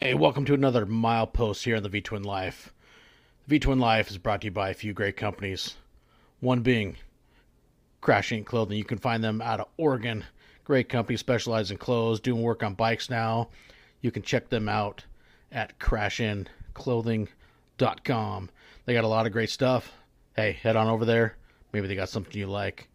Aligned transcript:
Hey, 0.00 0.14
welcome 0.14 0.44
to 0.44 0.54
another 0.54 0.86
milepost 0.86 1.64
here 1.64 1.74
on 1.74 1.82
the 1.82 1.88
V 1.88 2.00
Twin 2.00 2.22
Life. 2.22 2.72
The 3.48 3.56
V 3.56 3.58
Twin 3.58 3.80
Life 3.80 4.12
is 4.12 4.16
brought 4.16 4.42
to 4.42 4.44
you 4.44 4.52
by 4.52 4.70
a 4.70 4.74
few 4.74 4.92
great 4.92 5.16
companies. 5.16 5.74
One 6.38 6.60
being 6.60 6.94
Crash 8.00 8.30
Inc. 8.30 8.44
Clothing. 8.44 8.78
You 8.78 8.84
can 8.84 8.98
find 8.98 9.24
them 9.24 9.42
out 9.42 9.58
of 9.58 9.66
Oregon. 9.76 10.24
Great 10.62 10.88
company, 10.88 11.16
specialized 11.16 11.72
in 11.72 11.78
clothes, 11.78 12.20
doing 12.20 12.42
work 12.42 12.62
on 12.62 12.74
bikes 12.74 13.10
now. 13.10 13.48
You 14.00 14.12
can 14.12 14.22
check 14.22 14.48
them 14.48 14.68
out 14.68 15.04
at 15.50 15.76
crashinclothing.com. 15.80 18.50
They 18.84 18.94
got 18.94 19.04
a 19.04 19.08
lot 19.08 19.26
of 19.26 19.32
great 19.32 19.50
stuff. 19.50 19.92
Hey, 20.36 20.52
head 20.52 20.76
on 20.76 20.86
over 20.86 21.06
there. 21.06 21.34
Maybe 21.72 21.88
they 21.88 21.96
got 21.96 22.08
something 22.08 22.38
you 22.38 22.46
like. 22.46 22.88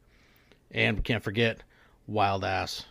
And 0.72 0.96
we 0.96 1.04
can't 1.04 1.22
forget 1.22 1.64
Wild 2.08 2.46
Ass. 2.46 2.86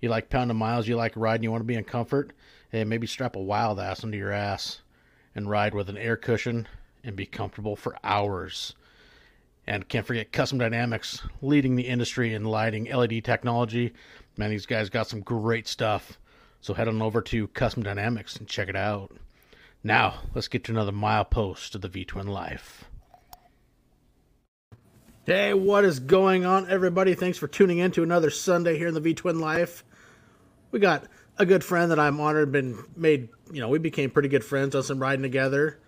You 0.00 0.08
like 0.08 0.30
pounding 0.30 0.56
miles, 0.56 0.88
you 0.88 0.96
like 0.96 1.12
riding, 1.16 1.44
you 1.44 1.50
want 1.50 1.60
to 1.60 1.66
be 1.66 1.74
in 1.74 1.84
comfort 1.84 2.32
and 2.72 2.88
maybe 2.88 3.06
strap 3.06 3.36
a 3.36 3.40
wild 3.40 3.80
ass 3.80 4.02
into 4.02 4.18
your 4.18 4.32
ass 4.32 4.82
and 5.34 5.48
ride 5.48 5.74
with 5.74 5.88
an 5.88 5.96
air 5.96 6.16
cushion 6.16 6.68
and 7.04 7.16
be 7.16 7.26
comfortable 7.26 7.76
for 7.76 7.96
hours. 8.02 8.74
And 9.66 9.88
can't 9.88 10.06
forget 10.06 10.32
Custom 10.32 10.58
Dynamics, 10.58 11.22
leading 11.42 11.76
the 11.76 11.86
industry 11.86 12.32
in 12.32 12.44
lighting 12.44 12.84
LED 12.84 13.24
technology. 13.24 13.92
Man, 14.36 14.50
these 14.50 14.66
guys 14.66 14.88
got 14.88 15.08
some 15.08 15.20
great 15.20 15.68
stuff. 15.68 16.18
So 16.60 16.74
head 16.74 16.88
on 16.88 17.02
over 17.02 17.20
to 17.22 17.48
Custom 17.48 17.82
Dynamics 17.82 18.36
and 18.36 18.48
check 18.48 18.68
it 18.68 18.76
out. 18.76 19.12
Now, 19.84 20.22
let's 20.34 20.48
get 20.48 20.64
to 20.64 20.72
another 20.72 20.92
milepost 20.92 21.74
of 21.74 21.82
the 21.82 21.88
V 21.88 22.04
Twin 22.04 22.26
Life. 22.26 22.84
Hey, 25.24 25.52
what 25.52 25.84
is 25.84 26.00
going 26.00 26.46
on, 26.46 26.68
everybody? 26.70 27.14
Thanks 27.14 27.36
for 27.36 27.46
tuning 27.46 27.78
in 27.78 27.90
to 27.92 28.02
another 28.02 28.30
Sunday 28.30 28.78
here 28.78 28.88
in 28.88 28.94
the 28.94 29.00
V 29.00 29.14
Twin 29.14 29.38
Life. 29.38 29.84
We 30.70 30.80
got 30.80 31.04
a 31.38 31.46
good 31.46 31.64
friend 31.64 31.90
that 31.90 31.98
I'm 31.98 32.20
honored 32.20 32.52
been 32.52 32.84
made. 32.96 33.28
You 33.52 33.60
know, 33.60 33.68
we 33.68 33.78
became 33.78 34.10
pretty 34.10 34.28
good 34.28 34.44
friends 34.44 34.74
on 34.74 34.82
some 34.82 35.00
riding 35.00 35.22
together. 35.22 35.78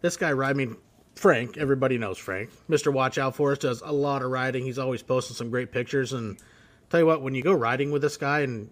This 0.00 0.16
guy, 0.16 0.30
I 0.30 0.52
mean, 0.52 0.76
Frank. 1.14 1.58
Everybody 1.58 1.98
knows 1.98 2.18
Frank. 2.18 2.50
Mister 2.68 2.90
Watch 2.90 3.18
Out 3.18 3.34
for 3.34 3.52
us 3.52 3.58
does 3.58 3.82
a 3.84 3.92
lot 3.92 4.22
of 4.22 4.30
riding. 4.30 4.64
He's 4.64 4.78
always 4.78 5.02
posting 5.02 5.36
some 5.36 5.50
great 5.50 5.72
pictures. 5.72 6.12
And 6.12 6.38
tell 6.88 7.00
you 7.00 7.06
what, 7.06 7.22
when 7.22 7.34
you 7.34 7.42
go 7.42 7.52
riding 7.52 7.90
with 7.90 8.02
this 8.02 8.16
guy, 8.16 8.40
and 8.40 8.68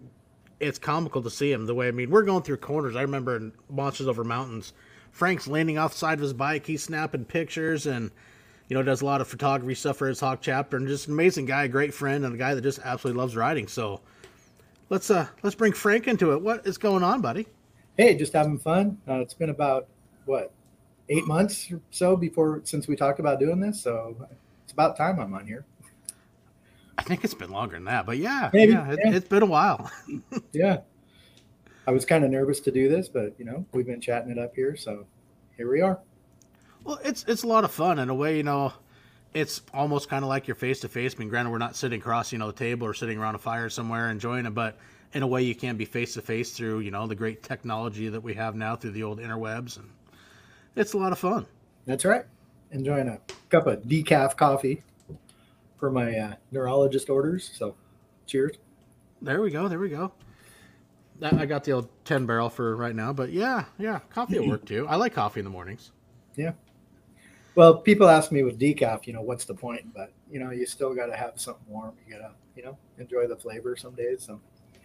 it's 0.61 0.79
comical 0.79 1.23
to 1.23 1.31
see 1.31 1.53
him 1.53 1.67
the 1.67 1.75
way. 1.75 1.89
I 1.89 1.93
mean, 1.93 2.11
we're 2.11 2.23
going 2.23 2.43
through 2.43 2.57
corners. 2.59 2.97
I 2.97 3.03
remember 3.03 3.37
in 3.37 3.53
Monsters 3.71 4.09
Over 4.09 4.25
Mountains, 4.25 4.73
Frank's 5.13 5.47
landing 5.47 5.79
off 5.79 5.93
the 5.93 5.99
side 5.99 6.15
of 6.15 6.23
his 6.23 6.33
bike. 6.33 6.67
He's 6.67 6.83
snapping 6.83 7.25
pictures 7.25 7.87
and 7.87 8.11
you 8.69 8.75
know 8.77 8.83
does 8.83 9.03
a 9.03 9.07
lot 9.07 9.21
of 9.21 9.29
photography 9.29 9.75
stuff 9.75 9.97
for 9.99 10.09
his 10.09 10.21
Hog 10.21 10.39
chapter. 10.41 10.77
And 10.77 10.89
just 10.89 11.07
an 11.07 11.15
amazing 11.15 11.47
guy, 11.47 11.65
a 11.65 11.69
great 11.69 11.95
friend, 11.95 12.25
and 12.25 12.35
a 12.35 12.39
guy 12.39 12.55
that 12.55 12.63
just 12.63 12.81
absolutely 12.85 13.21
loves 13.21 13.37
riding. 13.37 13.67
So 13.69 14.01
let's 14.91 15.11
uh 15.11 15.27
let's 15.43 15.57
bring 15.57 15.73
Frank 15.73 16.09
into 16.09 16.33
it. 16.33 16.41
What 16.41 16.67
is 16.67 16.79
going 16.79 17.03
on, 17.03 17.21
buddy? 17.21 17.47
Hey, 17.97 18.17
just 18.17 18.33
having 18.33 18.59
fun. 18.59 18.99
Uh, 19.09 19.15
it's 19.21 19.35
been 19.35 19.51
about 19.51 19.89
what 20.25 20.53
eight 21.09 21.27
months 21.27 21.71
or 21.73 21.81
so 21.91 22.17
before 22.17 22.61
since 22.65 22.87
we 22.87 22.97
talked 22.97 23.21
about 23.21 23.41
doing 23.41 23.61
this, 23.61 23.81
so 23.81 24.17
it's 24.65 24.73
about 24.73 24.97
time 24.97 25.19
I'm 25.19 25.35
on 25.35 25.47
here. 25.47 25.65
I 26.97 27.03
think 27.03 27.25
it's 27.25 27.35
been 27.35 27.51
longer 27.51 27.77
than 27.77 27.85
that, 27.85 28.07
but 28.07 28.19
yeah, 28.19 28.51
Maybe, 28.53 28.73
yeah, 28.73 28.91
it, 28.91 29.13
has 29.13 29.25
been 29.25 29.43
a 29.43 29.47
while. 29.47 29.91
yeah, 30.53 30.79
I 31.87 31.93
was 31.93 32.05
kind 32.05 32.25
of 32.25 32.31
nervous 32.31 32.61
to 32.61 32.73
do 32.73 32.89
this, 32.89 33.09
but 33.09 33.35
you 33.39 33.45
know 33.45 33.65
we've 33.73 33.87
been 33.87 34.01
chatting 34.01 34.31
it 34.31 34.39
up 34.39 34.55
here, 34.55 34.77
so 34.77 35.07
here 35.57 35.71
we 35.71 35.81
are. 35.81 35.99
Well, 36.85 36.99
it's 37.05 37.25
it's 37.29 37.43
a 37.43 37.47
lot 37.47 37.65
of 37.65 37.71
fun 37.71 37.99
in 37.99 38.09
a 38.09 38.15
way, 38.15 38.37
you 38.37 38.43
know 38.43 38.73
it's 39.39 39.63
almost 39.73 40.09
kind 40.09 40.25
of 40.25 40.29
like 40.29 40.49
you're 40.49 40.55
face 40.55 40.81
to 40.81 40.89
face. 40.89 41.15
I 41.15 41.19
mean, 41.19 41.29
granted, 41.29 41.51
we're 41.51 41.59
not 41.59 41.77
sitting 41.77 42.01
across, 42.01 42.33
you 42.33 42.39
know, 42.39 42.49
the 42.49 42.59
table 42.59 42.87
or 42.87 42.95
sitting 42.95 43.19
around 43.19 43.35
a 43.35 43.39
fire 43.39 43.69
somewhere 43.69 44.11
enjoying 44.11 44.47
it, 44.47 44.51
but 44.51 44.79
in 45.13 45.23
a 45.23 45.27
way, 45.27 45.43
you 45.43 45.55
can 45.55 45.77
be 45.77 45.85
face 45.85 46.15
to 46.15 46.23
face 46.23 46.53
through, 46.53 46.81
you 46.81 46.91
know, 46.91 47.07
the 47.07 47.15
great 47.15 47.43
technology 47.43 48.09
that 48.09 48.21
we 48.21 48.35
have 48.35 48.57
now 48.57 48.77
through 48.77 48.91
the 48.91 49.03
old 49.03 49.21
interwebs, 49.21 49.79
and 49.79 49.89
it's 50.77 50.93
a 50.93 50.99
lot 50.99 51.13
of 51.13 51.19
fun. 51.19 51.47
That's 51.87 52.05
right. 52.05 52.25
Enjoying 52.73 53.09
a 53.09 53.19
cup 53.49 53.67
of 53.67 53.83
decaf 53.85 54.37
coffee 54.37 54.83
for 55.79 55.91
my 55.91 56.19
uh, 56.19 56.35
neurologist 56.51 57.09
orders. 57.09 57.51
So, 57.55 57.75
cheers. 58.27 58.57
There 59.23 59.41
we 59.41 59.51
go. 59.51 59.69
There 59.69 59.79
we 59.79 59.89
go. 59.89 60.13
I 61.23 61.47
got 61.47 61.65
the 61.65 61.73
old 61.73 61.89
ten 62.05 62.27
barrel 62.27 62.49
for 62.49 62.77
right 62.77 62.95
now, 62.95 63.13
but 63.13 63.31
yeah, 63.31 63.65
yeah, 63.79 64.01
coffee 64.11 64.37
at 64.37 64.47
work 64.47 64.65
too. 64.67 64.87
I 64.87 64.97
like 64.97 65.15
coffee 65.15 65.41
in 65.41 65.45
the 65.45 65.51
mornings. 65.51 65.91
Yeah, 66.37 66.53
well, 67.59 67.75
people 67.75 68.09
ask 68.09 68.31
me 68.31 68.45
with 68.45 68.57
decaf, 68.57 69.05
you 69.09 69.13
know, 69.13 69.21
what's 69.21 69.45
the 69.45 69.53
point? 69.53 69.93
But 69.93 70.13
you 70.31 70.39
know, 70.39 70.53
you 70.53 70.65
still 70.65 70.95
got 70.95 71.07
to 71.07 71.17
have 71.17 71.41
something 71.41 71.65
warm. 71.67 71.93
You 72.07 72.13
gotta, 72.13 72.31
you 72.55 72.63
know, 72.63 72.79
enjoy 72.99 73.27
the 73.27 73.35
flavor 73.35 73.75
some 73.75 73.97
days. 73.97 74.23
So. 74.23 74.41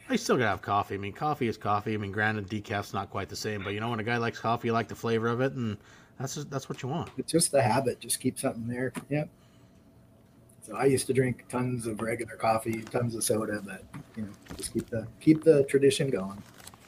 I 0.09 0.15
still 0.15 0.37
gotta 0.37 0.49
have 0.49 0.63
coffee. 0.63 0.95
I 0.95 0.97
mean, 0.97 1.13
coffee 1.13 1.47
is 1.47 1.55
coffee. 1.55 1.93
I 1.93 1.97
mean, 1.97 2.11
granted, 2.11 2.49
decaf's 2.49 2.91
not 2.91 3.11
quite 3.11 3.29
the 3.29 3.35
same, 3.35 3.63
but 3.63 3.75
you 3.75 3.79
know, 3.79 3.91
when 3.91 3.99
a 3.99 4.03
guy 4.03 4.17
likes 4.17 4.39
coffee, 4.39 4.69
you 4.69 4.73
like 4.73 4.87
the 4.87 4.95
flavor 4.95 5.27
of 5.27 5.39
it, 5.39 5.53
and 5.53 5.77
that's 6.19 6.33
just, 6.33 6.49
that's 6.49 6.67
what 6.67 6.81
you 6.81 6.89
want. 6.89 7.11
It's 7.15 7.31
just 7.31 7.51
the 7.51 7.61
habit. 7.61 7.99
Just 7.99 8.19
keep 8.19 8.39
something 8.39 8.67
there. 8.67 8.91
Yep. 9.07 9.29
So 10.63 10.75
I 10.75 10.85
used 10.85 11.05
to 11.05 11.13
drink 11.13 11.45
tons 11.49 11.85
of 11.85 12.01
regular 12.01 12.37
coffee, 12.37 12.81
tons 12.81 13.13
of 13.13 13.23
soda, 13.23 13.61
but 13.63 13.83
you 14.17 14.23
know, 14.23 14.29
just 14.57 14.73
keep 14.73 14.89
the 14.89 15.05
keep 15.21 15.43
the 15.43 15.63
tradition 15.65 16.09
going. 16.09 16.41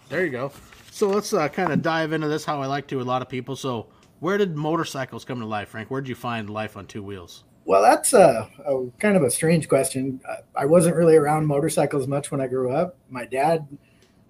There 0.10 0.26
you 0.26 0.32
go. 0.32 0.52
So 0.90 1.10
let's 1.10 1.32
uh, 1.32 1.48
kind 1.48 1.72
of 1.72 1.84
dive 1.84 2.12
into 2.12 2.28
this 2.28 2.44
how 2.44 2.60
I 2.60 2.66
like 2.66 2.88
to 2.88 3.02
a 3.02 3.04
lot 3.04 3.22
of 3.22 3.30
people. 3.30 3.56
So 3.56 3.86
where 4.26 4.40
did 4.40 4.58
motorcycles 4.58 5.24
come 5.24 5.40
to 5.40 5.46
life, 5.46 5.70
Frank? 5.70 5.92
Where 5.92 6.02
did 6.02 6.10
you 6.10 6.16
find 6.16 6.50
life 6.50 6.76
on 6.76 6.88
two 6.88 7.04
wheels? 7.04 7.44
Well, 7.64 7.84
that's 7.84 8.12
a, 8.12 8.50
a, 8.66 8.88
kind 8.98 9.16
of 9.16 9.22
a 9.22 9.30
strange 9.30 9.70
question. 9.70 10.20
I 10.56 10.66
wasn't 10.66 10.96
really 10.96 11.16
around 11.16 11.46
motorcycles 11.46 12.08
much 12.08 12.32
when 12.32 12.42
I 12.42 12.48
grew 12.48 12.72
up. 12.72 12.98
My 13.08 13.26
dad, 13.26 13.68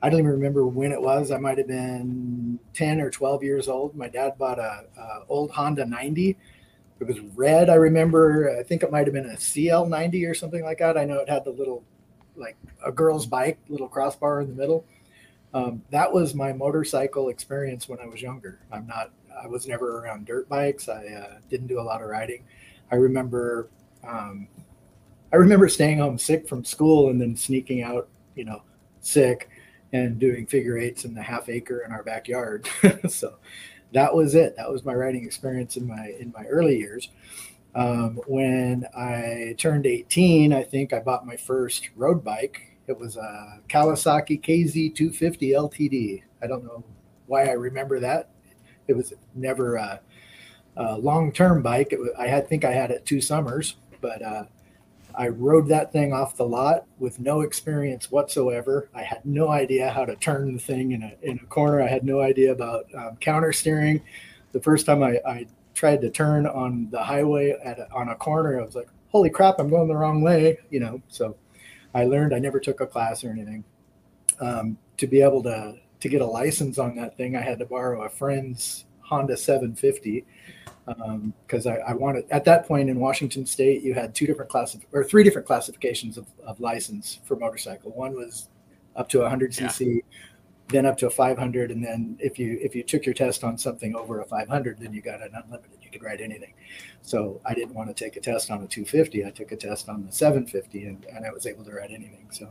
I 0.01 0.09
don't 0.09 0.19
even 0.19 0.31
remember 0.31 0.67
when 0.67 0.91
it 0.91 1.01
was. 1.01 1.31
I 1.31 1.37
might 1.37 1.57
have 1.59 1.67
been 1.67 2.59
10 2.73 2.99
or 2.99 3.09
12 3.09 3.41
years 3.41 3.69
old. 3.69 3.95
My 3.95 4.09
dad 4.09 4.37
bought 4.37 4.59
a, 4.59 4.83
a 4.97 5.23
old 5.29 5.51
Honda 5.51 5.85
90. 5.85 6.37
It 6.99 7.07
was 7.07 7.21
red. 7.33 7.69
I 7.69 7.75
remember. 7.75 8.53
I 8.59 8.63
think 8.63 8.83
it 8.83 8.91
might 8.91 9.07
have 9.07 9.13
been 9.13 9.27
a 9.27 9.39
CL 9.39 9.85
90 9.85 10.25
or 10.25 10.33
something 10.33 10.63
like 10.65 10.79
that. 10.79 10.97
I 10.97 11.05
know 11.05 11.19
it 11.19 11.29
had 11.29 11.45
the 11.45 11.51
little, 11.51 11.85
like 12.35 12.57
a 12.85 12.91
girl's 12.91 13.25
bike, 13.25 13.59
little 13.69 13.87
crossbar 13.87 14.41
in 14.41 14.47
the 14.47 14.55
middle. 14.55 14.83
Um, 15.53 15.83
that 15.89 16.11
was 16.11 16.35
my 16.35 16.51
motorcycle 16.51 17.29
experience 17.29 17.87
when 17.87 18.01
I 18.01 18.07
was 18.07 18.21
younger. 18.21 18.59
I'm 18.73 18.85
not 18.87 19.11
I 19.41 19.47
was 19.47 19.67
never 19.67 19.99
around 19.99 20.25
dirt 20.25 20.47
bikes. 20.49 20.89
I 20.89 21.05
uh, 21.05 21.37
didn't 21.49 21.67
do 21.67 21.79
a 21.79 21.83
lot 21.83 22.01
of 22.01 22.07
riding. 22.07 22.43
I 22.91 22.95
remember, 22.95 23.69
um, 24.07 24.47
I 25.33 25.37
remember 25.37 25.67
staying 25.67 25.99
home 25.99 26.17
sick 26.17 26.47
from 26.47 26.63
school 26.63 27.09
and 27.09 27.19
then 27.19 27.35
sneaking 27.35 27.81
out, 27.81 28.07
you 28.35 28.45
know, 28.45 28.61
sick 29.01 29.49
and 29.93 30.19
doing 30.19 30.45
figure 30.45 30.77
eights 30.77 31.05
in 31.05 31.13
the 31.13 31.21
half 31.21 31.49
acre 31.49 31.83
in 31.85 31.91
our 31.91 32.03
backyard. 32.03 32.67
so 33.09 33.35
that 33.93 34.13
was 34.13 34.35
it. 34.35 34.55
That 34.57 34.71
was 34.71 34.85
my 34.85 34.93
riding 34.93 35.25
experience 35.25 35.77
in 35.77 35.87
my 35.87 36.15
in 36.19 36.33
my 36.35 36.45
early 36.45 36.77
years. 36.77 37.09
Um, 37.75 38.21
when 38.27 38.85
I 38.95 39.55
turned 39.57 39.85
18, 39.85 40.53
I 40.53 40.63
think 40.63 40.93
I 40.93 40.99
bought 40.99 41.25
my 41.25 41.35
first 41.35 41.89
road 41.95 42.23
bike. 42.23 42.77
It 42.87 42.97
was 42.97 43.17
a 43.17 43.59
Kawasaki 43.67 44.41
KZ250 44.41 45.51
LTD. 45.51 46.23
I 46.41 46.47
don't 46.47 46.63
know 46.63 46.83
why 47.25 47.45
I 47.45 47.53
remember 47.53 47.99
that 47.99 48.29
it 48.87 48.95
was 48.95 49.13
never 49.33 49.75
a, 49.75 49.99
a 50.77 50.97
long-term 50.97 51.61
bike. 51.61 51.91
Was, 51.91 52.09
I 52.17 52.27
had 52.27 52.47
think 52.47 52.65
I 52.65 52.71
had 52.71 52.91
it 52.91 53.05
two 53.05 53.21
summers, 53.21 53.75
but 54.01 54.21
uh, 54.21 54.45
I 55.17 55.29
rode 55.29 55.67
that 55.69 55.91
thing 55.91 56.13
off 56.13 56.35
the 56.35 56.45
lot 56.45 56.85
with 56.99 57.19
no 57.19 57.41
experience 57.41 58.11
whatsoever. 58.11 58.89
I 58.93 59.03
had 59.03 59.25
no 59.25 59.49
idea 59.49 59.89
how 59.89 60.05
to 60.05 60.15
turn 60.15 60.53
the 60.53 60.59
thing 60.59 60.91
in 60.91 61.03
a 61.03 61.13
in 61.21 61.39
a 61.41 61.45
corner. 61.45 61.81
I 61.81 61.87
had 61.87 62.03
no 62.03 62.21
idea 62.21 62.51
about 62.51 62.85
um, 62.95 63.17
counter 63.19 63.53
steering. 63.53 64.01
The 64.51 64.61
first 64.61 64.85
time 64.85 65.03
I, 65.03 65.19
I 65.25 65.47
tried 65.73 66.01
to 66.01 66.09
turn 66.09 66.47
on 66.47 66.89
the 66.91 67.01
highway 67.01 67.55
at 67.63 67.79
a, 67.79 67.91
on 67.91 68.09
a 68.09 68.15
corner, 68.15 68.59
I 68.59 68.65
was 68.65 68.75
like, 68.75 68.89
"Holy 69.09 69.29
crap! 69.29 69.59
I'm 69.59 69.69
going 69.69 69.87
the 69.87 69.95
wrong 69.95 70.21
way!" 70.21 70.59
You 70.69 70.79
know. 70.79 71.01
So 71.07 71.35
I 71.93 72.05
learned. 72.05 72.33
I 72.33 72.39
never 72.39 72.59
took 72.59 72.81
a 72.81 72.87
class 72.87 73.23
or 73.23 73.29
anything. 73.29 73.63
Um, 74.41 74.77
to 74.97 75.07
be 75.07 75.21
able 75.21 75.43
to 75.43 75.75
to 75.99 76.09
get 76.09 76.21
a 76.21 76.25
license 76.25 76.77
on 76.77 76.95
that 76.95 77.17
thing, 77.17 77.35
I 77.35 77.41
had 77.41 77.59
to 77.59 77.65
borrow 77.65 78.03
a 78.03 78.09
friend's 78.09 78.85
Honda 79.01 79.37
750 79.37 80.25
because 81.47 81.65
um, 81.65 81.73
I, 81.73 81.91
I, 81.91 81.93
wanted 81.93 82.25
at 82.29 82.45
that 82.45 82.67
point 82.67 82.89
in 82.89 82.99
Washington 82.99 83.45
State, 83.45 83.81
you 83.81 83.93
had 83.93 84.13
two 84.13 84.27
different 84.27 84.51
classes 84.51 84.81
or 84.91 85.03
three 85.03 85.23
different 85.23 85.47
classifications 85.47 86.17
of, 86.17 86.27
of, 86.45 86.59
license 86.59 87.19
for 87.23 87.35
motorcycle. 87.35 87.91
One 87.91 88.13
was 88.13 88.49
up 88.95 89.09
to 89.09 89.19
100 89.19 89.51
cc, 89.51 89.95
yeah. 89.95 90.01
then 90.67 90.85
up 90.85 90.95
to 90.99 91.07
a 91.07 91.09
500, 91.09 91.71
and 91.71 91.83
then 91.83 92.17
if 92.19 92.37
you 92.37 92.59
if 92.61 92.75
you 92.75 92.83
took 92.83 93.03
your 93.03 93.15
test 93.15 93.43
on 93.43 93.57
something 93.57 93.95
over 93.95 94.21
a 94.21 94.25
500, 94.25 94.77
then 94.79 94.93
you 94.93 95.01
got 95.01 95.21
an 95.21 95.31
unlimited. 95.33 95.79
You 95.81 95.89
could 95.89 96.03
ride 96.03 96.21
anything. 96.21 96.53
So 97.01 97.41
I 97.45 97.55
didn't 97.55 97.73
want 97.73 97.89
to 97.89 97.95
take 97.95 98.15
a 98.15 98.21
test 98.21 98.51
on 98.51 98.61
a 98.61 98.67
250. 98.67 99.25
I 99.25 99.31
took 99.31 99.51
a 99.51 99.55
test 99.55 99.89
on 99.89 100.05
the 100.05 100.11
750, 100.11 100.85
and, 100.85 101.05
and 101.05 101.25
I 101.25 101.31
was 101.31 101.47
able 101.47 101.63
to 101.65 101.71
ride 101.71 101.91
anything. 101.91 102.27
So 102.31 102.47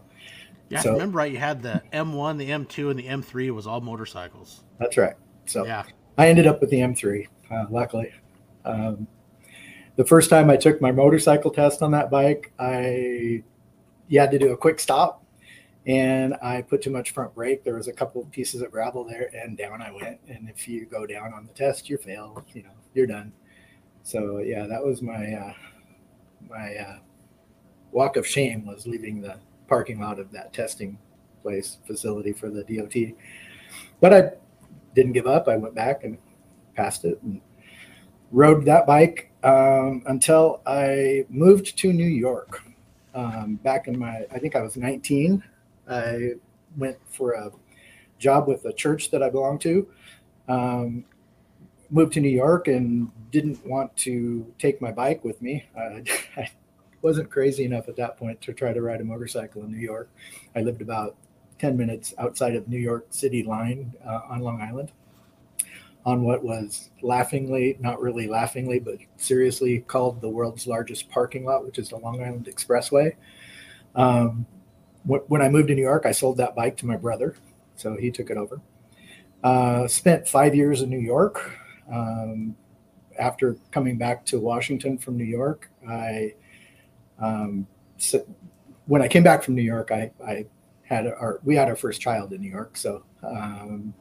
yeah, 0.71 0.81
so, 0.81 0.93
remember 0.93 1.19
right, 1.19 1.31
you 1.31 1.39
had 1.39 1.63
the 1.63 1.83
M1, 1.93 2.39
the 2.39 2.51
M2, 2.51 2.91
and 2.91 2.99
the 2.99 3.07
M3 3.07 3.51
was 3.51 3.67
all 3.67 3.81
motorcycles. 3.81 4.65
That's 4.79 4.97
right. 4.97 5.15
So 5.47 5.67
yeah, 5.67 5.85
I 6.17 6.29
ended 6.29 6.47
up 6.47 6.61
with 6.61 6.71
the 6.71 6.79
M3, 6.79 7.27
uh, 7.51 7.67
luckily. 7.71 8.13
Um, 8.65 9.07
the 9.97 10.05
first 10.05 10.31
time 10.31 10.51
I 10.51 10.57
took 10.57 10.81
my 10.81 10.91
motorcycle 10.91 11.51
test 11.51 11.83
on 11.83 11.91
that 11.93 12.11
bike, 12.11 12.53
I 12.59 13.43
you 14.09 14.21
had 14.21 14.31
to 14.31 14.39
do 14.39 14.53
a 14.53 14.57
quick 14.57 14.81
stop, 14.81 15.25
and 15.87 16.35
I 16.43 16.63
put 16.63 16.83
too 16.83 16.91
much 16.91 17.11
front 17.11 17.35
brake. 17.35 17.63
There 17.63 17.77
was 17.77 17.89
a 17.89 17.93
couple 17.93 18.23
of 18.23 18.31
pieces 18.31 18.63
of 18.63 18.71
gravel 18.71 19.05
there, 19.05 19.31
and 19.35 19.57
down 19.57 19.83
I 19.83 19.93
went. 19.93 20.19
And 20.29 20.49
if 20.49 20.67
you 20.67 20.87
go 20.87 21.07
down 21.07 21.33
on 21.35 21.47
the 21.47 21.53
test, 21.53 21.89
you 21.89 21.99
fail. 21.99 22.45
You 22.55 22.63
know, 22.65 22.71
you're 22.95 23.07
done. 23.07 23.33
So 24.03 24.39
yeah, 24.39 24.67
that 24.67 24.85
was 24.85 25.03
my 25.03 25.33
uh, 25.35 25.53
my 26.49 26.75
uh, 26.75 26.99
walk 27.93 28.17
of 28.17 28.27
shame 28.27 28.67
was 28.67 28.87
leaving 28.87 29.21
the 29.21 29.39
parking 29.69 30.01
lot 30.01 30.19
of 30.19 30.31
that 30.33 30.53
testing 30.53 30.99
place 31.43 31.79
facility 31.87 32.33
for 32.33 32.51
the 32.51 32.65
DOT. 32.65 33.15
But 34.01 34.13
I 34.13 34.31
didn't 34.95 35.13
give 35.13 35.27
up. 35.27 35.49
I 35.49 35.57
went 35.57 35.75
back 35.75 36.05
and 36.05 36.19
passed 36.75 37.05
it 37.05 37.21
and 37.23 37.41
rode 38.31 38.65
that 38.65 38.87
bike 38.87 39.31
um, 39.43 40.03
until 40.07 40.63
I 40.67 41.25
moved 41.29 41.77
to 41.79 41.93
New 41.93 42.07
York. 42.07 42.63
Um, 43.15 43.57
back 43.63 43.87
in 43.87 43.99
my, 43.99 44.27
I 44.33 44.39
think 44.39 44.57
I 44.57 44.63
was 44.63 44.77
19. 44.77 45.43
I 45.89 46.33
went 46.77 46.97
for 47.09 47.33
a 47.33 47.51
job 48.19 48.49
with 48.49 48.65
a 48.65 48.73
church 48.73 49.11
that 49.11 49.23
I 49.23 49.31
belonged 49.31 49.61
to. 49.63 49.87
Um, 50.49 51.05
moved 51.91 52.15
to 52.15 52.21
New 52.21 52.29
York 52.29 52.67
and 52.67 53.11
didn't 53.31 53.65
want 53.67 53.97
to 53.99 54.53
take 54.59 54.81
my 54.81 54.91
bike 54.91 55.23
with 55.25 55.41
me. 55.41 55.69
Uh, 55.77 56.01
I 56.37 56.51
wasn't 57.05 57.31
crazy 57.31 57.65
enough 57.65 57.89
at 57.89 57.97
that 57.97 58.17
point 58.17 58.41
to 58.41 58.55
try 58.55 58.73
to 58.73 58.81
ride 58.81 59.01
a 59.03 59.05
motorcycle 59.05 59.63
in 59.63 59.71
New 59.71 59.79
York. 59.79 60.09
I 60.57 60.63
lived 60.63 60.81
about 60.81 61.17
10 61.59 61.77
minutes 61.77 62.15
outside 62.19 62.57
of 62.57 62.67
New 62.67 62.79
York 62.79 63.07
City 63.11 63.43
line 63.43 63.93
uh, 64.05 64.21
on 64.29 64.41
Long 64.41 64.61
Island 64.61 64.91
on 66.07 66.23
what 66.23 66.43
was 66.43 66.91
laughingly, 67.03 67.77
not 67.79 68.01
really 68.01 68.27
laughingly, 68.27 68.79
but 68.79 68.97
seriously 69.17 69.81
called 69.81 70.21
the 70.21 70.29
world's 70.29 70.67
largest 70.67 71.09
parking 71.11 71.45
lot, 71.45 71.65
which 71.65 71.79
is 71.79 71.91
the 71.91 71.97
Long 71.97 72.23
Island 72.23 72.47
Expressway. 72.47 73.15
Um, 73.95 74.47
when 75.05 75.43
I 75.43 75.51
moved 75.51 75.69
to 75.69 75.75
New 75.75 75.83
York, 75.83 76.07
I 76.07 76.13
sold 76.13 76.39
that 76.39 76.57
bike 76.57 76.79
to 76.79 76.87
my 76.87 76.97
brother, 76.97 77.37
so 77.77 77.97
he 77.97 78.11
took 78.11 78.31
it 78.31 78.39
over. 78.39 78.61
Uh, 79.43 79.87
spent 79.89 80.27
five 80.27 80.55
years 80.55 80.81
in 80.81 80.89
New 80.89 80.99
York. 80.99 81.51
Um, 81.93 82.57
after 83.19 83.57
coming 83.71 83.99
back 83.99 84.25
to 84.27 84.41
Washington 84.41 84.97
from 84.97 85.19
New 85.19 85.25
York, 85.25 85.71
I 85.87 86.35
um, 87.19 87.67
so 87.97 88.25
when 88.87 89.03
I 89.03 89.09
came 89.09 89.23
back 89.23 89.43
from 89.43 89.55
New 89.55 89.63
York, 89.63 89.91
I, 89.91 90.11
I 90.27 90.47
had 90.83 91.07
our 91.07 91.41
we 91.45 91.57
had 91.57 91.69
our 91.69 91.77
first 91.77 92.01
child 92.01 92.33
in 92.33 92.41
New 92.41 92.51
York. 92.51 92.77
So 92.77 93.05
um, 93.23 93.95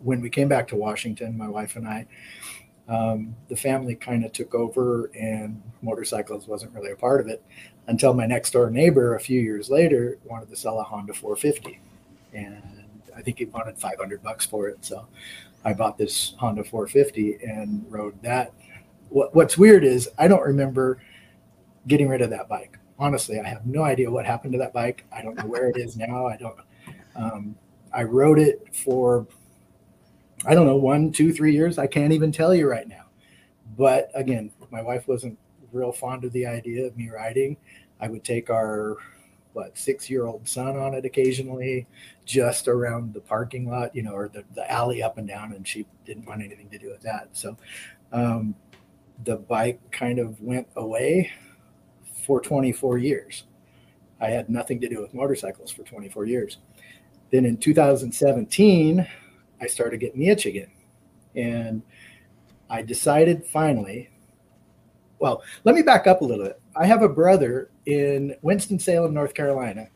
when 0.00 0.20
we 0.20 0.30
came 0.30 0.48
back 0.48 0.68
to 0.68 0.76
Washington, 0.76 1.36
my 1.36 1.48
wife 1.48 1.76
and 1.76 1.86
I, 1.86 2.06
um, 2.88 3.34
the 3.48 3.56
family 3.56 3.94
kind 3.94 4.24
of 4.24 4.32
took 4.32 4.54
over, 4.54 5.10
and 5.14 5.60
motorcycles 5.82 6.46
wasn't 6.46 6.74
really 6.74 6.92
a 6.92 6.96
part 6.96 7.20
of 7.20 7.28
it 7.28 7.42
until 7.88 8.14
my 8.14 8.26
next 8.26 8.52
door 8.52 8.70
neighbor 8.70 9.14
a 9.14 9.20
few 9.20 9.40
years 9.40 9.70
later 9.70 10.18
wanted 10.24 10.48
to 10.50 10.56
sell 10.56 10.78
a 10.80 10.82
Honda 10.82 11.12
450, 11.12 11.80
and 12.32 12.62
I 13.16 13.22
think 13.22 13.38
he 13.38 13.46
wanted 13.46 13.78
500 13.78 14.22
bucks 14.22 14.46
for 14.46 14.68
it. 14.68 14.78
So 14.84 15.06
I 15.64 15.74
bought 15.74 15.98
this 15.98 16.34
Honda 16.38 16.64
450 16.64 17.38
and 17.44 17.84
rode 17.90 18.20
that. 18.22 18.52
What, 19.10 19.34
what's 19.34 19.58
weird 19.58 19.84
is 19.84 20.08
I 20.18 20.28
don't 20.28 20.42
remember 20.42 20.98
getting 21.86 22.08
rid 22.08 22.22
of 22.22 22.30
that 22.30 22.48
bike. 22.48 22.78
Honestly, 22.98 23.38
I 23.38 23.48
have 23.48 23.64
no 23.66 23.84
idea 23.84 24.10
what 24.10 24.26
happened 24.26 24.52
to 24.52 24.58
that 24.58 24.72
bike. 24.72 25.04
I 25.12 25.22
don't 25.22 25.36
know 25.36 25.46
where 25.46 25.68
it 25.68 25.76
is 25.76 25.96
now. 25.96 26.26
I 26.26 26.36
don't. 26.36 26.56
Um, 27.14 27.54
I 27.92 28.02
rode 28.02 28.38
it 28.38 28.74
for 28.74 29.26
I 30.46 30.54
don't 30.54 30.66
know 30.66 30.76
one, 30.76 31.12
two, 31.12 31.32
three 31.32 31.52
years. 31.52 31.78
I 31.78 31.86
can't 31.86 32.12
even 32.12 32.30
tell 32.30 32.54
you 32.54 32.68
right 32.68 32.86
now. 32.86 33.04
But 33.76 34.10
again, 34.14 34.50
my 34.70 34.82
wife 34.82 35.08
wasn't 35.08 35.38
real 35.72 35.92
fond 35.92 36.24
of 36.24 36.32
the 36.32 36.46
idea 36.46 36.86
of 36.86 36.96
me 36.96 37.10
riding. 37.10 37.56
I 38.00 38.08
would 38.08 38.24
take 38.24 38.50
our 38.50 38.96
what 39.52 39.76
six 39.76 40.08
year 40.08 40.26
old 40.26 40.46
son 40.46 40.76
on 40.76 40.94
it 40.94 41.04
occasionally, 41.04 41.86
just 42.24 42.68
around 42.68 43.14
the 43.14 43.20
parking 43.20 43.68
lot, 43.68 43.94
you 43.94 44.02
know, 44.02 44.12
or 44.12 44.28
the, 44.28 44.44
the 44.54 44.70
alley 44.70 45.02
up 45.02 45.18
and 45.18 45.26
down, 45.26 45.52
and 45.52 45.66
she 45.66 45.86
didn't 46.04 46.26
want 46.26 46.42
anything 46.42 46.68
to 46.70 46.78
do 46.78 46.90
with 46.90 47.02
that. 47.02 47.28
So 47.32 47.56
um, 48.12 48.54
the 49.24 49.36
bike 49.36 49.80
kind 49.90 50.18
of 50.18 50.40
went 50.40 50.68
away 50.76 51.30
for 52.28 52.42
24 52.42 52.98
years. 52.98 53.44
I 54.20 54.26
had 54.26 54.50
nothing 54.50 54.78
to 54.82 54.88
do 54.88 55.00
with 55.00 55.14
motorcycles 55.14 55.70
for 55.70 55.82
24 55.82 56.26
years. 56.26 56.58
Then 57.30 57.46
in 57.46 57.56
2017, 57.56 59.08
I 59.62 59.66
started 59.66 59.98
getting 59.98 60.20
the 60.20 60.28
itch 60.28 60.44
again. 60.44 60.70
And 61.34 61.82
I 62.68 62.82
decided 62.82 63.46
finally, 63.46 64.10
well, 65.20 65.42
let 65.64 65.74
me 65.74 65.80
back 65.80 66.06
up 66.06 66.20
a 66.20 66.24
little 66.24 66.44
bit. 66.44 66.60
I 66.76 66.84
have 66.84 67.00
a 67.00 67.08
brother 67.08 67.70
in 67.86 68.36
Winston-Salem, 68.42 69.14
North 69.14 69.32
Carolina. 69.32 69.88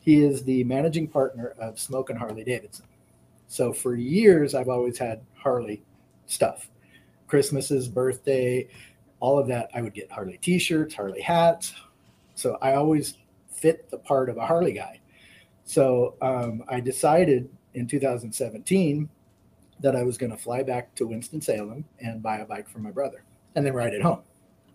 He 0.00 0.24
is 0.24 0.42
the 0.42 0.64
managing 0.64 1.06
partner 1.06 1.54
of 1.60 1.78
Smokin' 1.78 2.16
Harley 2.16 2.42
Davidson. 2.42 2.86
So 3.46 3.72
for 3.72 3.94
years, 3.94 4.56
I've 4.56 4.68
always 4.68 4.98
had 4.98 5.20
Harley 5.36 5.84
stuff. 6.26 6.68
Christmases, 7.28 7.86
birthday, 7.86 8.66
all 9.20 9.38
of 9.38 9.46
that. 9.48 9.70
I 9.74 9.82
would 9.82 9.94
get 9.94 10.10
Harley 10.10 10.38
t 10.38 10.58
shirts, 10.58 10.94
Harley 10.94 11.20
hats. 11.20 11.74
So 12.34 12.58
I 12.60 12.74
always 12.74 13.14
fit 13.50 13.90
the 13.90 13.98
part 13.98 14.28
of 14.28 14.36
a 14.36 14.46
Harley 14.46 14.72
guy. 14.72 15.00
So 15.64 16.14
um, 16.22 16.62
I 16.68 16.80
decided 16.80 17.48
in 17.74 17.86
2017 17.86 19.08
that 19.80 19.96
I 19.96 20.02
was 20.02 20.16
going 20.16 20.30
to 20.30 20.36
fly 20.36 20.62
back 20.62 20.94
to 20.94 21.06
Winston 21.06 21.40
Salem 21.40 21.84
and 22.00 22.22
buy 22.22 22.38
a 22.38 22.46
bike 22.46 22.68
for 22.68 22.78
my 22.78 22.90
brother, 22.90 23.24
and 23.54 23.66
then 23.66 23.74
ride 23.74 23.92
it 23.92 24.02
home. 24.02 24.22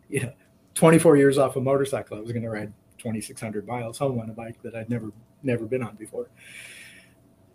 You 0.10 0.24
know, 0.24 0.34
24 0.76 1.18
years 1.18 1.38
off 1.38 1.56
a 1.56 1.62
motorcycle, 1.62 2.18
I 2.18 2.22
was 2.22 2.32
going 2.32 2.44
to 2.44 2.50
ride 2.50 2.74
2,600 2.98 3.66
miles 3.66 3.98
home 3.98 4.20
on 4.20 4.30
a 4.30 4.34
bike 4.34 4.62
that 4.62 4.76
I'd 4.76 4.90
never 4.90 5.12
never 5.44 5.66
been 5.66 5.82
on 5.82 5.96
before. 5.96 6.30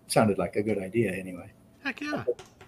Sounded 0.08 0.38
like 0.38 0.56
a 0.56 0.62
good 0.62 0.78
idea, 0.78 1.12
anyway. 1.12 1.52
Heck 1.84 2.00
yeah! 2.00 2.24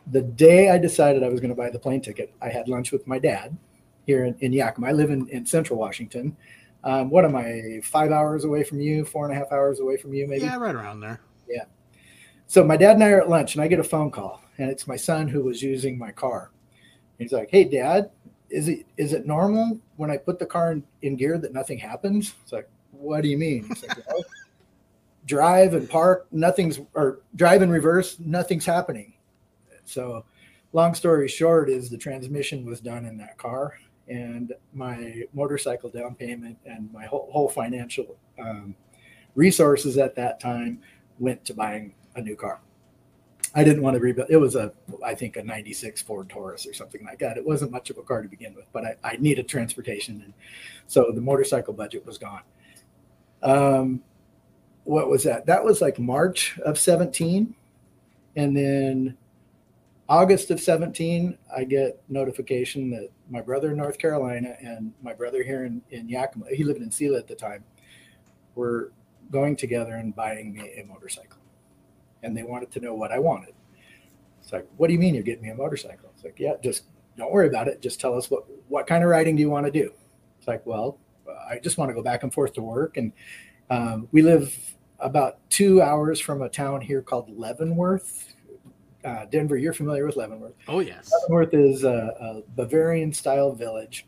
The 0.08 0.22
day 0.22 0.70
I 0.70 0.78
decided 0.78 1.22
I 1.22 1.28
was 1.28 1.40
going 1.40 1.50
to 1.50 1.56
buy 1.56 1.70
the 1.70 1.78
plane 1.78 2.00
ticket, 2.00 2.32
I 2.40 2.50
had 2.50 2.68
lunch 2.68 2.92
with 2.92 3.06
my 3.06 3.18
dad 3.18 3.56
here 4.08 4.24
in, 4.24 4.34
in 4.40 4.52
Yakima. 4.54 4.88
I 4.88 4.92
live 4.92 5.10
in, 5.10 5.28
in 5.28 5.44
Central 5.44 5.78
Washington. 5.78 6.34
Um, 6.82 7.10
what 7.10 7.26
am 7.26 7.36
I? 7.36 7.80
Five 7.84 8.10
hours 8.10 8.44
away 8.44 8.64
from 8.64 8.80
you? 8.80 9.04
Four 9.04 9.26
and 9.26 9.34
a 9.34 9.38
half 9.38 9.52
hours 9.52 9.80
away 9.80 9.98
from 9.98 10.14
you? 10.14 10.26
Maybe. 10.26 10.46
Yeah, 10.46 10.56
right 10.56 10.74
around 10.74 11.00
there. 11.00 11.20
Yeah. 11.46 11.64
So 12.46 12.64
my 12.64 12.78
dad 12.78 12.94
and 12.94 13.04
I 13.04 13.10
are 13.10 13.20
at 13.20 13.28
lunch, 13.28 13.54
and 13.54 13.62
I 13.62 13.68
get 13.68 13.78
a 13.78 13.84
phone 13.84 14.10
call, 14.10 14.42
and 14.56 14.70
it's 14.70 14.86
my 14.86 14.96
son 14.96 15.28
who 15.28 15.44
was 15.44 15.62
using 15.62 15.98
my 15.98 16.10
car. 16.10 16.50
He's 17.18 17.32
like, 17.32 17.50
"Hey, 17.50 17.64
Dad, 17.64 18.10
is 18.48 18.68
it 18.68 18.86
is 18.96 19.12
it 19.12 19.26
normal 19.26 19.78
when 19.96 20.10
I 20.10 20.16
put 20.16 20.38
the 20.38 20.46
car 20.46 20.72
in, 20.72 20.82
in 21.02 21.16
gear 21.16 21.36
that 21.36 21.52
nothing 21.52 21.78
happens?" 21.78 22.34
It's 22.42 22.52
like, 22.52 22.68
"What 22.92 23.22
do 23.22 23.28
you 23.28 23.36
mean?" 23.36 23.66
It's 23.70 23.86
like, 23.86 23.98
well, 24.08 24.24
drive 25.26 25.74
and 25.74 25.90
park, 25.90 26.26
nothing's 26.32 26.80
or 26.94 27.20
drive 27.36 27.60
in 27.60 27.68
reverse, 27.68 28.18
nothing's 28.18 28.64
happening. 28.64 29.12
So, 29.84 30.24
long 30.72 30.94
story 30.94 31.28
short, 31.28 31.68
is 31.68 31.90
the 31.90 31.98
transmission 31.98 32.64
was 32.64 32.80
done 32.80 33.04
in 33.04 33.18
that 33.18 33.36
car, 33.36 33.74
and 34.08 34.52
my 34.72 35.22
motorcycle 35.32 35.90
down 35.90 36.14
payment 36.14 36.58
and 36.64 36.92
my 36.92 37.04
whole, 37.06 37.28
whole 37.30 37.48
financial 37.48 38.16
um, 38.38 38.74
resources 39.34 39.98
at 39.98 40.14
that 40.16 40.40
time 40.40 40.80
went 41.18 41.44
to 41.44 41.54
buying 41.54 41.94
a 42.16 42.20
new 42.20 42.36
car. 42.36 42.60
I 43.54 43.64
didn't 43.64 43.82
want 43.82 43.94
to 43.94 44.00
rebuild. 44.00 44.30
It 44.30 44.36
was 44.36 44.56
a, 44.56 44.72
I 45.04 45.14
think, 45.14 45.36
a 45.36 45.42
'96 45.42 46.02
Ford 46.02 46.28
Taurus 46.28 46.66
or 46.66 46.74
something 46.74 47.04
like 47.04 47.18
that. 47.20 47.36
It 47.36 47.46
wasn't 47.46 47.70
much 47.70 47.90
of 47.90 47.96
a 47.98 48.02
car 48.02 48.22
to 48.22 48.28
begin 48.28 48.54
with, 48.54 48.66
but 48.72 48.84
I, 48.84 48.96
I 49.02 49.16
needed 49.16 49.48
transportation, 49.48 50.20
and 50.22 50.34
so 50.86 51.10
the 51.14 51.20
motorcycle 51.20 51.72
budget 51.72 52.04
was 52.04 52.18
gone. 52.18 52.42
Um, 53.42 54.02
what 54.84 55.08
was 55.08 55.24
that? 55.24 55.46
That 55.46 55.64
was 55.64 55.80
like 55.80 55.98
March 55.98 56.58
of 56.64 56.78
17, 56.78 57.54
and 58.36 58.56
then 58.56 59.16
August 60.08 60.50
of 60.50 60.60
17, 60.60 61.36
I 61.54 61.64
get 61.64 62.02
notification 62.08 62.90
that 62.90 63.10
my 63.28 63.42
brother 63.42 63.72
in 63.72 63.76
North 63.76 63.98
Carolina 63.98 64.56
and 64.60 64.92
my 65.02 65.12
brother 65.12 65.42
here 65.42 65.64
in, 65.64 65.82
in 65.90 66.08
Yakima, 66.08 66.46
he 66.54 66.64
lived 66.64 66.80
in 66.80 66.90
Selah 66.90 67.18
at 67.18 67.28
the 67.28 67.34
time, 67.34 67.62
were 68.54 68.92
going 69.30 69.54
together 69.54 69.94
and 69.94 70.16
buying 70.16 70.54
me 70.54 70.72
a 70.80 70.84
motorcycle 70.84 71.38
and 72.22 72.36
they 72.36 72.42
wanted 72.42 72.70
to 72.72 72.80
know 72.80 72.94
what 72.94 73.12
I 73.12 73.18
wanted. 73.18 73.54
It's 74.40 74.52
like, 74.52 74.66
what 74.76 74.86
do 74.88 74.92
you 74.92 74.98
mean 74.98 75.14
you're 75.14 75.22
getting 75.22 75.42
me 75.42 75.50
a 75.50 75.54
motorcycle? 75.54 76.10
It's 76.14 76.24
like, 76.24 76.38
yeah, 76.38 76.54
just 76.62 76.84
don't 77.16 77.32
worry 77.32 77.48
about 77.48 77.68
it. 77.68 77.82
Just 77.82 78.00
tell 78.00 78.16
us 78.16 78.30
what 78.30 78.44
what 78.68 78.86
kind 78.86 79.02
of 79.02 79.10
riding 79.10 79.36
do 79.36 79.42
you 79.42 79.50
want 79.50 79.66
to 79.66 79.72
do? 79.72 79.92
It's 80.38 80.48
like, 80.48 80.64
well, 80.66 80.98
I 81.50 81.58
just 81.58 81.78
want 81.78 81.90
to 81.90 81.94
go 81.94 82.02
back 82.02 82.22
and 82.22 82.32
forth 82.32 82.52
to 82.54 82.62
work, 82.62 82.96
and 82.96 83.12
um, 83.70 84.08
we 84.12 84.22
live 84.22 84.56
about 85.00 85.38
two 85.50 85.82
hours 85.82 86.20
from 86.20 86.42
a 86.42 86.48
town 86.48 86.80
here 86.80 87.02
called 87.02 87.36
Leavenworth. 87.36 88.34
Uh, 89.08 89.24
Denver, 89.26 89.56
you're 89.56 89.72
familiar 89.72 90.06
with 90.06 90.16
Leavenworth. 90.16 90.54
Oh 90.66 90.80
yes, 90.80 91.10
Leavenworth 91.22 91.54
is 91.54 91.84
a, 91.84 92.14
a 92.20 92.42
Bavarian 92.56 93.12
style 93.12 93.52
village 93.52 94.06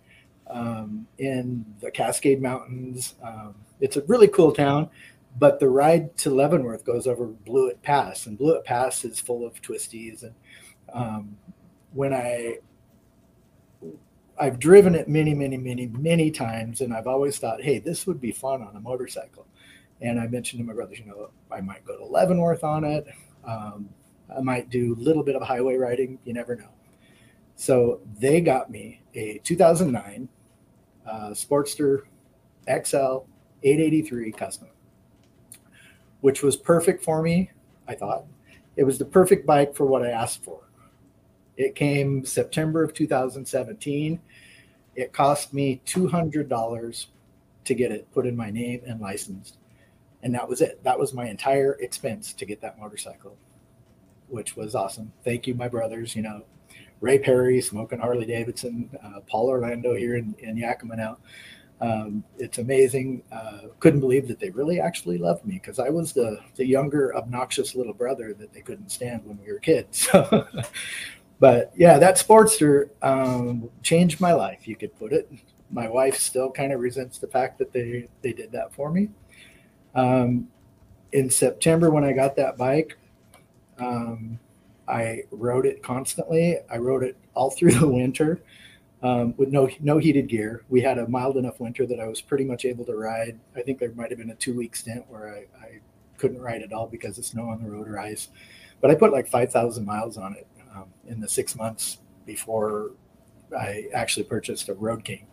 um, 0.48 1.06
in 1.18 1.64
the 1.80 1.90
Cascade 1.90 2.42
Mountains. 2.42 3.14
Um, 3.22 3.54
it's 3.80 3.96
a 3.96 4.02
really 4.02 4.28
cool 4.28 4.52
town 4.52 4.90
but 5.38 5.60
the 5.60 5.68
ride 5.68 6.16
to 6.18 6.30
Leavenworth 6.30 6.84
goes 6.84 7.06
over 7.06 7.26
Blewett 7.26 7.80
Pass, 7.82 8.26
and 8.26 8.36
Blewett 8.36 8.64
Pass 8.64 9.04
is 9.04 9.20
full 9.20 9.46
of 9.46 9.60
twisties. 9.62 10.22
And 10.22 10.34
um, 10.92 11.36
when 11.92 12.12
I 12.12 12.58
I've 14.38 14.58
driven 14.58 14.94
it 14.94 15.06
many, 15.06 15.34
many, 15.34 15.58
many, 15.58 15.86
many 15.86 16.30
times, 16.30 16.80
and 16.80 16.94
I've 16.94 17.06
always 17.06 17.38
thought, 17.38 17.62
hey, 17.62 17.78
this 17.78 18.06
would 18.06 18.20
be 18.20 18.32
fun 18.32 18.62
on 18.62 18.74
a 18.74 18.80
motorcycle. 18.80 19.46
And 20.00 20.18
I 20.18 20.26
mentioned 20.28 20.60
to 20.60 20.66
my 20.66 20.72
brothers, 20.72 20.98
you 20.98 21.04
know, 21.04 21.30
I 21.52 21.60
might 21.60 21.84
go 21.84 21.98
to 21.98 22.06
Leavenworth 22.06 22.64
on 22.64 22.84
it. 22.84 23.06
Um, 23.44 23.90
I 24.36 24.40
might 24.40 24.70
do 24.70 24.94
a 24.94 25.00
little 25.00 25.22
bit 25.22 25.36
of 25.36 25.42
highway 25.42 25.76
riding. 25.76 26.18
You 26.24 26.32
never 26.32 26.56
know. 26.56 26.70
So 27.56 28.00
they 28.18 28.40
got 28.40 28.70
me 28.70 29.02
a 29.14 29.38
2009 29.44 30.28
uh, 31.06 31.30
Sportster 31.30 32.02
XL 32.66 33.26
883 33.62 34.32
custom, 34.32 34.68
which 36.20 36.42
was 36.42 36.56
perfect 36.56 37.04
for 37.04 37.22
me. 37.22 37.50
I 37.88 37.94
thought 37.94 38.24
it 38.76 38.84
was 38.84 38.98
the 38.98 39.04
perfect 39.04 39.46
bike 39.46 39.74
for 39.74 39.84
what 39.84 40.02
I 40.02 40.10
asked 40.10 40.44
for. 40.44 40.60
It 41.56 41.74
came 41.74 42.24
September 42.24 42.82
of 42.82 42.94
2017. 42.94 44.20
It 44.94 45.12
cost 45.12 45.52
me 45.52 45.82
$200 45.84 47.06
to 47.64 47.74
get 47.74 47.92
it 47.92 48.10
put 48.12 48.26
in 48.26 48.36
my 48.36 48.50
name 48.50 48.80
and 48.86 49.00
licensed. 49.00 49.58
And 50.22 50.34
that 50.34 50.48
was 50.48 50.60
it. 50.60 50.82
That 50.84 50.98
was 50.98 51.12
my 51.12 51.28
entire 51.28 51.74
expense 51.74 52.32
to 52.34 52.46
get 52.46 52.60
that 52.62 52.78
motorcycle, 52.78 53.36
which 54.30 54.56
was 54.56 54.74
awesome. 54.74 55.12
Thank 55.24 55.46
you, 55.46 55.54
my 55.54 55.68
brothers. 55.68 56.14
You 56.14 56.22
know, 56.22 56.42
Ray 57.00 57.18
Perry, 57.18 57.60
smoking 57.60 57.98
Harley 57.98 58.26
Davidson, 58.26 58.90
uh, 59.02 59.20
Paul 59.26 59.48
Orlando 59.48 59.94
here 59.94 60.16
in, 60.16 60.34
in 60.38 60.56
Yakima 60.56 60.96
now. 60.96 61.18
Um, 61.80 62.24
it's 62.38 62.58
amazing. 62.58 63.22
Uh, 63.32 63.68
couldn't 63.78 64.00
believe 64.00 64.28
that 64.28 64.38
they 64.38 64.50
really 64.50 64.80
actually 64.80 65.16
loved 65.16 65.46
me 65.46 65.54
because 65.54 65.78
I 65.78 65.88
was 65.88 66.12
the 66.12 66.38
the 66.56 66.66
younger, 66.66 67.16
obnoxious 67.16 67.74
little 67.74 67.94
brother 67.94 68.34
that 68.34 68.52
they 68.52 68.60
couldn't 68.60 68.90
stand 68.90 69.24
when 69.24 69.38
we 69.42 69.52
were 69.52 69.58
kids. 69.58 70.08
But 71.40 71.72
yeah, 71.74 71.98
that 71.98 72.16
Sportster 72.16 72.90
um, 73.02 73.70
changed 73.82 74.20
my 74.20 74.32
life. 74.32 74.68
You 74.68 74.76
could 74.76 74.96
put 74.98 75.12
it. 75.12 75.32
My 75.70 75.88
wife 75.88 76.18
still 76.18 76.50
kind 76.50 76.70
of 76.72 76.80
resents 76.80 77.18
the 77.18 77.26
fact 77.26 77.58
that 77.58 77.72
they 77.72 78.08
they 78.20 78.34
did 78.34 78.52
that 78.52 78.72
for 78.74 78.92
me. 78.92 79.08
Um, 79.94 80.48
in 81.12 81.30
September, 81.30 81.90
when 81.90 82.04
I 82.04 82.12
got 82.12 82.36
that 82.36 82.58
bike, 82.58 82.96
um, 83.80 84.38
I 84.86 85.22
rode 85.30 85.66
it 85.66 85.82
constantly. 85.82 86.58
I 86.70 86.78
rode 86.78 87.02
it 87.02 87.16
all 87.34 87.50
through 87.56 87.72
the 87.72 87.88
winter 87.88 88.40
um, 89.02 89.34
with 89.36 89.50
no 89.50 89.68
no 89.80 89.98
heated 89.98 90.28
gear. 90.28 90.64
We 90.68 90.80
had 90.80 90.98
a 90.98 91.08
mild 91.08 91.36
enough 91.36 91.60
winter 91.60 91.86
that 91.86 92.00
I 92.00 92.06
was 92.06 92.20
pretty 92.20 92.44
much 92.44 92.64
able 92.64 92.84
to 92.86 92.94
ride. 92.94 93.38
I 93.56 93.62
think 93.62 93.78
there 93.78 93.92
might 93.92 94.10
have 94.10 94.18
been 94.18 94.30
a 94.30 94.34
two 94.36 94.54
week 94.54 94.76
stint 94.76 95.04
where 95.08 95.34
I, 95.34 95.64
I 95.64 95.80
couldn't 96.18 96.40
ride 96.40 96.62
at 96.62 96.72
all 96.72 96.86
because 96.86 97.18
of 97.18 97.24
snow 97.24 97.48
on 97.48 97.62
the 97.62 97.70
road 97.70 97.88
or 97.88 97.98
ice. 97.98 98.28
But 98.80 98.90
I 98.90 98.94
put 98.94 99.12
like 99.12 99.28
five 99.28 99.52
thousand 99.52 99.86
miles 99.86 100.16
on 100.16 100.34
it 100.34 100.46
um, 100.74 100.86
in 101.06 101.20
the 101.20 101.28
six 101.28 101.56
months 101.56 101.98
before 102.26 102.92
I 103.58 103.86
actually 103.94 104.24
purchased 104.24 104.68
a 104.68 104.74
Road 104.74 105.04
King. 105.04 105.26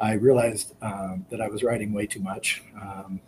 I 0.00 0.12
realized 0.12 0.74
um, 0.82 1.26
that 1.30 1.40
I 1.40 1.48
was 1.48 1.62
riding 1.64 1.92
way 1.92 2.06
too 2.06 2.20
much. 2.20 2.62
Um, 2.80 3.20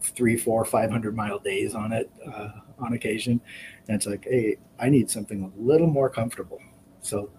three, 0.00 0.36
four, 0.36 0.64
five 0.64 0.90
hundred 0.90 1.16
mile 1.16 1.38
days 1.38 1.74
on 1.74 1.92
it 1.92 2.10
uh, 2.26 2.50
on 2.78 2.94
occasion, 2.94 3.40
and 3.88 3.96
it's 3.96 4.06
like, 4.06 4.24
hey, 4.24 4.56
I 4.78 4.88
need 4.88 5.10
something 5.10 5.42
a 5.42 5.60
little 5.60 5.86
more 5.86 6.10
comfortable. 6.10 6.60
So 7.00 7.30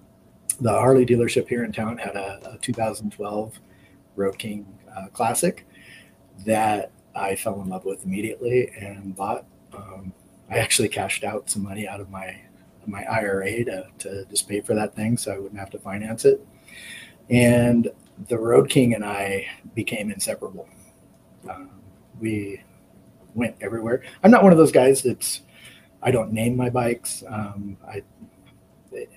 the 0.59 0.71
Harley 0.71 1.05
dealership 1.05 1.47
here 1.47 1.63
in 1.63 1.71
town 1.71 1.97
had 1.97 2.15
a, 2.15 2.53
a 2.53 2.57
2012 2.59 3.59
Road 4.15 4.37
King 4.37 4.65
uh, 4.95 5.07
Classic 5.07 5.65
that 6.45 6.91
I 7.15 7.35
fell 7.35 7.61
in 7.61 7.69
love 7.69 7.85
with 7.85 8.05
immediately 8.05 8.71
and 8.79 9.15
bought. 9.15 9.45
Um, 9.73 10.13
I 10.49 10.57
actually 10.57 10.89
cashed 10.89 11.23
out 11.23 11.49
some 11.49 11.63
money 11.63 11.87
out 11.87 11.99
of 11.99 12.09
my 12.09 12.39
my 12.87 13.03
IRA 13.03 13.63
to, 13.65 13.85
to 13.99 14.25
just 14.25 14.47
pay 14.49 14.59
for 14.59 14.73
that 14.73 14.95
thing 14.95 15.15
so 15.15 15.31
I 15.31 15.37
wouldn't 15.37 15.59
have 15.59 15.69
to 15.71 15.79
finance 15.79 16.25
it. 16.25 16.45
And 17.29 17.89
the 18.27 18.37
Road 18.37 18.69
King 18.69 18.93
and 18.95 19.05
I 19.05 19.47
became 19.75 20.11
inseparable. 20.11 20.67
Um, 21.49 21.69
we 22.21 22.61
went 23.35 23.55
everywhere. 23.59 24.03
I'm 24.23 24.31
not 24.31 24.43
one 24.43 24.51
of 24.51 24.57
those 24.57 24.71
guys 24.71 25.03
that's 25.03 25.41
I 26.01 26.11
don't 26.11 26.31
name 26.31 26.55
my 26.55 26.69
bikes. 26.69 27.23
Um, 27.27 27.77
I 27.87 28.03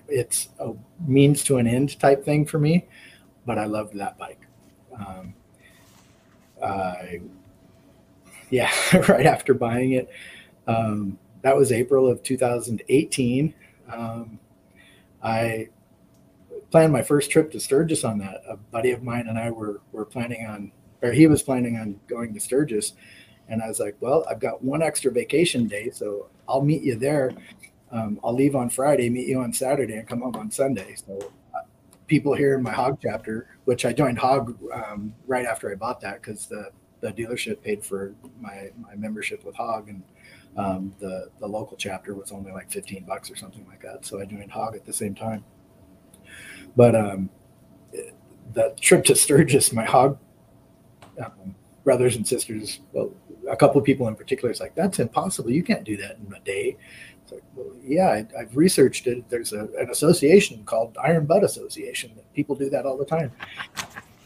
it's 0.09 0.49
a 0.61 0.73
means 1.07 1.43
to 1.45 1.59
an 1.59 1.67
end 1.67 1.99
type 1.99 2.25
thing 2.25 2.47
for 2.47 2.59
me, 2.59 2.87
but 3.47 3.59
I 3.59 3.65
loved 3.65 3.95
that 3.99 4.19
bike. 4.19 4.41
Um, 4.97 5.35
I, 6.63 7.21
yeah, 8.51 8.71
right 9.09 9.27
after 9.27 9.55
buying 9.55 9.93
it, 9.93 10.09
um, 10.67 11.19
that 11.43 11.57
was 11.57 11.73
April 11.73 12.09
of 12.09 12.23
2018. 12.23 13.55
Um, 13.93 14.39
I 15.23 15.69
planned 16.71 16.93
my 16.93 17.03
first 17.03 17.31
trip 17.31 17.51
to 17.53 17.61
Sturgis 17.61 18.05
on 18.05 18.19
that. 18.19 18.43
A 18.49 18.57
buddy 18.57 18.93
of 18.93 19.03
mine 19.03 19.27
and 19.29 19.39
I 19.39 19.51
were 19.51 19.81
were 19.93 20.05
planning 20.05 20.47
on, 20.47 20.73
or 21.05 21.13
he 21.13 21.27
was 21.27 21.43
planning 21.43 21.77
on 21.77 22.01
going 22.09 22.35
to 22.35 22.41
Sturgis, 22.41 22.95
and 23.49 23.63
I 23.63 23.69
was 23.69 23.79
like, 23.79 23.97
"Well, 24.01 24.25
I've 24.29 24.41
got 24.41 24.65
one 24.65 24.83
extra 24.83 25.13
vacation 25.13 25.69
day, 25.69 25.91
so 25.91 26.29
I'll 26.49 26.63
meet 26.63 26.83
you 26.83 26.97
there." 26.97 27.33
um, 27.95 28.19
I'll 28.25 28.35
leave 28.35 28.57
on 28.57 28.69
Friday, 28.71 29.09
meet 29.09 29.29
you 29.29 29.41
on 29.41 29.53
Saturday, 29.53 29.95
and 29.97 30.09
come 30.09 30.21
home 30.21 30.35
on 30.35 30.51
Sunday. 30.51 30.97
So 30.97 31.33
uh, 31.55 31.61
people 32.09 32.35
here 32.35 32.55
in 32.55 32.63
my 32.63 32.73
hog 32.73 32.99
chapter, 33.01 33.49
which 33.67 33.85
I 33.85 33.93
joined 33.93 34.19
hog 34.19 34.59
um, 34.73 35.15
right 35.27 35.47
after 35.47 35.71
I 35.71 35.77
bought 35.77 36.01
that 36.01 36.21
because 36.21 36.47
the 36.47 36.71
the 37.01 37.13
dealership 37.13 37.63
paid 37.63 37.85
for 37.85 38.15
my 38.41 38.71
my 38.79 38.95
membership 38.97 39.45
with 39.45 39.55
hog 39.55 39.89
and 39.89 40.03
um, 40.57 40.95
the 40.99 41.29
the 41.39 41.47
local 41.47 41.77
chapter 41.77 42.15
was 42.15 42.33
only 42.33 42.51
like 42.51 42.71
15 42.71 43.05
bucks 43.05 43.31
or 43.31 43.37
something 43.37 43.67
like 43.69 43.83
that 43.83 44.07
so 44.07 44.21
i 44.21 44.25
joined 44.25 44.51
hog 44.51 44.75
at 44.75 44.87
the 44.87 44.93
same 44.93 45.15
time 45.15 45.45
but 46.77 46.95
um, 46.95 47.29
the 48.55 48.75
trip 48.81 49.05
to 49.05 49.15
sturgis 49.15 49.71
my 49.73 49.85
hog 49.85 50.17
um, 51.23 51.55
brothers 51.85 52.17
and 52.17 52.27
sisters 52.27 52.81
well 52.93 53.13
a 53.51 53.57
couple 53.57 53.79
of 53.79 53.85
people 53.85 54.09
in 54.09 54.15
particular 54.15 54.51
is 54.51 54.61
like 54.61 54.75
that's 54.75 54.99
impossible 54.99 55.51
you 55.51 55.63
can't 55.63 55.85
do 55.85 55.97
that 55.97 56.17
in 56.17 56.33
a 56.33 56.41
day 56.41 56.77
It's 57.25 57.33
like, 57.33 57.43
well, 57.55 57.73
yeah, 57.83 58.23
I, 58.37 58.39
have 58.39 58.55
researched 58.55 59.07
it. 59.07 59.29
There's 59.31 59.55
a, 59.55 59.69
an 59.79 59.89
association 59.91 60.63
called 60.65 60.97
Iron 61.03 61.25
Butt 61.25 61.43
Association. 61.43 62.13
People 62.35 62.55
do 62.55 62.69
that 62.69 62.85
all 62.85 62.99
the 62.99 63.07
time. 63.07 63.33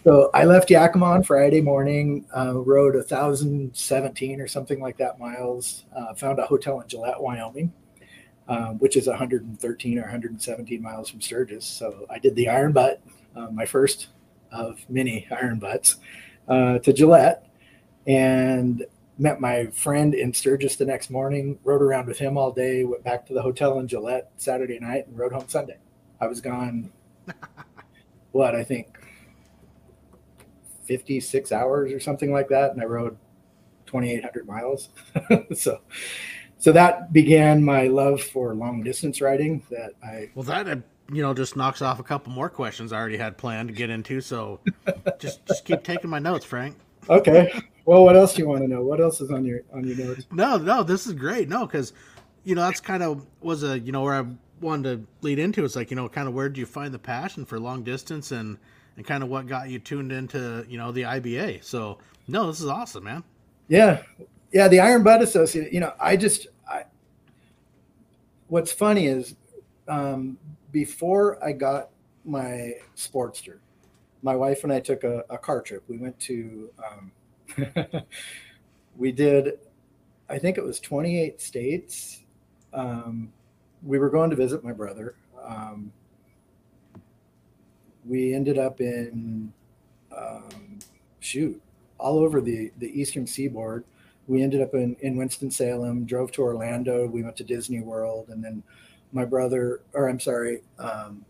So 0.03 0.31
I 0.35 0.45
left 0.45 0.71
Yakima 0.71 1.07
on 1.07 1.23
Friday 1.23 1.61
morning, 1.61 2.25
uh, 2.37 2.55
rode 2.55 2.95
1,017 2.95 4.41
or 4.41 4.49
something 4.49 4.81
like 4.81 4.97
that 4.97 5.19
miles, 5.19 5.85
uh, 5.97 6.15
found 6.15 6.39
a 6.39 6.47
hotel 6.47 6.81
in 6.81 6.89
Gillette, 6.89 7.21
Wyoming, 7.21 7.73
um, 8.49 8.79
which 8.79 8.97
is 8.97 9.07
113 9.07 9.99
or 9.99 10.03
117 10.03 10.83
miles 10.83 11.09
from 11.09 11.21
Sturgis. 11.21 11.65
So 11.65 12.07
I 12.11 12.19
did 12.19 12.35
the 12.35 12.49
Iron 12.49 12.73
Butt, 12.73 13.01
uh, 13.37 13.49
my 13.53 13.67
first 13.67 14.09
of 14.51 14.81
many 14.89 15.29
Iron 15.31 15.59
Butts, 15.59 15.97
uh, 16.49 16.79
to 16.79 16.93
Gillette. 16.93 17.45
And 18.07 18.85
met 19.19 19.41
my 19.41 19.67
friend 19.67 20.15
in 20.15 20.33
Sturgis 20.33 20.77
the 20.77 20.85
next 20.85 21.11
morning, 21.11 21.59
rode 21.65 21.83
around 21.83 22.07
with 22.07 22.19
him 22.19 22.39
all 22.39 22.53
day, 22.53 22.85
went 22.85 23.03
back 23.03 23.27
to 23.27 23.35
the 23.35 23.43
hotel 23.43 23.81
in 23.81 23.89
Gillette 23.89 24.31
Saturday 24.37 24.79
night, 24.79 25.09
and 25.09 25.19
rode 25.19 25.33
home 25.33 25.49
Sunday. 25.49 25.77
I 26.21 26.27
was 26.29 26.41
gone, 26.41 26.91
what, 28.33 28.55
I 28.55 28.63
think 28.63 28.99
56 30.85 31.53
hours 31.53 31.93
or 31.93 32.01
something 32.01 32.33
like 32.33 32.49
that. 32.49 32.73
And 32.73 32.81
I 32.81 32.85
rode 32.85 33.17
2,800 33.87 34.47
miles. 34.47 34.89
so, 35.55 35.81
so 36.59 36.73
that 36.73 37.13
began 37.13 37.63
my 37.63 37.89
love 37.89 38.23
for 38.23 38.55
long 38.55 38.83
distance 38.83 39.21
riding 39.21 39.63
that 39.71 39.93
I. 40.03 40.31
Well, 40.35 40.45
that, 40.45 40.83
you 41.11 41.23
know, 41.23 41.35
just 41.35 41.57
knocks 41.57 41.83
off 41.83 42.01
a 42.01 42.03
couple 42.03 42.33
more 42.33 42.49
questions 42.49 42.93
I 42.93 42.99
already 42.99 43.17
had 43.17 43.39
planned 43.39 43.69
to 43.69 43.75
get 43.75 43.91
into. 43.91 44.21
So 44.21 44.61
just, 45.19 45.45
just 45.47 45.65
keep 45.65 45.83
taking 45.83 46.11
my 46.11 46.19
notes, 46.19 46.45
Frank. 46.45 46.77
Okay. 47.09 47.53
Well, 47.85 48.05
what 48.05 48.17
else 48.17 48.35
do 48.35 48.43
you 48.43 48.49
want 48.49 48.61
to 48.61 48.69
know? 48.69 48.83
What 48.83 49.01
else 49.01 49.21
is 49.21 49.31
on 49.31 49.45
your 49.45 49.61
on 49.73 49.87
your 49.87 49.97
notes? 49.97 50.27
No, 50.31 50.59
no, 50.59 50.83
this 50.83 51.07
is 51.07 51.15
great. 51.15 51.49
No, 51.49 51.67
because 51.67 51.95
you 52.45 52.55
know 52.55 52.63
that's 52.63 52.81
kind 52.81 53.03
of 53.03 53.25
was 53.41 53.63
a 53.63 53.79
you 53.79 53.93
know 53.93 54.03
where 54.03 54.15
I 54.15 54.27
wanted 54.61 54.83
to 55.01 55.07
lead 55.23 55.39
into. 55.39 55.65
It's 55.65 55.75
like 55.75 55.91
you 55.91 55.97
know 55.97 56.07
kind 56.09 56.29
of 56.29 56.35
where 56.35 56.51
do 56.51 56.61
you 56.61 56.67
find 56.67 56.93
the 56.93 56.99
passion 56.99 57.47
for 57.47 57.59
long 57.59 57.83
distance 57.83 58.31
and 58.31 58.59
and 58.97 59.07
kind 59.07 59.23
of 59.23 59.31
what 59.31 59.47
got 59.47 59.71
you 59.71 59.79
tuned 59.79 60.13
into 60.13 60.67
you 60.69 60.77
know 60.77 60.93
the 60.93 61.03
IBA. 61.03 61.65
So 61.65 61.99
no, 62.27 62.49
this 62.49 62.61
is 62.61 62.67
awesome, 62.67 63.05
man. 63.05 63.25
Yeah, 63.69 64.03
yeah. 64.53 64.69
The 64.69 64.81
Iron 64.81 65.03
Butt 65.03 65.23
Associate. 65.23 65.73
You 65.73 65.81
know, 65.81 65.95
I 65.99 66.17
just 66.17 66.49
I. 66.69 66.85
What's 68.49 68.73
funny 68.73 69.07
is, 69.07 69.35
um, 69.89 70.37
before 70.73 71.43
I 71.45 71.53
got 71.53 71.91
my 72.25 72.75
Sportster, 72.97 73.59
my 74.23 74.35
wife 74.37 74.65
and 74.65 74.73
I 74.73 74.81
took 74.81 75.05
a, 75.05 75.25
a 75.31 75.39
car 75.39 75.63
trip. 75.63 75.85
We 75.89 75.99
went 75.99 76.19
to 76.21 76.71
um, 76.79 77.13
we 78.97 79.13
did, 79.13 79.59
I 80.29 80.39
think 80.39 80.59
it 80.59 80.65
was 80.65 80.81
28 80.81 81.41
states. 81.41 82.23
Um, 82.73 83.33
we 83.83 83.99
were 83.99 84.11
going 84.11 84.31
to 84.31 84.37
visit 84.37 84.65
my 84.65 84.73
brother. 84.73 85.15
Um, 85.43 85.93
we 88.05 88.35
ended 88.35 88.59
up 88.59 88.81
in, 88.81 89.53
um, 90.17 90.79
shoot, 91.21 91.61
all 91.99 92.19
over 92.19 92.41
the, 92.41 92.73
the 92.79 93.01
eastern 93.01 93.27
seaboard. 93.27 93.85
We 94.27 94.43
ended 94.43 94.61
up 94.61 94.75
in, 94.75 94.97
in 95.01 95.17
Winston-Salem, 95.17 96.05
drove 96.05 96.33
to 96.33 96.43
Orlando. 96.43 97.07
We 97.07 97.23
went 97.23 97.37
to 97.37 97.45
Disney 97.45 97.81
World. 97.81 98.29
And 98.29 98.45
then 98.45 98.63
my 99.13 99.25
brother, 99.25 99.81
or 99.93 100.09
I'm 100.09 100.21
sorry, 100.21 100.63
um, 100.79 101.25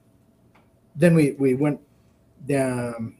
then 0.96 1.14
we, 1.14 1.32
we 1.32 1.54
went 1.54 1.80
down 2.46 3.14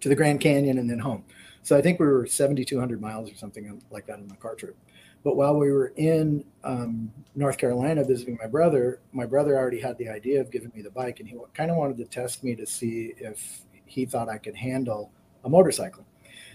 to 0.00 0.08
the 0.08 0.14
Grand 0.14 0.40
Canyon 0.40 0.78
and 0.78 0.88
then 0.88 0.98
home. 0.98 1.24
So 1.62 1.76
I 1.76 1.82
think 1.82 2.00
we 2.00 2.06
were 2.06 2.26
7,200 2.26 3.00
miles 3.00 3.30
or 3.30 3.34
something 3.34 3.82
like 3.90 4.06
that 4.06 4.18
on 4.18 4.28
the 4.28 4.36
car 4.36 4.54
trip. 4.54 4.76
But 5.22 5.36
while 5.36 5.56
we 5.56 5.70
were 5.70 5.92
in 5.96 6.44
um, 6.64 7.12
North 7.34 7.58
Carolina 7.58 8.04
visiting 8.04 8.38
my 8.40 8.46
brother, 8.46 9.00
my 9.12 9.26
brother 9.26 9.56
already 9.58 9.80
had 9.80 9.98
the 9.98 10.08
idea 10.08 10.40
of 10.40 10.50
giving 10.50 10.72
me 10.74 10.80
the 10.80 10.90
bike, 10.90 11.20
and 11.20 11.28
he 11.28 11.36
kind 11.52 11.70
of 11.70 11.76
wanted 11.76 11.98
to 11.98 12.06
test 12.06 12.42
me 12.42 12.54
to 12.56 12.66
see 12.66 13.12
if 13.18 13.60
he 13.84 14.06
thought 14.06 14.30
I 14.30 14.38
could 14.38 14.56
handle 14.56 15.10
a 15.44 15.48
motorcycle. 15.48 16.06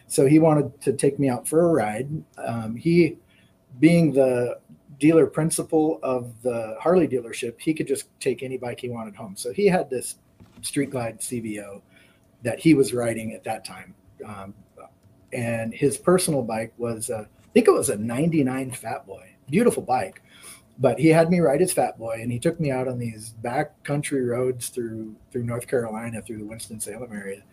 So 0.07 0.25
he 0.25 0.39
wanted 0.39 0.81
to 0.81 0.93
take 0.93 1.19
me 1.19 1.29
out 1.29 1.47
for 1.47 1.69
a 1.69 1.73
ride. 1.73 2.09
Um, 2.37 2.75
he, 2.75 3.17
being 3.79 4.13
the 4.13 4.59
dealer 4.99 5.27
principal 5.27 5.99
of 6.03 6.41
the 6.41 6.77
Harley 6.79 7.07
dealership, 7.07 7.59
he 7.59 7.73
could 7.73 7.87
just 7.87 8.07
take 8.19 8.43
any 8.43 8.57
bike 8.57 8.79
he 8.79 8.89
wanted 8.89 9.15
home. 9.15 9.35
So 9.35 9.51
he 9.51 9.67
had 9.67 9.89
this 9.89 10.15
Street 10.61 10.89
Glide 10.89 11.19
CVO 11.19 11.81
that 12.43 12.59
he 12.59 12.73
was 12.73 12.93
riding 12.93 13.33
at 13.33 13.43
that 13.43 13.65
time. 13.65 13.93
Um, 14.25 14.53
and 15.33 15.73
his 15.73 15.97
personal 15.97 16.41
bike 16.41 16.73
was, 16.77 17.09
a, 17.09 17.19
I 17.19 17.47
think 17.53 17.67
it 17.67 17.71
was 17.71 17.89
a 17.89 17.97
99 17.97 18.71
Fat 18.71 19.05
Boy, 19.05 19.35
beautiful 19.49 19.83
bike. 19.83 20.21
But 20.77 20.99
he 20.99 21.07
had 21.07 21.29
me 21.29 21.39
ride 21.39 21.61
his 21.61 21.71
Fat 21.71 21.97
Boy, 21.97 22.19
and 22.21 22.29
he 22.29 22.37
took 22.37 22.59
me 22.59 22.69
out 22.69 22.87
on 22.89 22.99
these 22.99 23.29
back 23.29 23.81
country 23.83 24.25
roads 24.25 24.67
through 24.67 25.15
through 25.31 25.45
North 25.45 25.67
Carolina, 25.67 26.21
through 26.21 26.39
the 26.39 26.45
Winston 26.45 26.81
Salem 26.81 27.13
area. 27.13 27.43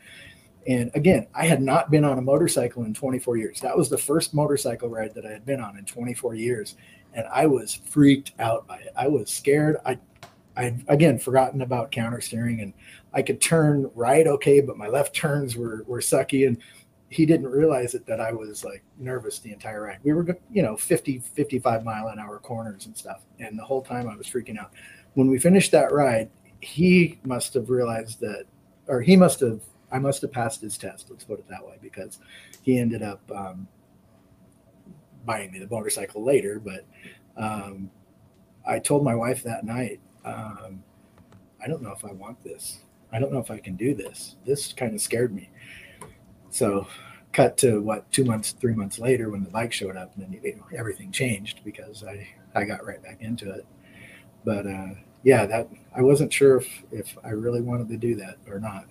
And 0.67 0.91
again, 0.95 1.27
I 1.35 1.47
had 1.47 1.63
not 1.63 1.91
been 1.91 2.05
on 2.05 2.19
a 2.19 2.23
motorcycle 2.23 2.85
in 2.85 2.95
24 2.95 3.37
years. 3.37 3.61
That 3.61 3.77
was 3.77 3.89
the 3.89 3.99
first 3.99 4.35
motorcycle 4.35 4.89
ride 4.89 5.15
that 5.15 5.27
I 5.27 5.31
had 5.31 5.45
been 5.45 5.61
on 5.61 5.77
in 5.77 5.85
24 5.85 6.35
years, 6.35 6.77
and 7.15 7.27
I 7.33 7.47
was 7.47 7.75
freaked 7.75 8.33
out 8.39 8.67
by 8.67 8.79
it. 8.79 8.93
I 8.97 9.09
was 9.09 9.31
scared. 9.31 9.77
I, 9.85 9.99
I 10.57 10.77
again 10.89 11.19
forgotten 11.19 11.63
about 11.63 11.91
counter 11.91 12.21
steering, 12.21 12.61
and 12.61 12.73
I 13.13 13.23
could 13.23 13.41
turn 13.41 13.91
right 13.95 14.27
okay, 14.27 14.61
but 14.61 14.77
my 14.77 14.89
left 14.89 15.15
turns 15.15 15.57
were 15.57 15.85
were 15.87 16.01
sucky, 16.01 16.47
and 16.47 16.59
he 17.13 17.27
didn't 17.27 17.49
realize 17.49 17.95
it 17.95 18.07
that 18.07 18.21
I 18.21 18.33
was 18.33 18.65
like 18.65 18.83
nervous 18.99 19.39
the 19.39 19.53
entire 19.53 19.83
ride. 19.83 19.99
We 20.03 20.15
were, 20.15 20.27
you 20.51 20.63
know, 20.63 20.77
50, 20.79 21.19
55 21.19 21.85
mile 21.85 22.09
an 22.09 22.19
hour 22.19 22.39
corners 22.39 22.87
and 22.87 22.97
stuff, 22.97 23.23
and 23.39 23.59
the 23.59 23.65
whole 23.65 23.83
time 23.83 24.09
I 24.09 24.17
was 24.17 24.27
freaking 24.27 24.59
out. 24.59 24.73
When 25.15 25.29
we 25.29 25.39
finished 25.39 25.73
that 25.73 25.93
ride, 25.93 26.31
he 26.61 27.19
must 27.25 27.53
have 27.55 27.69
realized 27.69 28.21
that, 28.21 28.45
or 28.87 29.03
he 29.03 29.17
must 29.17 29.41
have 29.41 29.61
I 29.91 29.99
must 29.99 30.23
have 30.23 30.33
passed 30.33 30.63
his 30.63 30.79
test. 30.79 31.09
Let's 31.11 31.25
put 31.25 31.39
it 31.39 31.49
that 31.49 31.65
way, 31.65 31.77
because 31.83 32.19
he 32.63 32.79
ended 32.79 33.03
up 33.03 33.21
um, 33.31 33.69
buying 35.25 35.53
me 35.53 35.59
the 35.59 35.69
motorcycle 35.69 36.25
later. 36.25 36.61
But 36.61 36.85
um, 37.37 37.91
I 38.67 38.79
told 38.79 39.05
my 39.05 39.15
wife 39.15 39.43
that 39.43 39.65
night, 39.65 40.01
um, 40.25 40.83
I 41.63 41.69
don't 41.69 41.83
know 41.83 41.93
if 41.93 42.05
I 42.05 42.13
want 42.13 42.43
this. 42.43 42.79
I 43.13 43.19
don't 43.19 43.33
know 43.33 43.39
if 43.39 43.51
I 43.51 43.59
can 43.59 43.77
do 43.77 43.95
this. 43.95 44.37
This 44.45 44.73
kind 44.73 44.95
of 44.95 45.01
scared 45.01 45.35
me. 45.35 45.51
So, 46.51 46.87
cut 47.33 47.57
to 47.59 47.81
what 47.81 48.11
two 48.11 48.25
months, 48.25 48.53
three 48.53 48.75
months 48.75 48.99
later, 48.99 49.31
when 49.31 49.45
the 49.45 49.51
bike 49.51 49.73
showed 49.73 49.97
up, 49.97 50.15
and 50.17 50.25
then 50.25 50.41
you 50.43 50.57
know, 50.57 50.67
everything 50.77 51.13
changed 51.13 51.61
because 51.65 52.05
I 52.05 52.27
I 52.55 52.65
got 52.65 52.85
right 52.87 53.03
back 53.03 53.21
into 53.21 53.51
it. 53.51 53.67
But 54.45 54.67
uh, 54.67 54.91
yeah, 55.23 55.47
that 55.47 55.69
I 55.95 56.03
wasn't 56.03 56.33
sure 56.33 56.57
if 56.57 56.69
if 56.91 57.17
I 57.25 57.31
really 57.31 57.61
wanted 57.61 57.89
to 57.89 57.97
do 57.97 58.15
that 58.17 58.37
or 58.49 58.59
not. 58.59 58.87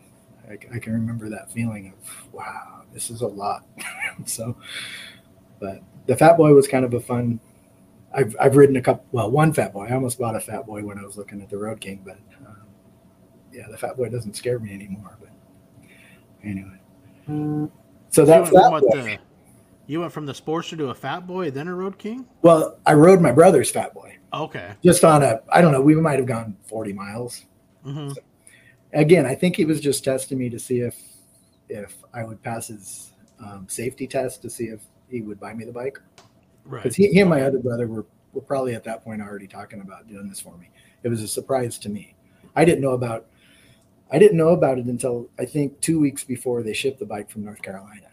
I, 0.50 0.54
I 0.54 0.80
can 0.80 0.94
remember 0.94 1.30
that 1.30 1.52
feeling 1.52 1.94
of 1.94 2.34
wow, 2.34 2.84
this 2.94 3.10
is 3.10 3.22
a 3.22 3.28
lot. 3.28 3.66
so, 4.26 4.58
but 5.60 5.82
the 6.08 6.16
Fat 6.16 6.38
Boy 6.38 6.54
was 6.54 6.68
kind 6.68 6.86
of 6.86 6.94
a 6.94 7.00
fun. 7.00 7.40
I've 8.14 8.36
I've 8.40 8.56
ridden 8.56 8.76
a 8.76 8.82
couple. 8.82 9.06
Well, 9.12 9.32
one 9.32 9.54
Fat 9.54 9.74
Boy. 9.74 9.88
I 9.88 9.94
almost 9.94 10.20
bought 10.20 10.36
a 10.36 10.40
Fat 10.40 10.66
Boy 10.66 10.84
when 10.84 10.98
I 10.98 11.04
was 11.04 11.18
looking 11.18 11.42
at 11.42 11.50
the 11.50 11.58
Road 11.58 11.80
King, 11.80 12.02
but 12.06 12.18
um, 12.46 12.58
yeah, 13.52 13.68
the 13.70 13.78
Fat 13.78 13.98
Boy 13.98 14.10
doesn't 14.10 14.36
scare 14.36 14.60
me 14.60 14.74
anymore. 14.74 15.18
But 15.20 15.30
anyway, 16.44 16.80
so 17.28 18.22
you 18.22 18.26
that. 18.26 18.52
went, 18.72 18.86
the, 18.92 19.18
you 19.88 20.00
went 20.02 20.12
from 20.12 20.26
the 20.26 20.34
Sportster 20.34 20.78
to 20.78 20.90
a 20.90 20.96
Fat 20.96 21.28
Boy, 21.28 21.52
then 21.52 21.68
a 21.68 21.76
Road 21.76 21.98
King. 21.98 22.26
Well, 22.42 22.78
I 22.86 22.94
rode 22.94 23.22
my 23.22 23.32
brother's 23.32 23.70
Fat 23.70 23.94
Boy. 23.94 24.18
Okay. 24.34 24.74
Just 24.84 25.04
on 25.04 25.24
a, 25.24 25.42
I 25.50 25.62
don't 25.62 25.72
know, 25.72 25.82
we 25.82 25.96
might 25.96 26.20
have 26.20 26.28
gone 26.28 26.56
40 26.68 26.94
miles. 26.94 27.46
Mm-hmm. 27.86 28.10
So, 28.12 28.22
again, 28.94 29.26
I 29.26 29.36
think 29.36 29.56
he 29.56 29.66
was 29.66 29.80
just 29.82 30.04
testing 30.04 30.38
me 30.38 30.50
to 30.50 30.60
see 30.60 30.80
if 30.80 30.98
if 31.70 31.96
I 32.14 32.24
would 32.24 32.44
pass 32.44 32.68
his 32.68 33.14
um, 33.40 33.66
safety 33.70 34.06
test 34.06 34.42
to 34.42 34.50
see 34.50 34.66
if 34.66 34.82
he 35.12 35.22
would 35.22 35.40
buy 35.40 35.54
me 35.54 35.66
the 35.66 35.72
bike. 35.72 36.00
Right. 36.66 36.84
Because 36.84 36.96
he, 36.96 37.08
he 37.10 37.20
and 37.20 37.30
my 37.30 37.42
other 37.42 37.60
brother 37.60 37.88
were 37.88 38.06
were 38.34 38.42
probably 38.42 38.76
at 38.76 38.84
that 38.86 39.04
point 39.04 39.22
already 39.22 39.48
talking 39.48 39.82
about 39.82 40.08
doing 40.08 40.30
this 40.30 40.40
for 40.40 40.58
me. 40.58 40.70
It 41.04 41.10
was 41.10 41.22
a 41.22 41.28
surprise 41.28 41.78
to 41.80 41.90
me. 41.90 42.16
I 42.56 42.66
didn't 42.66 42.82
know 42.82 42.92
about 42.92 43.28
I 44.12 44.20
didn't 44.20 44.38
know 44.38 44.50
about 44.50 44.78
it 44.78 44.86
until 44.86 45.30
I 45.40 45.46
think 45.46 45.80
two 45.82 46.00
weeks 46.00 46.24
before 46.24 46.64
they 46.64 46.74
shipped 46.74 47.00
the 47.00 47.06
bike 47.06 47.30
from 47.30 47.44
North 47.44 47.62
Carolina. 47.62 48.08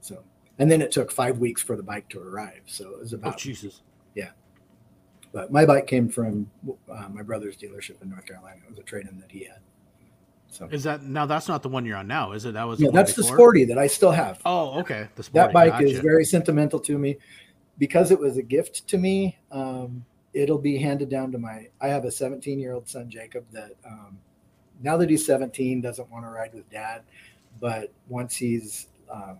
So 0.00 0.22
and 0.58 0.70
then 0.70 0.82
it 0.82 0.90
took 0.90 1.12
five 1.12 1.38
weeks 1.38 1.62
for 1.62 1.76
the 1.76 1.82
bike 1.82 2.08
to 2.10 2.20
arrive. 2.20 2.62
So 2.66 2.90
it 2.90 3.00
was 3.00 3.14
Oh 3.14 3.16
about 3.16 3.38
Jesus. 3.38 3.82
Yeah. 4.14 4.30
But 5.32 5.52
my 5.52 5.66
bike 5.66 5.86
came 5.86 6.08
from 6.08 6.50
uh, 6.90 7.08
my 7.10 7.22
brother's 7.22 7.56
dealership 7.56 8.02
in 8.02 8.10
North 8.10 8.26
Carolina. 8.26 8.60
It 8.64 8.70
was 8.70 8.78
a 8.78 8.82
trade-in 8.82 9.20
that 9.20 9.30
he 9.30 9.44
had. 9.44 9.60
So 10.50 10.66
Is 10.70 10.82
that 10.84 11.02
now? 11.02 11.26
That's 11.26 11.46
not 11.46 11.62
the 11.62 11.68
one 11.68 11.84
you're 11.84 11.96
on 11.96 12.06
now, 12.06 12.32
is 12.32 12.44
it? 12.44 12.54
That 12.54 12.66
was 12.66 12.80
yeah, 12.80 12.86
one 12.86 12.94
that's 12.94 13.14
the 13.14 13.22
sporty 13.22 13.64
that 13.66 13.78
I 13.78 13.86
still 13.86 14.10
have. 14.10 14.40
Oh, 14.44 14.80
okay. 14.80 15.08
The 15.14 15.22
sporty. 15.22 15.46
that 15.46 15.52
bike 15.52 15.82
is 15.82 15.98
very 15.98 16.24
sentimental 16.24 16.80
to 16.80 16.98
me 16.98 17.18
because 17.78 18.10
it 18.10 18.18
was 18.18 18.38
a 18.38 18.42
gift 18.42 18.86
to 18.88 18.98
me. 18.98 19.38
Um, 19.52 20.04
it'll 20.32 20.58
be 20.58 20.78
handed 20.78 21.10
down 21.10 21.32
to 21.32 21.38
my. 21.38 21.68
I 21.80 21.88
have 21.88 22.04
a 22.04 22.10
17 22.10 22.58
year 22.58 22.72
old 22.72 22.88
son, 22.88 23.10
Jacob, 23.10 23.44
that 23.52 23.72
um, 23.86 24.18
now 24.82 24.96
that 24.96 25.10
he's 25.10 25.26
17 25.26 25.80
doesn't 25.80 26.10
want 26.10 26.24
to 26.24 26.30
ride 26.30 26.54
with 26.54 26.68
dad, 26.70 27.02
but 27.60 27.92
once 28.08 28.34
he's 28.34 28.88
um, 29.10 29.38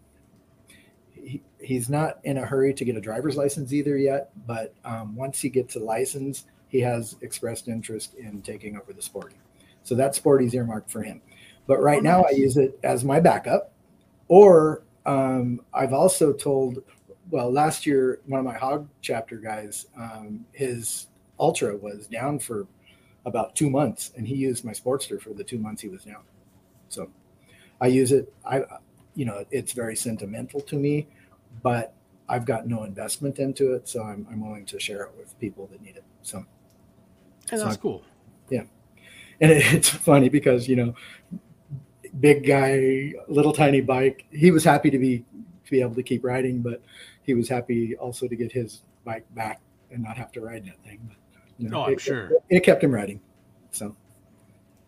he, 1.15 1.43
he's 1.61 1.89
not 1.89 2.19
in 2.25 2.39
a 2.39 2.45
hurry 2.45 2.75
to 2.75 2.85
get 2.85 2.97
a 2.97 3.01
driver's 3.01 3.37
license 3.37 3.73
either 3.73 3.97
yet. 3.97 4.31
But 4.47 4.75
um, 4.85 5.17
once 5.17 5.41
he 5.41 5.49
gets 5.49 5.77
a 5.77 5.81
license, 5.81 6.45
he 6.69 6.81
has 6.81 7.17
expressed 7.23 7.69
interest 7.69 8.15
in 8.15 8.43
taking 8.43 8.77
over 8.77 8.93
the 8.93 9.03
sporty. 9.03 9.37
So 9.89 9.95
that 9.95 10.15
sporty's 10.15 10.53
earmarked 10.53 10.91
for 10.91 11.03
him. 11.03 11.23
But 11.67 11.81
right 11.81 12.01
Oh, 12.01 12.03
now, 12.03 12.23
I 12.25 12.33
use 12.33 12.59
it 12.59 12.79
as 12.83 13.05
my 13.07 13.21
backup, 13.21 13.73
or 14.29 14.83
um, 15.07 15.63
I've 15.73 15.95
also 15.95 16.35
told. 16.35 16.81
Well, 17.31 17.51
last 17.51 17.87
year, 17.87 18.21
one 18.27 18.39
of 18.41 18.45
my 18.45 18.55
hog 18.57 18.87
chapter 19.03 19.37
guys, 19.39 19.87
um, 19.99 20.45
his 20.53 21.07
ultra 21.41 21.75
was 21.77 22.07
down 22.07 22.39
for 22.39 22.67
about 23.25 23.55
two 23.57 23.71
months, 23.71 24.13
and 24.17 24.27
he 24.29 24.35
used 24.35 24.63
my 24.63 24.73
Sportster 24.73 25.19
for 25.21 25.31
the 25.35 25.45
two 25.45 25.59
months 25.59 25.81
he 25.81 25.89
was 25.89 26.05
down. 26.05 26.23
So 26.91 27.11
I 27.81 27.87
use 27.87 28.13
it. 28.13 28.31
I, 28.47 28.65
you 29.15 29.25
know, 29.25 29.45
it's 29.51 29.73
very 29.73 29.97
sentimental 29.97 30.61
to 30.61 30.77
me, 30.77 31.07
but 31.63 31.95
I've 32.29 32.45
got 32.45 32.67
no 32.67 32.85
investment 32.85 33.39
into 33.39 33.73
it, 33.75 33.89
so 33.89 34.03
I'm, 34.03 34.27
I'm 34.31 34.47
willing 34.47 34.67
to 34.67 34.79
share 34.79 35.03
it 35.05 35.13
with 35.19 35.39
people 35.39 35.67
that 35.73 35.83
need 35.83 35.97
it. 35.97 36.05
So, 36.23 36.45
Yeah, 37.51 37.59
that's 37.59 37.75
so- 37.75 37.81
cool. 37.81 38.03
And 39.41 39.53
it, 39.53 39.63
it's 39.75 39.89
funny 39.89 40.29
because 40.29 40.69
you 40.69 40.77
know, 40.77 40.95
big 42.21 42.47
guy, 42.47 43.13
little 43.29 43.53
tiny 43.53 43.81
bike. 43.81 44.27
He 44.31 44.51
was 44.51 44.65
happy 44.65 44.91
to 44.91 44.99
be 44.99 45.25
to 45.65 45.71
be 45.71 45.81
able 45.81 45.95
to 45.95 46.03
keep 46.03 46.25
riding, 46.25 46.61
but 46.63 46.83
he 47.23 47.35
was 47.35 47.49
happy 47.49 47.97
also 47.97 48.27
to 48.27 48.37
get 48.37 48.51
his 48.51 48.83
bike 49.05 49.27
back 49.35 49.61
and 49.91 50.03
not 50.03 50.17
have 50.17 50.33
to 50.33 50.41
ride 50.41 50.65
that 50.67 50.83
thing. 50.85 50.99
But, 51.07 51.17
you 51.59 51.71
Oh, 51.75 51.83
I'm 51.85 51.93
it, 51.95 52.01
sure. 52.01 52.27
it, 52.31 52.43
it 52.49 52.61
kept 52.61 52.83
him 52.83 52.93
riding. 52.93 53.21
So, 53.71 53.95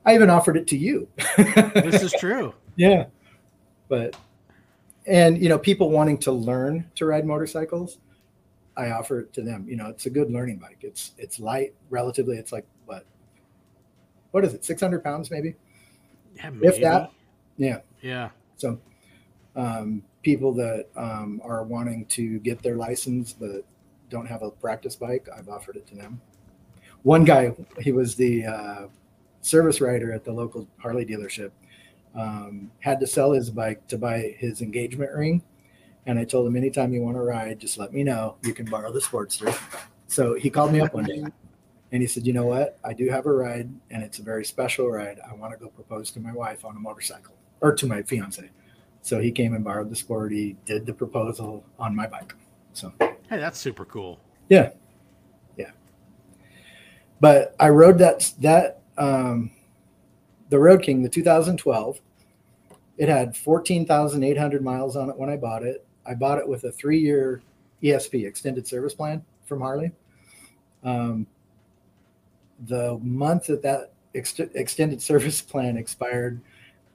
I 0.06 0.14
even 0.14 0.30
offered 0.30 0.56
it 0.56 0.66
to 0.68 0.76
you. 0.76 1.08
This 1.74 2.02
is 2.02 2.12
true. 2.12 2.54
Yeah. 2.76 3.06
But 3.88 4.16
and 5.06 5.42
you 5.42 5.48
know, 5.48 5.58
people 5.58 5.90
wanting 5.90 6.18
to 6.18 6.32
learn 6.32 6.86
to 6.94 7.06
ride 7.06 7.26
motorcycles, 7.26 7.98
I 8.76 8.90
offer 8.90 9.20
it 9.20 9.32
to 9.34 9.42
them. 9.42 9.66
You 9.68 9.76
know, 9.76 9.88
it's 9.88 10.06
a 10.06 10.10
good 10.10 10.30
learning 10.30 10.58
bike. 10.58 10.78
It's 10.80 11.12
it's 11.18 11.40
light 11.40 11.74
relatively. 11.90 12.36
It's 12.36 12.52
like 12.52 12.66
what? 14.30 14.44
Is 14.44 14.54
it? 14.54 14.64
Six 14.64 14.80
hundred 14.80 15.02
pounds 15.02 15.30
maybe. 15.30 15.54
Yeah, 16.36 16.50
If 16.62 16.80
that. 16.80 17.10
Yeah. 17.56 17.80
Yeah. 18.00 18.30
So 18.56 18.78
um, 19.56 20.02
people 20.22 20.52
that 20.54 20.86
um, 20.96 21.40
are 21.44 21.62
wanting 21.64 22.06
to 22.06 22.38
get 22.40 22.62
their 22.62 22.76
license 22.76 23.32
but 23.32 23.64
don't 24.08 24.26
have 24.26 24.42
a 24.42 24.50
practice 24.50 24.96
bike, 24.96 25.28
I've 25.36 25.48
offered 25.48 25.76
it 25.76 25.86
to 25.88 25.94
them. 25.94 26.20
One 27.02 27.24
guy, 27.24 27.52
he 27.80 27.92
was 27.92 28.14
the 28.14 28.44
uh, 28.44 28.86
service 29.40 29.80
rider 29.80 30.12
at 30.12 30.24
the 30.24 30.32
local 30.32 30.68
Harley 30.78 31.06
dealership, 31.06 31.50
um, 32.14 32.70
had 32.80 33.00
to 33.00 33.06
sell 33.06 33.32
his 33.32 33.50
bike 33.50 33.86
to 33.88 33.96
buy 33.96 34.34
his 34.38 34.60
engagement 34.60 35.12
ring. 35.14 35.42
And 36.06 36.18
I 36.18 36.24
told 36.24 36.46
him, 36.46 36.56
anytime 36.56 36.92
you 36.92 37.02
want 37.02 37.16
to 37.16 37.22
ride, 37.22 37.58
just 37.58 37.78
let 37.78 37.92
me 37.92 38.02
know. 38.02 38.36
You 38.42 38.52
can 38.52 38.66
borrow 38.66 38.90
the 38.92 39.00
Sportster. 39.00 39.56
So 40.08 40.34
he 40.34 40.50
called 40.50 40.72
me 40.72 40.80
up 40.80 40.92
one 40.92 41.04
day 41.04 41.22
and 41.92 42.02
he 42.02 42.08
said, 42.08 42.26
You 42.26 42.32
know 42.32 42.46
what? 42.46 42.78
I 42.84 42.92
do 42.92 43.08
have 43.08 43.26
a 43.26 43.32
ride 43.32 43.68
and 43.90 44.02
it's 44.02 44.18
a 44.18 44.22
very 44.22 44.44
special 44.44 44.90
ride. 44.90 45.18
I 45.28 45.34
want 45.34 45.52
to 45.52 45.58
go 45.58 45.68
propose 45.70 46.10
to 46.12 46.20
my 46.20 46.32
wife 46.32 46.64
on 46.64 46.76
a 46.76 46.80
motorcycle 46.80 47.34
or 47.60 47.74
to 47.74 47.86
my 47.86 48.02
fiance. 48.02 48.48
So 49.02 49.18
he 49.20 49.32
came 49.32 49.54
and 49.54 49.64
borrowed 49.64 49.90
the 49.90 49.96
Sporty, 49.96 50.56
did 50.66 50.86
the 50.86 50.92
proposal 50.92 51.64
on 51.78 51.94
my 51.96 52.06
bike. 52.06 52.34
So, 52.74 52.92
Hey, 53.00 53.38
that's 53.38 53.58
super 53.58 53.84
cool. 53.84 54.20
yeah. 54.48 54.70
Yeah. 55.56 55.70
But 57.20 57.54
I 57.58 57.68
rode 57.68 57.98
that, 57.98 58.32
that, 58.40 58.82
um, 58.98 59.50
the 60.48 60.58
Road 60.58 60.82
King, 60.82 61.02
the 61.02 61.08
2012. 61.08 62.00
It 62.98 63.08
had 63.08 63.36
14,800 63.36 64.62
miles 64.62 64.96
on 64.96 65.08
it 65.08 65.16
when 65.16 65.30
I 65.30 65.36
bought 65.36 65.62
it. 65.62 65.86
I 66.04 66.14
bought 66.14 66.38
it 66.38 66.46
with 66.46 66.64
a 66.64 66.72
three 66.72 66.98
year 66.98 67.40
ESP, 67.82 68.26
extended 68.26 68.66
service 68.66 68.94
plan 68.94 69.24
from 69.46 69.60
Harley. 69.60 69.92
Um, 70.82 71.26
the 72.66 72.98
month 73.02 73.46
that 73.46 73.62
that 73.62 73.92
ex- 74.14 74.38
extended 74.38 75.00
service 75.02 75.40
plan 75.40 75.76
expired, 75.76 76.40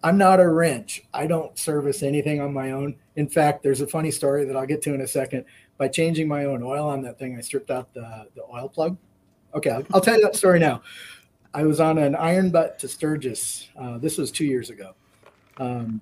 I'm 0.03 0.17
not 0.17 0.39
a 0.39 0.47
wrench. 0.47 1.03
I 1.13 1.27
don't 1.27 1.57
service 1.57 2.03
anything 2.03 2.39
on 2.39 2.53
my 2.53 2.71
own. 2.71 2.95
In 3.15 3.27
fact, 3.27 3.63
there's 3.63 3.81
a 3.81 3.87
funny 3.87 4.11
story 4.11 4.45
that 4.45 4.55
I'll 4.55 4.67
get 4.67 4.81
to 4.83 4.93
in 4.93 5.01
a 5.01 5.07
second. 5.07 5.45
By 5.77 5.87
changing 5.87 6.27
my 6.27 6.45
own 6.45 6.63
oil 6.63 6.87
on 6.87 7.01
that 7.01 7.19
thing, 7.19 7.37
I 7.37 7.41
stripped 7.41 7.71
out 7.71 7.93
the, 7.93 8.27
the 8.35 8.43
oil 8.43 8.69
plug. 8.69 8.97
Okay, 9.55 9.71
I'll, 9.71 9.85
I'll 9.93 10.01
tell 10.01 10.15
you 10.15 10.21
that 10.21 10.35
story 10.35 10.59
now. 10.59 10.81
I 11.53 11.63
was 11.63 11.79
on 11.79 11.97
an 11.97 12.15
iron 12.15 12.49
butt 12.49 12.77
to 12.79 12.87
Sturgis. 12.87 13.69
Uh, 13.79 13.97
this 13.97 14.17
was 14.17 14.29
two 14.31 14.45
years 14.45 14.69
ago. 14.69 14.93
Um, 15.57 16.01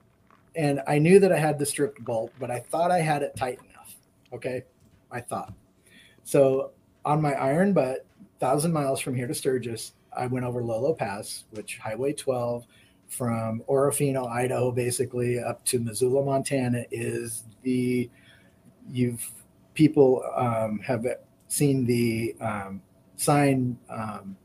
and 0.56 0.82
I 0.88 1.00
knew 1.00 1.20
that 1.20 1.32
I 1.32 1.38
had 1.38 1.58
the 1.58 1.66
stripped 1.66 2.04
bolt, 2.04 2.32
but 2.40 2.52
I 2.52 2.60
thought 2.60 2.92
I 2.92 3.00
had 3.00 3.24
it 3.24 3.36
tight 3.36 3.60
enough. 3.70 3.96
Okay, 4.34 4.64
I 5.12 5.22
thought. 5.22 5.54
So 6.24 6.72
on 7.06 7.22
my 7.22 7.34
iron 7.34 7.74
butt, 7.74 8.06
thousand 8.40 8.74
miles 8.74 9.00
from 9.00 9.16
here 9.16 9.28
to 9.28 9.34
Sturgis, 9.34 9.94
I 10.16 10.28
went 10.28 10.46
over 10.46 10.64
Lolo 10.64 10.94
Pass, 10.94 11.46
which 11.52 11.78
Highway 11.78 12.14
12 12.14 12.66
from 13.08 13.62
Orofino, 13.70 14.28
Idaho, 14.28 14.72
basically 14.72 15.40
up 15.40 15.64
to 15.66 15.80
Missoula, 15.80 16.24
Montana, 16.24 16.86
is 16.92 17.44
the 17.62 18.10
you've 18.92 19.30
people 19.74 20.24
um, 20.36 20.80
have 20.80 21.06
seen 21.48 21.86
the 21.86 22.36
um, 22.42 22.82
sign. 23.16 23.78
Um, 23.90 24.36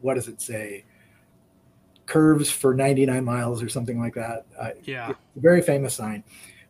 what 0.00 0.14
does 0.14 0.28
it 0.28 0.40
say? 0.40 0.84
Curves 2.06 2.50
for 2.50 2.74
99 2.74 3.24
miles 3.24 3.62
or 3.62 3.68
something 3.68 3.98
like 3.98 4.14
that. 4.14 4.44
Uh, 4.58 4.70
yeah, 4.84 5.12
very 5.36 5.62
famous 5.62 5.94
sign. 5.94 6.24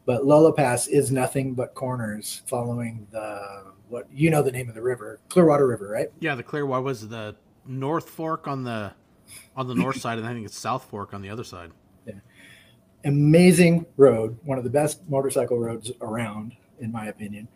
But 0.05 0.27
Lolo 0.27 0.53
Pass 0.53 0.89
is 0.89 1.13
nothing 1.13 1.55
but 1.55 1.75
corners 1.75 2.43
following 2.47 3.07
the 3.13 3.73
what 3.93 4.09
you 4.13 4.31
know 4.31 4.43
the 4.43 4.51
name 4.51 4.69
of 4.69 4.75
the 4.75 4.83
river, 4.83 5.21
Clearwater 5.29 5.67
River, 5.67 5.89
right? 5.89 6.09
Yeah, 6.21 6.35
the 6.35 6.43
Clearwater 6.43 6.83
was 6.83 7.09
the 7.09 7.37
North 7.67 8.09
Fork 8.09 8.49
on 8.49 8.65
the 8.65 8.93
on 9.55 9.69
the 9.69 9.75
north 9.75 9.97
side, 10.01 10.19
and 10.19 10.27
I 10.27 10.33
think 10.33 10.47
it's 10.47 10.59
South 10.59 10.85
Fork 10.85 11.15
on 11.15 11.23
the 11.23 11.31
other 11.31 11.45
side. 11.45 11.71
Yeah. 12.07 12.15
Amazing 13.05 13.87
road, 13.97 14.39
one 14.45 14.59
of 14.59 14.65
the 14.65 14.71
best 14.71 15.09
motorcycle 15.09 15.59
roads 15.59 15.93
around, 16.01 16.57
in 16.81 16.91
my 16.91 17.07
opinion. 17.07 17.47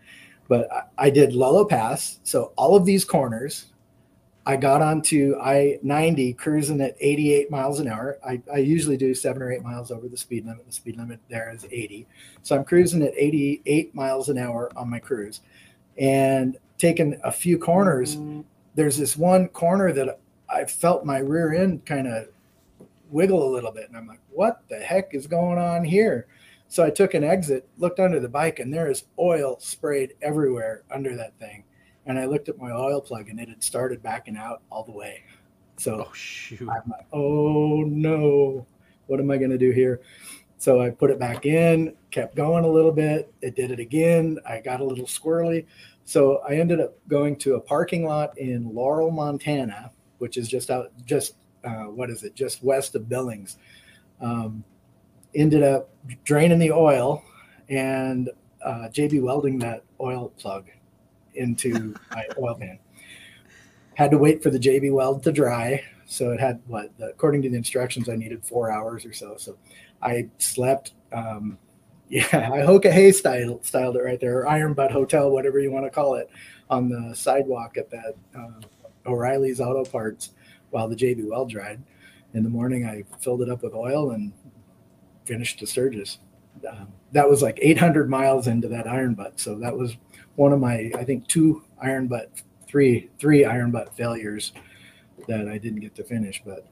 But 0.49 0.70
I, 0.72 1.07
I 1.07 1.11
did 1.11 1.33
Lolo 1.33 1.64
Pass, 1.64 2.20
so 2.22 2.53
all 2.57 2.77
of 2.77 2.85
these 2.85 3.05
corners 3.05 3.66
I 4.49 4.57
got 4.57 4.81
onto 4.81 5.35
I 5.42 5.81
90 5.83 6.35
cruising 6.35 6.81
at 6.81 6.96
88 7.01 7.51
miles 7.51 7.81
an 7.81 7.88
hour. 7.88 8.18
I, 8.25 8.40
I, 8.53 8.59
usually 8.59 8.96
do 8.96 9.12
seven 9.12 9.42
or 9.42 9.51
eight 9.51 9.64
miles 9.64 9.90
over 9.90 10.07
the 10.07 10.16
speed 10.16 10.46
limit. 10.46 10.64
The 10.64 10.72
speed 10.72 10.96
limit 10.96 11.18
there 11.29 11.53
is 11.53 11.64
80. 11.64 12.07
So 12.42 12.55
I'm 12.55 12.64
cruising 12.64 13.03
at 13.03 13.12
88 13.16 13.92
miles 13.92 14.29
an 14.29 14.38
hour 14.38 14.70
on 14.77 14.88
my 14.88 15.01
cruise 15.01 15.40
and 15.98 16.56
taking 16.78 17.18
a 17.24 17.32
few 17.32 17.59
corners. 17.59 18.18
There's 18.74 18.96
this 18.96 19.16
one 19.16 19.48
corner 19.48 19.92
that 19.92 20.20
I 20.48 20.64
felt 20.64 21.04
my 21.04 21.18
rear 21.18 21.54
end 21.54 21.85
kind 21.87 22.06
of 22.06 22.28
wiggle 23.11 23.48
a 23.48 23.50
little 23.50 23.72
bit. 23.72 23.88
And 23.88 23.96
I'm 23.96 24.06
like, 24.06 24.20
what 24.30 24.62
the 24.68 24.78
heck 24.78 25.14
is 25.14 25.26
going 25.26 25.59
on 25.59 25.85
here? 25.85 26.26
So 26.68 26.85
I 26.85 26.90
took 26.90 27.14
an 27.14 27.24
exit, 27.24 27.68
looked 27.78 28.00
under 28.00 28.20
the 28.20 28.28
bike, 28.28 28.59
and 28.59 28.74
there 28.74 28.90
is 28.90 29.04
oil 29.18 29.56
sprayed 29.61 30.14
everywhere 30.20 30.82
under 30.90 31.16
that 31.16 31.38
thing 31.38 31.64
and 32.06 32.18
I 32.18 32.24
looked 32.24 32.48
at 32.48 32.59
my 32.59 32.70
oil 32.70 33.00
plug 33.00 33.28
and 33.28 33.38
it 33.38 33.48
had 33.48 33.62
started 33.62 34.02
backing 34.02 34.37
out 34.37 34.62
all 34.70 34.85
the 34.85 34.92
way. 34.92 35.22
So 35.76 36.06
oh, 36.09 36.12
shoot. 36.14 36.62
I'm 36.62 36.90
like, 36.90 37.06
oh 37.12 37.82
no, 37.82 38.64
what 39.09 39.20
am 39.20 39.30
I 39.30 39.37
going 39.37 39.50
to 39.50 39.59
do 39.59 39.72
here? 39.72 40.00
So 40.66 40.81
I 40.81 40.90
put 40.90 41.12
it 41.12 41.20
back 41.20 41.46
in, 41.46 41.94
kept 42.11 42.35
going 42.35 42.64
a 42.64 42.68
little 42.68 42.90
bit. 42.90 43.33
It 43.40 43.55
did 43.55 43.70
it 43.70 43.79
again. 43.79 44.40
I 44.44 44.59
got 44.59 44.81
a 44.81 44.85
little 44.85 45.07
squirrely. 45.07 45.64
So 46.05 46.38
I 46.38 46.57
ended 46.57 46.81
up 46.81 46.98
going 47.07 47.37
to 47.37 47.55
a 47.55 47.61
parking 47.61 48.05
lot 48.05 48.37
in 48.37 48.74
Laurel, 48.74 49.12
Montana, 49.12 49.92
which 50.18 50.37
is 50.37 50.48
just 50.48 50.68
out, 50.72 50.90
just 51.05 51.35
uh, 51.62 51.85
what 51.85 52.11
is 52.11 52.24
it, 52.24 52.35
just 52.35 52.64
west 52.64 52.96
of 52.96 53.09
Billings. 53.09 53.59
Um, 54.20 54.64
ended 55.37 55.62
up 55.62 55.88
draining 56.24 56.59
the 56.59 56.72
oil 56.72 57.22
and 57.68 58.29
uh, 58.61 58.88
JB 58.92 59.22
welding 59.22 59.61
that 59.61 59.85
oil 60.00 60.33
plug 60.37 60.66
into 61.37 61.94
my 62.11 62.26
oil 62.42 62.57
pan. 62.57 62.81
Had 63.94 64.11
to 64.11 64.18
wait 64.18 64.42
for 64.42 64.50
the 64.50 64.59
JB 64.59 64.92
weld 64.92 65.22
to 65.22 65.31
dry. 65.31 65.85
So 66.07 66.33
it 66.33 66.40
had 66.40 66.61
what, 66.66 66.90
according 67.00 67.42
to 67.42 67.50
the 67.50 67.57
instructions, 67.57 68.09
I 68.09 68.16
needed 68.16 68.44
four 68.44 68.70
hours 68.70 69.05
or 69.05 69.12
so. 69.12 69.37
So 69.37 69.57
I 70.02 70.28
slept. 70.38 70.94
Um, 71.12 71.59
yeah, 72.09 72.28
I 72.32 72.59
Hoka 72.59 72.90
Hey 72.92 73.11
style, 73.11 73.61
styled 73.62 73.96
it 73.96 74.02
right 74.02 74.20
there, 74.20 74.38
or 74.38 74.48
Iron 74.48 74.74
Butt 74.74 74.92
Hotel, 74.92 75.28
whatever 75.28 75.59
you 75.59 75.72
want 75.72 75.87
to 75.87 75.90
call 75.90 76.14
it, 76.14 76.30
on 76.70 76.88
the 76.88 77.14
sidewalk 77.14 77.76
at 77.76 77.90
that 77.90 78.14
uh, 78.38 78.61
O'Reilly's 79.11 79.61
Auto 79.61 79.85
Parts 79.85 80.30
while 80.70 80.88
the 80.88 80.96
JB 80.96 81.28
Weld 81.28 81.50
dried. 81.50 81.82
In 82.35 82.42
the 82.42 82.48
morning, 82.48 82.87
I 82.87 83.04
filled 83.20 83.42
it 83.42 83.48
up 83.48 83.62
with 83.62 83.74
oil 83.74 84.12
and 84.12 84.32
finished 85.24 85.59
the 85.59 85.66
Sturgis. 85.66 86.18
Um, 86.68 86.88
that 87.12 87.28
was 87.28 87.42
like 87.42 87.59
800 87.61 88.09
miles 88.09 88.46
into 88.46 88.68
that 88.68 88.87
iron 88.87 89.14
butt. 89.14 89.40
So 89.40 89.59
that 89.59 89.76
was 89.76 89.96
one 90.37 90.52
of 90.52 90.61
my, 90.61 90.92
I 90.96 91.04
think, 91.04 91.26
two 91.28 91.64
iron 91.80 92.09
butt, 92.09 92.30
three, 92.66 93.11
three 93.18 93.44
iron 93.44 93.70
butt 93.70 93.96
failures 93.96 94.52
that 95.28 95.48
I 95.48 95.59
didn't 95.59 95.80
get 95.80 95.94
to 95.96 96.04
finish. 96.04 96.42
But 96.44 96.66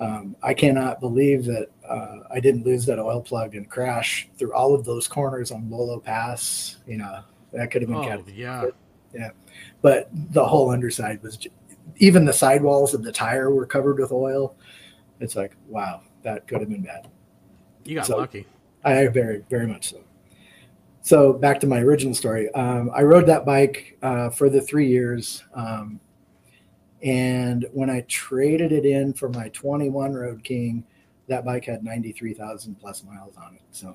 um, 0.00 0.34
I 0.42 0.54
cannot 0.54 0.98
believe 0.98 1.44
that 1.44 1.68
uh, 1.88 2.20
I 2.30 2.40
didn't 2.40 2.64
lose 2.64 2.86
that 2.86 2.98
oil 2.98 3.20
plug 3.20 3.54
and 3.54 3.68
crash 3.68 4.28
through 4.38 4.54
all 4.54 4.74
of 4.74 4.84
those 4.84 5.06
corners 5.06 5.50
on 5.50 5.70
Lolo 5.70 6.00
Pass. 6.00 6.78
You 6.86 6.96
know, 6.96 7.20
that 7.52 7.70
could 7.70 7.82
have 7.82 7.90
been 7.90 7.98
oh, 7.98 8.04
kept. 8.04 8.28
Yeah. 8.30 8.66
Yeah. 9.12 9.30
But 9.82 10.08
the 10.12 10.44
whole 10.44 10.70
underside 10.70 11.22
was, 11.22 11.38
even 11.96 12.24
the 12.24 12.32
sidewalls 12.32 12.94
of 12.94 13.02
the 13.02 13.12
tire 13.12 13.50
were 13.50 13.66
covered 13.66 13.98
with 13.98 14.12
oil. 14.12 14.56
It's 15.20 15.36
like, 15.36 15.54
wow, 15.68 16.02
that 16.22 16.46
could 16.48 16.60
have 16.60 16.70
been 16.70 16.82
bad. 16.82 17.08
You 17.84 17.96
got 17.96 18.06
so, 18.06 18.16
lucky. 18.16 18.46
I 18.84 19.06
very, 19.08 19.44
very 19.50 19.66
much 19.66 19.90
so. 19.90 20.00
So 21.02 21.32
back 21.32 21.60
to 21.60 21.66
my 21.66 21.80
original 21.80 22.14
story. 22.14 22.52
Um, 22.54 22.90
I 22.94 23.02
rode 23.02 23.26
that 23.26 23.44
bike 23.44 23.98
uh, 24.02 24.30
for 24.30 24.48
the 24.48 24.60
three 24.60 24.88
years. 24.88 25.44
Um, 25.54 26.00
and 27.02 27.66
when 27.72 27.88
I 27.88 28.02
traded 28.02 28.72
it 28.72 28.84
in 28.84 29.14
for 29.14 29.30
my 29.30 29.48
21 29.50 30.14
Road 30.14 30.42
King, 30.44 30.84
that 31.28 31.44
bike 31.44 31.64
had 31.64 31.84
93,000 31.84 32.74
plus 32.74 33.04
miles 33.04 33.36
on 33.36 33.54
it. 33.54 33.62
So 33.70 33.94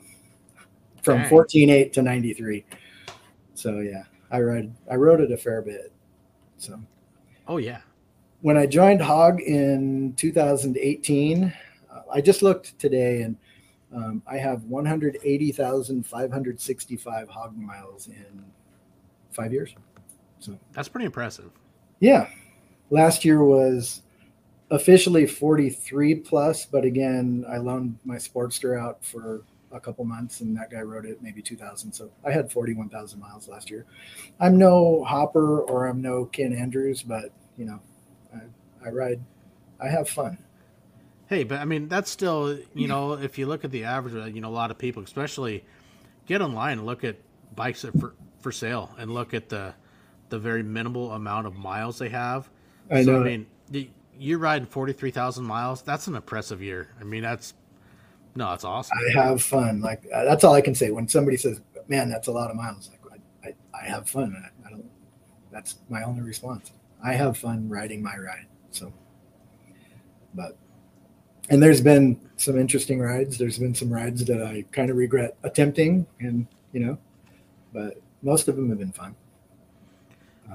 from 1.04 1.22
14.8 1.24 1.92
to 1.94 2.02
93. 2.02 2.66
So 3.54 3.80
yeah, 3.80 4.04
I 4.32 4.40
rode, 4.40 4.74
I 4.90 4.96
rode 4.96 5.22
it 5.22 5.32
a 5.32 5.38
fair 5.38 5.62
bit. 5.62 5.94
So, 6.58 6.82
oh 7.48 7.58
yeah. 7.58 7.82
When 8.42 8.58
I 8.58 8.66
joined 8.66 9.02
Hog 9.02 9.40
in 9.42 10.16
2018, 10.18 11.54
uh, 11.92 12.02
I 12.12 12.22
just 12.22 12.42
looked 12.42 12.80
today 12.80 13.22
and 13.22 13.38
um, 13.94 14.24
I 14.28 14.38
have 14.38 14.64
180,565 14.64 17.30
hog 17.30 17.56
miles 17.58 18.08
in 18.08 18.44
five 19.32 19.54
years. 19.54 19.76
So 20.40 20.58
that's 20.74 20.90
pretty 20.90 21.06
impressive. 21.06 21.52
Yeah. 22.00 22.28
Last 22.90 23.26
year 23.26 23.44
was 23.44 24.02
officially 24.72 25.26
43 25.26 26.16
plus, 26.16 26.66
but 26.66 26.86
again, 26.86 27.46
I 27.50 27.58
loaned 27.58 27.98
my 28.04 28.16
Sportster 28.16 28.80
out 28.80 29.04
for 29.04 29.44
a 29.72 29.80
couple 29.80 30.06
months 30.06 30.42
and 30.42 30.56
that 30.58 30.72
guy 30.72 30.82
rode 30.82 31.06
it 31.06 31.22
maybe 31.22 31.42
2000. 31.42 31.92
So 31.92 32.10
I 32.26 32.32
had 32.32 32.52
41,000 32.52 33.20
miles 33.20 33.48
last 33.48 33.70
year. 33.70 33.86
I'm 34.40 34.58
no 34.58 35.04
Hopper 35.04 35.62
or 35.62 35.88
I'm 35.88 36.02
no 36.02 36.26
Ken 36.26 36.54
Andrews, 36.54 37.04
but 37.04 37.32
you 37.58 37.66
know, 37.66 37.80
I, 38.34 38.88
I 38.88 38.90
ride, 38.92 39.22
I 39.80 39.88
have 39.90 40.10
fun. 40.10 40.38
Hey, 41.28 41.44
but 41.44 41.60
I 41.60 41.66
mean, 41.66 41.88
that's 41.88 42.10
still, 42.12 42.58
you 42.74 42.88
know, 42.88 43.14
if 43.14 43.38
you 43.38 43.48
look 43.48 43.66
at 43.66 43.72
the 43.72 43.86
average, 43.86 44.16
uh, 44.16 44.26
you 44.26 44.42
know, 44.42 44.50
a 44.50 44.52
lot 44.52 44.70
of 44.70 44.78
people, 44.78 45.04
especially 45.04 45.66
get 46.28 46.42
online 46.42 46.78
and 46.78 46.86
look 46.86 47.04
at 47.04 47.18
bikes 47.56 47.82
that 47.82 48.00
for, 48.00 48.14
for 48.40 48.52
sale 48.52 48.92
and 49.00 49.12
look 49.12 49.34
at 49.34 49.50
the, 49.50 49.74
the 50.30 50.38
very 50.38 50.62
minimal 50.62 51.12
amount 51.14 51.48
of 51.48 51.56
miles 51.56 51.98
they 51.98 52.10
have. 52.10 52.50
I 52.90 53.04
so, 53.04 53.12
know. 53.12 53.22
I 53.22 53.38
mean, 53.72 53.92
you're 54.18 54.40
riding 54.40 54.68
43,000 54.68 55.44
miles. 55.44 55.82
That's 55.82 56.08
an 56.08 56.16
impressive 56.16 56.62
year. 56.62 56.90
I 57.00 57.04
mean, 57.04 57.24
that's, 57.24 57.54
no, 58.36 58.50
that's 58.50 58.64
awesome. 58.64 58.98
I 58.98 59.22
have 59.22 59.42
fun. 59.42 59.82
Like, 59.82 60.04
uh, 60.14 60.24
that's 60.26 60.44
all 60.44 60.54
I 60.54 60.62
can 60.62 60.76
say. 60.76 60.92
When 60.92 61.08
somebody 61.08 61.38
says, 61.38 61.62
man, 61.88 62.10
that's 62.10 62.28
a 62.28 62.32
lot 62.32 62.50
of 62.50 62.56
miles, 62.56 62.90
like, 62.90 63.22
I, 63.44 63.48
I, 63.48 63.84
I 63.84 63.90
have 63.90 64.10
fun. 64.10 64.36
I, 64.38 64.68
I 64.68 64.70
don't, 64.72 64.86
that's 65.52 65.76
my 65.90 66.04
only 66.04 66.22
response. 66.22 66.72
I 67.04 67.14
have 67.14 67.38
fun 67.38 67.70
riding 67.70 68.02
my 68.02 68.18
ride. 68.18 68.48
So, 68.72 68.92
but 70.34 70.58
and 71.50 71.62
there's 71.62 71.82
been 71.82 72.20
some 72.38 72.58
interesting 72.58 73.00
rides. 73.00 73.38
There's 73.38 73.60
been 73.60 73.76
some 73.76 73.92
rides 73.92 74.26
that 74.26 74.42
I 74.42 74.66
kind 74.72 74.90
of 74.90 74.98
regret 74.98 75.38
attempting, 75.44 76.06
and 76.20 76.48
you 76.72 76.80
know, 76.80 76.98
but 77.74 78.02
most 78.22 78.48
of 78.48 78.56
them 78.56 78.70
have 78.70 78.80
been 78.80 78.92
fun. 78.92 79.16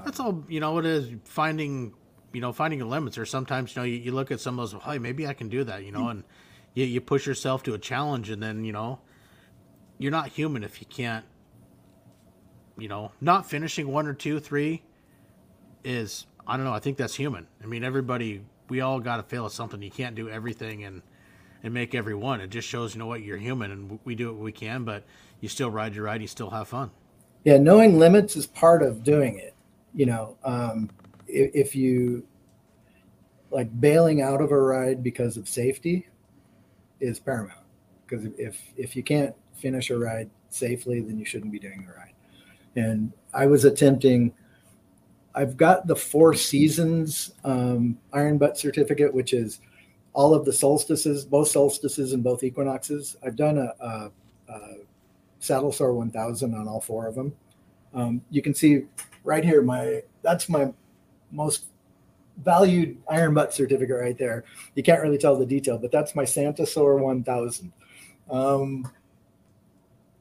That's 0.03 0.19
all 0.19 0.43
you 0.49 0.59
know. 0.59 0.77
It 0.79 0.85
is 0.85 1.09
finding, 1.23 1.93
you 2.33 2.41
know, 2.41 2.53
finding 2.53 2.79
your 2.79 2.87
limits. 2.87 3.17
Or 3.17 3.25
sometimes 3.25 3.75
you 3.75 3.81
know 3.81 3.85
you, 3.85 3.97
you 3.97 4.11
look 4.11 4.31
at 4.31 4.39
some 4.39 4.59
of 4.59 4.71
those. 4.71 4.81
Hey, 4.83 4.99
maybe 4.99 5.27
I 5.27 5.33
can 5.33 5.49
do 5.49 5.63
that. 5.63 5.83
You 5.83 5.91
know, 5.91 6.09
and 6.09 6.23
you, 6.73 6.85
you 6.85 7.01
push 7.01 7.27
yourself 7.27 7.63
to 7.63 7.73
a 7.73 7.77
challenge 7.77 8.29
and 8.29 8.41
then 8.41 8.63
you 8.63 8.71
know 8.71 8.99
you're 9.97 10.11
not 10.11 10.29
human 10.29 10.63
if 10.63 10.81
you 10.81 10.87
can't 10.87 11.25
you 12.77 12.87
know 12.87 13.11
not 13.19 13.49
finishing 13.49 13.87
one 13.87 14.07
or 14.07 14.13
two 14.13 14.39
three 14.39 14.81
is 15.83 16.25
i 16.47 16.55
don't 16.55 16.65
know 16.65 16.73
i 16.73 16.79
think 16.79 16.97
that's 16.97 17.15
human 17.15 17.47
i 17.63 17.65
mean 17.65 17.83
everybody 17.83 18.41
we 18.69 18.81
all 18.81 18.99
got 18.99 19.17
to 19.17 19.23
fail 19.23 19.45
at 19.45 19.51
something 19.51 19.81
you 19.81 19.91
can't 19.91 20.15
do 20.15 20.29
everything 20.29 20.83
and 20.83 21.01
and 21.63 21.73
make 21.73 21.93
every 21.93 22.15
one 22.15 22.41
it 22.41 22.49
just 22.49 22.67
shows 22.67 22.95
you 22.95 22.99
know 22.99 23.05
what 23.05 23.21
you're 23.21 23.37
human 23.37 23.71
and 23.71 23.99
we 24.05 24.15
do 24.15 24.31
what 24.33 24.41
we 24.41 24.51
can 24.51 24.83
but 24.83 25.03
you 25.41 25.49
still 25.49 25.69
ride 25.69 25.93
your 25.93 26.05
ride 26.05 26.21
you 26.21 26.27
still 26.27 26.49
have 26.49 26.67
fun 26.67 26.89
yeah 27.43 27.57
knowing 27.57 27.99
limits 27.99 28.35
is 28.35 28.47
part 28.47 28.81
of 28.81 29.03
doing 29.03 29.37
it 29.37 29.53
you 29.93 30.05
know 30.05 30.37
um, 30.43 30.89
if, 31.31 31.75
you 31.75 32.25
like 33.49 33.69
bailing 33.79 34.21
out 34.21 34.41
of 34.41 34.51
a 34.51 34.59
ride 34.59 35.03
because 35.03 35.37
of 35.37 35.47
safety 35.47 36.07
is 36.99 37.19
paramount. 37.19 37.59
Because 38.05 38.25
if 38.37 38.61
if 38.77 38.95
you 38.95 39.03
can't 39.03 39.35
finish 39.55 39.89
a 39.89 39.97
ride 39.97 40.29
safely 40.49 40.99
then 41.01 41.17
you 41.17 41.25
shouldn't 41.25 41.51
be 41.51 41.59
doing 41.59 41.85
the 41.85 41.93
ride. 41.93 42.13
And 42.75 43.11
i 43.33 43.45
was 43.45 43.65
attempting 43.65 44.33
i've 45.35 45.55
got 45.55 45.87
the 45.87 45.95
four 45.95 46.33
seasons 46.33 47.33
um, 47.45 47.97
iron 48.11 48.37
butt 48.37 48.57
certificate 48.57 49.13
which 49.13 49.33
is 49.33 49.61
all 50.13 50.33
of 50.33 50.45
the 50.45 50.53
solstices 50.53 51.25
both 51.25 51.47
solstices 51.47 52.13
and 52.13 52.23
both 52.23 52.43
equinoxes. 52.43 53.15
I've 53.25 53.35
done 53.35 53.57
a, 53.57 53.73
a, 53.79 54.11
a 54.49 54.59
saddle 55.39 55.71
sore 55.71 55.93
1000 55.93 56.53
on 56.53 56.67
all 56.67 56.81
four 56.81 57.07
of 57.07 57.15
them. 57.15 57.33
Um, 57.93 58.21
you 58.29 58.41
can 58.41 58.53
see 58.53 58.83
right 59.23 59.43
here 59.43 59.61
my 59.61 60.01
that's 60.21 60.49
my 60.49 60.71
most 61.31 61.65
valued 62.37 62.97
iron 63.09 63.33
butt 63.33 63.53
certificate 63.53 63.99
right 63.99 64.17
there. 64.17 64.43
You 64.75 64.83
can't 64.83 65.01
really 65.01 65.17
tell 65.17 65.37
the 65.37 65.45
detail, 65.45 65.77
but 65.77 65.91
that's 65.91 66.15
my 66.15 66.25
Santa 66.25 66.65
Soar 66.65 66.97
1000. 66.97 67.71
Um, 68.29 68.91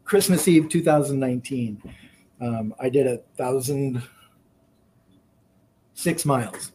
Christmas 0.05 0.49
Eve 0.49 0.69
2019. 0.69 1.83
Um, 2.41 2.75
I 2.81 2.89
did 2.89 3.07
a 3.07 3.19
thousand 3.37 4.03
six 5.95 6.25
miles 6.25 6.73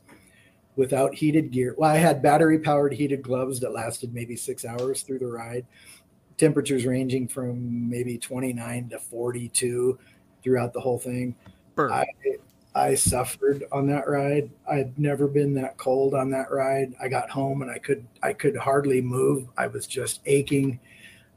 without 0.75 1.13
heated 1.15 1.51
gear. 1.51 1.75
Well, 1.77 1.89
I 1.89 1.97
had 1.97 2.21
battery 2.21 2.59
powered 2.59 2.93
heated 2.93 3.21
gloves 3.23 3.59
that 3.59 3.73
lasted 3.73 4.13
maybe 4.13 4.35
six 4.35 4.65
hours 4.65 5.01
through 5.01 5.19
the 5.19 5.27
ride. 5.27 5.65
Temperatures 6.37 6.85
ranging 6.85 7.27
from 7.27 7.89
maybe 7.89 8.17
29 8.17 8.89
to 8.89 8.99
42 8.99 9.97
throughout 10.43 10.73
the 10.73 10.79
whole 10.79 10.99
thing. 10.99 11.35
I, 11.91 12.05
I 12.75 12.93
suffered 12.93 13.63
on 13.71 13.87
that 13.87 14.07
ride. 14.07 14.51
I'd 14.69 14.99
never 14.99 15.27
been 15.27 15.53
that 15.53 15.77
cold 15.77 16.13
on 16.13 16.29
that 16.31 16.51
ride. 16.51 16.93
I 17.01 17.07
got 17.07 17.29
home 17.29 17.61
and 17.61 17.71
I 17.71 17.77
could 17.77 18.05
I 18.21 18.33
could 18.33 18.57
hardly 18.57 19.01
move. 19.01 19.47
I 19.57 19.67
was 19.67 19.87
just 19.87 20.19
aching. 20.25 20.79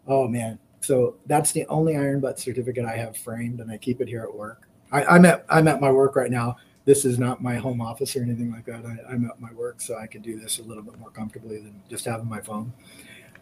Oh 0.09 0.27
man. 0.27 0.59
So 0.81 1.17
that's 1.27 1.53
the 1.53 1.65
only 1.67 1.97
iron 1.97 2.21
butt 2.21 2.41
certificate 2.41 2.85
I 2.85 2.97
have 2.97 3.17
framed 3.17 3.61
and 3.61 3.71
I 3.71 3.77
keep 3.77 4.01
it 4.01 4.09
here 4.09 4.25
at 4.25 4.35
work. 4.35 4.69
I, 4.91 5.05
I'm 5.05 5.25
at 5.25 5.45
I'm 5.49 5.69
at 5.69 5.81
my 5.81 5.93
work 5.93 6.17
right 6.17 6.31
now. 6.31 6.57
This 6.85 7.05
is 7.05 7.19
not 7.19 7.43
my 7.43 7.57
home 7.57 7.81
office 7.81 8.17
or 8.17 8.23
anything 8.23 8.51
like 8.51 8.65
that. 8.65 8.85
I, 8.85 9.13
I'm 9.13 9.25
at 9.27 9.41
my 9.41 9.53
work, 9.53 9.81
so 9.81 9.99
I 9.99 10.07
can 10.07 10.23
do 10.23 10.41
this 10.41 10.59
a 10.59 10.63
little 10.63 10.83
bit 10.83 10.99
more 10.99 11.11
comfortably 11.11 11.59
than 11.59 11.83
just 11.91 12.07
having 12.07 12.27
my 12.27 12.41
phone. 12.41 12.73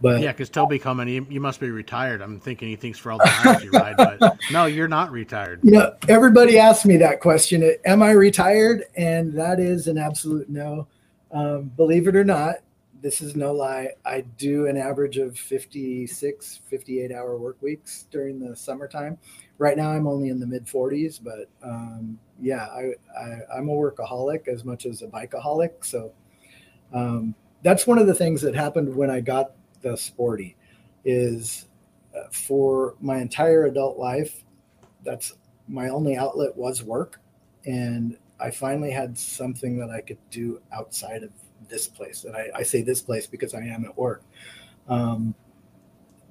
But 0.01 0.21
yeah, 0.21 0.33
because 0.33 0.51
Toby 0.51 0.79
coming, 0.79 1.09
you, 1.09 1.27
you 1.31 1.41
must 1.41 1.61
be 1.61 1.71
retired. 1.71 2.21
I'm 2.21 2.39
thinking 2.39 2.69
he 2.69 2.77
thinks 2.77 2.99
for 2.99 3.13
all 3.13 3.19
the 3.19 3.33
miles 3.45 3.65
you 3.65 3.71
ride, 3.71 3.97
but 3.97 4.39
no, 4.51 4.67
you're 4.67 4.89
not 4.89 5.11
retired. 5.11 5.61
You 5.63 5.73
know, 5.73 5.95
everybody 6.09 6.59
asks 6.59 6.85
me 6.85 6.97
that 6.99 7.21
question: 7.21 7.75
Am 7.85 8.03
I 8.03 8.11
retired? 8.11 8.85
And 8.97 9.33
that 9.35 9.61
is 9.61 9.87
an 9.87 9.99
absolute 9.99 10.49
no. 10.49 10.87
Um, 11.33 11.73
believe 11.77 12.09
it 12.09 12.17
or 12.17 12.25
not, 12.25 12.57
this 13.01 13.21
is 13.21 13.37
no 13.37 13.53
lie. 13.53 13.91
I 14.05 14.23
do 14.37 14.67
an 14.67 14.77
average 14.77 15.17
of 15.17 15.39
56, 15.39 16.61
58 16.69 17.13
hour 17.13 17.37
work 17.37 17.61
weeks 17.63 18.07
during 18.11 18.39
the 18.39 18.55
summertime. 18.57 19.19
Right 19.59 19.77
now, 19.77 19.91
I'm 19.91 20.07
only 20.07 20.29
in 20.29 20.39
the 20.39 20.47
mid 20.47 20.67
40s, 20.67 21.21
but 21.23 21.49
um, 21.63 22.19
yeah, 22.41 22.67
I, 22.67 22.93
I, 23.19 23.59
am 23.59 23.69
a 23.69 23.73
workaholic 23.73 24.49
as 24.49 24.65
much 24.65 24.87
as 24.87 25.03
a 25.03 25.07
bikeaholic. 25.07 25.85
So 25.85 26.13
um, 26.93 27.35
that's 27.63 27.87
one 27.87 27.99
of 27.99 28.07
the 28.07 28.15
things 28.15 28.43
that 28.43 28.55
happened 28.55 28.95
when 28.95 29.11
I 29.11 29.21
got 29.21 29.53
the 29.91 29.97
sporty 29.97 30.57
is 31.05 31.67
uh, 32.17 32.29
for 32.33 32.95
my 33.01 33.19
entire 33.19 33.67
adult 33.67 33.99
life 33.99 34.45
that's 35.05 35.35
my 35.69 35.89
only 35.89 36.17
outlet 36.17 36.55
was 36.57 36.83
work. 36.83 37.21
And 37.65 38.19
i 38.39 38.51
finally 38.51 38.91
had 38.91 39.17
something 39.17 39.79
that 39.79 39.89
i 39.89 40.01
could 40.01 40.19
do 40.31 40.61
outside 40.73 41.23
of 41.23 41.31
this 41.69 41.89
place. 41.89 42.25
And 42.25 42.37
i, 42.37 42.49
I 42.55 42.63
say 42.63 42.83
this 42.83 43.01
place 43.01 43.27
because 43.27 43.55
i 43.55 43.61
am 43.61 43.85
at 43.85 43.97
work. 43.97 44.23
Um, 44.89 45.35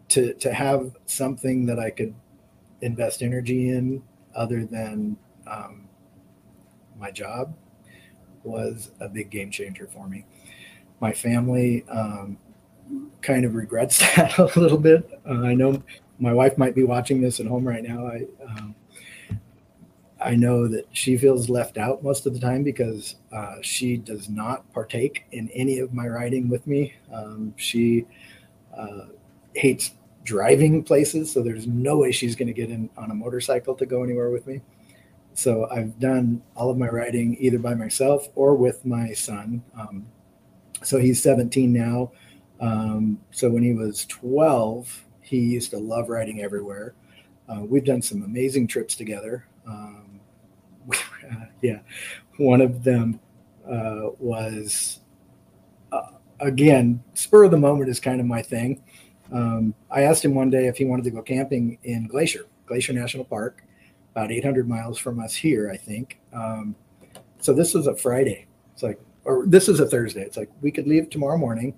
to 0.10 0.34
to 0.36 0.54
have 0.54 0.96
something 1.08 1.66
that 1.66 1.80
i 1.80 1.90
could 1.90 2.14
invest 2.82 3.24
energy 3.24 3.70
in 3.70 4.04
other 4.36 4.66
than 4.66 5.18
um, 5.48 5.88
my 7.00 7.10
job 7.10 7.56
was 8.44 8.92
a 9.00 9.10
big 9.10 9.30
game 9.30 9.50
changer 9.50 9.88
for 9.88 10.08
me. 10.08 10.26
My 11.00 11.12
family 11.12 11.84
um, 11.90 12.38
kind 13.22 13.46
of 13.46 13.56
regrets 13.56 14.00
that 14.16 14.38
a 14.38 14.60
little 14.60 14.78
bit. 14.78 15.10
Uh, 15.28 15.42
I 15.42 15.54
know 15.54 15.82
my 16.20 16.34
wife 16.34 16.58
might 16.58 16.76
be 16.76 16.84
watching 16.84 17.22
this 17.22 17.40
at 17.40 17.46
home 17.46 17.68
right 17.68 17.84
now. 17.84 18.08
I 18.08 18.26
um, 18.44 18.76
I 20.22 20.36
know 20.36 20.68
that 20.68 20.86
she 20.92 21.18
feels 21.18 21.50
left 21.50 21.78
out 21.78 22.02
most 22.02 22.26
of 22.26 22.34
the 22.34 22.40
time 22.40 22.64
because 22.64 23.16
uh, 23.32 23.58
she 23.62 23.98
does 23.98 24.28
not 24.28 24.72
partake 24.74 25.26
in 25.32 25.50
any 25.50 25.78
of 25.80 25.94
my 25.94 26.08
riding 26.08 26.50
with 26.50 26.66
me. 26.66 26.96
Um, 27.14 27.54
she 27.58 28.08
uh, 28.76 29.08
hates 29.54 29.92
driving 30.24 30.84
places, 30.84 31.32
so 31.32 31.44
there's 31.44 31.68
no 31.68 31.98
way 31.98 32.12
she's 32.12 32.36
going 32.36 32.48
to 32.48 32.54
get 32.54 32.72
in 32.72 32.90
on 32.98 33.12
a 33.12 33.14
motorcycle 33.14 33.76
to 33.76 33.86
go 33.86 34.04
anywhere 34.04 34.32
with 34.32 34.48
me. 34.48 34.62
So 35.36 35.68
I've 35.70 36.00
done 36.00 36.42
all 36.56 36.72
of 36.72 36.78
my 36.78 36.88
riding 36.88 37.38
either 37.40 37.60
by 37.60 37.76
myself 37.76 38.28
or 38.36 38.56
with 38.56 38.86
my 38.86 39.14
son. 39.14 39.64
Um, 39.78 40.08
so 40.82 40.98
he's 40.98 41.22
17 41.22 41.72
now. 41.72 42.12
Um, 42.60 43.20
so 43.32 43.50
when 43.50 43.64
he 43.64 43.74
was 43.74 44.06
12, 44.06 45.04
he 45.22 45.40
used 45.40 45.72
to 45.72 45.78
love 45.78 46.10
riding 46.10 46.42
everywhere. 46.42 46.94
Uh, 47.50 47.62
we've 47.62 47.86
done 47.86 48.02
some 48.02 48.24
amazing 48.24 48.68
trips 48.68 48.96
together. 48.96 49.46
Um, 49.68 50.20
yeah, 51.62 51.80
one 52.38 52.62
of 52.62 52.84
them 52.84 53.20
uh, 53.70 54.10
was 54.20 55.00
uh, 55.92 56.12
again 56.40 57.04
spur 57.14 57.44
of 57.46 57.52
the 57.52 57.58
moment 57.58 57.90
is 57.90 58.00
kind 58.00 58.20
of 58.20 58.28
my 58.28 58.42
thing. 58.42 58.82
Um, 59.32 59.74
I 59.90 60.04
asked 60.04 60.24
him 60.24 60.36
one 60.36 60.50
day 60.50 60.68
if 60.68 60.78
he 60.78 60.86
wanted 60.86 61.04
to 61.06 61.12
go 61.12 61.22
camping 61.22 61.78
in 61.84 62.08
Glacier, 62.08 62.46
Glacier 62.68 62.94
National 62.94 63.26
Park, 63.26 63.64
about 64.12 64.32
800 64.32 64.70
miles 64.70 65.00
from 65.00 65.20
us 65.20 65.34
here, 65.34 65.72
I 65.72 65.78
think. 65.78 66.20
Um, 66.32 66.76
so 67.40 67.54
this 67.54 67.74
was 67.74 67.88
a 67.88 67.96
Friday. 67.96 68.46
It's 68.74 68.84
like, 68.84 69.00
or 69.24 69.46
this 69.48 69.68
is 69.68 69.80
a 69.80 69.88
Thursday. 69.88 70.22
It's 70.22 70.38
like 70.38 70.50
we 70.62 70.72
could 70.72 70.88
leave 70.88 71.10
tomorrow 71.10 71.38
morning 71.38 71.74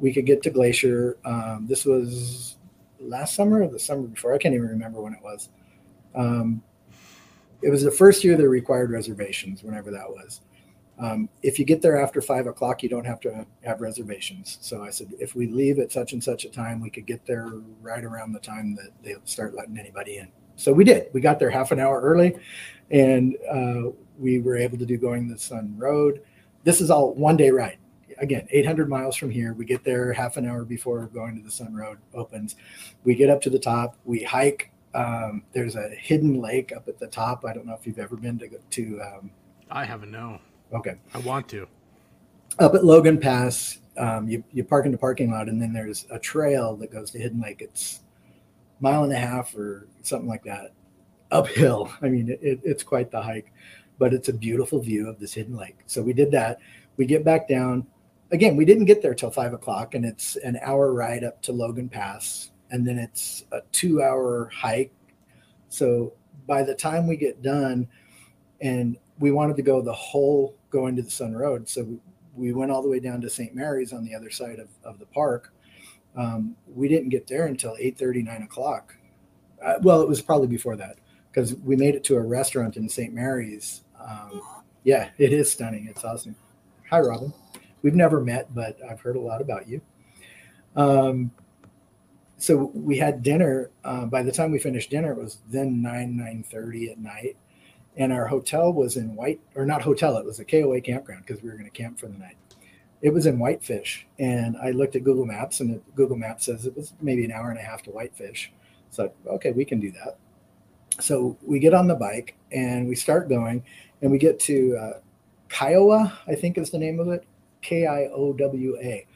we 0.00 0.12
could 0.12 0.26
get 0.26 0.42
to 0.42 0.50
Glacier. 0.50 1.18
Um, 1.24 1.66
this 1.68 1.84
was 1.84 2.56
last 2.98 3.34
summer 3.34 3.62
or 3.62 3.68
the 3.68 3.78
summer 3.78 4.08
before. 4.08 4.34
I 4.34 4.38
can't 4.38 4.54
even 4.54 4.66
remember 4.66 5.00
when 5.00 5.12
it 5.12 5.22
was. 5.22 5.50
Um, 6.14 6.62
it 7.62 7.70
was 7.70 7.84
the 7.84 7.90
first 7.90 8.24
year 8.24 8.36
they 8.36 8.44
required 8.44 8.90
reservations, 8.90 9.62
whenever 9.62 9.90
that 9.90 10.08
was. 10.08 10.40
Um, 10.98 11.28
if 11.42 11.58
you 11.58 11.64
get 11.64 11.80
there 11.80 12.02
after 12.02 12.20
five 12.20 12.46
o'clock, 12.46 12.82
you 12.82 12.88
don't 12.88 13.06
have 13.06 13.20
to 13.20 13.46
have 13.64 13.80
reservations. 13.80 14.58
So 14.60 14.82
I 14.82 14.90
said, 14.90 15.12
if 15.18 15.34
we 15.34 15.46
leave 15.46 15.78
at 15.78 15.92
such 15.92 16.12
and 16.12 16.22
such 16.22 16.44
a 16.44 16.50
time, 16.50 16.80
we 16.80 16.90
could 16.90 17.06
get 17.06 17.24
there 17.24 17.52
right 17.80 18.04
around 18.04 18.32
the 18.32 18.40
time 18.40 18.74
that 18.76 18.90
they 19.02 19.14
start 19.24 19.54
letting 19.54 19.78
anybody 19.78 20.18
in. 20.18 20.28
So 20.56 20.72
we 20.72 20.84
did. 20.84 21.08
We 21.14 21.20
got 21.22 21.38
there 21.38 21.48
half 21.48 21.72
an 21.72 21.80
hour 21.80 22.00
early, 22.00 22.36
and 22.90 23.36
uh, 23.50 23.92
we 24.18 24.40
were 24.40 24.56
able 24.56 24.76
to 24.76 24.84
do 24.84 24.98
going 24.98 25.26
the 25.26 25.38
Sun 25.38 25.74
Road. 25.78 26.22
This 26.64 26.82
is 26.82 26.90
all 26.90 27.14
one 27.14 27.38
day 27.38 27.50
ride 27.50 27.78
again 28.20 28.46
800 28.50 28.88
miles 28.88 29.16
from 29.16 29.30
here. 29.30 29.52
We 29.54 29.64
get 29.64 29.84
there 29.84 30.12
half 30.12 30.36
an 30.36 30.46
hour 30.46 30.64
before 30.64 31.06
Going-to-the-Sun 31.06 31.74
Road 31.74 31.98
opens. 32.14 32.56
We 33.04 33.14
get 33.14 33.30
up 33.30 33.40
to 33.42 33.50
the 33.50 33.58
top. 33.58 33.96
We 34.04 34.22
hike 34.22 34.70
um, 34.94 35.44
there's 35.52 35.76
a 35.76 35.88
hidden 35.90 36.40
lake 36.40 36.72
up 36.72 36.88
at 36.88 36.98
the 36.98 37.06
top. 37.06 37.44
I 37.44 37.52
don't 37.52 37.66
know 37.66 37.74
if 37.74 37.86
you've 37.86 37.98
ever 37.98 38.16
been 38.16 38.38
to 38.40 38.48
to 38.48 39.00
um, 39.00 39.30
i 39.70 39.84
haven't 39.84 40.10
no. 40.10 40.40
Okay. 40.72 40.96
I 41.14 41.18
want 41.18 41.48
to. 41.50 41.66
Up 42.58 42.74
at 42.74 42.84
logan 42.84 43.18
pass 43.18 43.78
um, 43.96 44.28
you, 44.28 44.42
you 44.52 44.64
park 44.64 44.86
in 44.86 44.92
the 44.92 44.98
parking 44.98 45.30
lot 45.30 45.48
and 45.48 45.60
then 45.60 45.72
there's 45.72 46.06
a 46.10 46.18
trail 46.18 46.76
that 46.76 46.90
goes 46.90 47.10
to 47.12 47.18
hidden 47.18 47.40
lake. 47.40 47.60
It's 47.60 48.00
mile 48.80 49.04
and 49.04 49.12
a 49.12 49.18
half 49.18 49.54
or 49.54 49.88
something 50.02 50.28
like 50.28 50.44
that 50.44 50.72
uphill. 51.30 51.92
I 52.02 52.08
mean 52.08 52.28
it, 52.28 52.60
it's 52.64 52.82
quite 52.82 53.10
the 53.10 53.22
hike 53.22 53.52
but 53.98 54.14
it's 54.14 54.30
a 54.30 54.32
beautiful 54.32 54.80
view 54.80 55.08
of 55.08 55.20
this 55.20 55.34
hidden 55.34 55.56
lake. 55.56 55.78
So 55.86 56.02
we 56.02 56.14
did 56.14 56.30
that. 56.32 56.58
We 56.96 57.04
get 57.04 57.24
back 57.24 57.46
down 57.46 57.86
again, 58.32 58.56
we 58.56 58.64
didn't 58.64 58.84
get 58.84 59.02
there 59.02 59.14
till 59.14 59.30
five 59.30 59.52
o'clock, 59.52 59.94
and 59.94 60.04
it's 60.04 60.36
an 60.36 60.58
hour 60.62 60.92
ride 60.92 61.24
up 61.24 61.42
to 61.42 61.52
Logan 61.52 61.88
Pass, 61.88 62.50
and 62.70 62.86
then 62.86 62.98
it's 62.98 63.44
a 63.52 63.60
two 63.72 64.02
hour 64.02 64.50
hike. 64.54 64.92
So 65.68 66.12
by 66.46 66.62
the 66.62 66.74
time 66.74 67.06
we 67.06 67.16
get 67.16 67.42
done, 67.42 67.88
and 68.60 68.96
we 69.18 69.30
wanted 69.30 69.56
to 69.56 69.62
go 69.62 69.80
the 69.82 69.92
whole 69.92 70.56
Going-to-the-Sun 70.70 71.34
Road, 71.34 71.68
so 71.68 71.98
we 72.34 72.52
went 72.52 72.70
all 72.70 72.82
the 72.82 72.88
way 72.88 73.00
down 73.00 73.20
to 73.20 73.30
St. 73.30 73.54
Mary's 73.54 73.92
on 73.92 74.04
the 74.04 74.14
other 74.14 74.30
side 74.30 74.58
of, 74.58 74.68
of 74.84 74.98
the 74.98 75.06
park. 75.06 75.52
Um, 76.16 76.56
we 76.66 76.88
didn't 76.88 77.10
get 77.10 77.26
there 77.26 77.46
until 77.46 77.76
8 77.78 77.98
30, 77.98 78.22
9 78.22 78.42
o'clock. 78.42 78.96
Uh, 79.64 79.74
well, 79.82 80.00
it 80.00 80.08
was 80.08 80.22
probably 80.22 80.48
before 80.48 80.76
that 80.76 80.96
because 81.30 81.54
we 81.56 81.76
made 81.76 81.94
it 81.94 82.04
to 82.04 82.16
a 82.16 82.20
restaurant 82.20 82.76
in 82.76 82.88
St. 82.88 83.12
Mary's. 83.12 83.82
Um, 84.00 84.42
yeah, 84.84 85.10
it 85.18 85.32
is 85.32 85.52
stunning. 85.52 85.86
It's 85.88 86.04
awesome. 86.04 86.34
Hi, 86.88 87.00
Robin. 87.00 87.32
We've 87.82 87.94
never 87.94 88.20
met, 88.20 88.54
but 88.54 88.78
I've 88.88 89.00
heard 89.00 89.16
a 89.16 89.20
lot 89.20 89.40
about 89.40 89.68
you. 89.68 89.80
Um, 90.76 91.30
so 92.38 92.70
we 92.74 92.96
had 92.96 93.22
dinner. 93.22 93.70
Uh, 93.84 94.06
by 94.06 94.22
the 94.22 94.32
time 94.32 94.50
we 94.50 94.58
finished 94.58 94.90
dinner, 94.90 95.12
it 95.12 95.18
was 95.18 95.38
then 95.48 95.82
nine 95.82 96.16
nine 96.16 96.44
thirty 96.48 96.90
at 96.90 96.98
night, 96.98 97.36
and 97.96 98.12
our 98.12 98.26
hotel 98.26 98.72
was 98.72 98.96
in 98.96 99.14
White 99.14 99.40
or 99.54 99.66
not 99.66 99.82
hotel. 99.82 100.16
It 100.16 100.24
was 100.24 100.40
a 100.40 100.44
KOA 100.44 100.80
campground 100.80 101.24
because 101.26 101.42
we 101.42 101.50
were 101.50 101.56
going 101.56 101.70
to 101.70 101.70
camp 101.70 101.98
for 101.98 102.06
the 102.06 102.18
night. 102.18 102.36
It 103.02 103.12
was 103.12 103.26
in 103.26 103.38
Whitefish, 103.38 104.06
and 104.18 104.56
I 104.56 104.70
looked 104.70 104.96
at 104.96 105.04
Google 105.04 105.26
Maps, 105.26 105.60
and 105.60 105.80
Google 105.94 106.16
Maps 106.16 106.46
says 106.46 106.66
it 106.66 106.76
was 106.76 106.94
maybe 107.00 107.24
an 107.24 107.32
hour 107.32 107.50
and 107.50 107.58
a 107.58 107.62
half 107.62 107.82
to 107.84 107.90
Whitefish. 107.90 108.52
So 108.90 109.12
okay, 109.26 109.52
we 109.52 109.64
can 109.64 109.80
do 109.80 109.90
that. 109.92 110.16
So 111.02 111.36
we 111.42 111.58
get 111.58 111.74
on 111.74 111.88
the 111.88 111.94
bike 111.94 112.36
and 112.52 112.88
we 112.88 112.94
start 112.94 113.28
going, 113.28 113.64
and 114.02 114.10
we 114.10 114.18
get 114.18 114.40
to 114.40 114.76
uh, 114.76 115.00
Kiowa, 115.50 116.18
I 116.26 116.34
think 116.34 116.56
is 116.56 116.70
the 116.70 116.78
name 116.78 117.00
of 117.00 117.08
it, 117.08 117.24
K 117.62 117.86
I 117.86 118.04
O 118.06 118.32
W 118.32 118.76
A, 118.80 119.06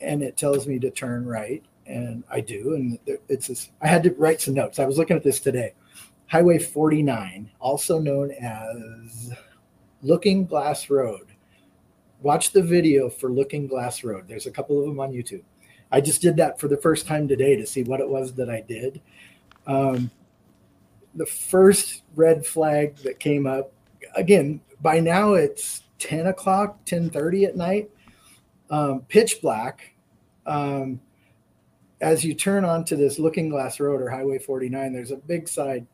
and 0.00 0.22
it 0.22 0.36
tells 0.36 0.66
me 0.66 0.78
to 0.78 0.90
turn 0.90 1.26
right, 1.26 1.62
and 1.86 2.24
I 2.30 2.40
do, 2.40 2.74
and 2.74 2.98
it's 3.28 3.48
this, 3.48 3.70
I 3.80 3.88
had 3.88 4.02
to 4.04 4.14
write 4.14 4.40
some 4.40 4.54
notes. 4.54 4.78
I 4.78 4.86
was 4.86 4.98
looking 4.98 5.16
at 5.16 5.22
this 5.22 5.40
today. 5.40 5.74
Highway 6.26 6.58
49, 6.58 7.50
also 7.58 7.98
known 7.98 8.30
as 8.40 9.32
Looking 10.02 10.46
Glass 10.46 10.88
Road. 10.88 11.26
Watch 12.22 12.52
the 12.52 12.62
video 12.62 13.08
for 13.08 13.30
Looking 13.30 13.66
Glass 13.66 14.04
Road. 14.04 14.26
There's 14.28 14.46
a 14.46 14.50
couple 14.50 14.78
of 14.78 14.86
them 14.86 15.00
on 15.00 15.12
YouTube. 15.12 15.42
I 15.90 16.00
just 16.00 16.22
did 16.22 16.36
that 16.36 16.60
for 16.60 16.68
the 16.68 16.76
first 16.76 17.06
time 17.06 17.26
today 17.26 17.56
to 17.56 17.66
see 17.66 17.82
what 17.82 18.00
it 18.00 18.08
was 18.08 18.32
that 18.34 18.48
I 18.48 18.60
did. 18.60 19.00
Um, 19.66 20.10
the 21.14 21.26
first 21.26 22.02
red 22.14 22.46
flag 22.46 22.96
that 22.98 23.18
came 23.18 23.46
up 23.46 23.72
again 24.14 24.60
by 24.80 25.00
now 25.00 25.34
it's 25.34 25.82
10 26.00 26.26
o'clock 26.26 26.84
10.30 26.86 27.46
at 27.46 27.56
night. 27.56 27.90
Um, 28.70 29.02
pitch 29.02 29.40
black. 29.40 29.94
Um, 30.46 31.00
as 32.00 32.24
you 32.24 32.34
turn 32.34 32.64
onto 32.64 32.96
this 32.96 33.18
looking 33.18 33.48
glass 33.48 33.78
road 33.78 34.00
or 34.00 34.08
highway 34.08 34.38
49 34.38 34.92
there's 34.92 35.10
a 35.10 35.16
big 35.16 35.46
side 35.46 35.86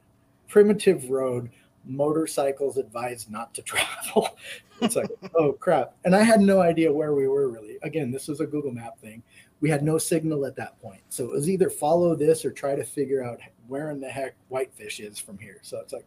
primitive 0.48 1.10
road 1.10 1.50
motorcycles 1.84 2.76
advised 2.76 3.30
not 3.30 3.52
to 3.54 3.62
travel. 3.62 4.38
It's 4.80 4.96
like 4.96 5.10
oh 5.34 5.52
crap. 5.52 5.94
And 6.04 6.14
i 6.14 6.22
had 6.22 6.40
no 6.40 6.60
idea 6.60 6.92
where 6.92 7.14
we 7.14 7.26
were 7.28 7.48
really. 7.48 7.78
Again 7.82 8.10
this 8.10 8.28
was 8.28 8.40
a 8.40 8.46
google 8.46 8.72
map 8.72 8.98
thing. 9.00 9.22
We 9.60 9.70
had 9.70 9.82
no 9.82 9.98
signal 9.98 10.46
at 10.46 10.56
that 10.56 10.80
point. 10.80 11.00
So 11.08 11.24
it 11.24 11.32
was 11.32 11.48
either 11.48 11.70
follow 11.70 12.14
this 12.14 12.44
or 12.44 12.52
try 12.52 12.76
to 12.76 12.84
figure 12.84 13.24
out 13.24 13.40
where 13.66 13.90
in 13.90 14.00
the 14.00 14.08
heck 14.08 14.34
whitefish 14.48 15.00
is 15.00 15.18
from 15.18 15.38
here. 15.38 15.58
So 15.62 15.78
it's 15.78 15.92
like 15.92 16.06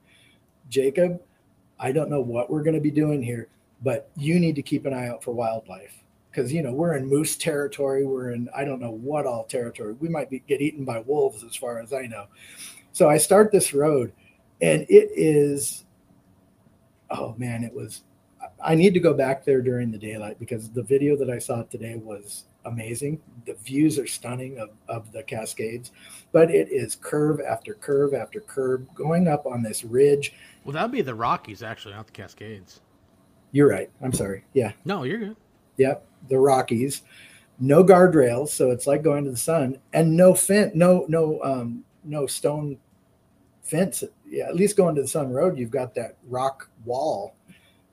jacob 0.69 1.19
i 1.79 1.91
don't 1.91 2.11
know 2.11 2.21
what 2.21 2.49
we're 2.49 2.61
going 2.61 2.75
to 2.75 2.81
be 2.81 2.91
doing 2.91 3.23
here 3.23 3.47
but 3.81 4.09
you 4.15 4.39
need 4.39 4.55
to 4.55 4.61
keep 4.61 4.85
an 4.85 4.93
eye 4.93 5.07
out 5.07 5.23
for 5.23 5.31
wildlife. 5.31 5.95
Because 6.29 6.53
you 6.53 6.61
know 6.61 6.73
we're 6.73 6.95
in 6.95 7.07
moose 7.07 7.35
territory 7.35 8.05
we're 8.05 8.31
in 8.31 8.49
i 8.55 8.63
don't 8.63 8.79
know 8.79 8.91
what 8.91 9.25
all 9.25 9.45
territory. 9.45 9.93
We 9.93 10.09
might 10.09 10.29
be 10.29 10.39
get 10.47 10.61
eaten 10.61 10.85
by 10.85 10.99
wolves 10.99 11.43
as 11.43 11.55
far 11.55 11.79
as 11.79 11.91
i 11.91 12.05
know. 12.05 12.25
So 12.91 13.09
i 13.09 13.17
start 13.17 13.51
this 13.51 13.73
road 13.73 14.13
and 14.61 14.81
it 14.89 15.09
is 15.15 15.85
oh 17.09 17.33
man 17.37 17.63
it 17.63 17.73
was 17.73 18.03
i 18.63 18.75
need 18.75 18.93
to 18.93 18.99
go 18.99 19.13
back 19.13 19.43
there 19.43 19.61
during 19.61 19.91
the 19.91 19.97
daylight 19.97 20.37
because 20.39 20.69
the 20.69 20.83
video 20.83 21.15
that 21.17 21.29
i 21.29 21.39
saw 21.39 21.63
today 21.63 21.95
was 21.95 22.45
amazing. 22.65 23.21
The 23.45 23.53
views 23.53 23.97
are 23.97 24.05
stunning 24.05 24.59
of, 24.59 24.69
of 24.87 25.11
the 25.11 25.23
cascades 25.23 25.91
but 26.31 26.51
it 26.51 26.69
is 26.69 26.95
curve 26.95 27.39
after 27.41 27.73
curve 27.73 28.13
after 28.13 28.39
curve 28.41 28.93
going 28.93 29.27
up 29.27 29.47
on 29.47 29.63
this 29.63 29.83
ridge. 29.83 30.33
Well 30.63 30.73
that'd 30.73 30.91
be 30.91 31.01
the 31.01 31.15
rockies 31.15 31.63
actually 31.63 31.95
not 31.95 32.05
the 32.05 32.13
cascades 32.13 32.81
you're 33.51 33.69
right. 33.69 33.89
I'm 34.01 34.13
sorry. 34.13 34.43
Yeah. 34.53 34.73
No 34.85 35.03
you're 35.03 35.19
good. 35.19 35.35
Yep. 35.77 36.05
The 36.29 36.37
rockies. 36.37 37.03
No 37.59 37.83
guardrails 37.83 38.49
so 38.49 38.71
it's 38.71 38.87
like 38.87 39.03
going 39.03 39.25
to 39.25 39.31
the 39.31 39.37
sun 39.37 39.79
and 39.93 40.15
no 40.15 40.33
fence 40.33 40.71
no 40.75 41.05
no 41.09 41.41
um 41.43 41.83
no 42.03 42.25
stone 42.25 42.77
fence. 43.63 44.03
Yeah 44.25 44.45
at 44.45 44.55
least 44.55 44.77
going 44.77 44.95
to 44.95 45.01
the 45.01 45.07
sun 45.07 45.31
road 45.31 45.57
you've 45.57 45.71
got 45.71 45.93
that 45.95 46.17
rock 46.27 46.69
wall. 46.85 47.35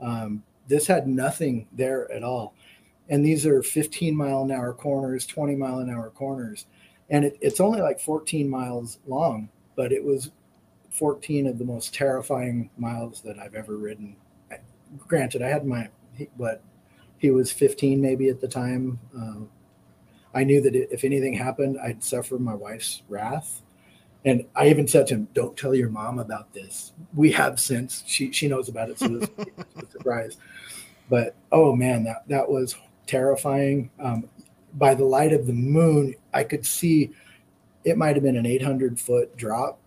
Um, 0.01 0.43
this 0.69 0.87
had 0.87 1.09
nothing 1.09 1.67
there 1.73 2.11
at 2.13 2.23
all. 2.23 2.55
And 3.09 3.25
these 3.25 3.47
are 3.47 3.63
15 3.63 4.17
mile 4.17 4.43
an 4.43 4.51
hour 4.51 4.73
corners 4.73 5.27
20 5.27 5.57
mile 5.57 5.79
an 5.79 5.91
hour 5.91 6.11
corners. 6.11 6.67
And 7.09 7.25
it, 7.25 7.39
it's 7.41 7.61
only 7.61 7.81
like 7.81 8.01
14 8.01 8.49
miles 8.49 8.99
long 9.07 9.49
but 9.77 9.93
it 9.93 10.03
was 10.03 10.31
14 10.91 11.47
of 11.47 11.59
the 11.59 11.65
most 11.65 11.95
terrifying 11.95 12.71
miles 12.79 13.21
that 13.21 13.39
i've 13.39 13.55
ever 13.55 13.77
ridden 13.77 14.17
granted 14.99 15.43
i 15.43 15.49
had 15.49 15.67
my 15.67 15.89
what 16.37 16.63
he 17.19 17.31
was 17.31 17.51
15 17.53 18.01
maybe 18.01 18.29
at 18.29 18.41
the 18.41 18.49
time 18.49 18.99
um, 19.15 19.49
i 20.35 20.45
knew 20.45 20.61
that 20.61 20.75
if 20.75 21.05
anything 21.05 21.35
happened 21.35 21.79
i'd 21.85 22.03
suffer 22.03 22.39
my 22.39 22.55
wife's 22.55 23.03
wrath 23.09 23.63
and 24.25 24.45
i 24.55 24.69
even 24.69 24.87
said 24.89 25.07
to 25.07 25.15
him 25.15 25.29
don't 25.35 25.57
tell 25.57 25.75
your 25.75 25.91
mom 25.91 26.19
about 26.19 26.53
this 26.53 26.93
we 27.15 27.31
have 27.31 27.61
since 27.61 28.03
she 28.07 28.33
she 28.33 28.49
knows 28.49 28.69
about 28.69 28.89
it 28.89 28.99
so 28.99 29.17
it's 29.17 29.31
a 29.77 29.91
surprise 29.91 30.37
but 31.11 31.35
oh 31.53 31.75
man 31.75 32.05
that 32.05 32.27
that 32.29 32.49
was 32.49 32.75
terrifying. 33.07 33.91
Um, 34.01 34.29
by 34.75 34.95
the 34.95 35.05
light 35.05 35.33
of 35.33 35.47
the 35.47 35.53
moon, 35.53 36.15
I 36.35 36.45
could 36.45 36.67
see 36.67 37.13
it 37.85 37.97
might 37.97 38.17
have 38.17 38.23
been 38.23 38.37
an 38.37 38.47
800 38.47 38.99
foot 38.99 39.37
drop 39.37 39.79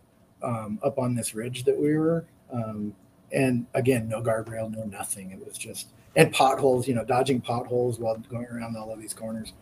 um, 0.42 0.80
up 0.84 0.98
on 0.98 1.14
this 1.14 1.36
ridge 1.36 1.66
that 1.66 1.78
we 1.78 1.98
were. 1.98 2.26
Um, 2.52 2.96
and 3.32 3.66
again, 3.74 4.08
no 4.08 4.22
guardrail, 4.22 4.76
no 4.76 4.84
nothing. 4.84 5.32
It 5.32 5.46
was 5.46 5.58
just, 5.58 5.88
and 6.16 6.32
potholes, 6.32 6.88
you 6.88 6.96
know, 6.96 7.06
dodging 7.06 7.42
potholes 7.42 8.00
while 8.00 8.18
going 8.30 8.46
around 8.46 8.76
all 8.76 8.92
of 8.92 9.00
these 9.00 9.14
corners 9.14 9.54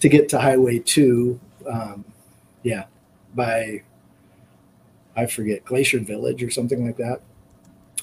to 0.00 0.08
get 0.08 0.28
to 0.30 0.38
Highway 0.38 0.78
2. 0.78 1.38
Um, 1.66 2.04
yeah, 2.62 2.84
by, 3.34 3.82
I 5.16 5.26
forget, 5.26 5.64
Glacier 5.64 6.00
Village 6.00 6.42
or 6.42 6.50
something 6.50 6.84
like 6.84 6.96
that. 6.96 7.20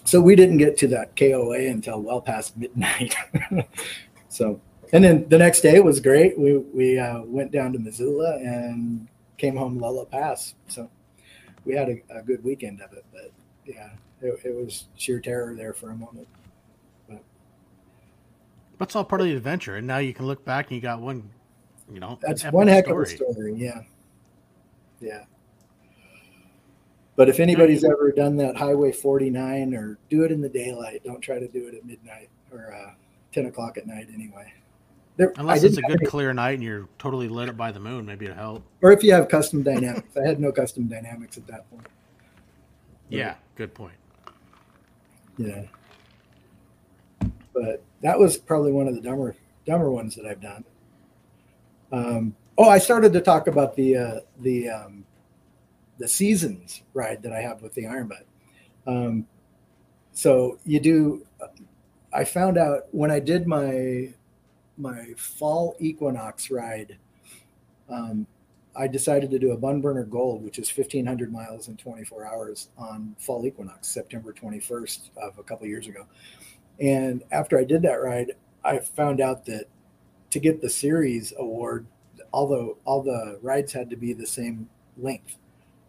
So 0.03 0.21
we 0.21 0.35
didn't 0.35 0.57
get 0.57 0.77
to 0.77 0.87
that 0.89 1.15
KOA 1.17 1.67
until 1.67 2.01
well 2.01 2.21
past 2.21 2.55
midnight. 2.55 3.15
so 4.29 4.61
and 4.93 5.03
then 5.03 5.27
the 5.27 5.37
next 5.37 5.61
day 5.61 5.79
was 5.79 5.99
great. 5.99 6.39
We 6.39 6.57
we 6.57 6.99
uh, 6.99 7.21
went 7.23 7.51
down 7.51 7.73
to 7.73 7.79
Missoula 7.79 8.37
and 8.37 9.07
came 9.37 9.57
home 9.57 9.77
Lolo 9.77 10.05
Pass. 10.05 10.55
So 10.67 10.89
we 11.65 11.75
had 11.75 11.89
a, 11.89 12.01
a 12.09 12.21
good 12.21 12.43
weekend 12.43 12.81
of 12.81 12.93
it. 12.93 13.05
But 13.11 13.31
yeah, 13.65 13.89
it, 14.21 14.39
it, 14.43 14.55
was 14.55 14.85
sheer 14.95 15.19
terror 15.19 15.53
there 15.55 15.73
for 15.73 15.91
a 15.91 15.95
moment. 15.95 16.27
But 17.07 17.21
that's 18.79 18.95
all 18.95 19.03
part 19.03 19.21
of 19.21 19.27
the 19.27 19.35
adventure. 19.35 19.75
And 19.75 19.87
now 19.87 19.97
you 19.97 20.13
can 20.13 20.25
look 20.25 20.43
back 20.45 20.67
and 20.67 20.75
you 20.75 20.81
got 20.81 20.99
one, 20.99 21.29
you 21.91 21.99
know, 21.99 22.19
that's 22.21 22.43
one 22.45 22.67
heck 22.67 22.85
story. 22.85 23.03
of 23.03 23.21
a 23.21 23.33
story. 23.33 23.53
Yeah, 23.55 23.81
yeah. 24.99 25.23
But 27.15 27.29
if 27.29 27.39
anybody's 27.39 27.83
ever 27.83 28.11
done 28.11 28.37
that 28.37 28.55
Highway 28.55 28.91
49 28.91 29.73
or 29.73 29.97
do 30.07 30.23
it 30.23 30.31
in 30.31 30.39
the 30.39 30.49
daylight, 30.49 31.01
don't 31.03 31.19
try 31.19 31.39
to 31.39 31.47
do 31.47 31.67
it 31.67 31.73
at 31.73 31.83
midnight 31.83 32.29
or 32.51 32.73
uh, 32.73 32.93
10 33.33 33.47
o'clock 33.47 33.77
at 33.77 33.87
night 33.87 34.07
anyway. 34.13 34.53
There, 35.17 35.33
Unless 35.37 35.63
it's 35.63 35.77
a 35.77 35.81
good 35.81 35.99
any, 35.99 36.05
clear 36.05 36.31
night 36.31 36.51
and 36.51 36.63
you're 36.63 36.87
totally 36.99 37.27
lit 37.27 37.49
up 37.49 37.57
by 37.57 37.71
the 37.71 37.79
moon, 37.79 38.05
maybe 38.05 38.25
it'll 38.25 38.37
help. 38.37 38.63
Or 38.83 38.91
if 38.91 39.01
you 39.01 39.13
have 39.13 39.27
custom 39.29 39.63
dynamics. 39.63 40.15
I 40.15 40.27
had 40.27 40.39
no 40.39 40.51
custom 40.51 40.87
dynamics 40.87 41.37
at 41.37 41.47
that 41.47 41.67
point. 41.71 41.87
Yeah, 43.09 43.35
good 43.55 43.73
point. 43.73 43.95
Yeah. 45.37 45.63
But 47.53 47.83
that 48.01 48.19
was 48.19 48.37
probably 48.37 48.71
one 48.71 48.87
of 48.87 48.95
the 48.95 49.01
dumber 49.01 49.35
dumber 49.65 49.91
ones 49.91 50.15
that 50.15 50.25
I've 50.25 50.41
done. 50.41 50.63
Um, 51.91 52.35
oh, 52.57 52.69
I 52.69 52.77
started 52.77 53.13
to 53.13 53.21
talk 53.21 53.47
about 53.47 53.75
the 53.75 53.97
uh, 53.97 54.19
the 54.41 54.69
um, 54.69 55.05
the 55.97 56.07
seasons 56.07 56.83
ride 56.93 57.21
that 57.23 57.33
I 57.33 57.41
have 57.41 57.61
with 57.61 57.73
the 57.73 57.87
Iron 57.87 58.07
Butt. 58.07 58.25
Um, 58.85 59.27
so 60.11 60.59
you 60.65 60.79
do. 60.79 61.25
I 62.13 62.23
found 62.23 62.57
out 62.57 62.83
when 62.91 63.11
I 63.11 63.19
did 63.19 63.47
my 63.47 64.13
my 64.77 65.13
fall 65.17 65.75
equinox 65.79 66.49
ride, 66.51 66.97
um, 67.89 68.27
I 68.77 68.87
decided 68.87 69.31
to 69.31 69.39
do 69.39 69.51
a 69.51 69.57
bun 69.57 69.81
burner 69.81 70.03
gold, 70.03 70.43
which 70.43 70.59
is 70.59 70.69
1500 70.75 71.31
miles 71.31 71.67
in 71.67 71.77
24 71.77 72.25
hours 72.25 72.69
on 72.77 73.15
fall 73.19 73.45
equinox, 73.45 73.87
September 73.87 74.31
21st 74.31 75.09
of 75.17 75.37
a 75.39 75.43
couple 75.43 75.65
years 75.65 75.87
ago. 75.87 76.05
And 76.79 77.23
after 77.31 77.57
I 77.57 77.63
did 77.63 77.81
that 77.81 78.01
ride, 78.01 78.33
I 78.63 78.79
found 78.79 79.19
out 79.19 79.45
that 79.45 79.65
to 80.29 80.39
get 80.39 80.61
the 80.61 80.69
series 80.69 81.33
award, 81.37 81.87
although 82.31 82.77
all 82.85 83.01
the 83.01 83.39
rides 83.41 83.73
had 83.73 83.89
to 83.89 83.95
be 83.95 84.13
the 84.13 84.27
same 84.27 84.69
length, 84.97 85.37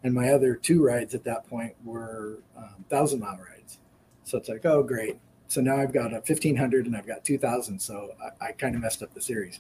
and 0.03 0.15
my 0.15 0.31
other 0.31 0.55
two 0.55 0.83
rides 0.83 1.15
at 1.15 1.25
that 1.25 1.47
point 1.49 1.75
were 1.85 2.39
um, 2.57 2.85
thousand 2.89 3.21
mile 3.21 3.39
rides. 3.39 3.79
So 4.25 4.39
it's 4.39 4.49
like, 4.49 4.65
oh 4.65 4.83
great, 4.83 5.19
so 5.49 5.63
now 5.63 5.77
I've 5.79 5.93
got 5.93 6.13
a 6.13 6.17
1500 6.17 6.87
and 6.87 6.97
I've 6.97 7.07
got 7.07 7.25
2000. 7.25 7.81
So 7.81 8.11
I, 8.41 8.49
I 8.49 8.53
kind 8.53 8.75
of 8.75 8.83
messed 8.83 9.03
up 9.03 9.13
the 9.15 9.21
series. 9.21 9.59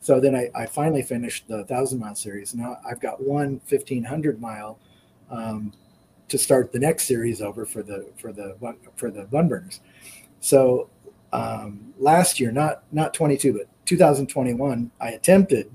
So 0.00 0.18
then 0.18 0.34
I, 0.34 0.50
I 0.54 0.66
finally 0.66 1.02
finished 1.02 1.46
the 1.46 1.64
thousand 1.64 1.98
mile 1.98 2.14
series. 2.14 2.54
Now 2.54 2.78
I've 2.88 3.00
got 3.00 3.22
one 3.22 3.60
1500 3.68 4.40
mile 4.40 4.78
um, 5.30 5.72
to 6.28 6.38
start 6.38 6.72
the 6.72 6.78
next 6.78 7.04
series 7.04 7.42
over 7.42 7.66
for 7.66 7.82
the 7.82 8.08
for 8.16 8.32
the 8.32 8.56
for 8.96 9.10
the 9.10 9.24
bun 9.24 9.48
burners. 9.48 9.80
So 10.40 10.88
um, 11.32 11.92
last 11.98 12.40
year, 12.40 12.50
not 12.50 12.82
not 12.92 13.12
22, 13.14 13.52
but 13.52 13.68
2021, 13.84 14.90
I 15.00 15.10
attempted 15.10 15.70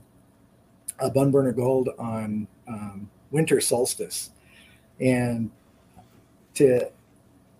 a 1.00 1.10
bun 1.10 1.32
burner 1.32 1.52
gold 1.52 1.90
on 2.00 2.48
um, 2.68 3.10
winter 3.32 3.62
solstice, 3.62 4.32
and 5.00 5.52
to 6.56 6.90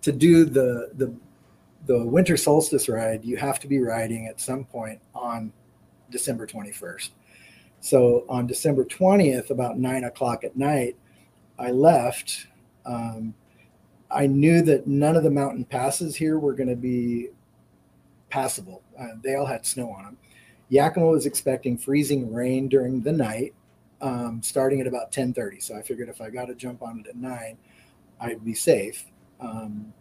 to 0.02 0.12
do 0.12 0.44
the 0.44 0.90
the 0.94 1.14
the 1.86 2.04
winter 2.04 2.36
solstice 2.36 2.88
ride, 2.88 3.24
you 3.24 3.36
have 3.36 3.60
to 3.60 3.68
be 3.68 3.78
riding 3.78 4.26
at 4.26 4.40
some 4.40 4.64
point 4.64 5.00
on 5.14 5.52
December 6.10 6.46
21st. 6.46 7.10
So 7.80 8.24
on 8.28 8.46
December 8.46 8.84
20th, 8.84 9.50
about 9.50 9.78
nine 9.78 10.04
o'clock 10.04 10.44
at 10.44 10.56
night, 10.56 10.96
I 11.58 11.70
left. 11.70 12.46
Um, 12.84 13.34
I 14.10 14.26
knew 14.26 14.62
that 14.62 14.86
none 14.86 15.16
of 15.16 15.22
the 15.22 15.30
mountain 15.30 15.64
passes 15.64 16.16
here 16.16 16.38
were 16.38 16.54
going 16.54 16.68
to 16.68 16.76
be 16.76 17.28
passable. 18.30 18.82
Uh, 18.98 19.08
they 19.22 19.34
all 19.34 19.46
had 19.46 19.66
snow 19.66 19.90
on 19.90 20.04
them. 20.04 20.16
Yakima 20.68 21.06
was 21.06 21.26
expecting 21.26 21.78
freezing 21.78 22.32
rain 22.32 22.68
during 22.68 23.00
the 23.02 23.12
night, 23.12 23.54
um, 24.00 24.42
starting 24.42 24.80
at 24.80 24.86
about 24.86 25.12
10:30. 25.12 25.60
So 25.60 25.76
I 25.76 25.82
figured 25.82 26.08
if 26.08 26.20
I 26.20 26.30
got 26.30 26.46
to 26.46 26.54
jump 26.54 26.82
on 26.82 27.00
it 27.00 27.06
at 27.08 27.16
nine, 27.16 27.56
I'd 28.20 28.44
be 28.44 28.54
safe. 28.54 29.04
Um, 29.40 29.92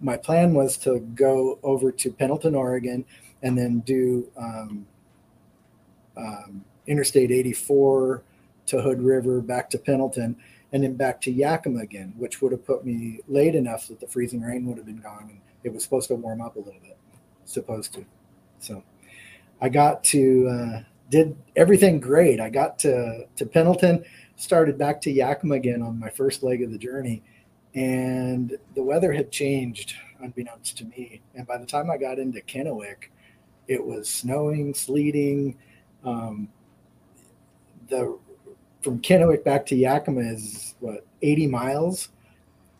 my 0.00 0.16
plan 0.16 0.54
was 0.54 0.76
to 0.78 1.00
go 1.14 1.58
over 1.62 1.90
to 1.90 2.12
Pendleton, 2.12 2.54
Oregon, 2.54 3.04
and 3.42 3.56
then 3.56 3.80
do 3.80 4.28
um, 4.36 4.86
um, 6.16 6.64
Interstate 6.86 7.30
84 7.30 8.22
to 8.66 8.80
Hood 8.80 9.00
River, 9.00 9.40
back 9.40 9.70
to 9.70 9.78
Pendleton, 9.78 10.36
and 10.72 10.82
then 10.82 10.94
back 10.94 11.20
to 11.22 11.30
Yakima 11.30 11.80
again, 11.80 12.12
which 12.16 12.42
would 12.42 12.52
have 12.52 12.66
put 12.66 12.84
me 12.84 13.20
late 13.28 13.54
enough 13.54 13.88
that 13.88 14.00
the 14.00 14.06
freezing 14.06 14.42
rain 14.42 14.66
would 14.66 14.76
have 14.76 14.86
been 14.86 15.00
gone 15.00 15.28
and 15.30 15.40
it 15.64 15.72
was 15.72 15.82
supposed 15.82 16.08
to 16.08 16.14
warm 16.14 16.40
up 16.40 16.56
a 16.56 16.58
little 16.58 16.80
bit, 16.80 16.96
supposed 17.44 17.92
to. 17.94 18.04
So 18.60 18.82
I 19.60 19.68
got 19.68 20.04
to 20.04 20.48
uh, 20.48 20.82
did 21.10 21.36
everything 21.56 22.00
great. 22.00 22.40
I 22.40 22.50
got 22.50 22.78
to 22.80 23.26
to 23.36 23.46
Pendleton, 23.46 24.04
started 24.36 24.78
back 24.78 25.00
to 25.02 25.10
Yakima 25.10 25.54
again 25.54 25.82
on 25.82 25.98
my 25.98 26.10
first 26.10 26.42
leg 26.42 26.62
of 26.62 26.72
the 26.72 26.78
journey, 26.78 27.22
and 27.74 28.56
the 28.74 28.82
weather 28.82 29.12
had 29.12 29.30
changed 29.30 29.94
unbeknownst 30.20 30.78
to 30.78 30.84
me. 30.84 31.20
And 31.34 31.46
by 31.46 31.58
the 31.58 31.66
time 31.66 31.90
I 31.90 31.98
got 31.98 32.18
into 32.18 32.40
Kennewick, 32.40 33.10
it 33.68 33.84
was 33.84 34.08
snowing, 34.08 34.74
sleeting. 34.74 35.58
Um, 36.06 36.48
the 37.88 38.18
from 38.82 39.00
Kennewick 39.00 39.44
back 39.44 39.66
to 39.66 39.76
Yakima 39.76 40.20
is 40.20 40.76
what 40.80 41.04
80 41.20 41.48
miles. 41.48 42.08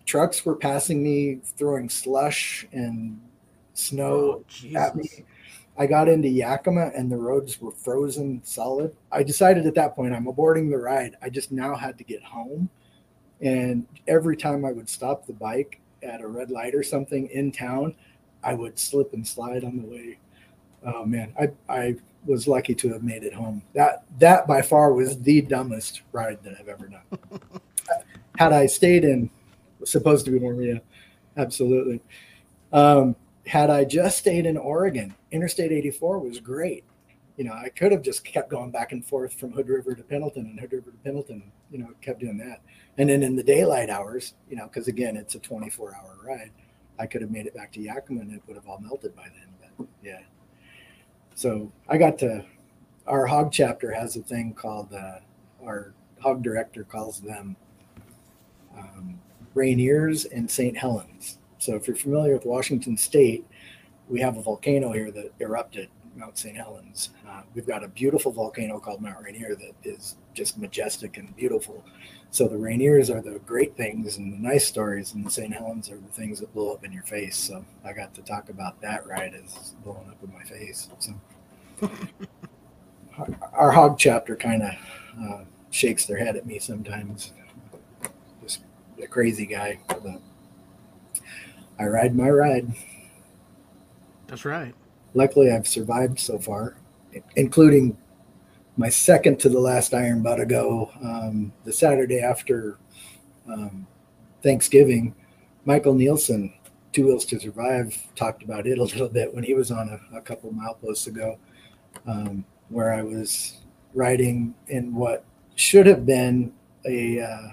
Trucks 0.05 0.47
were 0.47 0.55
passing 0.55 1.03
me, 1.03 1.41
throwing 1.59 1.89
slush 1.89 2.67
and 2.73 3.21
snow 3.75 4.45
oh, 4.45 4.77
at 4.77 4.95
me. 4.95 5.25
I 5.77 5.87
got 5.87 6.09
into 6.09 6.29
Yakima 6.29 6.93
and 6.97 7.11
the 7.11 7.17
roads 7.17 7.61
were 7.61 7.73
frozen 7.73 8.41
solid. 8.45 8.97
I 9.11 9.23
decided 9.23 9.67
at 9.67 9.75
that 9.75 9.97
point 9.97 10.15
I'm 10.15 10.27
aborting 10.27 10.71
the 10.71 10.79
ride. 10.79 11.17
I 11.21 11.29
just 11.29 11.51
now 11.51 11.75
had 11.75 11.99
to 11.99 12.05
get 12.05 12.23
home. 12.23 12.71
And 13.41 13.87
every 14.07 14.37
time 14.37 14.65
I 14.65 14.73
would 14.73 14.89
stop 14.89 15.27
the 15.27 15.33
bike 15.33 15.81
at 16.03 16.23
a 16.23 16.29
red 16.29 16.51
light 16.51 16.75
or 16.75 16.83
something 16.83 17.27
in 17.29 17.51
town, 17.53 17.95
I 18.43 18.55
would 18.55 18.79
slip 18.79 19.13
and 19.13 19.27
slide 19.27 19.65
on 19.65 19.77
the 19.77 19.87
way. 19.87 20.19
Oh 20.85 21.05
man, 21.05 21.35
I 21.39 21.49
I 21.69 21.97
was 22.27 22.49
lucky 22.49 22.75
to 22.75 22.93
have 22.93 23.03
made 23.03 23.23
it 23.23 23.33
home. 23.33 23.63
That 23.75 24.05
that 24.19 24.47
by 24.47 24.63
far 24.63 24.93
was 24.93 25.21
the 25.21 25.43
dumbest 25.43 26.03
ride 26.13 26.43
that 26.43 26.57
I've 26.59 26.69
ever 26.69 26.89
done. 26.89 27.41
Had 28.39 28.53
I 28.53 28.67
stayed 28.67 29.05
in, 29.05 29.31
supposed 29.85 30.27
to 30.27 30.31
be 30.31 30.67
yeah, 30.67 30.79
absolutely. 31.39 32.03
Um, 32.73 33.17
had 33.47 33.71
I 33.71 33.85
just 33.85 34.19
stayed 34.19 34.45
in 34.45 34.59
Oregon, 34.59 35.15
Interstate 35.31 35.73
84 35.73 36.19
was 36.19 36.41
great. 36.41 36.85
You 37.37 37.45
know, 37.45 37.53
I 37.53 37.71
could 37.71 37.93
have 37.93 38.03
just 38.03 38.25
kept 38.25 38.51
going 38.51 38.71
back 38.71 38.93
and 38.93 39.05
forth 39.05 39.33
from 39.33 39.53
Hood 39.53 39.69
River 39.69 39.95
to 39.95 40.03
Pendleton 40.03 40.47
and 40.47 40.59
Hood 40.59 40.73
River 40.73 40.91
to 40.91 40.97
Pendleton. 40.99 41.51
You 41.71 41.79
know, 41.79 41.91
kept 42.03 42.21
doing 42.21 42.37
that. 42.39 42.61
And 42.99 43.09
then 43.09 43.23
in 43.23 43.37
the 43.37 43.43
daylight 43.43 43.89
hours, 43.89 44.35
you 44.51 44.57
know, 44.57 44.67
because 44.67 44.89
again, 44.89 45.17
it's 45.17 45.35
a 45.35 45.39
24 45.39 45.95
hour 45.95 46.19
ride, 46.27 46.51
I 46.99 47.07
could 47.07 47.23
have 47.23 47.31
made 47.31 47.47
it 47.47 47.55
back 47.55 47.73
to 47.73 47.81
Yakima 47.81 48.23
and 48.23 48.33
it 48.33 48.43
would 48.47 48.57
have 48.57 48.67
all 48.67 48.81
melted 48.81 49.15
by 49.15 49.25
then. 49.25 49.49
So 51.37 51.71
I 51.87 51.99
got 51.99 52.19
to 52.21 52.43
our 53.07 53.27
hog 53.27 53.53
chapter 53.53 53.93
has 53.93 54.17
a 54.17 54.23
thing 54.23 54.55
called 54.55 54.93
uh, 54.95 55.19
our 55.63 55.93
hog 56.19 56.43
director 56.43 56.83
calls 56.83 57.21
them 57.21 57.55
um, 58.77 59.21
Rainiers 59.55 60.27
and 60.33 60.51
St. 60.51 60.77
Helens. 60.77 61.39
So 61.59 61.75
if 61.77 61.87
you're 61.87 61.95
familiar 61.95 62.33
with 62.33 62.47
Washington 62.47 62.97
State, 62.97 63.47
we 64.09 64.19
have 64.21 64.39
a 64.39 64.43
volcano 64.43 64.93
here 64.93 65.11
that 65.11 65.31
erupted, 65.39 65.91
Mount 66.17 66.39
St. 66.39 66.57
Helens. 66.57 67.11
Uh, 67.29 67.43
we've 67.55 67.67
got 67.67 67.85
a 67.85 67.89
beautiful 67.89 68.33
volcano 68.33 68.81
called 68.81 69.03
Mount 69.03 69.23
Rainier 69.23 69.55
that 69.57 69.75
is 69.85 70.17
just 70.33 70.57
majestic 70.57 71.19
and 71.19 71.37
beautiful. 71.37 71.85
So 72.31 72.49
the 72.49 72.57
Rainiers 72.57 73.09
are 73.09 73.23
the 73.23 73.39
great 73.41 73.77
things 73.77 74.19
and 74.19 74.33
the 74.33 74.39
nice 74.39 74.67
stories, 74.67 75.15
and 75.15 75.25
the 75.25 75.31
St. 75.31 75.55
Helens 75.55 75.91
are 75.91 75.97
the 75.97 76.13
things 76.13 76.41
that 76.41 76.53
blow 76.53 76.73
up 76.73 76.85
in 76.85 76.93
your 76.93 77.05
face. 77.05 77.37
So 77.37 77.65
I 77.85 77.93
got 77.93 78.13
to 78.15 78.23
talk 78.23 78.51
about 78.51 78.81
that 78.83 79.07
ride 79.07 79.35
as 79.35 79.75
blowing 79.85 80.09
up 80.11 80.23
in 80.23 80.33
my 80.33 80.43
face. 80.43 80.89
So 80.99 81.15
our 83.53 83.71
hog 83.71 83.99
chapter 83.99 84.37
kind 84.37 84.63
of 84.63 84.71
uh, 85.23 85.45
shakes 85.71 86.07
their 86.07 86.19
head 86.19 86.37
at 86.37 86.47
me 86.47 86.59
sometimes. 86.59 87.33
Just 88.43 88.61
a 89.03 89.07
crazy 89.07 89.47
guy, 89.47 89.79
but 89.89 90.21
I 91.79 91.85
ride 91.85 92.15
my 92.15 92.29
ride. 92.29 92.73
That's 94.27 94.45
right. 94.45 94.75
Luckily, 95.15 95.51
I've 95.51 95.69
survived 95.69 96.19
so 96.19 96.39
far, 96.39 96.77
including 97.37 97.97
my 98.77 98.89
second 98.89 99.41
to 99.41 99.49
the 99.49 99.59
last 99.59 99.95
iron 99.95 100.23
butt 100.23 100.41
ago, 100.41 100.91
um, 101.03 101.53
the 101.65 101.73
Saturday 101.73 102.21
after 102.21 102.79
um, 103.51 103.87
Thanksgiving, 104.43 105.15
Michael 105.65 105.95
Nielsen, 105.95 106.53
Two 106.93 107.07
Wheels 107.07 107.25
to 107.27 107.41
Survive, 107.41 107.97
talked 108.15 108.43
about 108.43 108.67
it 108.67 108.79
a 108.79 108.83
little 108.85 109.09
bit 109.09 109.35
when 109.35 109.45
he 109.45 109.55
was 109.55 109.71
on 109.71 109.89
a, 109.89 110.17
a 110.17 110.21
couple 110.21 110.53
mileposts 110.53 111.07
ago, 111.07 111.39
um, 112.07 112.45
where 112.69 112.93
I 112.93 113.03
was 113.03 113.59
riding 113.95 114.55
in 114.69 114.95
what 114.95 115.25
should 115.55 115.87
have 115.87 116.05
been 116.05 116.53
a 116.87 117.21
uh, 117.21 117.49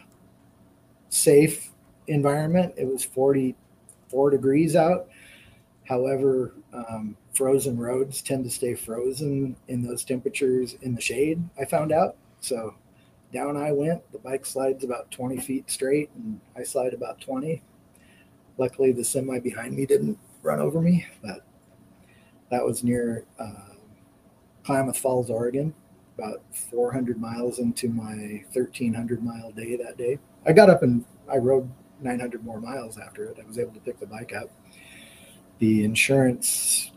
safe 1.10 1.72
environment. 2.08 2.74
It 2.76 2.86
was 2.86 3.04
44 3.06 4.30
degrees 4.30 4.76
out. 4.76 5.08
However, 5.86 6.56
um, 6.74 7.16
frozen 7.34 7.78
roads 7.78 8.22
tend 8.22 8.44
to 8.44 8.50
stay 8.50 8.76
frozen 8.76 9.56
in 9.68 9.82
those 9.82 10.04
temperatures 10.04 10.76
in 10.82 10.96
the 10.96 11.02
shade, 11.02 11.44
I 11.60 11.66
found 11.66 11.92
out. 11.92 12.16
So 12.40 12.76
down 13.34 13.58
I 13.58 13.72
went. 13.72 14.10
The 14.12 14.20
bike 14.20 14.46
slides 14.46 14.84
about 14.84 15.10
20 15.12 15.38
feet 15.40 15.70
straight, 15.70 16.12
and 16.16 16.40
I 16.56 16.64
slide 16.64 16.94
about 16.94 17.20
20. 17.20 17.62
Luckily, 18.58 18.92
the 18.92 19.04
semi 19.04 19.40
behind 19.40 19.76
me 19.76 19.86
didn't 19.86 20.20
run 20.44 20.60
over 20.60 20.80
me, 20.80 21.06
but 21.24 21.44
that 22.52 22.64
was 22.64 22.84
near 22.84 23.26
uh, 23.40 23.74
Klamath 24.64 25.00
Falls, 25.00 25.32
Oregon, 25.32 25.74
about 26.18 26.44
400 26.70 27.20
miles 27.20 27.58
into 27.58 27.90
my 27.90 28.44
1300 28.54 29.24
mile 29.24 29.52
day 29.52 29.76
that 29.76 29.98
day. 29.98 30.20
I 30.46 30.54
got 30.54 30.70
up 30.70 30.84
and 30.84 31.04
I 31.32 31.38
rode 31.38 31.70
900 32.02 32.44
more 32.44 32.62
miles 32.62 33.00
after 33.00 33.26
it. 33.26 33.40
I 33.44 33.48
was 33.48 33.58
able 33.58 33.72
to 33.72 33.80
pick 33.80 34.00
the 34.00 34.06
bike 34.06 34.34
up. 34.34 34.52
The 35.58 35.84
insurance 35.84 36.93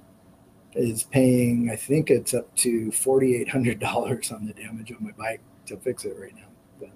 is 0.77 1.05
paying, 1.05 1.71
I 1.71 1.77
think 1.77 2.11
it's 2.11 2.35
up 2.35 2.55
to 2.57 2.89
$4,800 2.89 4.33
on 4.35 4.47
the 4.47 4.53
damage 4.53 4.93
on 4.93 5.05
my 5.05 5.13
bike 5.13 5.41
to 5.67 5.77
fix 5.77 6.05
it 6.05 6.17
right 6.19 6.35
now. 6.35 6.49
But 6.81 6.91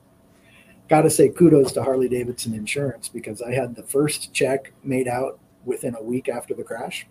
got 0.89 1.03
to 1.03 1.11
say 1.11 1.29
kudos 1.29 1.73
to 1.73 1.83
Harley 1.83 2.09
Davidson 2.09 2.55
Insurance 2.55 3.09
because 3.09 3.43
I 3.43 3.53
had 3.53 3.75
the 3.75 3.83
first 3.83 4.33
check 4.33 4.73
made 4.83 5.09
out 5.09 5.39
within 5.65 5.95
a 5.95 6.03
week 6.03 6.29
after 6.29 6.55
the 6.55 6.65
crash. 6.65 7.07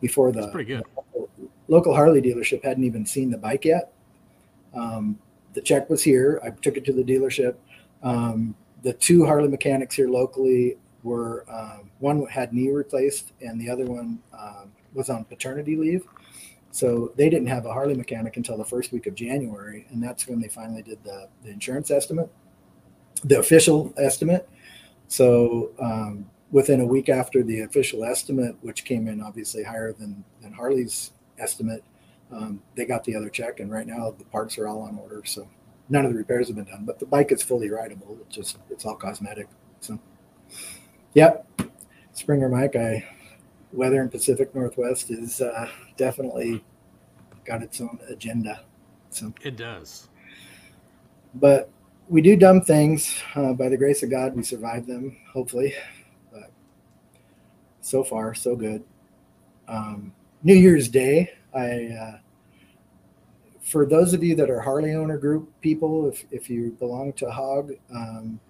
Before 0.00 0.30
the 0.30 0.42
local, 0.46 1.28
local 1.66 1.94
Harley 1.94 2.22
dealership 2.22 2.62
hadn't 2.62 2.84
even 2.84 3.04
seen 3.04 3.30
the 3.30 3.38
bike 3.38 3.64
yet. 3.64 3.92
Um, 4.72 5.18
the 5.54 5.60
check 5.60 5.90
was 5.90 6.04
here. 6.04 6.40
I 6.44 6.50
took 6.50 6.76
it 6.76 6.84
to 6.84 6.92
the 6.92 7.02
dealership. 7.02 7.56
Um, 8.04 8.54
the 8.82 8.92
two 8.92 9.26
Harley 9.26 9.48
mechanics 9.48 9.96
here 9.96 10.08
locally 10.08 10.76
were 11.02 11.44
um, 11.50 11.90
one 11.98 12.24
had 12.26 12.52
knee 12.52 12.70
replaced 12.70 13.32
and 13.40 13.60
the 13.60 13.68
other 13.68 13.86
one 13.86 14.20
um, 14.38 14.70
was 14.94 15.10
on 15.10 15.24
paternity 15.24 15.76
leave. 15.76 16.04
So 16.70 17.12
they 17.16 17.30
didn't 17.30 17.48
have 17.48 17.66
a 17.66 17.72
Harley 17.72 17.94
mechanic 17.94 18.36
until 18.36 18.56
the 18.58 18.64
first 18.64 18.92
week 18.92 19.06
of 19.06 19.14
January, 19.14 19.86
and 19.90 20.02
that's 20.02 20.28
when 20.28 20.40
they 20.40 20.48
finally 20.48 20.82
did 20.82 21.02
the, 21.02 21.28
the 21.42 21.50
insurance 21.50 21.90
estimate, 21.90 22.30
the 23.24 23.38
official 23.38 23.92
estimate. 23.96 24.48
So 25.08 25.70
um, 25.80 26.26
within 26.50 26.80
a 26.80 26.84
week 26.84 27.08
after 27.08 27.42
the 27.42 27.62
official 27.62 28.04
estimate, 28.04 28.56
which 28.60 28.84
came 28.84 29.08
in 29.08 29.22
obviously 29.22 29.62
higher 29.62 29.92
than, 29.92 30.24
than 30.42 30.52
Harley's 30.52 31.12
estimate, 31.38 31.82
um, 32.30 32.62
they 32.74 32.84
got 32.84 33.04
the 33.04 33.16
other 33.16 33.30
check. 33.30 33.60
And 33.60 33.70
right 33.70 33.86
now 33.86 34.14
the 34.16 34.24
parts 34.24 34.58
are 34.58 34.68
all 34.68 34.82
on 34.82 34.98
order. 34.98 35.22
So 35.24 35.48
none 35.88 36.04
of 36.04 36.12
the 36.12 36.18
repairs 36.18 36.48
have 36.48 36.56
been 36.56 36.66
done, 36.66 36.84
but 36.84 36.98
the 36.98 37.06
bike 37.06 37.32
is 37.32 37.42
fully 37.42 37.70
rideable. 37.70 38.18
It's 38.26 38.36
just, 38.36 38.58
it's 38.68 38.84
all 38.84 38.96
cosmetic. 38.96 39.48
So, 39.80 39.98
yep. 41.14 41.46
Springer 42.12 42.48
Mike, 42.48 42.76
I, 42.76 43.04
weather 43.72 44.02
in 44.02 44.08
Pacific 44.08 44.54
Northwest 44.54 45.10
is 45.10 45.40
uh, 45.40 45.68
definitely 45.96 46.64
got 47.44 47.62
its 47.62 47.80
own 47.80 47.98
agenda. 48.08 48.60
So 49.10 49.32
it 49.42 49.56
does. 49.56 50.08
But 51.34 51.70
we 52.08 52.22
do 52.22 52.36
dumb 52.36 52.62
things. 52.62 53.20
Uh, 53.34 53.52
by 53.52 53.68
the 53.68 53.76
grace 53.76 54.02
of 54.02 54.10
God, 54.10 54.34
we 54.34 54.42
survive 54.42 54.86
them, 54.86 55.16
hopefully. 55.32 55.74
But 56.32 56.50
so 57.80 58.02
far, 58.02 58.34
so 58.34 58.56
good. 58.56 58.84
Um, 59.66 60.12
New 60.42 60.54
Year's 60.54 60.88
Day, 60.88 61.32
I, 61.54 61.86
uh, 61.86 62.18
for 63.60 63.84
those 63.84 64.14
of 64.14 64.22
you 64.22 64.34
that 64.36 64.48
are 64.48 64.60
Harley 64.60 64.94
owner 64.94 65.18
group 65.18 65.52
people, 65.60 66.08
if, 66.08 66.24
if 66.30 66.48
you 66.48 66.76
belong 66.78 67.12
to 67.14 67.30
Hog, 67.30 67.72
um, 67.94 68.40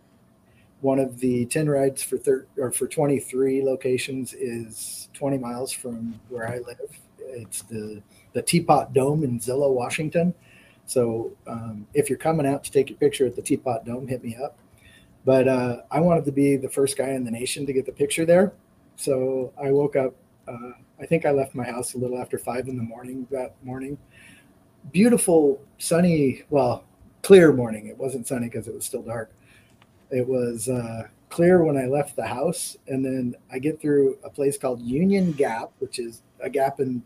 one 0.80 0.98
of 0.98 1.18
the 1.18 1.46
10 1.46 1.68
rides 1.68 2.02
for 2.02 2.18
thir- 2.18 2.46
or 2.56 2.70
for 2.70 2.86
23 2.86 3.64
locations 3.64 4.32
is 4.34 5.08
20 5.14 5.38
miles 5.38 5.72
from 5.72 6.18
where 6.28 6.48
I 6.48 6.58
live. 6.58 6.78
It's 7.18 7.62
the, 7.62 8.02
the 8.32 8.42
Teapot 8.42 8.92
Dome 8.92 9.24
in 9.24 9.40
Zillah, 9.40 9.72
Washington. 9.72 10.34
So 10.86 11.32
um, 11.46 11.86
if 11.94 12.08
you're 12.08 12.18
coming 12.18 12.46
out 12.46 12.64
to 12.64 12.70
take 12.70 12.88
your 12.88 12.98
picture 12.98 13.26
at 13.26 13.36
the 13.36 13.42
Teapot 13.42 13.84
Dome, 13.84 14.06
hit 14.06 14.22
me 14.22 14.36
up. 14.36 14.56
But 15.24 15.48
uh, 15.48 15.82
I 15.90 16.00
wanted 16.00 16.24
to 16.26 16.32
be 16.32 16.56
the 16.56 16.68
first 16.68 16.96
guy 16.96 17.10
in 17.10 17.24
the 17.24 17.30
nation 17.30 17.66
to 17.66 17.72
get 17.72 17.84
the 17.84 17.92
picture 17.92 18.24
there. 18.24 18.52
So 18.96 19.52
I 19.62 19.70
woke 19.70 19.96
up, 19.96 20.14
uh, 20.46 20.72
I 21.00 21.06
think 21.06 21.26
I 21.26 21.32
left 21.32 21.54
my 21.54 21.64
house 21.64 21.94
a 21.94 21.98
little 21.98 22.18
after 22.18 22.38
five 22.38 22.68
in 22.68 22.76
the 22.76 22.82
morning 22.82 23.26
that 23.30 23.54
morning. 23.62 23.98
Beautiful, 24.92 25.60
sunny, 25.76 26.44
well, 26.50 26.84
clear 27.22 27.52
morning. 27.52 27.88
It 27.88 27.98
wasn't 27.98 28.26
sunny 28.26 28.46
because 28.46 28.68
it 28.68 28.74
was 28.74 28.86
still 28.86 29.02
dark. 29.02 29.30
It 30.10 30.26
was 30.26 30.68
uh, 30.68 31.08
clear 31.28 31.64
when 31.64 31.76
I 31.76 31.86
left 31.86 32.16
the 32.16 32.26
house. 32.26 32.76
And 32.86 33.04
then 33.04 33.34
I 33.52 33.58
get 33.58 33.80
through 33.80 34.18
a 34.24 34.30
place 34.30 34.56
called 34.56 34.80
Union 34.80 35.32
Gap, 35.32 35.70
which 35.78 35.98
is 35.98 36.22
a 36.40 36.50
gap 36.50 36.80
in 36.80 37.02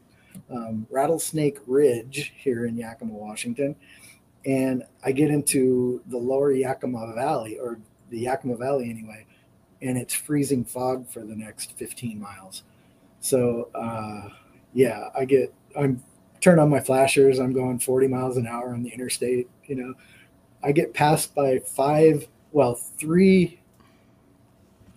um, 0.51 0.87
Rattlesnake 0.91 1.59
Ridge 1.67 2.33
here 2.37 2.67
in 2.67 2.77
Yakima, 2.77 3.13
Washington. 3.13 3.77
And 4.45 4.85
I 5.05 5.13
get 5.13 5.31
into 5.31 6.03
the 6.07 6.19
lower 6.19 6.53
Yakima 6.53 7.13
Valley, 7.15 7.59
or 7.59 7.79
the 8.11 8.19
Yakima 8.19 8.57
Valley 8.57 8.91
anyway, 8.91 9.25
and 9.81 9.97
it's 9.97 10.15
freezing 10.15 10.65
fog 10.65 11.09
for 11.09 11.21
the 11.21 11.37
next 11.37 11.77
15 11.79 12.21
miles. 12.21 12.65
So, 13.21 13.69
uh, 13.75 14.31
yeah, 14.73 15.11
I 15.17 15.25
get, 15.25 15.55
I'm 15.79 16.03
turn 16.43 16.59
on 16.59 16.69
my 16.69 16.81
flashers. 16.81 17.39
I'm 17.39 17.53
going 17.53 17.79
40 17.79 18.09
miles 18.09 18.37
an 18.37 18.47
hour 18.47 18.75
on 18.75 18.83
the 18.83 18.91
interstate. 18.91 19.49
You 19.65 19.77
know, 19.77 19.95
I 20.63 20.73
get 20.73 20.93
passed 20.93 21.35
by 21.35 21.61
five, 21.61 22.27
well, 22.53 22.75
three 22.75 23.59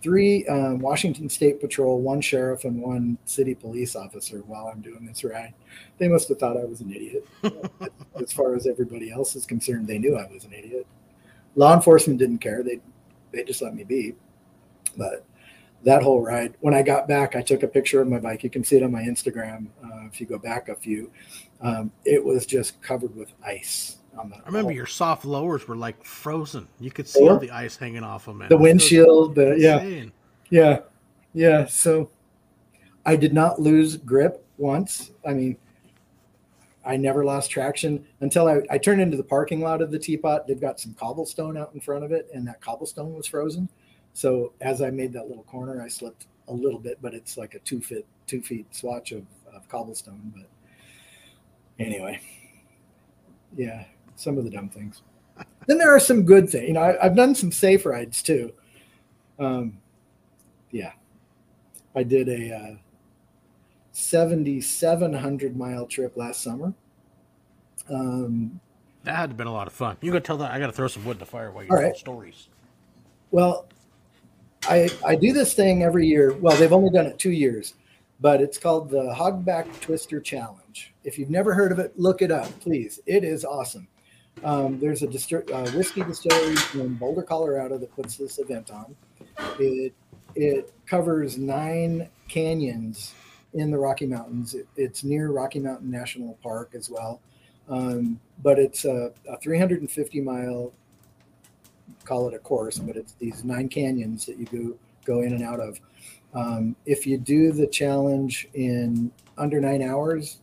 three 0.02 0.46
um, 0.46 0.78
Washington 0.78 1.28
State 1.28 1.60
Patrol, 1.60 2.00
one 2.00 2.20
sheriff, 2.20 2.64
and 2.64 2.80
one 2.80 3.18
city 3.24 3.54
police 3.54 3.96
officer 3.96 4.38
while 4.46 4.68
I'm 4.68 4.80
doing 4.80 5.04
this 5.04 5.24
ride. 5.24 5.54
They 5.98 6.06
must 6.06 6.28
have 6.28 6.38
thought 6.38 6.56
I 6.56 6.64
was 6.64 6.80
an 6.80 6.94
idiot. 6.94 7.26
as 8.22 8.32
far 8.32 8.54
as 8.54 8.66
everybody 8.66 9.10
else 9.10 9.34
is 9.34 9.46
concerned, 9.46 9.88
they 9.88 9.98
knew 9.98 10.16
I 10.16 10.30
was 10.32 10.44
an 10.44 10.52
idiot. 10.52 10.86
Law 11.56 11.74
enforcement 11.74 12.18
didn't 12.18 12.38
care; 12.38 12.62
they 12.62 12.80
they 13.32 13.42
just 13.42 13.62
let 13.62 13.74
me 13.74 13.84
be. 13.84 14.14
But 14.96 15.24
that 15.82 16.02
whole 16.02 16.20
ride, 16.20 16.54
when 16.60 16.74
I 16.74 16.82
got 16.82 17.08
back, 17.08 17.36
I 17.36 17.42
took 17.42 17.62
a 17.62 17.68
picture 17.68 18.00
of 18.00 18.08
my 18.08 18.18
bike. 18.18 18.44
You 18.44 18.50
can 18.50 18.64
see 18.64 18.76
it 18.76 18.82
on 18.82 18.92
my 18.92 19.02
Instagram 19.02 19.66
uh, 19.84 20.06
if 20.06 20.20
you 20.20 20.26
go 20.26 20.38
back 20.38 20.68
a 20.68 20.74
few. 20.74 21.10
Um, 21.60 21.90
it 22.04 22.24
was 22.24 22.46
just 22.46 22.80
covered 22.82 23.14
with 23.16 23.32
ice 23.44 23.96
on 24.16 24.30
the. 24.30 24.36
I 24.36 24.46
remember 24.46 24.72
your 24.72 24.86
soft 24.86 25.24
lowers 25.24 25.66
were 25.68 25.76
like 25.76 26.02
frozen. 26.04 26.68
You 26.80 26.90
could 26.90 27.08
see 27.08 27.28
all 27.28 27.38
the 27.38 27.50
ice 27.50 27.76
hanging 27.76 28.02
off 28.02 28.26
them. 28.26 28.44
The 28.48 28.56
windshield, 28.56 29.34
the 29.34 29.56
yeah, 29.58 30.04
yeah, 30.50 30.80
yeah. 31.34 31.66
So 31.66 32.10
I 33.04 33.16
did 33.16 33.32
not 33.32 33.60
lose 33.60 33.96
grip 33.96 34.44
once. 34.58 35.10
I 35.26 35.32
mean, 35.34 35.56
I 36.84 36.96
never 36.96 37.24
lost 37.24 37.50
traction 37.50 38.06
until 38.20 38.46
I, 38.46 38.62
I 38.70 38.78
turned 38.78 39.00
into 39.00 39.16
the 39.16 39.24
parking 39.24 39.60
lot 39.60 39.82
of 39.82 39.90
the 39.90 39.98
teapot. 39.98 40.46
They've 40.46 40.60
got 40.60 40.78
some 40.78 40.94
cobblestone 40.94 41.56
out 41.56 41.72
in 41.74 41.80
front 41.80 42.04
of 42.04 42.12
it, 42.12 42.28
and 42.32 42.46
that 42.46 42.60
cobblestone 42.60 43.14
was 43.14 43.26
frozen. 43.26 43.68
So 44.12 44.52
as 44.60 44.80
I 44.80 44.90
made 44.90 45.12
that 45.12 45.28
little 45.28 45.44
corner, 45.44 45.82
I 45.82 45.88
slipped 45.88 46.26
a 46.48 46.52
little 46.52 46.78
bit, 46.78 46.98
but 47.02 47.12
it's 47.12 47.36
like 47.36 47.54
a 47.54 47.58
two 47.60 47.80
foot 47.80 48.06
two 48.26 48.40
feet 48.40 48.74
swatch 48.74 49.12
of, 49.12 49.24
of 49.52 49.68
cobblestone. 49.68 50.32
But 50.34 50.48
anyway, 51.84 52.20
yeah, 53.56 53.84
some 54.16 54.38
of 54.38 54.44
the 54.44 54.50
dumb 54.50 54.68
things. 54.68 55.02
then 55.66 55.78
there 55.78 55.94
are 55.94 56.00
some 56.00 56.24
good 56.24 56.48
things. 56.50 56.68
You 56.68 56.74
know, 56.74 56.82
I, 56.82 57.04
have 57.04 57.16
done 57.16 57.34
some 57.34 57.52
safe 57.52 57.86
rides 57.86 58.22
too. 58.22 58.52
Um, 59.38 59.78
yeah, 60.70 60.92
I 61.94 62.02
did 62.02 62.28
a 62.28 62.54
uh, 62.54 62.76
7,700 63.92 65.56
mile 65.56 65.86
trip 65.86 66.16
last 66.16 66.42
summer. 66.42 66.74
Um, 67.88 68.60
that 69.04 69.14
had 69.14 69.30
to 69.30 69.36
been 69.36 69.46
a 69.46 69.52
lot 69.52 69.68
of 69.68 69.72
fun. 69.72 69.96
You 70.00 70.10
got 70.10 70.18
to 70.18 70.24
tell 70.24 70.36
that 70.38 70.50
I 70.50 70.58
got 70.58 70.66
to 70.66 70.72
throw 70.72 70.88
some 70.88 71.04
wood 71.04 71.12
in 71.12 71.18
the 71.20 71.26
fire 71.26 71.52
while 71.52 71.62
you 71.62 71.70
tell 71.70 71.78
right. 71.78 71.96
stories. 71.96 72.48
Well, 73.30 73.68
I 74.68 74.90
I 75.04 75.14
do 75.14 75.32
this 75.32 75.54
thing 75.54 75.84
every 75.84 76.06
year. 76.06 76.34
Well, 76.34 76.56
they've 76.56 76.72
only 76.72 76.90
done 76.90 77.06
it 77.06 77.18
two 77.18 77.30
years, 77.30 77.74
but 78.20 78.40
it's 78.40 78.58
called 78.58 78.90
the 78.90 79.14
Hogback 79.16 79.80
Twister 79.80 80.20
Challenge. 80.20 80.92
If 81.04 81.18
you've 81.18 81.30
never 81.30 81.54
heard 81.54 81.70
of 81.70 81.78
it, 81.78 81.96
look 81.96 82.20
it 82.20 82.32
up, 82.32 82.48
please. 82.60 82.98
It 83.06 83.22
is 83.22 83.44
awesome. 83.44 83.86
Um, 84.44 84.78
there's 84.78 85.02
a 85.02 85.06
uh, 85.06 85.70
whiskey 85.70 86.02
distillery 86.02 86.56
in 86.74 86.94
Boulder, 86.94 87.22
Colorado 87.22 87.78
that 87.78 87.94
puts 87.94 88.16
this 88.16 88.38
event 88.38 88.70
on. 88.70 88.94
It 89.58 89.94
it 90.34 90.72
covers 90.86 91.38
nine 91.38 92.10
canyons 92.28 93.14
in 93.54 93.70
the 93.70 93.78
Rocky 93.78 94.06
Mountains. 94.06 94.54
It, 94.54 94.68
it's 94.76 95.02
near 95.02 95.30
Rocky 95.30 95.58
Mountain 95.58 95.90
National 95.90 96.38
Park 96.42 96.72
as 96.74 96.90
well, 96.90 97.20
um, 97.68 98.20
but 98.42 98.58
it's 98.58 98.84
a, 98.84 99.12
a 99.28 99.38
350 99.38 100.20
mile 100.20 100.72
call 102.04 102.28
it 102.28 102.34
a 102.34 102.38
course, 102.38 102.78
but 102.78 102.96
it's 102.96 103.14
these 103.14 103.44
nine 103.44 103.68
canyons 103.68 104.26
that 104.26 104.38
you 104.38 104.46
go 104.46 104.76
go 105.04 105.20
in 105.22 105.32
and 105.32 105.42
out 105.42 105.60
of. 105.60 105.80
Um, 106.34 106.76
if 106.84 107.06
you 107.06 107.16
do 107.16 107.52
the 107.52 107.66
challenge 107.66 108.48
in 108.54 109.10
under 109.38 109.60
nine 109.60 109.82
hours, 109.82 110.40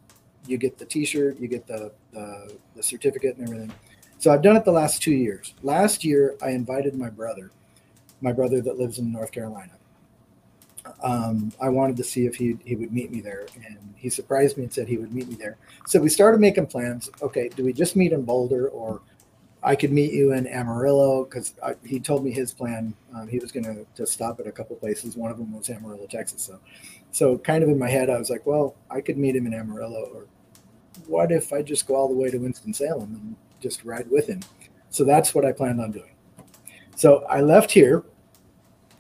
you 0.48 0.58
get 0.58 0.78
the 0.78 0.86
T-shirt, 0.86 1.40
you 1.40 1.48
get 1.48 1.66
the, 1.68 1.92
the, 2.12 2.58
the 2.76 2.84
certificate 2.84 3.38
and 3.38 3.48
everything. 3.48 3.74
So 4.18 4.32
I've 4.32 4.42
done 4.42 4.56
it 4.56 4.66
the 4.66 4.72
last 4.72 5.02
two 5.02 5.14
years. 5.14 5.54
Last 5.64 6.06
year, 6.06 6.36
I 6.42 6.52
invited 6.52 6.96
my 6.96 7.10
brother, 7.10 7.52
my 8.22 8.32
brother 8.32 8.62
that 8.62 8.78
lives 8.78 9.00
in 9.00 9.12
North 9.12 9.32
Carolina. 9.32 9.74
Um, 11.02 11.52
I 11.62 11.70
wanted 11.70 11.98
to 11.98 12.04
see 12.04 12.26
if 12.26 12.36
he 12.36 12.58
he 12.66 12.76
would 12.76 12.92
meet 12.92 13.10
me 13.12 13.22
there, 13.22 13.46
and 13.56 13.94
he 13.96 14.10
surprised 14.10 14.58
me 14.58 14.64
and 14.64 14.74
said 14.74 14.88
he 14.88 14.98
would 14.98 15.14
meet 15.14 15.30
me 15.30 15.36
there. 15.36 15.58
So 15.88 16.00
we 16.00 16.10
started 16.10 16.42
making 16.42 16.68
plans. 16.68 17.10
Okay, 17.22 17.50
do 17.50 17.64
we 17.64 17.72
just 17.72 17.96
meet 17.96 18.12
in 18.12 18.24
Boulder, 18.24 18.68
or 18.68 19.02
I 19.64 19.76
could 19.76 19.94
meet 19.94 20.12
you 20.12 20.34
in 20.34 20.46
Amarillo? 20.46 21.24
Because 21.24 21.54
he 21.86 22.02
told 22.02 22.26
me 22.26 22.32
his 22.32 22.54
plan. 22.54 22.94
Um, 23.16 23.30
he 23.30 23.40
was 23.40 23.52
going 23.52 23.64
to 23.64 23.86
to 23.96 24.06
stop 24.06 24.42
at 24.42 24.48
a 24.48 24.52
couple 24.52 24.76
places. 24.76 25.16
One 25.16 25.32
of 25.32 25.38
them 25.38 25.54
was 25.54 25.70
Amarillo, 25.70 26.06
Texas. 26.06 26.42
So, 26.42 26.60
so 27.12 27.38
kind 27.38 27.64
of 27.64 27.70
in 27.70 27.80
my 27.80 27.90
head, 27.90 28.10
I 28.10 28.18
was 28.18 28.30
like, 28.30 28.46
well, 28.46 28.76
I 28.92 29.00
could 29.00 29.18
meet 29.18 29.38
him 29.38 29.48
in 29.48 29.54
Amarillo, 29.54 30.10
or 30.14 30.26
what 31.08 31.32
if 31.32 31.54
I 31.54 31.62
just 31.62 31.88
go 31.88 31.96
all 31.96 32.08
the 32.08 32.14
way 32.14 32.30
to 32.30 32.38
Winston 32.38 32.74
Salem 32.74 33.16
and 33.16 33.36
just 33.60 33.84
ride 33.84 34.10
with 34.10 34.28
him? 34.28 34.42
So 34.90 35.04
that's 35.04 35.34
what 35.34 35.46
I 35.46 35.52
planned 35.52 35.82
on 35.82 35.92
doing. 35.92 36.12
So 36.96 37.26
I 37.30 37.42
left 37.42 37.72
here, 37.72 38.04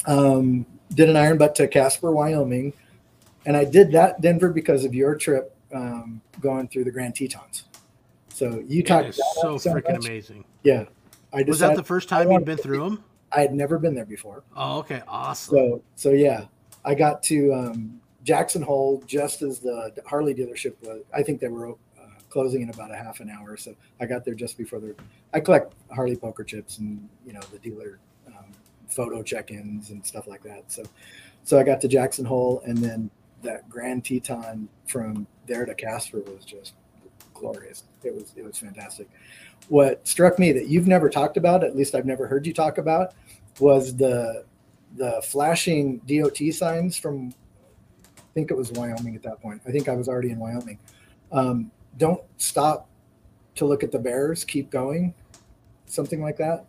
um, 0.05 0.65
did 0.93 1.09
an 1.09 1.15
iron 1.15 1.37
butt 1.37 1.55
to 1.55 1.67
Casper, 1.67 2.11
Wyoming, 2.11 2.73
and 3.45 3.55
I 3.55 3.65
did 3.65 3.91
that 3.91 4.21
Denver 4.21 4.49
because 4.49 4.85
of 4.85 4.93
your 4.93 5.15
trip 5.15 5.55
um, 5.73 6.21
going 6.39 6.67
through 6.67 6.85
the 6.85 6.91
Grand 6.91 7.15
Tetons. 7.15 7.65
So 8.29 8.63
you 8.67 8.83
talked 8.83 9.13
so, 9.41 9.57
so 9.57 9.71
freaking 9.71 9.93
much. 9.93 10.05
amazing. 10.05 10.43
Yeah, 10.63 10.85
I 11.31 11.43
was 11.43 11.59
that 11.59 11.75
the 11.75 11.83
first 11.83 12.09
time 12.09 12.31
you'd 12.31 12.45
been 12.45 12.57
through 12.57 12.83
them? 12.83 13.03
I 13.31 13.41
had 13.41 13.53
never 13.53 13.77
been 13.77 13.95
there 13.95 14.05
before. 14.05 14.43
Oh, 14.55 14.79
okay, 14.79 15.01
awesome. 15.07 15.55
So, 15.55 15.83
so 15.95 16.09
yeah, 16.11 16.45
I 16.85 16.95
got 16.95 17.23
to 17.23 17.53
um, 17.53 18.01
Jackson 18.23 18.61
Hole 18.61 19.03
just 19.05 19.41
as 19.41 19.59
the 19.59 19.93
Harley 20.05 20.33
dealership 20.33 20.75
was. 20.81 21.01
I 21.13 21.23
think 21.23 21.39
they 21.39 21.47
were 21.49 21.71
uh, 21.71 21.73
closing 22.29 22.61
in 22.61 22.69
about 22.69 22.91
a 22.91 22.95
half 22.95 23.19
an 23.19 23.29
hour, 23.29 23.57
so 23.57 23.75
I 23.99 24.05
got 24.05 24.23
there 24.25 24.33
just 24.33 24.57
before 24.57 24.79
the. 24.79 24.95
I 25.33 25.39
collect 25.39 25.73
Harley 25.91 26.15
poker 26.15 26.43
chips 26.43 26.77
and 26.77 27.07
you 27.25 27.33
know 27.33 27.41
the 27.51 27.59
dealer 27.59 27.99
um, 28.27 28.51
photo 28.87 29.23
check-ins 29.23 29.89
and 29.89 30.05
stuff 30.05 30.27
like 30.27 30.43
that. 30.43 30.71
So, 30.71 30.83
so 31.43 31.59
I 31.59 31.63
got 31.63 31.81
to 31.81 31.87
Jackson 31.87 32.25
Hole, 32.25 32.61
and 32.65 32.77
then 32.77 33.09
that 33.41 33.67
Grand 33.69 34.05
Teton 34.05 34.69
from 34.87 35.27
there 35.45 35.65
to 35.65 35.75
Casper 35.75 36.19
was 36.19 36.45
just 36.45 36.73
glorious. 37.33 37.83
It 38.03 38.15
was 38.15 38.33
it 38.37 38.43
was 38.45 38.57
fantastic. 38.57 39.09
What 39.69 40.07
struck 40.07 40.39
me 40.39 40.51
that 40.53 40.67
you've 40.67 40.87
never 40.87 41.09
talked 41.09 41.37
about, 41.37 41.63
at 41.63 41.75
least 41.75 41.95
I've 41.95 42.05
never 42.05 42.27
heard 42.27 42.45
you 42.47 42.53
talk 42.53 42.77
about, 42.77 43.13
was 43.59 43.95
the 43.95 44.45
the 44.95 45.21
flashing 45.23 45.97
DOT 45.99 46.53
signs 46.53 46.97
from, 46.97 47.33
think 48.33 48.51
it 48.51 48.57
was 48.57 48.71
Wyoming 48.71 49.15
at 49.15 49.23
that 49.23 49.41
point. 49.41 49.61
I 49.67 49.71
think 49.71 49.87
I 49.87 49.95
was 49.95 50.07
already 50.07 50.31
in 50.31 50.39
Wyoming. 50.39 50.79
Um, 51.31 51.71
don't 51.97 52.21
stop 52.37 52.89
to 53.55 53.65
look 53.65 53.83
at 53.83 53.91
the 53.91 53.99
bears. 53.99 54.43
Keep 54.43 54.69
going, 54.69 55.13
something 55.85 56.21
like 56.21 56.37
that. 56.37 56.65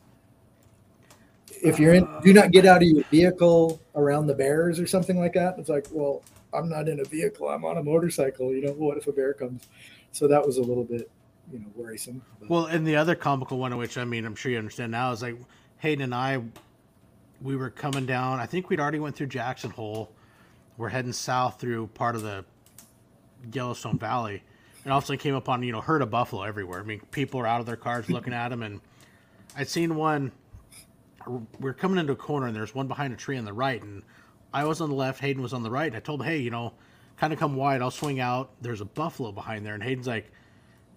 If 1.63 1.79
you're 1.79 1.95
in, 1.95 2.07
do 2.23 2.33
not 2.33 2.51
get 2.51 2.67
out 2.67 2.83
of 2.83 2.89
your 2.89 3.05
vehicle 3.05 3.81
around 3.95 4.27
the 4.27 4.35
bears 4.35 4.79
or 4.79 4.87
something 4.87 5.19
like 5.19 5.33
that. 5.35 5.59
It's 5.59 5.71
like, 5.71 5.87
well, 5.91 6.23
I'm 6.53 6.69
not 6.69 6.89
in 6.89 7.01
a 7.01 7.05
vehicle. 7.05 7.49
I'm 7.49 7.65
on 7.65 7.79
a 7.79 7.83
motorcycle. 7.83 8.53
You 8.53 8.67
know, 8.67 8.73
what 8.73 8.99
if 8.99 9.07
a 9.07 9.13
bear 9.13 9.33
comes? 9.33 9.67
So 10.13 10.29
that 10.29 10.45
was 10.45 10.59
a 10.59 10.63
little 10.63 10.85
bit, 10.85 11.11
you 11.51 11.61
know, 11.61 11.67
worrisome. 11.75 12.23
But. 12.39 12.51
Well, 12.51 12.67
and 12.67 12.87
the 12.87 12.97
other 12.97 13.15
comical 13.15 13.59
one, 13.59 13.75
which 13.77 13.97
I 13.97 14.05
mean, 14.05 14.27
I'm 14.27 14.35
sure 14.35 14.53
you 14.53 14.59
understand 14.59 14.93
now, 14.93 15.11
is 15.13 15.23
like 15.23 15.37
Hayden 15.79 16.03
and 16.03 16.15
I, 16.15 16.43
we 17.41 17.57
were 17.57 17.71
coming 17.71 18.05
down. 18.05 18.41
I 18.41 18.47
think 18.47 18.69
we'd 18.69 18.81
already 18.81 18.99
went 18.99 19.17
through 19.17 19.29
Jackson 19.29 19.71
Hole. 19.71 20.13
We're 20.77 20.89
heading 20.89 21.13
south 21.13 21.61
through 21.61 21.89
part 21.89 22.17
of 22.17 22.23
the 22.23 22.45
Yellowstone 23.53 23.99
Valley, 23.99 24.43
and 24.83 24.93
all 24.93 24.99
of 24.99 25.05
a 25.05 25.07
sudden 25.07 25.19
came 25.21 25.35
upon 25.35 25.63
you 25.63 25.73
know 25.73 25.81
herd 25.81 26.03
of 26.03 26.11
buffalo 26.11 26.43
everywhere. 26.43 26.81
I 26.81 26.83
mean, 26.83 27.01
people 27.11 27.41
are 27.41 27.47
out 27.47 27.61
of 27.61 27.67
their 27.67 27.77
cars 27.77 28.11
looking 28.11 28.33
at 28.33 28.49
them, 28.49 28.63
and 28.63 28.81
I'd 29.57 29.69
seen 29.69 29.95
one. 29.97 30.33
We 31.59 31.71
are 31.71 31.75
coming 31.75 31.99
into 31.99 32.13
a 32.13 32.17
corner, 32.17 32.47
and 32.47 32.57
there's 32.57 32.75
one 32.75 32.87
behind 32.87 33.13
a 33.13 33.17
tree 33.17 33.39
on 33.39 33.45
the 33.45 33.53
right, 33.53 33.83
and 33.83 34.03
I 34.53 34.65
was 34.65 34.81
on 34.81 34.89
the 34.89 34.95
left, 34.95 35.21
Hayden 35.21 35.43
was 35.43 35.53
on 35.53 35.63
the 35.63 35.71
right. 35.71 35.87
And 35.87 35.97
I 35.97 36.01
told 36.01 36.21
him, 36.21 36.27
hey, 36.29 36.39
you 36.39 36.51
know, 36.51 36.75
kind 37.17 37.33
of 37.33 37.39
come 37.39 37.57
wide. 37.57 37.83
I'll 37.83 37.91
swing 37.91 38.21
out. 38.21 38.51
There's 38.61 38.81
a 38.81 38.85
buffalo 38.85 39.33
behind 39.33 39.67
there, 39.67 39.75
and 39.75 39.83
Hayden's 39.83 40.07
like, 40.07 40.31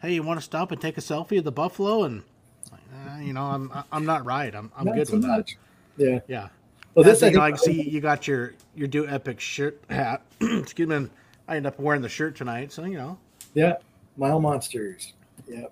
hey, 0.01 0.13
you 0.13 0.23
want 0.23 0.39
to 0.39 0.43
stop 0.43 0.71
and 0.71 0.80
take 0.80 0.97
a 0.97 1.01
selfie 1.01 1.39
of 1.39 1.43
the 1.43 1.51
buffalo? 1.51 2.03
And 2.03 2.23
uh, 2.71 3.17
you 3.19 3.34
know, 3.34 3.43
I'm 3.43 3.71
I'm 3.91 4.05
not 4.05 4.25
right. 4.25 4.53
I'm 4.53 4.71
I'm 4.78 4.86
not 4.86 4.95
good 4.95 5.07
so 5.07 5.15
with 5.15 5.25
much. 5.25 5.57
that. 5.97 6.05
Yeah, 6.05 6.19
yeah. 6.28 6.47
Well, 6.98 7.04
this 7.04 7.20
thing, 7.20 7.38
I 7.38 7.56
see 7.56 7.88
you 7.88 8.02
got 8.02 8.28
your 8.28 8.56
your 8.74 8.88
do 8.88 9.08
epic 9.08 9.39
shirt 9.39 9.80
hat. 9.88 10.24
Excuse 10.41 10.89
me. 10.89 11.08
I 11.48 11.58
end 11.58 11.68
up 11.68 11.80
wearing 11.80 12.02
the 12.02 12.10
shirt 12.10 12.36
tonight, 12.36 12.72
so 12.72 12.86
you 12.86 12.98
know. 12.98 13.20
Yeah, 13.54 13.76
mile 14.18 14.39
monsters. 14.39 15.14
Yeah, 15.48 15.68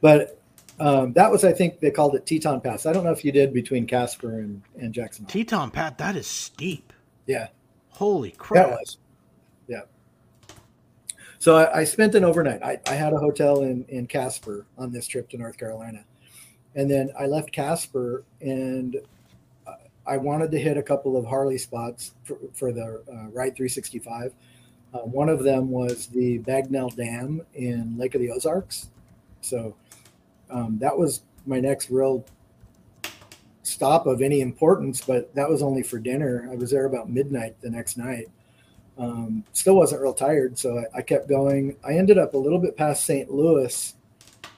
but 0.00 0.40
um, 0.80 1.12
that 1.12 1.30
was, 1.30 1.44
I 1.44 1.52
think, 1.52 1.78
they 1.78 1.92
called 1.92 2.16
it 2.16 2.26
Teton 2.26 2.60
Pass. 2.62 2.84
I 2.84 2.92
don't 2.92 3.04
know 3.04 3.12
if 3.12 3.24
you 3.24 3.30
did 3.30 3.54
between 3.54 3.86
Casper 3.86 4.40
and 4.40 4.60
and 4.76 4.92
Jackson. 4.92 5.24
Teton 5.26 5.70
Pass, 5.70 5.92
that 5.98 6.16
is 6.16 6.26
steep. 6.26 6.92
Yeah. 7.28 7.46
Holy 7.90 8.32
crap! 8.32 8.70
That 8.70 8.78
was. 8.80 8.98
Yeah. 9.68 9.82
So 11.38 11.58
I, 11.58 11.78
I 11.78 11.84
spent 11.84 12.16
an 12.16 12.24
overnight. 12.24 12.60
I, 12.64 12.80
I 12.88 12.94
had 12.94 13.12
a 13.12 13.18
hotel 13.18 13.62
in 13.62 13.84
in 13.88 14.08
Casper 14.08 14.66
on 14.76 14.90
this 14.90 15.06
trip 15.06 15.28
to 15.28 15.38
North 15.38 15.56
Carolina, 15.56 16.04
and 16.74 16.90
then 16.90 17.12
I 17.16 17.26
left 17.26 17.52
Casper 17.52 18.24
and 18.40 18.96
I 20.06 20.16
wanted 20.16 20.50
to 20.50 20.58
hit 20.58 20.76
a 20.76 20.82
couple 20.82 21.16
of 21.16 21.24
Harley 21.26 21.58
spots 21.58 22.14
for, 22.24 22.38
for 22.52 22.72
the 22.72 23.02
uh, 23.08 23.28
Ride 23.30 23.54
365. 23.54 24.32
Uh, 24.94 24.98
one 24.98 25.28
of 25.28 25.42
them 25.42 25.70
was 25.70 26.06
the 26.06 26.40
Bagnell 26.40 26.94
Dam 26.94 27.42
in 27.54 27.96
Lake 27.96 28.14
of 28.14 28.20
the 28.20 28.30
Ozarks. 28.30 28.90
So 29.40 29.74
um, 30.50 30.78
that 30.80 30.96
was 30.96 31.22
my 31.46 31.60
next 31.60 31.90
real 31.90 32.24
stop 33.62 34.06
of 34.06 34.20
any 34.20 34.40
importance, 34.40 35.00
but 35.00 35.34
that 35.34 35.48
was 35.48 35.62
only 35.62 35.82
for 35.82 35.98
dinner. 35.98 36.48
I 36.50 36.56
was 36.56 36.70
there 36.70 36.84
about 36.84 37.08
midnight 37.08 37.60
the 37.60 37.70
next 37.70 37.96
night. 37.96 38.28
Um, 38.98 39.44
still 39.52 39.76
wasn't 39.76 40.02
real 40.02 40.12
tired, 40.12 40.58
so 40.58 40.78
I, 40.78 40.98
I, 40.98 41.02
kept 41.02 41.28
going. 41.28 41.76
I 41.82 41.94
ended 41.94 42.18
up 42.18 42.34
a 42.34 42.38
little 42.38 42.58
bit 42.58 42.76
past 42.76 43.06
St. 43.06 43.30
Louis 43.30 43.94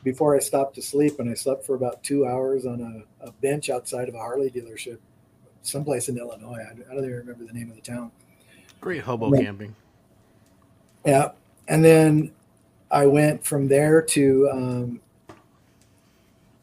before 0.03 0.35
I 0.35 0.41
stopped 0.41 0.75
to 0.75 0.83
sleep, 0.83 1.21
and 1.21 1.31
I 1.31 1.35
slept 1.35 1.65
for 1.65 1.77
about 1.77 2.03
two 2.03 2.27
hours 2.27 2.67
on 2.67 3.07
a, 3.21 3.27
a 3.27 3.33
bench 3.33 3.71
outside 3.71 4.09
of 4.09 4.15
a 4.17 4.19
Harley 4.19 4.51
dealership, 4.51 4.99
someplace 5.65 6.09
in 6.09 6.19
Illinois. 6.19 6.59
I, 6.61 6.73
I, 6.73 6.95
don't 6.95 7.05
even 7.05 7.17
remember 7.17 7.45
the 7.45 7.53
name 7.53 7.71
of 7.71 7.77
the 7.77 7.83
town. 7.83 8.11
Great 8.81 9.03
hobo 9.03 9.31
camping. 9.33 9.75
Yeah, 11.05 11.33
and 11.69 11.85
then 11.85 12.33
I 12.91 13.07
went 13.07 13.45
from 13.45 13.69
there 13.69 14.01
to 14.03 14.51
um, 14.53 15.01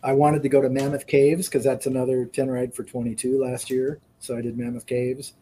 I 0.04 0.14
wanted 0.14 0.42
to 0.44 0.50
go 0.50 0.62
to 0.62 0.70
Mammoth 0.70 1.06
Caves 1.06 1.48
because 1.48 1.64
that's 1.64 1.86
another 1.86 2.26
10 2.26 2.50
ride 2.50 2.74
for 2.74 2.84
22 2.84 3.44
last 3.44 3.70
year. 3.70 4.00
So 4.20 4.38
I 4.38 4.42
did 4.42 4.58
Mammoth 4.58 4.86
Caves, 4.86 5.34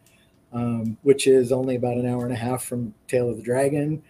um, 0.52 0.98
which 1.02 1.26
is 1.26 1.52
only 1.52 1.76
about 1.76 1.96
an 1.96 2.06
hour 2.06 2.24
and 2.24 2.32
a 2.32 2.36
half 2.36 2.64
from 2.64 2.94
Tail 3.08 3.30
of 3.30 3.36
the 3.36 3.42
Dragon. 3.42 4.02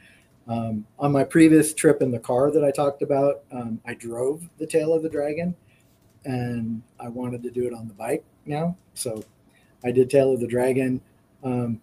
Um, 0.48 0.84
on 0.98 1.12
my 1.12 1.22
previous 1.22 1.72
trip 1.72 2.02
in 2.02 2.10
the 2.10 2.18
car 2.18 2.50
that 2.50 2.64
I 2.64 2.72
talked 2.72 3.02
about, 3.02 3.42
um, 3.52 3.80
I 3.86 3.94
drove 3.94 4.48
the 4.58 4.66
Tail 4.66 4.92
of 4.92 5.02
the 5.02 5.08
Dragon 5.08 5.54
and 6.24 6.82
I 6.98 7.08
wanted 7.08 7.42
to 7.44 7.50
do 7.50 7.66
it 7.66 7.72
on 7.72 7.86
the 7.86 7.94
bike 7.94 8.24
now. 8.46 8.76
So 8.94 9.22
I 9.84 9.90
did 9.90 10.10
Tail 10.10 10.32
of 10.32 10.40
the 10.40 10.46
Dragon. 10.46 11.00
Um, 11.42 11.80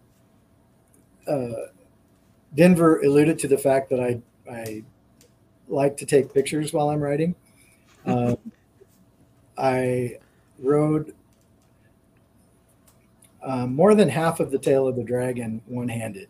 uh, 1.27 1.71
Denver 2.55 3.01
alluded 3.01 3.37
to 3.39 3.47
the 3.47 3.57
fact 3.57 3.89
that 3.89 3.99
I, 3.99 4.21
I 4.49 4.83
like 5.67 5.97
to 5.97 6.05
take 6.05 6.33
pictures 6.33 6.73
while 6.73 6.89
I'm 6.89 7.01
writing. 7.01 7.35
Um, 8.05 8.37
I 9.57 10.19
rode 10.59 11.13
um, 13.43 13.75
more 13.75 13.95
than 13.95 14.09
half 14.09 14.39
of 14.39 14.51
the 14.51 14.59
tail 14.59 14.87
of 14.87 14.95
the 14.95 15.03
dragon 15.03 15.61
one 15.65 15.87
handed. 15.87 16.27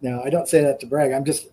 Now, 0.00 0.22
I 0.22 0.30
don't 0.30 0.48
say 0.48 0.60
that 0.62 0.78
to 0.80 0.86
brag. 0.86 1.12
I'm 1.12 1.24
just, 1.24 1.48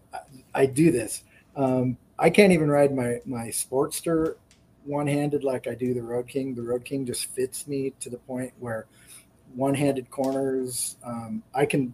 I 0.53 0.65
do 0.65 0.91
this. 0.91 1.23
Um, 1.55 1.97
I 2.19 2.29
can't 2.29 2.51
even 2.51 2.69
ride 2.69 2.93
my, 2.93 3.19
my 3.25 3.47
Sportster 3.47 4.35
one 4.83 5.07
handed 5.07 5.43
like 5.43 5.67
I 5.67 5.75
do 5.75 5.93
the 5.93 6.03
Road 6.03 6.27
King. 6.27 6.53
The 6.53 6.61
Road 6.61 6.83
King 6.83 7.05
just 7.05 7.27
fits 7.27 7.67
me 7.67 7.93
to 7.99 8.09
the 8.09 8.17
point 8.17 8.51
where 8.59 8.85
one 9.55 9.73
handed 9.73 10.09
corners, 10.09 10.97
um, 11.03 11.43
I 11.53 11.65
can 11.65 11.93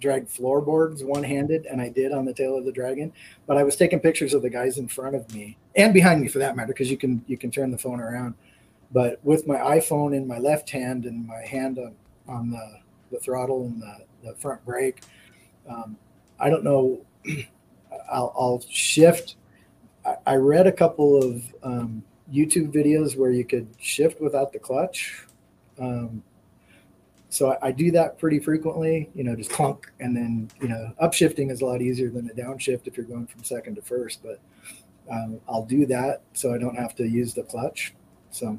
drag 0.00 0.28
floorboards 0.28 1.02
one 1.02 1.22
handed, 1.22 1.66
and 1.66 1.80
I 1.80 1.88
did 1.88 2.12
on 2.12 2.24
the 2.24 2.32
tail 2.32 2.56
of 2.56 2.64
the 2.64 2.72
dragon. 2.72 3.12
But 3.46 3.56
I 3.56 3.62
was 3.62 3.76
taking 3.76 4.00
pictures 4.00 4.34
of 4.34 4.42
the 4.42 4.50
guys 4.50 4.78
in 4.78 4.88
front 4.88 5.16
of 5.16 5.32
me 5.34 5.56
and 5.74 5.94
behind 5.94 6.20
me 6.20 6.28
for 6.28 6.38
that 6.38 6.56
matter, 6.56 6.68
because 6.68 6.90
you 6.90 6.96
can 6.96 7.24
you 7.26 7.38
can 7.38 7.50
turn 7.50 7.70
the 7.70 7.78
phone 7.78 8.00
around. 8.00 8.34
But 8.92 9.18
with 9.24 9.46
my 9.46 9.56
iPhone 9.56 10.14
in 10.14 10.26
my 10.26 10.38
left 10.38 10.70
hand 10.70 11.06
and 11.06 11.26
my 11.26 11.42
hand 11.42 11.78
on, 11.78 11.94
on 12.28 12.50
the, 12.50 12.80
the 13.10 13.18
throttle 13.18 13.64
and 13.64 13.82
the, 13.82 13.96
the 14.22 14.34
front 14.36 14.64
brake, 14.64 15.02
um, 15.68 15.96
I 16.38 16.50
don't 16.50 16.64
know. 16.64 17.04
I'll, 18.10 18.32
I'll 18.38 18.64
shift. 18.68 19.36
I, 20.04 20.16
I, 20.26 20.34
read 20.36 20.66
a 20.66 20.72
couple 20.72 21.16
of 21.20 21.42
um, 21.64 22.04
YouTube 22.32 22.72
videos 22.72 23.16
where 23.16 23.32
you 23.32 23.44
could 23.44 23.66
shift 23.78 24.20
without 24.20 24.52
the 24.52 24.58
clutch. 24.58 25.26
Um, 25.80 26.22
so 27.36 27.52
I, 27.52 27.68
I, 27.68 27.72
do 27.72 27.90
that 27.90 28.18
pretty 28.18 28.38
frequently, 28.38 29.10
you 29.14 29.22
know, 29.22 29.36
just 29.36 29.50
clunk 29.50 29.92
and 30.00 30.16
then, 30.16 30.50
you 30.60 30.68
know, 30.68 30.90
upshifting 31.02 31.50
is 31.50 31.60
a 31.60 31.66
lot 31.66 31.82
easier 31.82 32.08
than 32.08 32.30
a 32.30 32.32
downshift 32.32 32.86
if 32.86 32.96
you're 32.96 33.04
going 33.04 33.26
from 33.26 33.44
second 33.44 33.74
to 33.74 33.82
first, 33.82 34.22
but 34.22 34.40
um, 35.10 35.38
I'll 35.46 35.64
do 35.66 35.84
that 35.86 36.22
so 36.32 36.54
I 36.54 36.58
don't 36.58 36.76
have 36.76 36.94
to 36.96 37.06
use 37.06 37.34
the 37.34 37.42
clutch. 37.42 37.94
So 38.30 38.58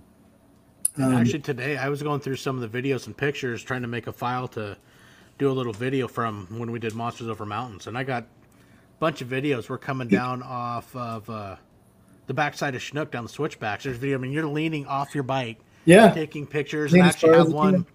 um, 0.97 1.13
Actually, 1.15 1.39
today 1.39 1.75
I 1.77 1.89
was 1.89 2.03
going 2.03 2.19
through 2.19 2.35
some 2.35 2.61
of 2.61 2.71
the 2.71 2.81
videos 2.81 3.07
and 3.07 3.17
pictures, 3.17 3.63
trying 3.63 3.81
to 3.81 3.87
make 3.87 4.05
a 4.05 4.13
file 4.13 4.47
to 4.49 4.77
do 5.39 5.49
a 5.49 5.53
little 5.53 5.73
video 5.73 6.07
from 6.07 6.47
when 6.57 6.71
we 6.71 6.77
did 6.77 6.93
Monsters 6.93 7.29
Over 7.29 7.45
Mountains, 7.45 7.87
and 7.87 7.97
I 7.97 8.03
got 8.03 8.23
a 8.23 8.27
bunch 8.99 9.21
of 9.21 9.27
videos. 9.27 9.69
We're 9.69 9.77
coming 9.79 10.07
down 10.07 10.43
off 10.43 10.95
of 10.95 11.27
uh, 11.29 11.55
the 12.27 12.33
backside 12.33 12.75
of 12.75 12.81
Chinook 12.81 13.11
down 13.11 13.23
the 13.23 13.29
switchbacks. 13.29 13.83
There's 13.83 13.97
video. 13.97 14.17
I 14.17 14.21
mean, 14.21 14.31
you're 14.31 14.47
leaning 14.47 14.85
off 14.85 15.15
your 15.15 15.23
bike, 15.23 15.59
yeah, 15.85 16.11
taking 16.11 16.45
pictures, 16.45 16.93
and 16.93 17.01
actually 17.01 17.37
have 17.37 17.51
one. 17.51 17.85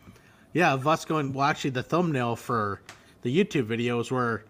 Yeah, 0.52 0.72
of 0.72 0.86
us 0.86 1.04
going. 1.04 1.32
Well, 1.32 1.46
actually, 1.46 1.70
the 1.70 1.82
thumbnail 1.82 2.36
for 2.36 2.82
the 3.22 3.44
YouTube 3.44 3.64
video 3.64 4.00
is 4.00 4.10
where 4.10 4.44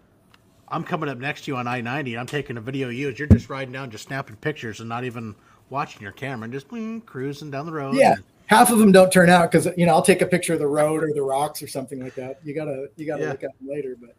I'm 0.67 0.83
coming 0.83 1.09
up 1.09 1.17
next 1.17 1.45
to 1.45 1.51
you 1.51 1.57
on 1.57 1.67
I-90. 1.67 2.19
I'm 2.19 2.25
taking 2.25 2.57
a 2.57 2.61
video 2.61 2.87
of 2.87 2.93
you 2.93 3.09
as 3.09 3.19
you're 3.19 3.27
just 3.27 3.49
riding 3.49 3.71
down, 3.71 3.89
just 3.89 4.07
snapping 4.07 4.35
pictures, 4.37 4.79
and 4.79 4.89
not 4.89 5.03
even 5.03 5.35
watching 5.69 6.01
your 6.01 6.11
camera, 6.11 6.45
and 6.45 6.53
just 6.53 6.67
cruising 7.05 7.51
down 7.51 7.65
the 7.65 7.71
road. 7.71 7.95
Yeah. 7.95 8.13
And, 8.13 8.23
half 8.47 8.71
of 8.71 8.77
them 8.79 8.91
don't 8.91 9.11
turn 9.11 9.29
out 9.29 9.51
because 9.51 9.67
you 9.77 9.85
know 9.85 9.93
I'll 9.93 10.01
take 10.01 10.21
a 10.21 10.25
picture 10.25 10.53
of 10.53 10.59
the 10.59 10.67
road 10.67 11.03
or 11.03 11.13
the 11.13 11.21
rocks 11.21 11.61
or 11.61 11.67
something 11.67 12.01
like 12.01 12.15
that. 12.15 12.39
You 12.43 12.53
gotta 12.53 12.87
you 12.95 13.05
gotta 13.05 13.23
yeah. 13.23 13.29
look 13.29 13.43
at 13.43 13.57
them 13.59 13.69
later, 13.69 13.95
but 13.99 14.15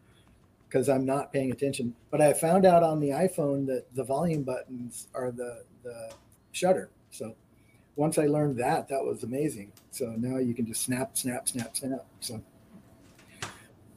because 0.67 0.89
I'm 0.89 1.05
not 1.05 1.31
paying 1.31 1.51
attention. 1.51 1.95
But 2.11 2.21
I 2.21 2.33
found 2.33 2.65
out 2.65 2.83
on 2.83 2.99
the 2.99 3.09
iPhone 3.09 3.65
that 3.67 3.85
the 3.95 4.03
volume 4.03 4.43
buttons 4.43 5.07
are 5.13 5.31
the 5.31 5.63
the 5.83 6.11
shutter. 6.51 6.89
So 7.11 7.35
once 7.95 8.17
I 8.17 8.25
learned 8.25 8.57
that, 8.57 8.87
that 8.89 9.03
was 9.03 9.23
amazing. 9.23 9.71
So 9.95 10.13
now 10.17 10.39
you 10.39 10.53
can 10.53 10.65
just 10.65 10.83
snap, 10.83 11.17
snap, 11.17 11.47
snap, 11.47 11.77
snap. 11.77 12.05
So. 12.19 12.41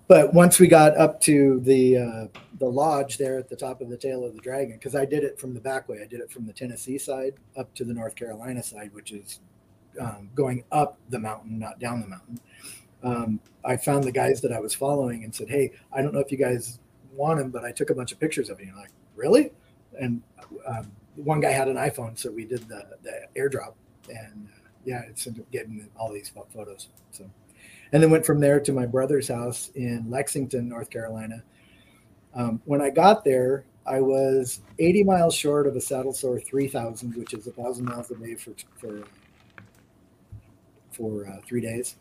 But 0.07 0.33
once 0.33 0.61
we 0.61 0.69
got 0.69 0.97
up 0.97 1.21
to 1.23 1.59
the 1.61 1.97
uh, 1.99 2.39
the 2.61 2.67
lodge 2.69 3.19
there 3.19 3.37
at 3.37 3.49
the 3.49 3.57
top 3.57 3.81
of 3.81 3.91
the 3.91 3.97
tail 3.97 4.25
of 4.25 4.35
the 4.35 4.41
dragon, 4.41 4.77
because 4.77 4.95
I 4.95 5.05
did 5.05 5.25
it 5.25 5.41
from 5.41 5.55
the 5.55 5.61
back 5.61 5.89
way, 5.89 5.99
I 6.01 6.07
did 6.07 6.21
it 6.21 6.31
from 6.31 6.47
the 6.47 6.53
Tennessee 6.53 6.99
side 6.99 7.35
up 7.57 7.75
to 7.75 7.85
the 7.85 7.93
North 7.93 8.15
Carolina 8.15 8.63
side, 8.63 8.95
which 8.95 9.11
is 9.11 9.41
um, 10.01 10.31
going 10.37 10.63
up 10.71 10.99
the 11.09 11.19
mountain, 11.19 11.59
not 11.59 11.81
down 11.81 12.01
the 12.01 12.07
mountain. 12.07 12.41
Um, 13.03 13.41
I 13.65 13.77
found 13.77 14.05
the 14.05 14.13
guys 14.13 14.41
that 14.43 14.53
I 14.53 14.61
was 14.61 14.73
following 14.75 15.25
and 15.25 15.35
said, 15.35 15.51
"Hey, 15.51 15.73
I 15.93 16.01
don't 16.01 16.15
know 16.15 16.21
if 16.21 16.31
you 16.31 16.39
guys 16.39 16.79
want 17.13 17.41
him, 17.41 17.51
but 17.51 17.65
I 17.65 17.73
took 17.73 17.91
a 17.91 17.95
bunch 17.95 18.13
of 18.13 18.21
pictures 18.21 18.51
of 18.51 18.61
you." 18.61 18.69
And 18.69 18.77
like, 18.77 18.93
really? 19.17 19.51
And 20.01 20.23
um, 20.65 20.93
one 21.17 21.41
guy 21.41 21.51
had 21.51 21.67
an 21.67 21.77
iPhone, 21.77 22.17
so 22.17 22.31
we 22.31 22.45
did 22.45 22.69
the, 22.69 22.87
the 23.03 23.27
airdrop, 23.37 23.75
and 24.09 24.49
uh, 24.55 24.58
yeah, 24.85 25.03
it's 25.09 25.27
getting 25.53 25.89
all 25.97 26.13
these 26.13 26.31
photos. 26.53 26.89
So 27.11 27.29
and 27.93 28.03
then 28.03 28.11
went 28.11 28.27
from 28.27 28.41
there 28.41 28.61
to 28.61 28.73
my 28.73 28.87
brother's 28.87 29.29
house 29.29 29.71
in 29.75 30.11
Lexington, 30.11 30.69
North 30.69 30.91
Carolina. 30.91 31.43
Um, 32.35 32.61
when 32.65 32.81
I 32.81 32.91
got 32.91 33.25
there, 33.25 33.65
I 33.87 34.01
was 34.01 34.61
80 34.79 35.05
miles 35.05 35.35
short 35.35 35.67
of 35.67 35.75
a 35.75 35.81
saddle 35.81 36.13
sore 36.13 36.39
3000, 36.39 37.15
which 37.17 37.33
is 37.33 37.47
a 37.47 37.53
thousand 37.53 37.87
miles 37.87 38.11
a 38.11 38.17
day 38.17 38.35
for 38.35 38.53
for 38.79 39.05
for 40.93 41.27
uh, 41.27 41.41
three 41.47 41.61
days. 41.61 41.97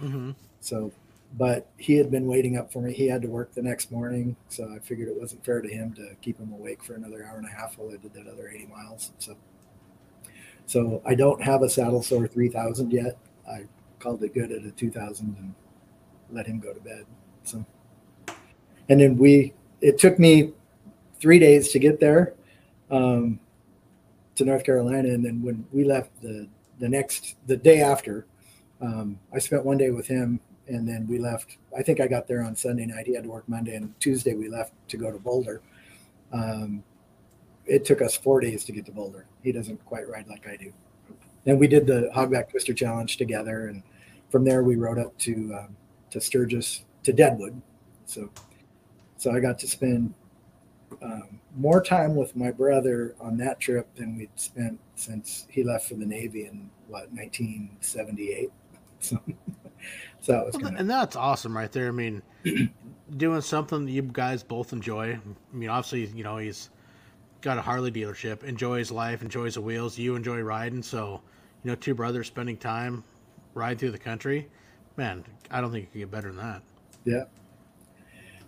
Mm-hmm. 0.00 0.32
So, 0.60 0.92
but 1.36 1.66
he 1.78 1.94
had 1.94 2.10
been 2.10 2.26
waiting 2.26 2.56
up 2.56 2.72
for 2.72 2.80
me. 2.80 2.92
He 2.92 3.08
had 3.08 3.22
to 3.22 3.28
work 3.28 3.52
the 3.54 3.62
next 3.62 3.90
morning, 3.90 4.36
so 4.48 4.72
I 4.72 4.78
figured 4.78 5.08
it 5.08 5.18
wasn't 5.18 5.44
fair 5.44 5.60
to 5.60 5.68
him 5.68 5.92
to 5.94 6.14
keep 6.20 6.38
him 6.38 6.52
awake 6.52 6.84
for 6.84 6.94
another 6.94 7.24
hour 7.24 7.38
and 7.38 7.46
a 7.46 7.50
half 7.50 7.78
while 7.78 7.88
I 7.88 7.96
did 7.96 8.12
that 8.14 8.28
other 8.28 8.48
80 8.48 8.66
miles. 8.66 9.12
So, 9.18 9.36
so 10.66 11.02
I 11.04 11.14
don't 11.14 11.42
have 11.42 11.62
a 11.62 11.68
saddle 11.68 12.02
sore 12.02 12.26
3000 12.26 12.92
yet. 12.92 13.18
I 13.48 13.66
called 13.98 14.22
it 14.22 14.34
good 14.34 14.52
at 14.52 14.64
a 14.64 14.70
2000 14.70 15.36
and 15.38 15.54
let 16.30 16.46
him 16.46 16.58
go 16.60 16.72
to 16.72 16.80
bed. 16.80 17.04
So, 17.44 17.64
and 18.88 19.00
then 19.00 19.16
we, 19.16 19.52
it 19.80 19.98
took 19.98 20.18
me 20.18 20.52
three 21.20 21.38
days 21.38 21.70
to 21.70 21.78
get 21.78 22.00
there 22.00 22.34
um, 22.90 23.38
to 24.34 24.44
North 24.44 24.64
Carolina, 24.64 25.08
and 25.08 25.24
then 25.24 25.42
when 25.42 25.64
we 25.72 25.84
left 25.84 26.20
the 26.20 26.48
the 26.78 26.88
next 26.88 27.36
the 27.46 27.56
day 27.56 27.80
after, 27.80 28.26
um, 28.80 29.18
I 29.32 29.38
spent 29.38 29.64
one 29.64 29.78
day 29.78 29.90
with 29.90 30.06
him, 30.06 30.40
and 30.66 30.88
then 30.88 31.06
we 31.08 31.18
left. 31.18 31.58
I 31.76 31.82
think 31.82 32.00
I 32.00 32.06
got 32.06 32.26
there 32.26 32.42
on 32.42 32.56
Sunday 32.56 32.86
night. 32.86 33.06
He 33.06 33.14
had 33.14 33.24
to 33.24 33.30
work 33.30 33.48
Monday, 33.48 33.76
and 33.76 33.98
Tuesday 34.00 34.34
we 34.34 34.48
left 34.48 34.72
to 34.88 34.96
go 34.96 35.10
to 35.10 35.18
Boulder. 35.18 35.62
Um, 36.32 36.82
it 37.66 37.84
took 37.84 38.02
us 38.02 38.16
four 38.16 38.40
days 38.40 38.64
to 38.64 38.72
get 38.72 38.86
to 38.86 38.92
Boulder. 38.92 39.26
He 39.42 39.52
doesn't 39.52 39.84
quite 39.84 40.08
ride 40.08 40.28
like 40.28 40.46
I 40.48 40.56
do. 40.56 40.72
And 41.46 41.58
we 41.58 41.66
did 41.66 41.86
the 41.86 42.10
Hogback 42.14 42.50
Twister 42.50 42.72
Challenge 42.72 43.16
together, 43.16 43.66
and 43.66 43.82
from 44.30 44.44
there 44.44 44.62
we 44.62 44.76
rode 44.76 44.98
up 44.98 45.16
to 45.18 45.54
um, 45.58 45.76
to 46.10 46.20
Sturgis 46.20 46.84
to 47.02 47.12
Deadwood. 47.12 47.60
So, 48.06 48.30
so 49.16 49.32
I 49.32 49.40
got 49.40 49.58
to 49.60 49.66
spend 49.66 50.14
um, 51.02 51.40
more 51.56 51.82
time 51.82 52.14
with 52.14 52.36
my 52.36 52.50
brother 52.50 53.14
on 53.20 53.36
that 53.38 53.58
trip 53.58 53.92
than 53.96 54.16
we'd 54.16 54.30
spent 54.36 54.78
since 54.94 55.46
he 55.50 55.64
left 55.64 55.88
for 55.88 55.94
the 55.94 56.06
Navy 56.06 56.46
in 56.46 56.70
what 56.88 57.10
1978. 57.12 58.50
So, 59.02 59.18
so 60.20 60.32
that 60.32 60.46
was 60.46 60.54
kind 60.54 60.76
of 60.76 60.80
and 60.80 60.88
that's 60.88 61.16
awesome 61.16 61.56
right 61.56 61.72
there. 61.72 61.88
I 61.88 61.90
mean, 61.90 62.22
doing 63.16 63.40
something 63.40 63.84
that 63.84 63.90
you 63.90 64.02
guys 64.02 64.44
both 64.44 64.72
enjoy. 64.72 65.14
I 65.14 65.56
mean, 65.56 65.68
obviously, 65.68 66.06
you 66.16 66.22
know, 66.22 66.36
he's 66.36 66.70
got 67.42 67.58
a 67.58 67.62
Harley 67.62 67.90
dealership, 67.90 68.44
enjoys 68.44 68.90
life, 68.90 69.20
enjoys 69.22 69.54
the 69.54 69.60
wheels. 69.60 69.98
You 69.98 70.14
enjoy 70.16 70.40
riding, 70.40 70.82
so 70.82 71.20
you 71.64 71.70
know, 71.70 71.74
two 71.74 71.94
brothers 71.94 72.26
spending 72.28 72.56
time 72.56 73.04
riding 73.54 73.78
through 73.78 73.90
the 73.90 73.98
country. 73.98 74.48
Man, 74.96 75.24
I 75.50 75.60
don't 75.60 75.70
think 75.72 75.84
you 75.86 75.90
can 75.90 76.00
get 76.02 76.10
better 76.10 76.28
than 76.28 76.36
that. 76.38 76.62
yeah. 77.04 77.24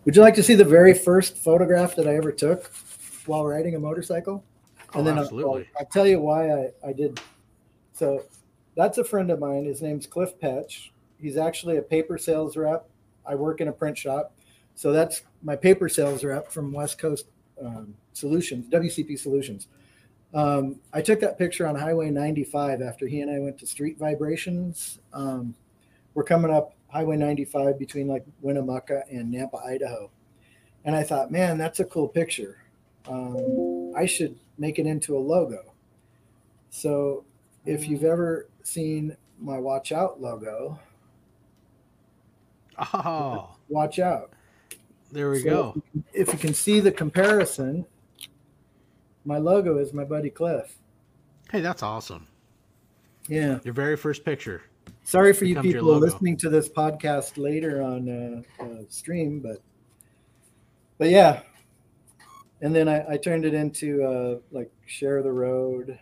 Would 0.04 0.14
you 0.16 0.20
like 0.22 0.34
to 0.34 0.42
see 0.42 0.54
the 0.54 0.64
very 0.64 0.92
first 0.92 1.38
photograph 1.38 1.96
that 1.96 2.06
I 2.06 2.14
ever 2.16 2.30
took 2.30 2.70
while 3.24 3.46
riding 3.46 3.74
a 3.74 3.78
motorcycle? 3.78 4.44
Oh, 4.94 4.98
and 4.98 5.06
then 5.06 5.14
I'll- 5.16 5.22
absolutely. 5.24 5.68
I'll, 5.76 5.80
I'll 5.80 5.86
tell 5.86 6.06
you 6.06 6.20
why 6.20 6.50
I, 6.52 6.70
I 6.86 6.92
did. 6.92 7.20
So 7.94 8.22
that's 8.76 8.98
a 8.98 9.04
friend 9.04 9.30
of 9.30 9.38
mine. 9.38 9.64
His 9.64 9.80
name's 9.80 10.06
Cliff 10.06 10.38
Petch. 10.38 10.90
He's 11.18 11.38
actually 11.38 11.78
a 11.78 11.82
paper 11.82 12.18
sales 12.18 12.54
rep. 12.56 12.86
I 13.26 13.34
work 13.34 13.62
in 13.62 13.68
a 13.68 13.72
print 13.72 13.96
shop. 13.96 14.34
So 14.74 14.92
that's 14.92 15.22
my 15.42 15.56
paper 15.56 15.88
sales 15.88 16.22
rep 16.22 16.50
from 16.52 16.70
West 16.72 16.98
Coast 16.98 17.26
um, 17.62 17.94
Solutions, 18.12 18.68
WCP 18.68 19.18
Solutions. 19.18 19.68
Um, 20.32 20.80
I 20.92 21.00
took 21.00 21.20
that 21.20 21.38
picture 21.38 21.66
on 21.66 21.76
Highway 21.76 22.10
95 22.10 22.82
after 22.82 23.06
he 23.06 23.20
and 23.20 23.30
I 23.30 23.38
went 23.38 23.58
to 23.58 23.66
Street 23.66 23.98
Vibrations. 23.98 24.98
Um, 25.12 25.54
we're 26.14 26.24
coming 26.24 26.52
up 26.52 26.74
Highway 26.88 27.16
95 27.16 27.78
between 27.78 28.08
like 28.08 28.24
Winnemucca 28.40 29.04
and 29.10 29.32
Nampa, 29.32 29.64
Idaho. 29.64 30.10
And 30.84 30.94
I 30.94 31.02
thought, 31.02 31.30
man, 31.30 31.56
that's 31.56 31.80
a 31.80 31.84
cool 31.84 32.08
picture. 32.08 32.58
Um, 33.08 33.92
I 33.96 34.06
should 34.06 34.36
make 34.58 34.78
it 34.78 34.86
into 34.86 35.16
a 35.16 35.20
logo. 35.20 35.72
So 36.70 37.24
if 37.64 37.88
you've 37.88 38.04
ever 38.04 38.48
seen 38.62 39.16
my 39.40 39.58
Watch 39.58 39.92
Out 39.92 40.20
logo, 40.20 40.78
Oh, 42.92 43.56
watch 43.68 43.98
out. 43.98 44.32
There 45.14 45.30
we 45.30 45.40
So 45.40 45.48
go. 45.48 45.82
If 46.12 46.32
you 46.32 46.38
can 46.38 46.52
see 46.52 46.80
the 46.80 46.92
comparison, 46.92 47.86
my 49.24 49.38
logo 49.38 49.78
is 49.78 49.92
my 49.92 50.04
buddy 50.04 50.30
Cliff. 50.30 50.76
Hey, 51.50 51.60
that's 51.60 51.82
awesome. 51.82 52.26
Yeah. 53.28 53.58
Your 53.64 53.74
very 53.74 53.96
first 53.96 54.24
picture. 54.24 54.62
Sorry 55.04 55.32
for 55.32 55.44
you 55.44 55.60
people 55.60 55.96
listening 55.98 56.36
to 56.38 56.50
this 56.50 56.68
podcast 56.68 57.38
later 57.38 57.82
on 57.82 58.44
uh, 58.58 58.62
uh, 58.62 58.82
stream, 58.88 59.40
but 59.40 59.58
but 60.98 61.10
yeah. 61.10 61.40
And 62.60 62.74
then 62.74 62.88
I, 62.88 63.04
I 63.12 63.16
turned 63.16 63.44
it 63.44 63.54
into 63.54 64.02
uh, 64.02 64.38
like 64.50 64.70
share 64.86 65.22
the 65.22 65.32
road. 65.32 65.98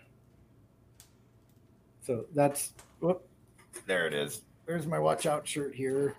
So 2.03 2.27
that's 2.35 2.73
whoop, 3.01 3.27
there 3.87 4.07
it 4.07 4.15
is. 4.15 4.43
There's 4.67 4.87
my 4.87 4.99
watch 4.99 5.27
out 5.27 5.47
shirt 5.47 5.75
here, 5.75 6.15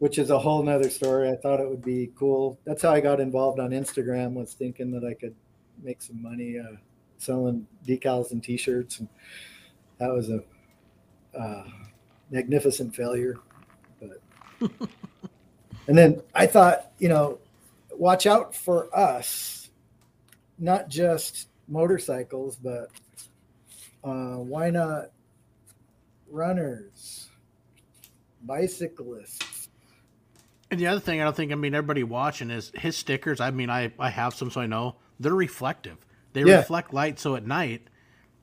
which 0.00 0.18
is 0.18 0.30
a 0.30 0.38
whole 0.38 0.62
nother 0.62 0.88
story. 0.88 1.28
I 1.28 1.36
thought 1.36 1.60
it 1.60 1.68
would 1.68 1.84
be 1.84 2.10
cool. 2.16 2.58
That's 2.64 2.82
how 2.82 2.90
I 2.90 3.00
got 3.00 3.20
involved 3.20 3.60
on 3.60 3.70
Instagram. 3.70 4.32
Was 4.32 4.54
thinking 4.54 4.90
that 4.92 5.04
I 5.04 5.12
could 5.12 5.34
make 5.82 6.02
some 6.02 6.20
money 6.20 6.58
uh, 6.58 6.76
selling 7.18 7.66
decals 7.86 8.32
and 8.32 8.42
T-shirts, 8.42 8.98
and 8.98 9.08
that 9.98 10.10
was 10.10 10.30
a 10.30 10.42
uh, 11.38 11.64
magnificent 12.30 12.96
failure. 12.96 13.36
But 14.00 14.70
and 15.86 15.96
then 15.98 16.22
I 16.34 16.46
thought, 16.46 16.92
you 16.98 17.08
know, 17.08 17.38
watch 17.90 18.26
out 18.26 18.54
for 18.54 18.88
us, 18.96 19.68
not 20.58 20.88
just 20.88 21.48
motorcycles, 21.68 22.56
but 22.56 22.88
uh, 24.02 24.36
why 24.36 24.70
not 24.70 25.10
runners, 26.30 27.28
bicyclists? 28.46 29.59
And 30.70 30.78
the 30.80 30.86
other 30.86 31.00
thing 31.00 31.20
I 31.20 31.24
don't 31.24 31.34
think 31.36 31.52
I 31.52 31.56
mean 31.56 31.74
everybody 31.74 32.02
watching 32.04 32.50
is 32.50 32.72
his 32.74 32.96
stickers. 32.96 33.40
I 33.40 33.50
mean, 33.50 33.70
I 33.70 33.92
I 33.98 34.10
have 34.10 34.34
some, 34.34 34.50
so 34.50 34.60
I 34.60 34.66
know 34.66 34.96
they're 35.18 35.34
reflective. 35.34 35.98
They 36.32 36.44
Yeah. 36.44 36.56
reflect 36.56 36.94
light, 36.94 37.18
so 37.18 37.34
at 37.36 37.46
night 37.46 37.88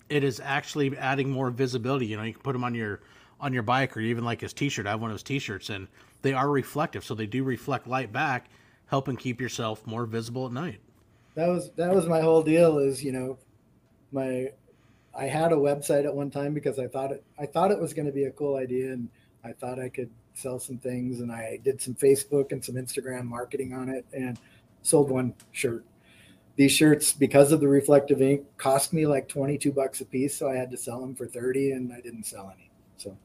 it 0.09 0.23
is 0.23 0.39
actually 0.39 0.97
adding 0.97 1.29
more 1.29 1.49
visibility. 1.51 2.07
You 2.07 2.17
know, 2.17 2.23
you 2.23 2.33
can 2.33 2.41
put 2.41 2.53
them 2.53 2.63
on 2.63 2.75
your 2.75 3.01
on 3.39 3.53
your 3.53 3.63
bike 3.63 3.95
or 3.95 4.01
even 4.01 4.25
like 4.25 4.41
his 4.41 4.53
T-shirt. 4.53 4.87
I 4.87 4.91
have 4.91 5.01
one 5.01 5.11
of 5.11 5.15
his 5.15 5.23
T-shirts, 5.23 5.69
and 5.69 5.87
they 6.21 6.33
are 6.33 6.49
reflective, 6.49 7.03
so 7.05 7.13
they 7.15 7.27
do 7.27 7.43
reflect 7.43 7.87
light 7.87 8.11
back, 8.11 8.49
helping 8.87 9.15
keep 9.17 9.39
yourself 9.39 9.85
more 9.85 10.05
visible 10.05 10.45
at 10.47 10.51
night. 10.51 10.79
That 11.35 11.47
was 11.47 11.71
that 11.73 11.93
was 11.93 12.07
my 12.07 12.21
whole 12.21 12.41
deal. 12.41 12.79
Is 12.79 13.03
you 13.03 13.11
know, 13.11 13.37
my 14.11 14.49
I 15.13 15.25
had 15.25 15.51
a 15.51 15.55
website 15.55 16.05
at 16.05 16.15
one 16.15 16.31
time 16.31 16.53
because 16.53 16.79
I 16.79 16.87
thought 16.87 17.11
it 17.11 17.23
I 17.39 17.45
thought 17.45 17.71
it 17.71 17.79
was 17.79 17.93
going 17.93 18.07
to 18.07 18.11
be 18.11 18.25
a 18.25 18.31
cool 18.31 18.55
idea, 18.55 18.93
and 18.93 19.09
I 19.43 19.53
thought 19.53 19.79
I 19.79 19.89
could 19.89 20.09
sell 20.37 20.59
some 20.59 20.77
things, 20.77 21.19
and 21.19 21.31
I 21.31 21.59
did 21.63 21.81
some 21.81 21.95
Facebook 21.95 22.51
and 22.51 22.63
some 22.63 22.75
Instagram 22.75 23.25
marketing 23.25 23.73
on 23.73 23.89
it, 23.89 24.05
and 24.13 24.39
sold 24.83 25.09
one 25.09 25.33
shirt. 25.51 25.83
These 26.55 26.71
shirts, 26.71 27.13
because 27.13 27.51
of 27.51 27.59
the 27.59 27.67
reflective 27.67 28.21
ink, 28.21 28.43
cost 28.57 28.93
me 28.93 29.05
like 29.05 29.27
twenty 29.27 29.57
two 29.57 29.71
bucks 29.71 30.01
a 30.01 30.05
piece, 30.05 30.35
so 30.35 30.49
I 30.49 30.55
had 30.55 30.71
to 30.71 30.77
sell 30.77 30.99
them 31.01 31.15
for 31.15 31.27
thirty, 31.27 31.71
and 31.71 31.91
I 31.91 32.01
didn't 32.01 32.25
sell 32.25 32.51
any. 32.55 32.69
So, 32.97 33.17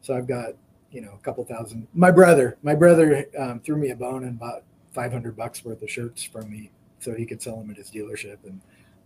so 0.00 0.14
I've 0.14 0.26
got 0.26 0.54
you 0.90 1.00
know 1.00 1.12
a 1.12 1.24
couple 1.24 1.44
thousand. 1.44 1.86
My 1.94 2.10
brother, 2.10 2.58
my 2.62 2.74
brother 2.74 3.26
um, 3.38 3.60
threw 3.60 3.76
me 3.76 3.90
a 3.90 3.96
bone 3.96 4.24
and 4.24 4.38
bought 4.38 4.62
five 4.92 5.12
hundred 5.12 5.36
bucks 5.36 5.64
worth 5.64 5.82
of 5.82 5.90
shirts 5.90 6.22
from 6.22 6.50
me 6.50 6.70
so 7.02 7.14
he 7.14 7.26
could 7.26 7.42
sell 7.42 7.56
them 7.56 7.70
at 7.70 7.76
his 7.76 7.90
dealership 7.90 8.38
and 8.44 8.60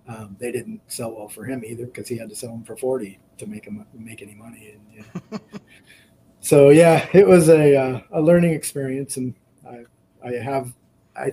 um, 0.09 0.37
they 0.39 0.53
didn't 0.53 0.81
sell 0.87 1.17
well 1.17 1.29
for 1.29 1.45
him 1.45 1.65
either 1.65 1.87
because 1.87 2.09
he 2.09 2.17
had 2.17 2.29
to 2.29 2.37
sell 2.37 2.51
them 2.51 2.63
for 2.63 2.77
40 2.77 3.19
to 3.39 3.47
make 3.47 3.65
him 3.65 3.85
make 3.95 4.23
any 4.23 4.35
money 4.35 4.75
and 4.75 5.05
yeah. 5.33 5.39
so 6.47 6.71
yeah 6.71 7.09
it 7.13 7.27
was 7.27 7.49
a 7.49 7.77
uh, 7.77 8.01
a 8.13 8.21
learning 8.21 8.53
experience 8.53 9.17
and 9.17 9.35
i 9.69 9.85
i 10.25 10.33
have 10.33 10.73
i 11.17 11.33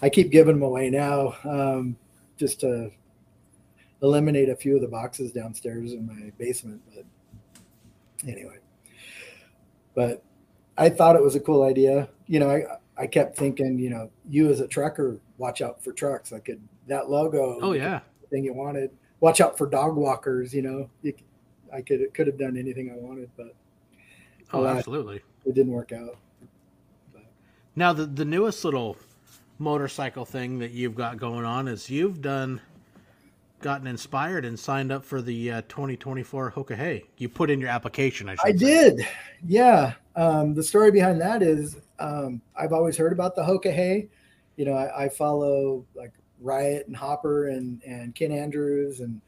i 0.00 0.08
keep 0.08 0.30
giving 0.30 0.54
them 0.54 0.62
away 0.62 0.88
now 0.88 1.34
um, 1.44 1.96
just 2.38 2.60
to 2.60 2.90
eliminate 4.02 4.48
a 4.48 4.56
few 4.56 4.74
of 4.74 4.80
the 4.80 4.88
boxes 4.88 5.32
downstairs 5.32 5.92
in 5.92 6.06
my 6.06 6.32
basement 6.38 6.80
but 6.94 7.04
anyway 8.26 8.56
but 9.94 10.24
i 10.78 10.88
thought 10.88 11.14
it 11.14 11.22
was 11.22 11.34
a 11.34 11.40
cool 11.40 11.62
idea 11.62 12.08
you 12.26 12.40
know 12.40 12.50
i 12.50 12.62
I 12.96 13.06
kept 13.06 13.36
thinking, 13.36 13.78
you 13.78 13.88
know, 13.88 14.10
you 14.28 14.50
as 14.50 14.60
a 14.60 14.68
trucker, 14.68 15.18
watch 15.38 15.62
out 15.62 15.82
for 15.82 15.92
trucks. 15.92 16.32
I 16.32 16.40
could 16.40 16.60
that 16.88 17.08
logo. 17.08 17.58
Oh 17.62 17.72
yeah, 17.72 18.00
thing 18.30 18.44
you 18.44 18.52
wanted. 18.52 18.90
Watch 19.20 19.40
out 19.40 19.56
for 19.56 19.66
dog 19.66 19.96
walkers. 19.96 20.52
You 20.52 20.62
know, 20.62 20.90
you, 21.00 21.14
I 21.72 21.80
could 21.80 22.00
it 22.00 22.12
could 22.12 22.26
have 22.26 22.38
done 22.38 22.56
anything 22.56 22.90
I 22.90 22.96
wanted, 22.96 23.30
but 23.36 23.54
oh 24.52 24.66
absolutely. 24.66 25.22
it 25.44 25.54
didn't 25.54 25.72
work 25.72 25.92
out. 25.92 26.16
Now 27.74 27.92
the 27.92 28.06
the 28.06 28.24
newest 28.24 28.64
little 28.64 28.96
motorcycle 29.58 30.24
thing 30.24 30.58
that 30.58 30.72
you've 30.72 30.94
got 30.94 31.18
going 31.18 31.44
on 31.44 31.68
is 31.68 31.88
you've 31.88 32.20
done 32.20 32.60
gotten 33.62 33.86
inspired 33.86 34.44
and 34.44 34.58
signed 34.58 34.92
up 34.92 35.04
for 35.04 35.22
the 35.22 35.50
uh, 35.50 35.62
2024 35.68 36.52
Hoka 36.52 36.76
Hey. 36.76 37.04
You 37.16 37.28
put 37.28 37.48
in 37.48 37.60
your 37.60 37.70
application. 37.70 38.28
I, 38.28 38.36
I 38.44 38.52
did. 38.52 39.06
Yeah. 39.46 39.94
Um, 40.16 40.52
the 40.54 40.62
story 40.62 40.90
behind 40.90 41.20
that 41.20 41.42
is 41.42 41.80
um, 41.98 42.42
I've 42.56 42.72
always 42.72 42.96
heard 42.96 43.12
about 43.12 43.34
the 43.34 43.42
Hoka 43.42 43.72
Hey. 43.72 44.08
You 44.56 44.66
know, 44.66 44.74
I, 44.74 45.04
I, 45.04 45.08
follow 45.08 45.86
like 45.94 46.12
Riot 46.40 46.86
and 46.86 46.94
Hopper 46.94 47.48
and 47.48 47.82
and 47.84 48.14
Ken 48.14 48.30
Andrews 48.30 49.00
and 49.00 49.20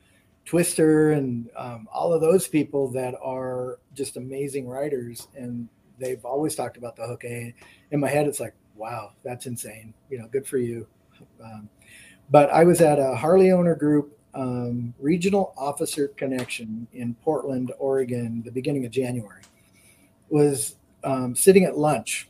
Twister 0.45 1.13
and 1.13 1.49
um, 1.57 1.89
all 1.93 2.13
of 2.13 2.21
those 2.21 2.47
people 2.47 2.89
that 2.89 3.15
are 3.23 3.79
just 3.95 4.17
amazing 4.17 4.69
writers, 4.69 5.29
and 5.37 5.69
they've 5.99 6.25
always 6.25 6.55
talked 6.55 6.77
about 6.77 6.97
the 6.97 7.03
Hoka 7.03 7.29
Hey. 7.29 7.55
In 7.91 8.01
my 8.01 8.09
head, 8.09 8.27
it's 8.27 8.41
like, 8.41 8.55
wow, 8.75 9.13
that's 9.25 9.47
insane. 9.47 9.95
You 10.11 10.19
know, 10.19 10.29
good 10.29 10.47
for 10.47 10.59
you. 10.59 10.87
Um, 11.43 11.69
but 12.31 12.51
I 12.51 12.65
was 12.65 12.81
at 12.81 12.99
a 12.99 13.15
Harley 13.15 13.53
owner 13.53 13.75
group 13.75 14.19
um, 14.35 14.93
regional 14.99 15.55
officer 15.57 16.09
connection 16.09 16.87
in 16.93 17.15
Portland, 17.23 17.73
Oregon, 17.79 18.43
the 18.45 18.51
beginning 18.51 18.85
of 18.85 18.91
January. 18.91 19.43
Was 20.29 20.77
um, 21.05 21.37
sitting 21.37 21.65
at 21.65 21.79
lunch. 21.79 22.29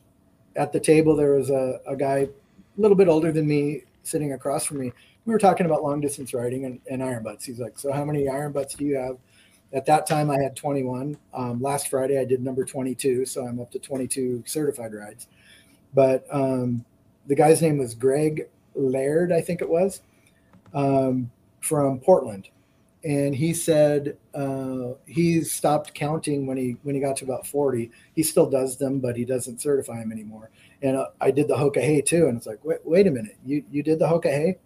At 0.56 0.72
the 0.72 0.80
table, 0.80 1.16
there 1.16 1.34
was 1.34 1.50
a, 1.50 1.80
a 1.86 1.96
guy 1.96 2.18
a 2.18 2.28
little 2.76 2.96
bit 2.96 3.08
older 3.08 3.32
than 3.32 3.46
me 3.46 3.82
sitting 4.02 4.32
across 4.32 4.64
from 4.64 4.78
me. 4.78 4.92
We 5.26 5.32
were 5.32 5.38
talking 5.38 5.66
about 5.66 5.82
long 5.82 6.00
distance 6.00 6.34
riding 6.34 6.64
and, 6.66 6.80
and 6.90 7.02
iron 7.02 7.22
butts. 7.22 7.44
He's 7.44 7.60
like, 7.60 7.78
So, 7.78 7.92
how 7.92 8.04
many 8.04 8.28
iron 8.28 8.52
butts 8.52 8.74
do 8.74 8.84
you 8.84 8.96
have? 8.96 9.16
At 9.72 9.86
that 9.86 10.06
time, 10.06 10.30
I 10.30 10.38
had 10.38 10.54
21. 10.54 11.16
Um, 11.32 11.60
last 11.60 11.88
Friday, 11.88 12.18
I 12.18 12.24
did 12.24 12.42
number 12.42 12.64
22. 12.64 13.26
So, 13.26 13.46
I'm 13.46 13.60
up 13.60 13.70
to 13.72 13.78
22 13.78 14.44
certified 14.46 14.92
rides. 14.92 15.28
But 15.94 16.26
um, 16.30 16.84
the 17.26 17.34
guy's 17.34 17.62
name 17.62 17.78
was 17.78 17.94
Greg 17.94 18.48
Laird, 18.74 19.32
I 19.32 19.40
think 19.40 19.62
it 19.62 19.68
was, 19.68 20.02
um, 20.74 21.30
from 21.60 22.00
Portland, 22.00 22.48
and 23.04 23.34
he 23.34 23.54
said 23.54 24.16
uh, 24.34 24.94
he 25.06 25.42
stopped 25.42 25.94
counting 25.94 26.46
when 26.46 26.56
he 26.56 26.76
when 26.82 26.94
he 26.94 27.00
got 27.00 27.16
to 27.18 27.24
about 27.24 27.46
forty. 27.46 27.90
He 28.14 28.22
still 28.22 28.48
does 28.48 28.76
them, 28.76 28.98
but 28.98 29.16
he 29.16 29.24
doesn't 29.24 29.60
certify 29.60 30.00
them 30.00 30.12
anymore. 30.12 30.50
And 30.82 30.96
uh, 30.96 31.06
I 31.20 31.30
did 31.30 31.48
the 31.48 31.54
Hoka 31.54 31.80
Hey 31.80 32.00
too, 32.00 32.26
and 32.26 32.36
it's 32.36 32.46
like, 32.46 32.64
wait, 32.64 32.78
wait 32.84 33.06
a 33.06 33.10
minute, 33.10 33.36
you 33.44 33.64
you 33.70 33.82
did 33.82 33.98
the 33.98 34.06
Hoka 34.06 34.26
Hey? 34.26 34.58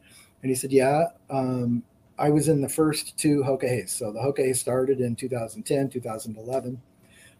And 0.42 0.50
he 0.50 0.54
said, 0.54 0.72
yeah. 0.72 1.06
Um, 1.30 1.82
I 2.18 2.30
was 2.30 2.48
in 2.48 2.60
the 2.60 2.68
first 2.68 3.16
two 3.16 3.42
Hoka 3.42 3.64
Heys. 3.64 3.90
So 3.90 4.12
the 4.12 4.18
Hoka 4.18 4.38
Hey 4.38 4.52
started 4.52 5.00
in 5.00 5.14
2010, 5.14 5.88
2011. 5.88 6.80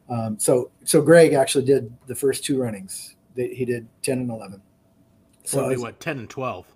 Um, 0.09 0.39
so 0.39 0.71
so 0.85 1.03
Greg 1.03 1.33
actually 1.33 1.65
did 1.65 1.93
the 2.07 2.15
first 2.15 2.45
two 2.45 2.61
runnings. 2.61 3.17
That 3.35 3.53
he 3.53 3.65
did 3.65 3.87
10 4.03 4.21
and 4.21 4.31
11. 4.31 4.63
So 5.45 5.67
well, 5.69 5.81
what, 5.81 6.01
10 6.01 6.19
and 6.19 6.31
12? 6.31 6.67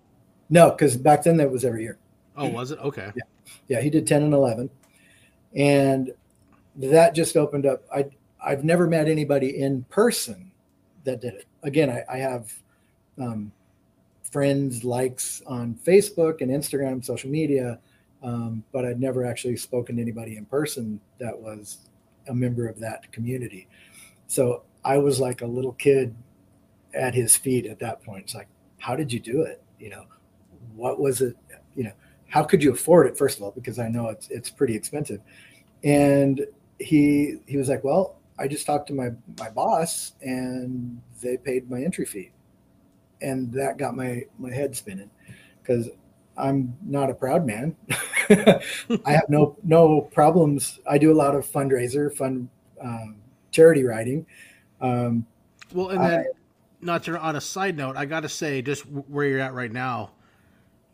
No, 0.51 0.71
because 0.71 0.97
back 0.97 1.23
then 1.23 1.37
that 1.39 1.51
was 1.51 1.65
every 1.65 1.83
year. 1.83 1.99
Oh, 2.37 2.49
was 2.49 2.71
it? 2.71 2.79
Okay. 2.79 3.11
Yeah. 3.15 3.23
Yeah. 3.69 3.81
He 3.81 3.91
did 3.91 4.07
10 4.07 4.23
and 4.23 4.35
11. 4.35 4.71
And 5.55 6.13
that 6.77 7.15
just 7.15 7.37
opened 7.37 7.67
up. 7.67 7.83
I, 7.95 8.07
I've 8.45 8.65
never 8.65 8.87
met 8.87 9.09
anybody 9.09 9.61
in 9.61 9.85
person 9.85 10.51
that 11.05 11.21
did 11.21 11.35
it. 11.35 11.47
Again, 11.63 11.91
I, 11.91 12.05
I 12.09 12.19
have 12.19 12.53
um, 13.19 13.53
friends, 14.33 14.83
likes 14.83 15.43
on 15.47 15.79
Facebook 15.87 16.41
and 16.41 16.51
Instagram, 16.51 17.05
social 17.05 17.31
media, 17.31 17.79
um, 18.23 18.65
but 18.73 18.85
I'd 18.85 19.01
never 19.01 19.25
actually 19.25 19.57
spoken 19.57 19.97
to 19.97 20.03
anybody 20.03 20.37
in 20.37 20.47
person 20.47 21.01
that 21.21 21.39
was 21.39 21.89
a 22.29 22.35
member 22.35 22.67
of 22.67 22.81
that 22.81 23.13
community. 23.13 23.69
So 24.27 24.63
I 24.85 24.99
was 24.99 25.21
like 25.21 25.43
a 25.43 25.47
little 25.47 25.73
kid 25.73 26.15
at 26.95 27.15
his 27.15 27.37
feet 27.37 27.67
at 27.67 27.79
that 27.81 28.03
point. 28.03 28.25
It's 28.25 28.35
like, 28.35 28.49
how 28.79 28.97
did 28.97 29.13
you 29.13 29.21
do 29.21 29.43
it? 29.43 29.63
You 29.79 29.91
know, 29.91 30.07
what 30.75 30.99
was 30.99 31.21
it? 31.21 31.37
You 31.75 31.85
know, 31.85 31.93
how 32.29 32.43
could 32.43 32.63
you 32.63 32.73
afford 32.73 33.07
it? 33.09 33.19
First 33.19 33.39
of 33.39 33.45
all, 33.45 33.51
because 33.51 33.79
I 33.79 33.89
know 33.89 34.09
it's 34.09 34.29
it's 34.31 34.51
pretty 34.51 34.75
expensive. 34.75 35.21
And 35.85 36.47
he 36.79 37.37
he 37.47 37.57
was 37.57 37.69
like, 37.69 37.85
well, 37.85 38.17
I 38.39 38.49
just 38.49 38.67
talked 38.67 38.87
to 38.89 38.95
my 38.95 39.11
my 39.39 39.51
boss, 39.51 40.15
and 40.23 41.01
they 41.21 41.37
paid 41.37 41.71
my 41.71 41.83
entry 41.83 42.07
fee, 42.07 42.33
and 43.23 43.53
that 43.53 43.79
got 43.79 43.97
my 43.97 44.25
my 44.39 44.53
head 44.53 44.77
spinning, 44.77 45.11
because 45.63 45.89
I'm 46.37 46.77
not 46.83 47.11
a 47.11 47.15
proud 47.15 47.47
man. 47.47 47.77
I 48.31 49.13
have 49.13 49.29
no 49.29 49.57
no 49.63 50.01
problems. 50.01 50.81
I 50.89 50.99
do 50.99 51.13
a 51.13 51.15
lot 51.15 51.35
of 51.35 51.47
fundraiser, 51.47 52.15
fund 52.15 52.49
um, 52.81 53.17
charity 53.51 53.85
writing. 53.85 54.27
Um, 54.81 55.27
well, 55.73 55.91
and 55.91 56.01
then 56.05 56.27
not 56.81 57.05
to, 57.05 57.19
on 57.19 57.37
a 57.37 57.41
side 57.41 57.77
note, 57.77 57.97
I 57.97 58.05
got 58.05 58.21
to 58.21 58.29
say, 58.29 58.61
just 58.61 58.83
where 58.83 59.27
you're 59.27 59.41
at 59.41 59.55
right 59.55 59.73
now, 59.73 60.11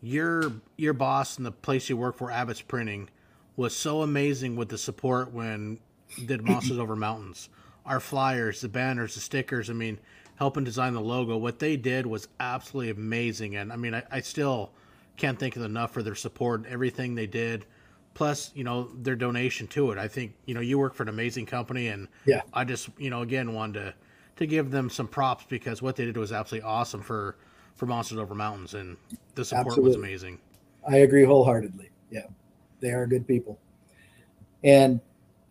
your 0.01 0.53
your 0.77 0.93
boss 0.93 1.37
and 1.37 1.45
the 1.45 1.51
place 1.51 1.89
you 1.89 1.97
work 1.97 2.15
for, 2.17 2.31
Abbott's 2.31 2.61
Printing, 2.61 3.09
was 3.55 3.75
so 3.75 4.01
amazing 4.01 4.55
with 4.55 4.69
the 4.69 4.77
support 4.77 5.33
when 5.33 5.79
did 6.25 6.43
Monsters 6.43 6.79
Over 6.79 6.95
Mountains. 6.95 7.49
Our 7.85 7.99
flyers, 7.99 8.61
the 8.61 8.69
banners, 8.69 9.15
the 9.15 9.21
stickers. 9.21 9.69
I 9.69 9.73
mean, 9.73 9.99
helping 10.39 10.63
design 10.63 10.93
the 10.93 11.01
logo. 11.01 11.37
What 11.37 11.59
they 11.59 11.75
did 11.75 12.07
was 12.07 12.29
absolutely 12.39 12.91
amazing, 12.91 13.57
and 13.57 13.71
I 13.71 13.75
mean, 13.75 13.93
I, 13.93 14.03
I 14.09 14.21
still 14.21 14.71
can't 15.17 15.37
thank 15.37 15.53
them 15.53 15.63
enough 15.63 15.91
for 15.91 16.01
their 16.01 16.15
support 16.15 16.61
and 16.61 16.69
everything 16.69 17.13
they 17.13 17.27
did. 17.27 17.65
Plus, 18.13 18.51
you 18.55 18.63
know, 18.63 18.89
their 19.01 19.17
donation 19.17 19.67
to 19.67 19.91
it. 19.91 19.97
I 19.97 20.07
think 20.07 20.33
you 20.45 20.53
know 20.53 20.61
you 20.61 20.79
work 20.79 20.93
for 20.93 21.03
an 21.03 21.09
amazing 21.09 21.45
company, 21.45 21.89
and 21.89 22.07
yeah, 22.25 22.41
I 22.53 22.63
just 22.63 22.89
you 22.97 23.09
know 23.09 23.21
again 23.21 23.53
wanted 23.53 23.73
to 23.73 23.93
to 24.37 24.47
give 24.47 24.71
them 24.71 24.89
some 24.89 25.07
props 25.07 25.45
because 25.47 25.81
what 25.81 25.97
they 25.97 26.05
did 26.05 26.15
was 26.17 26.31
absolutely 26.31 26.67
awesome 26.67 27.01
for 27.01 27.35
for 27.75 27.85
Monsters 27.85 28.17
Over 28.17 28.33
Mountains, 28.33 28.73
and 28.73 28.95
the 29.35 29.43
support 29.43 29.67
absolutely. 29.67 29.89
was 29.89 29.95
amazing. 29.97 30.39
I 30.89 30.97
agree 30.97 31.25
wholeheartedly. 31.25 31.89
Yeah, 32.09 32.27
they 32.79 32.91
are 32.91 33.05
good 33.05 33.27
people. 33.27 33.59
And 34.63 35.01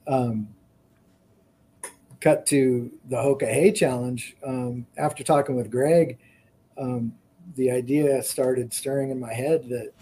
um, 0.07 0.49
cut 2.21 2.47
to 2.47 2.91
the 3.09 3.16
Hoka 3.16 3.47
Hey 3.47 3.73
challenge. 3.73 4.37
Um, 4.45 4.87
after 4.97 5.23
talking 5.23 5.57
with 5.57 5.71
Greg, 5.71 6.19
um, 6.77 7.12
the 7.57 7.71
idea 7.71 8.23
started 8.23 8.73
stirring 8.73 9.11
in 9.11 9.21
my 9.21 9.33
head 9.33 9.69
that 9.69 9.93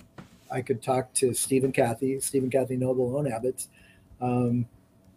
I 0.50 0.62
could 0.62 0.82
talk 0.82 1.12
to 1.14 1.34
Stephen 1.34 1.72
Kathy, 1.72 2.20
Stephen 2.20 2.50
Kathy 2.50 2.76
Noble 2.76 3.16
own 3.16 3.30
Abbott's, 3.30 3.68
um, 4.20 4.66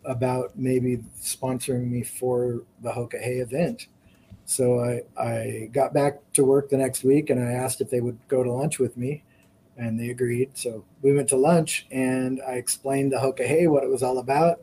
about 0.06 0.58
maybe 0.58 0.98
sponsoring 1.22 1.90
me 1.90 2.04
for 2.04 2.64
the 2.82 2.92
Hoka 2.92 3.22
Hey 3.22 3.38
event. 3.38 3.88
So 4.46 4.80
I, 4.80 5.02
I 5.22 5.70
got 5.72 5.94
back 5.94 6.20
to 6.34 6.44
work 6.44 6.70
the 6.70 6.78
next 6.78 7.04
week 7.04 7.30
and 7.30 7.40
I 7.40 7.52
asked 7.52 7.82
if 7.82 7.90
they 7.90 8.02
would 8.02 8.18
go 8.28 8.44
to 8.44 8.52
lunch 8.52 8.80
with 8.80 8.98
me 8.98 9.24
and 9.78 10.00
they 10.00 10.10
agreed. 10.10 10.58
So 10.58 10.84
we 11.02 11.14
went 11.14 11.30
to 11.30 11.36
lunch 11.38 11.86
and 11.92 12.42
I 12.48 12.54
explained 12.54 13.12
the 13.12 13.18
Hoka 13.18 13.46
Hey 13.46 13.68
what 13.68 13.84
it 13.84 13.90
was 13.90 14.04
all 14.04 14.20
about. 14.20 14.62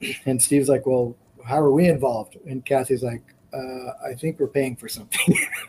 And 0.26 0.42
Steve's 0.42 0.68
like, 0.68 0.84
well, 0.84 1.14
how 1.44 1.58
are 1.58 1.72
we 1.72 1.88
involved? 1.88 2.36
And 2.46 2.64
Kathy's 2.64 3.02
like, 3.02 3.22
uh, 3.52 3.92
I 4.06 4.14
think 4.14 4.40
we're 4.40 4.48
paying 4.48 4.76
for 4.76 4.88
something. 4.88 5.36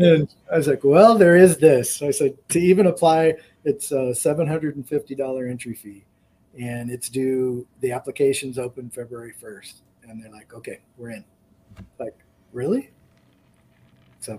and 0.00 0.34
I 0.50 0.56
was 0.56 0.68
like, 0.68 0.84
well, 0.84 1.16
there 1.16 1.36
is 1.36 1.58
this. 1.58 2.00
I 2.02 2.10
said, 2.10 2.36
to 2.50 2.58
even 2.58 2.86
apply, 2.86 3.34
it's 3.64 3.92
a 3.92 4.12
$750 4.14 5.50
entry 5.50 5.74
fee 5.74 6.04
and 6.58 6.90
it's 6.90 7.08
due 7.08 7.66
the 7.80 7.92
application's 7.92 8.58
open 8.58 8.90
february 8.90 9.32
1st 9.40 9.82
and 10.04 10.22
they're 10.22 10.32
like 10.32 10.52
okay 10.52 10.80
we're 10.96 11.10
in 11.10 11.24
like 11.98 12.14
really 12.52 12.90
so 14.20 14.38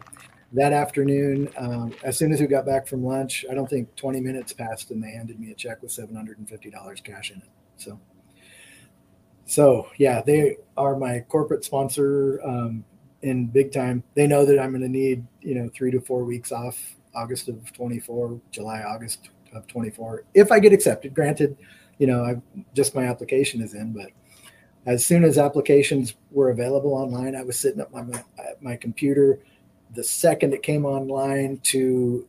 that 0.51 0.73
afternoon 0.73 1.47
um, 1.57 1.93
as 2.03 2.17
soon 2.17 2.33
as 2.33 2.41
we 2.41 2.47
got 2.47 2.65
back 2.65 2.87
from 2.87 3.03
lunch 3.03 3.45
i 3.49 3.53
don't 3.53 3.69
think 3.69 3.93
20 3.95 4.19
minutes 4.19 4.51
passed 4.51 4.91
and 4.91 5.01
they 5.03 5.11
handed 5.11 5.39
me 5.39 5.51
a 5.51 5.55
check 5.55 5.81
with 5.81 5.91
$750 5.91 7.03
cash 7.03 7.31
in 7.31 7.37
it 7.37 7.49
so 7.77 7.99
so 9.49 9.87
yeah 9.97 10.21
they 10.21 10.55
are 10.77 10.95
my 10.95 11.19
corporate 11.29 11.63
sponsor 11.63 12.39
um, 12.45 12.83
in 13.21 13.45
big 13.45 13.71
time 13.71 14.03
they 14.15 14.27
know 14.27 14.45
that 14.45 14.59
i'm 14.59 14.71
going 14.71 14.81
to 14.81 14.87
need 14.87 15.25
you 15.41 15.55
know 15.55 15.69
three 15.73 15.91
to 15.91 15.99
four 15.99 16.23
weeks 16.23 16.51
off 16.51 16.95
august 17.15 17.49
of 17.49 17.71
24 17.73 18.39
july 18.51 18.83
august 18.83 19.29
of 19.53 19.65
24 19.67 20.23
if 20.33 20.51
i 20.51 20.59
get 20.59 20.71
accepted 20.71 21.13
granted 21.13 21.57
you 21.99 22.07
know, 22.07 22.23
I 22.23 22.41
just 22.73 22.95
my 22.95 23.03
application 23.03 23.61
is 23.61 23.75
in, 23.75 23.93
but 23.93 24.07
as 24.85 25.05
soon 25.05 25.23
as 25.23 25.37
applications 25.37 26.15
were 26.31 26.49
available 26.49 26.93
online, 26.93 27.35
I 27.35 27.43
was 27.43 27.59
sitting 27.59 27.81
at 27.81 27.91
my 27.91 28.01
at 28.39 28.61
my 28.63 28.75
computer. 28.75 29.39
The 29.93 30.03
second 30.03 30.53
it 30.53 30.63
came 30.63 30.85
online 30.85 31.59
to 31.63 32.25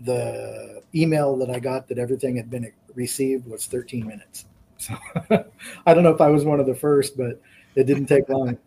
the 0.00 0.82
email 0.94 1.36
that 1.36 1.50
I 1.50 1.60
got 1.60 1.88
that 1.88 1.98
everything 1.98 2.36
had 2.36 2.50
been 2.50 2.70
received 2.94 3.46
was 3.46 3.66
13 3.66 4.04
minutes. 4.06 4.46
So 4.82 4.96
I 5.86 5.94
don't 5.94 6.02
know 6.02 6.14
if 6.14 6.20
I 6.20 6.28
was 6.28 6.44
one 6.44 6.60
of 6.60 6.66
the 6.66 6.74
first, 6.74 7.16
but 7.16 7.40
it 7.76 7.84
didn't 7.84 8.06
take 8.06 8.28
long. 8.28 8.58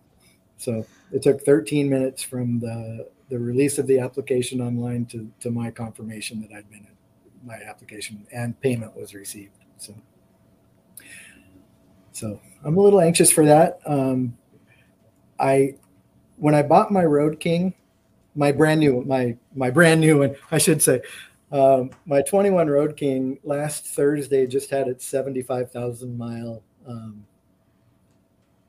So 0.57 0.85
it 1.11 1.21
took 1.21 1.41
13 1.41 1.89
minutes 1.89 2.23
from 2.23 2.59
the 2.59 3.09
the 3.29 3.39
release 3.39 3.79
of 3.79 3.87
the 3.87 3.99
application 3.99 4.61
online 4.61 5.05
to 5.07 5.29
to 5.41 5.51
my 5.51 5.71
confirmation 5.71 6.41
that 6.41 6.55
I'd 6.55 6.69
been 6.69 6.87
my 7.43 7.55
application 7.55 8.25
and 8.31 8.59
payment 8.61 8.95
was 8.95 9.13
received. 9.13 9.53
So. 9.77 9.93
So 12.11 12.39
I'm 12.63 12.77
a 12.77 12.81
little 12.81 13.01
anxious 13.01 13.29
for 13.29 13.45
that. 13.45 13.81
Um, 13.85 14.37
I 15.37 15.75
when 16.37 16.55
I 16.55 16.61
bought 16.61 16.89
my 16.89 17.03
Road 17.03 17.41
King, 17.41 17.73
my 18.35 18.53
brand 18.53 18.79
new 18.79 19.03
my 19.03 19.35
my 19.53 19.69
brand 19.69 19.99
new 19.99 20.19
one, 20.19 20.35
I 20.49 20.57
should 20.57 20.81
say, 20.81 21.01
Um, 21.51 21.91
my 22.05 22.21
21 22.21 22.67
Road 22.67 22.97
King 22.97 23.39
last 23.43 23.87
Thursday 23.87 24.47
just 24.47 24.69
had 24.69 24.87
its 24.87 25.05
75,000 25.05 26.17
mile 26.17 26.63
um, 26.87 27.25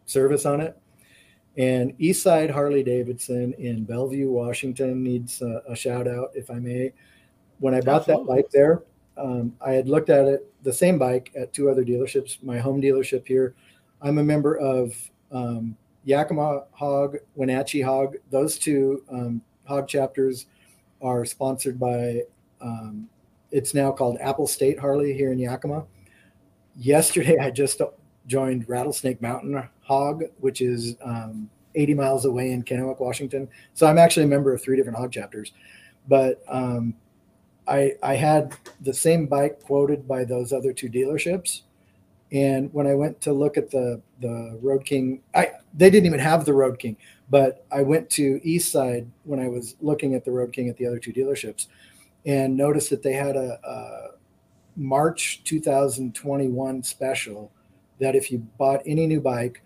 service 0.05 0.47
on 0.47 0.61
it. 0.61 0.79
And 1.57 1.99
Eastside 1.99 2.51
Harley 2.51 2.83
Davidson 2.83 3.55
in 3.55 3.85
Bellevue, 3.85 4.31
Washington 4.31 5.03
needs 5.03 5.41
a, 5.41 5.63
a 5.69 5.75
shout 5.75 6.07
out, 6.07 6.31
if 6.35 6.51
I 6.51 6.55
may. 6.55 6.93
When 7.61 7.75
I 7.75 7.81
bought 7.81 8.03
Absolutely. 8.03 8.25
that 8.25 8.43
bike 8.43 8.51
there, 8.51 8.83
um, 9.17 9.55
I 9.65 9.73
had 9.73 9.89
looked 9.89 10.11
at 10.11 10.27
it, 10.27 10.53
the 10.63 10.73
same 10.73 10.99
bike 10.99 11.33
at 11.35 11.55
two 11.55 11.71
other 11.71 11.83
dealerships, 11.83 12.43
my 12.43 12.59
home 12.59 12.83
dealership 12.83 13.27
here. 13.27 13.55
I'm 14.03 14.19
a 14.19 14.23
member 14.23 14.59
of 14.59 14.95
um, 15.33 15.77
Yakima 16.05 16.65
Hog, 16.73 17.17
Wenatchee 17.35 17.81
Hog. 17.81 18.17
Those 18.31 18.59
two 18.59 19.03
um, 19.11 19.41
hog 19.65 19.89
chapters 19.89 20.47
are 21.01 21.25
sponsored 21.25 21.79
by, 21.81 22.23
um, 22.61 23.09
it's 23.51 23.75
now 23.75 23.93
called 23.93 24.19
Apple 24.21 24.47
State 24.47 24.79
Harley 24.79 25.13
here 25.13 25.33
in 25.33 25.39
Yakima. 25.39 25.85
Yesterday, 26.77 27.39
I 27.39 27.51
just 27.51 27.81
joined 28.27 28.69
Rattlesnake 28.69 29.23
Mountain 29.23 29.69
Hog, 29.83 30.25
which 30.41 30.61
is 30.61 30.97
um, 31.03 31.49
80 31.75 31.95
miles 31.95 32.25
away 32.25 32.53
in 32.53 32.63
Kennewick, 32.63 32.99
Washington. 32.99 33.49
So 33.75 33.87
I'm 33.87 33.99
actually 33.99 34.25
a 34.25 34.29
member 34.29 34.53
of 34.53 34.63
three 34.63 34.77
different 34.77 34.99
hog 34.99 35.13
chapters. 35.13 35.53
But 36.09 36.43
um, 36.49 36.95
I, 37.69 37.95
I 38.03 38.15
had 38.15 38.55
the 38.81 38.95
same 38.95 39.27
bike 39.27 39.63
quoted 39.63 40.09
by 40.09 40.25
those 40.25 40.53
other 40.53 40.73
two 40.73 40.89
dealerships. 40.89 41.63
And 42.33 42.73
when 42.73 42.87
I 42.87 42.95
went 42.95 43.21
to 43.23 43.33
look 43.33 43.57
at 43.57 43.71
the 43.71 44.03
the 44.21 44.59
Road 44.61 44.85
King, 44.85 45.23
I 45.35 45.53
they 45.75 45.91
didn't 45.91 46.07
even 46.07 46.19
have 46.19 46.45
the 46.45 46.53
Road 46.53 46.79
King, 46.79 46.97
but 47.31 47.65
I 47.71 47.83
went 47.83 48.11
to 48.11 48.41
East 48.43 48.73
Side 48.73 49.07
when 49.23 49.39
I 49.39 49.47
was 49.49 49.77
looking 49.81 50.15
at 50.15 50.25
the 50.25 50.33
Road 50.33 50.53
King 50.53 50.69
at 50.69 50.77
the 50.77 50.87
other 50.87 50.99
two 50.99 51.13
dealerships, 51.13 51.69
and 52.27 52.57
noticed 52.57 52.91
that 52.91 53.03
they 53.03 53.13
had 53.13 53.37
a, 53.37 53.59
a 53.65 54.09
March 54.77 55.43
2021 55.45 56.83
special 56.83 57.53
that 58.01 58.15
if 58.15 58.31
you 58.31 58.39
bought 58.59 58.83
any 58.85 59.07
new 59.07 59.21
bike, 59.21 59.63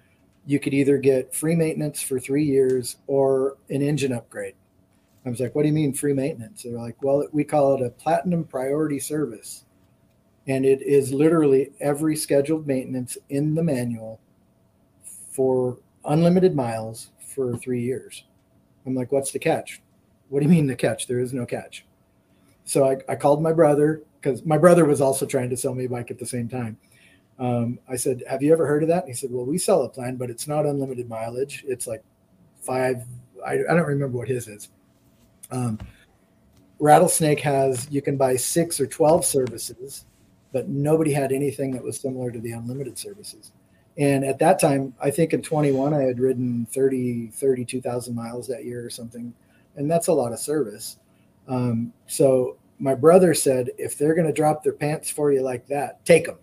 you 0.46 0.60
could 0.60 0.74
either 0.74 0.98
get 0.98 1.34
free 1.34 1.56
maintenance 1.56 2.02
for 2.02 2.20
three 2.20 2.44
years 2.44 2.96
or 3.06 3.56
an 3.70 3.82
engine 3.82 4.12
upgrade. 4.12 4.54
I 5.24 5.30
was 5.30 5.40
like, 5.40 5.54
what 5.54 5.62
do 5.62 5.68
you 5.68 5.74
mean 5.74 5.92
free 5.92 6.14
maintenance? 6.14 6.62
They're 6.62 6.78
like, 6.78 7.02
well, 7.02 7.26
we 7.32 7.44
call 7.44 7.74
it 7.74 7.84
a 7.84 7.90
platinum 7.90 8.44
priority 8.44 8.98
service. 8.98 9.64
And 10.46 10.64
it 10.64 10.80
is 10.82 11.12
literally 11.12 11.72
every 11.80 12.16
scheduled 12.16 12.66
maintenance 12.66 13.18
in 13.28 13.54
the 13.54 13.62
manual 13.62 14.20
for 15.30 15.78
unlimited 16.04 16.56
miles 16.56 17.10
for 17.34 17.56
three 17.58 17.82
years. 17.82 18.24
I'm 18.86 18.94
like, 18.94 19.12
what's 19.12 19.30
the 19.30 19.38
catch? 19.38 19.82
What 20.30 20.40
do 20.40 20.46
you 20.46 20.50
mean 20.50 20.66
the 20.66 20.76
catch? 20.76 21.06
There 21.06 21.20
is 21.20 21.34
no 21.34 21.44
catch. 21.44 21.84
So 22.64 22.88
I, 22.88 22.98
I 23.08 23.16
called 23.16 23.42
my 23.42 23.52
brother 23.52 24.02
because 24.20 24.44
my 24.44 24.58
brother 24.58 24.84
was 24.84 25.00
also 25.00 25.26
trying 25.26 25.50
to 25.50 25.56
sell 25.56 25.74
me 25.74 25.86
a 25.86 25.88
bike 25.88 26.10
at 26.10 26.18
the 26.18 26.26
same 26.26 26.48
time. 26.48 26.76
Um, 27.38 27.78
I 27.88 27.96
said, 27.96 28.22
Have 28.28 28.42
you 28.42 28.52
ever 28.52 28.66
heard 28.66 28.82
of 28.82 28.88
that? 28.90 29.04
And 29.04 29.08
he 29.08 29.14
said, 29.14 29.30
Well, 29.32 29.46
we 29.46 29.58
sell 29.58 29.82
a 29.82 29.88
plan, 29.88 30.16
but 30.16 30.30
it's 30.30 30.46
not 30.46 30.66
unlimited 30.66 31.08
mileage. 31.08 31.64
It's 31.66 31.86
like 31.86 32.02
five, 32.60 33.02
I, 33.44 33.54
I 33.54 33.74
don't 33.74 33.86
remember 33.86 34.18
what 34.18 34.28
his 34.28 34.46
is. 34.46 34.68
Um, 35.50 35.78
Rattlesnake 36.78 37.40
has, 37.40 37.88
you 37.90 38.02
can 38.02 38.16
buy 38.16 38.36
six 38.36 38.80
or 38.80 38.86
12 38.86 39.24
services, 39.24 40.06
but 40.52 40.68
nobody 40.68 41.12
had 41.12 41.32
anything 41.32 41.72
that 41.72 41.82
was 41.82 42.00
similar 42.00 42.30
to 42.30 42.40
the 42.40 42.52
unlimited 42.52 42.98
services. 42.98 43.52
And 43.98 44.24
at 44.24 44.38
that 44.38 44.58
time, 44.58 44.94
I 45.02 45.10
think 45.10 45.32
in 45.32 45.42
21, 45.42 45.92
I 45.92 46.02
had 46.02 46.18
ridden 46.18 46.66
30, 46.72 47.28
32,000 47.28 48.14
miles 48.14 48.46
that 48.48 48.64
year 48.64 48.84
or 48.84 48.90
something. 48.90 49.34
And 49.76 49.90
that's 49.90 50.06
a 50.06 50.12
lot 50.12 50.32
of 50.32 50.38
service. 50.38 50.98
Um, 51.48 51.92
so 52.06 52.56
my 52.78 52.94
brother 52.94 53.34
said, 53.34 53.70
if 53.78 53.98
they're 53.98 54.14
going 54.14 54.26
to 54.26 54.32
drop 54.32 54.62
their 54.62 54.72
pants 54.72 55.10
for 55.10 55.32
you 55.32 55.42
like 55.42 55.66
that, 55.66 56.04
take 56.04 56.26
them. 56.26 56.38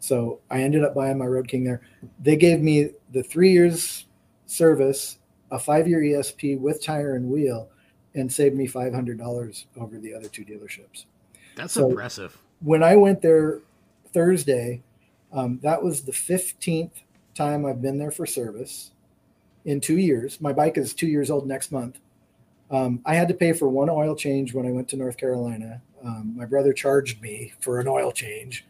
So 0.00 0.40
I 0.50 0.62
ended 0.62 0.84
up 0.84 0.94
buying 0.94 1.16
my 1.18 1.26
Road 1.26 1.48
King 1.48 1.64
there. 1.64 1.80
They 2.20 2.36
gave 2.36 2.60
me 2.60 2.90
the 3.12 3.22
three 3.22 3.52
years 3.52 4.06
service, 4.46 5.18
a 5.50 5.58
five 5.58 5.88
year 5.88 6.00
ESP 6.00 6.58
with 6.60 6.82
tire 6.82 7.14
and 7.16 7.30
wheel, 7.30 7.68
and 8.14 8.30
saved 8.32 8.54
me 8.56 8.66
$500 8.68 9.64
over 9.80 9.98
the 9.98 10.14
other 10.14 10.28
two 10.28 10.44
dealerships. 10.44 11.06
That's 11.56 11.72
So- 11.74 11.88
impressive. 11.88 12.38
When 12.60 12.82
I 12.82 12.96
went 12.96 13.20
there 13.22 13.60
Thursday, 14.12 14.82
um, 15.32 15.58
that 15.62 15.82
was 15.82 16.02
the 16.02 16.12
15th 16.12 17.02
time 17.34 17.66
I've 17.66 17.82
been 17.82 17.98
there 17.98 18.10
for 18.10 18.26
service 18.26 18.92
in 19.64 19.80
two 19.80 19.98
years. 19.98 20.40
My 20.40 20.52
bike 20.52 20.78
is 20.78 20.94
two 20.94 21.08
years 21.08 21.30
old 21.30 21.46
next 21.46 21.72
month. 21.72 21.98
Um, 22.74 23.00
I 23.06 23.14
had 23.14 23.28
to 23.28 23.34
pay 23.34 23.52
for 23.52 23.68
one 23.68 23.88
oil 23.88 24.16
change 24.16 24.52
when 24.52 24.66
I 24.66 24.72
went 24.72 24.88
to 24.88 24.96
North 24.96 25.16
Carolina. 25.16 25.80
Um, 26.04 26.34
my 26.36 26.44
brother 26.44 26.72
charged 26.72 27.22
me 27.22 27.52
for 27.60 27.78
an 27.78 27.86
oil 27.86 28.10
change. 28.10 28.66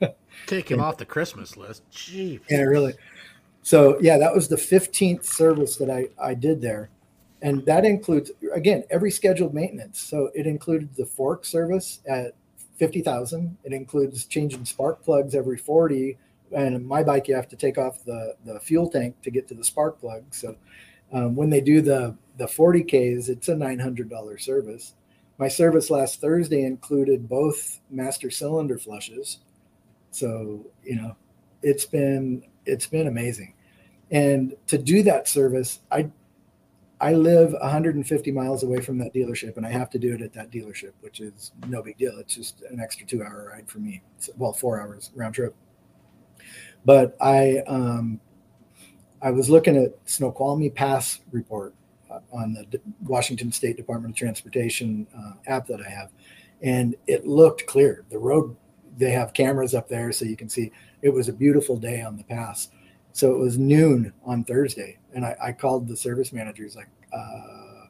Take 0.46 0.68
him 0.68 0.80
off 0.80 0.96
the 0.96 1.04
Christmas 1.04 1.56
list. 1.56 1.84
Gee. 1.90 2.40
Yeah, 2.50 2.62
really. 2.62 2.94
So 3.62 4.00
yeah, 4.00 4.18
that 4.18 4.34
was 4.34 4.48
the 4.48 4.56
15th 4.56 5.24
service 5.24 5.76
that 5.76 5.88
I, 5.88 6.08
I 6.20 6.34
did 6.34 6.60
there. 6.60 6.90
And 7.40 7.64
that 7.66 7.84
includes 7.84 8.32
again 8.52 8.82
every 8.90 9.12
scheduled 9.12 9.54
maintenance. 9.54 10.00
So 10.00 10.30
it 10.34 10.48
included 10.48 10.94
the 10.96 11.06
fork 11.06 11.44
service 11.44 12.00
at 12.08 12.34
50,000. 12.78 13.56
It 13.62 13.72
includes 13.72 14.24
changing 14.24 14.64
spark 14.64 15.04
plugs 15.04 15.36
every 15.36 15.56
40. 15.56 16.18
And 16.50 16.84
my 16.84 17.04
bike, 17.04 17.28
you 17.28 17.36
have 17.36 17.48
to 17.48 17.56
take 17.56 17.78
off 17.78 18.04
the, 18.04 18.34
the 18.44 18.58
fuel 18.58 18.90
tank 18.90 19.22
to 19.22 19.30
get 19.30 19.46
to 19.48 19.54
the 19.54 19.64
spark 19.64 20.00
plug. 20.00 20.24
So 20.30 20.56
um, 21.12 21.34
when 21.34 21.50
they 21.50 21.60
do 21.60 21.80
the, 21.80 22.16
the 22.36 22.46
40Ks, 22.46 23.28
it's 23.28 23.48
a 23.48 23.54
$900 23.54 24.40
service. 24.40 24.94
My 25.38 25.48
service 25.48 25.90
last 25.90 26.20
Thursday 26.20 26.64
included 26.64 27.28
both 27.28 27.80
master 27.90 28.30
cylinder 28.30 28.78
flushes. 28.78 29.38
So, 30.10 30.66
you 30.82 30.96
know, 30.96 31.16
it's 31.62 31.86
been 31.86 32.42
it's 32.66 32.86
been 32.86 33.06
amazing. 33.06 33.54
And 34.10 34.54
to 34.66 34.76
do 34.76 35.02
that 35.04 35.28
service, 35.28 35.80
I 35.90 36.10
I 37.00 37.14
live 37.14 37.52
150 37.52 38.30
miles 38.32 38.62
away 38.62 38.80
from 38.80 38.98
that 38.98 39.14
dealership, 39.14 39.56
and 39.56 39.64
I 39.64 39.70
have 39.70 39.88
to 39.90 39.98
do 39.98 40.14
it 40.14 40.20
at 40.20 40.34
that 40.34 40.50
dealership, 40.50 40.92
which 41.00 41.20
is 41.20 41.52
no 41.66 41.82
big 41.82 41.96
deal. 41.96 42.18
It's 42.18 42.34
just 42.34 42.62
an 42.70 42.78
extra 42.78 43.06
two 43.06 43.22
hour 43.22 43.50
ride 43.54 43.68
for 43.68 43.78
me. 43.78 44.02
It's, 44.18 44.28
well, 44.36 44.52
four 44.52 44.80
hours 44.80 45.10
round 45.14 45.34
trip. 45.34 45.54
But 46.84 47.16
I 47.20 47.62
um, 47.66 48.20
I 49.22 49.30
was 49.30 49.50
looking 49.50 49.76
at 49.76 49.94
Snoqualmie 50.06 50.70
Pass 50.70 51.20
report 51.30 51.74
uh, 52.10 52.20
on 52.32 52.54
the 52.54 52.64
D- 52.64 52.78
Washington 53.02 53.52
State 53.52 53.76
Department 53.76 54.14
of 54.14 54.18
Transportation 54.18 55.06
uh, 55.16 55.32
app 55.46 55.66
that 55.66 55.80
I 55.80 55.88
have, 55.88 56.10
and 56.62 56.94
it 57.06 57.26
looked 57.26 57.66
clear. 57.66 58.04
The 58.10 58.18
road 58.18 58.56
they 58.96 59.10
have 59.10 59.32
cameras 59.32 59.74
up 59.74 59.88
there, 59.88 60.12
so 60.12 60.24
you 60.24 60.36
can 60.36 60.48
see. 60.48 60.72
It 61.02 61.10
was 61.10 61.28
a 61.28 61.32
beautiful 61.32 61.76
day 61.76 62.02
on 62.02 62.16
the 62.16 62.24
pass. 62.24 62.68
So 63.12 63.32
it 63.32 63.38
was 63.38 63.58
noon 63.58 64.12
on 64.24 64.44
Thursday, 64.44 64.98
and 65.14 65.24
I, 65.24 65.36
I 65.42 65.52
called 65.52 65.88
the 65.88 65.96
service 65.96 66.32
manager. 66.32 66.62
He's 66.62 66.76
like, 66.76 66.88
uh, 67.12 67.86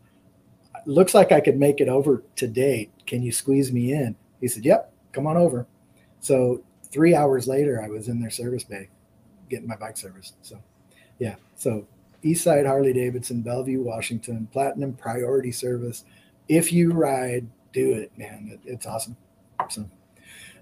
"Looks 0.87 1.15
like 1.15 1.33
I 1.33 1.41
could 1.41 1.59
make 1.59 1.81
it 1.81 1.89
over 1.89 2.25
today. 2.37 2.91
Can 3.07 3.23
you 3.23 3.33
squeeze 3.33 3.73
me 3.73 3.93
in?" 3.93 4.17
He 4.41 4.49
said, 4.49 4.65
"Yep, 4.65 4.93
come 5.13 5.27
on 5.27 5.37
over." 5.37 5.67
So 6.21 6.63
three 6.91 7.15
hours 7.15 7.47
later, 7.47 7.83
I 7.83 7.89
was 7.89 8.09
in 8.09 8.21
their 8.21 8.31
service 8.31 8.65
bay, 8.65 8.89
getting 9.49 9.69
my 9.69 9.77
bike 9.77 9.97
serviced. 9.97 10.35
So, 10.43 10.63
yeah. 11.21 11.37
So 11.55 11.87
Eastside 12.25 12.67
Harley 12.67 12.93
Davidson, 12.93 13.43
Bellevue, 13.43 13.81
Washington, 13.83 14.49
Platinum 14.53 14.95
Priority 14.95 15.53
Service. 15.53 16.05
If 16.49 16.73
you 16.73 16.93
ride, 16.93 17.47
do 17.73 17.93
it, 17.93 18.11
man. 18.19 18.51
It, 18.53 18.61
it's 18.73 18.87
awesome. 18.87 19.17
So 19.69 19.89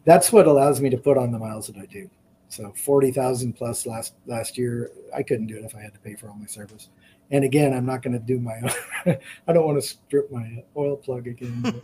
that's 0.05 0.31
what 0.31 0.47
allows 0.47 0.81
me 0.83 0.91
to 0.91 0.99
put 0.99 1.17
on 1.17 1.33
the 1.33 1.39
miles 1.39 1.67
that 1.69 1.77
I 1.79 1.87
do. 1.87 2.11
So 2.51 2.73
forty 2.77 3.11
thousand 3.11 3.55
plus 3.55 3.87
last 3.87 4.15
last 4.27 4.59
year. 4.59 4.91
I 5.15 5.23
couldn't 5.23 5.47
do 5.47 5.57
it 5.57 5.65
if 5.65 5.75
I 5.75 5.81
had 5.81 5.95
to 5.95 6.01
pay 6.01 6.15
for 6.15 6.29
all 6.29 6.35
my 6.37 6.47
service. 6.47 6.91
And 7.31 7.45
again, 7.45 7.75
I'm 7.75 7.85
not 7.85 8.03
going 8.03 8.15
to 8.15 8.19
do 8.19 8.41
my. 8.41 8.59
Own. 8.63 9.17
I 9.49 9.53
don't 9.53 9.67
want 9.67 9.81
to 9.81 9.87
strip 9.87 10.31
my 10.33 10.63
oil 10.77 10.97
plug 10.97 11.27
again. 11.27 11.63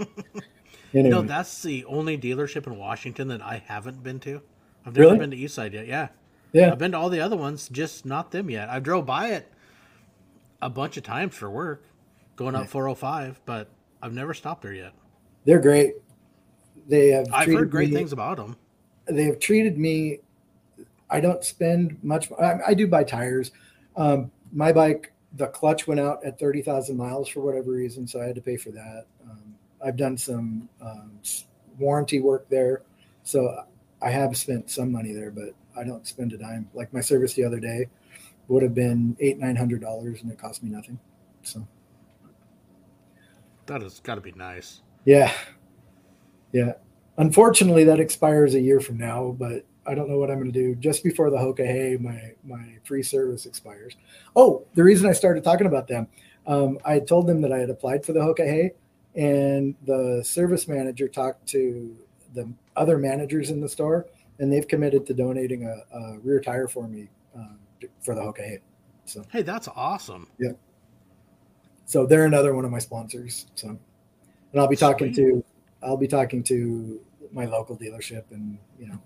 anyway, 0.94 1.10
No, 1.10 1.20
that's 1.22 1.62
the 1.62 1.84
only 1.84 2.16
dealership 2.16 2.66
in 2.66 2.78
Washington 2.78 3.28
that 3.28 3.42
I 3.42 3.62
haven't 3.66 4.02
been 4.02 4.20
to. 4.20 4.40
I've 4.86 4.94
never 4.96 5.08
Really? 5.08 5.18
been 5.18 5.30
to 5.32 5.36
Eastside 5.36 5.74
yet. 5.74 5.86
Yeah. 5.86 6.08
Yeah, 6.54 6.72
I've 6.72 6.78
been 6.78 6.92
to 6.92 6.98
all 6.98 7.10
the 7.10 7.20
other 7.20 7.36
ones, 7.36 7.68
just 7.68 8.06
not 8.06 8.30
them 8.30 8.48
yet. 8.48 8.68
I 8.70 8.78
drove 8.80 9.04
by 9.04 9.28
it 9.30 9.52
a 10.62 10.70
bunch 10.70 10.96
of 10.96 11.02
times 11.02 11.34
for 11.34 11.50
work, 11.50 11.84
going 12.36 12.54
up 12.54 12.68
405, 12.68 13.40
but 13.44 13.68
I've 14.00 14.14
never 14.14 14.32
stopped 14.32 14.62
there 14.62 14.72
yet. 14.72 14.92
they're 15.44 15.60
great. 15.60 15.94
They 16.88 17.08
have. 17.08 17.26
I've 17.32 17.48
heard 17.52 17.70
great 17.70 17.90
me- 17.90 17.96
things 17.96 18.12
about 18.12 18.36
them. 18.38 18.56
they 19.06 19.24
have 19.24 19.38
treated 19.38 19.78
me. 19.78 20.18
I 21.10 21.20
don't 21.20 21.44
spend 21.44 21.98
much. 22.02 22.30
I, 22.40 22.58
I 22.68 22.74
do 22.74 22.86
buy 22.86 23.04
tires. 23.04 23.52
Um, 23.96 24.30
my 24.52 24.72
bike, 24.72 25.12
the 25.34 25.46
clutch 25.48 25.86
went 25.86 26.00
out 26.00 26.24
at 26.24 26.38
thirty 26.38 26.62
thousand 26.62 26.96
miles 26.96 27.28
for 27.28 27.40
whatever 27.40 27.70
reason, 27.72 28.06
so 28.06 28.20
I 28.20 28.26
had 28.26 28.34
to 28.34 28.40
pay 28.40 28.56
for 28.56 28.70
that. 28.70 29.06
Um, 29.28 29.54
I've 29.84 29.96
done 29.96 30.16
some 30.18 30.68
um, 30.80 31.12
warranty 31.78 32.20
work 32.20 32.48
there, 32.48 32.82
so 33.22 33.64
I 34.02 34.10
have 34.10 34.36
spent 34.36 34.70
some 34.70 34.92
money 34.92 35.12
there, 35.12 35.30
but 35.30 35.54
I 35.76 35.84
don't 35.84 36.06
spend 36.06 36.32
a 36.32 36.38
dime. 36.38 36.68
Like 36.74 36.92
my 36.92 37.00
service 37.00 37.34
the 37.34 37.44
other 37.44 37.60
day 37.60 37.86
would 38.48 38.62
have 38.62 38.74
been 38.74 39.16
eight 39.20 39.38
nine 39.38 39.56
hundred 39.56 39.80
dollars, 39.80 40.22
and 40.22 40.30
it 40.30 40.38
cost 40.38 40.62
me 40.62 40.70
nothing. 40.70 40.98
So 41.42 41.66
That 43.66 43.82
has 43.82 44.00
got 44.00 44.16
to 44.16 44.20
be 44.20 44.32
nice. 44.32 44.82
yeah, 45.04 45.32
Yeah. 46.52 46.72
Unfortunately, 47.16 47.84
that 47.84 48.00
expires 48.00 48.54
a 48.54 48.60
year 48.60 48.80
from 48.80 48.98
now, 48.98 49.36
but 49.38 49.64
I 49.86 49.94
don't 49.94 50.08
know 50.08 50.18
what 50.18 50.30
I'm 50.30 50.38
going 50.40 50.52
to 50.52 50.58
do. 50.58 50.74
Just 50.74 51.04
before 51.04 51.30
the 51.30 51.36
Hoka 51.36 51.64
Hey, 51.64 51.96
my 52.00 52.32
my 52.44 52.76
free 52.84 53.02
service 53.02 53.46
expires. 53.46 53.96
Oh, 54.34 54.66
the 54.74 54.82
reason 54.82 55.08
I 55.08 55.12
started 55.12 55.44
talking 55.44 55.66
about 55.66 55.86
them, 55.86 56.08
um, 56.46 56.78
I 56.84 56.98
told 56.98 57.26
them 57.26 57.40
that 57.42 57.52
I 57.52 57.58
had 57.58 57.70
applied 57.70 58.04
for 58.04 58.12
the 58.12 58.20
Hoka 58.20 58.44
Hey, 58.44 58.72
and 59.14 59.74
the 59.86 60.22
service 60.24 60.66
manager 60.66 61.06
talked 61.06 61.46
to 61.48 61.96
the 62.34 62.52
other 62.76 62.98
managers 62.98 63.50
in 63.50 63.60
the 63.60 63.68
store, 63.68 64.06
and 64.38 64.52
they've 64.52 64.66
committed 64.66 65.06
to 65.06 65.14
donating 65.14 65.64
a, 65.66 65.96
a 65.96 66.18
rear 66.18 66.40
tire 66.40 66.68
for 66.68 66.88
me 66.88 67.08
um, 67.34 67.58
for 68.00 68.14
the 68.14 68.20
Hoka 68.20 68.38
Hey. 68.38 68.58
So 69.06 69.24
hey, 69.30 69.42
that's 69.42 69.68
awesome. 69.68 70.28
Yeah. 70.38 70.52
So 71.84 72.06
they're 72.06 72.24
another 72.24 72.54
one 72.54 72.64
of 72.64 72.70
my 72.70 72.78
sponsors. 72.78 73.46
So, 73.54 73.68
and 73.68 74.60
I'll 74.60 74.68
be 74.68 74.76
talking 74.76 75.12
Sweet. 75.12 75.24
to, 75.24 75.44
I'll 75.82 75.96
be 75.98 76.08
talking 76.08 76.42
to 76.44 77.00
my 77.32 77.44
local 77.44 77.76
dealership, 77.76 78.24
and 78.30 78.56
you 78.78 78.86
know, 78.88 78.98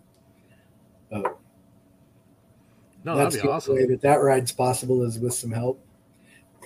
uh, 1.12 1.31
No, 3.05 3.16
that's 3.16 3.35
that'd 3.35 3.43
be 3.43 3.49
the 3.49 3.53
awesome. 3.53 3.74
way 3.74 3.87
that 3.87 4.01
that 4.03 4.16
ride's 4.16 4.53
possible 4.53 5.03
is 5.03 5.18
with 5.18 5.35
some 5.35 5.51
help. 5.51 5.85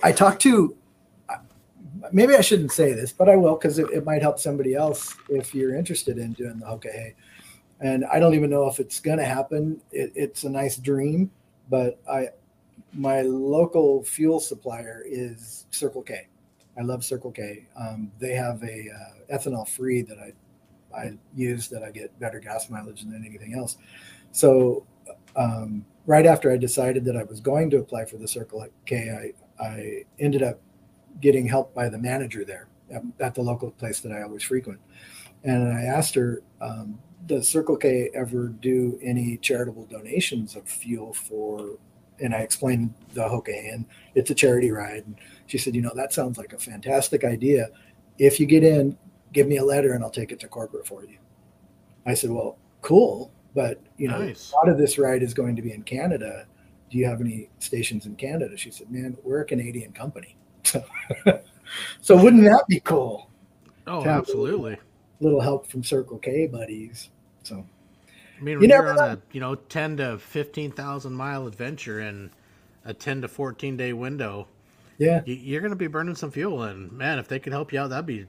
I 0.03 0.11
talked 0.11 0.41
to, 0.43 0.75
maybe 2.11 2.35
I 2.35 2.41
shouldn't 2.41 2.71
say 2.71 2.93
this, 2.93 3.11
but 3.11 3.29
I 3.29 3.35
will 3.35 3.55
because 3.55 3.79
it, 3.79 3.89
it 3.91 4.05
might 4.05 4.21
help 4.21 4.39
somebody 4.39 4.75
else 4.75 5.15
if 5.29 5.55
you're 5.55 5.75
interested 5.75 6.17
in 6.17 6.33
doing 6.33 6.59
the 6.59 6.65
Hoka. 6.65 7.13
And 7.83 8.05
I 8.05 8.17
don't 8.17 8.33
even 8.33 8.49
know 8.49 8.67
if 8.67 8.79
it's 8.79 9.01
going 9.01 9.17
to 9.17 9.25
happen. 9.25 9.81
It, 9.91 10.13
it's 10.15 10.45
a 10.45 10.49
nice 10.49 10.77
dream, 10.77 11.29
but 11.69 11.99
I, 12.09 12.29
my 12.93 13.21
local 13.23 14.05
fuel 14.05 14.39
supplier 14.39 15.03
is 15.05 15.65
Circle 15.69 16.03
K. 16.03 16.27
I 16.77 16.81
love 16.81 17.03
Circle 17.03 17.31
K. 17.31 17.67
Um, 17.77 18.09
they 18.19 18.31
have 18.31 18.63
a 18.63 18.85
uh, 18.89 19.35
ethanol 19.37 19.67
free 19.67 20.01
that 20.01 20.17
I 20.17 20.33
I 20.95 21.17
use 21.35 21.67
that 21.69 21.83
I 21.83 21.91
get 21.91 22.17
better 22.19 22.39
gas 22.39 22.69
mileage 22.69 23.01
than 23.01 23.25
anything 23.25 23.55
else. 23.55 23.77
So 24.31 24.85
um, 25.35 25.85
right 26.05 26.25
after 26.25 26.51
I 26.51 26.57
decided 26.57 27.03
that 27.05 27.17
I 27.17 27.23
was 27.23 27.39
going 27.41 27.69
to 27.71 27.77
apply 27.77 28.05
for 28.05 28.17
the 28.17 28.27
Circle 28.27 28.65
K, 28.85 29.33
I 29.59 29.63
I 29.63 30.05
ended 30.19 30.41
up 30.41 30.61
getting 31.19 31.47
help 31.47 31.73
by 31.73 31.89
the 31.89 31.97
manager 31.97 32.45
there 32.45 32.67
at, 32.91 33.03
at 33.19 33.35
the 33.35 33.41
local 33.41 33.71
place 33.71 33.99
that 34.01 34.13
I 34.13 34.21
always 34.21 34.43
frequent, 34.43 34.79
and 35.43 35.67
I 35.67 35.81
asked 35.81 36.15
her. 36.15 36.41
Um, 36.61 36.97
does 37.25 37.47
Circle 37.47 37.77
K 37.77 38.09
ever 38.13 38.47
do 38.47 38.99
any 39.01 39.37
charitable 39.37 39.85
donations 39.85 40.55
of 40.55 40.67
fuel 40.67 41.13
for 41.13 41.77
and 42.19 42.33
I 42.33 42.39
explained 42.39 42.93
the 43.13 43.21
Hoka 43.21 43.73
and 43.73 43.85
it's 44.15 44.29
a 44.29 44.35
charity 44.35 44.71
ride. 44.71 45.03
And 45.05 45.15
she 45.47 45.57
said, 45.57 45.75
you 45.75 45.81
know, 45.81 45.91
that 45.95 46.13
sounds 46.13 46.37
like 46.37 46.53
a 46.53 46.59
fantastic 46.59 47.23
idea. 47.23 47.67
If 48.19 48.39
you 48.39 48.45
get 48.45 48.63
in, 48.63 48.97
give 49.33 49.47
me 49.47 49.57
a 49.57 49.63
letter 49.65 49.93
and 49.93 50.03
I'll 50.03 50.09
take 50.11 50.31
it 50.31 50.39
to 50.41 50.47
corporate 50.47 50.85
for 50.85 51.03
you. 51.03 51.17
I 52.05 52.13
said, 52.13 52.29
well, 52.29 52.57
cool. 52.81 53.31
But 53.55 53.81
you 53.97 54.07
know, 54.07 54.19
Nice. 54.19 54.51
a 54.51 54.55
lot 54.55 54.69
of 54.69 54.77
this 54.77 54.97
ride 54.97 55.21
is 55.23 55.33
going 55.33 55.55
to 55.55 55.61
be 55.61 55.73
in 55.73 55.83
Canada. 55.83 56.45
Do 56.89 56.97
you 56.97 57.05
have 57.05 57.21
any 57.21 57.49
stations 57.59 58.05
in 58.05 58.15
Canada? 58.15 58.57
She 58.57 58.71
said, 58.71 58.91
man, 58.91 59.17
we're 59.23 59.41
a 59.41 59.45
Canadian 59.45 59.91
company. 59.91 60.35
So, 60.65 60.83
so 62.01 62.23
wouldn't 62.23 62.43
that 62.43 62.65
be 62.67 62.79
cool? 62.81 63.29
Oh, 63.87 64.05
absolutely. 64.05 64.77
Little 65.23 65.41
help 65.41 65.67
from 65.67 65.83
Circle 65.83 66.17
K 66.19 66.47
buddies. 66.47 67.09
So 67.43 67.65
I 68.39 68.43
mean, 68.43 68.61
You 68.61 68.67
you're 68.67 68.89
on 68.89 68.99
a 68.99 69.21
you 69.31 69.39
know 69.39 69.55
ten 69.55 69.97
to 69.97 70.17
fifteen 70.19 70.71
thousand 70.71 71.13
mile 71.13 71.47
adventure 71.47 72.01
in 72.01 72.29
a 72.85 72.93
ten 72.93 73.21
to 73.21 73.27
fourteen 73.27 73.77
day 73.77 73.93
window, 73.93 74.47
yeah. 74.97 75.21
you, 75.25 75.35
you're 75.35 75.61
going 75.61 75.71
to 75.71 75.77
be 75.77 75.87
burning 75.87 76.15
some 76.15 76.29
fuel. 76.31 76.63
And 76.63 76.91
man, 76.91 77.19
if 77.19 77.27
they 77.27 77.39
could 77.39 77.53
help 77.53 77.71
you 77.71 77.79
out, 77.79 77.89
that'd 77.89 78.05
be 78.05 78.25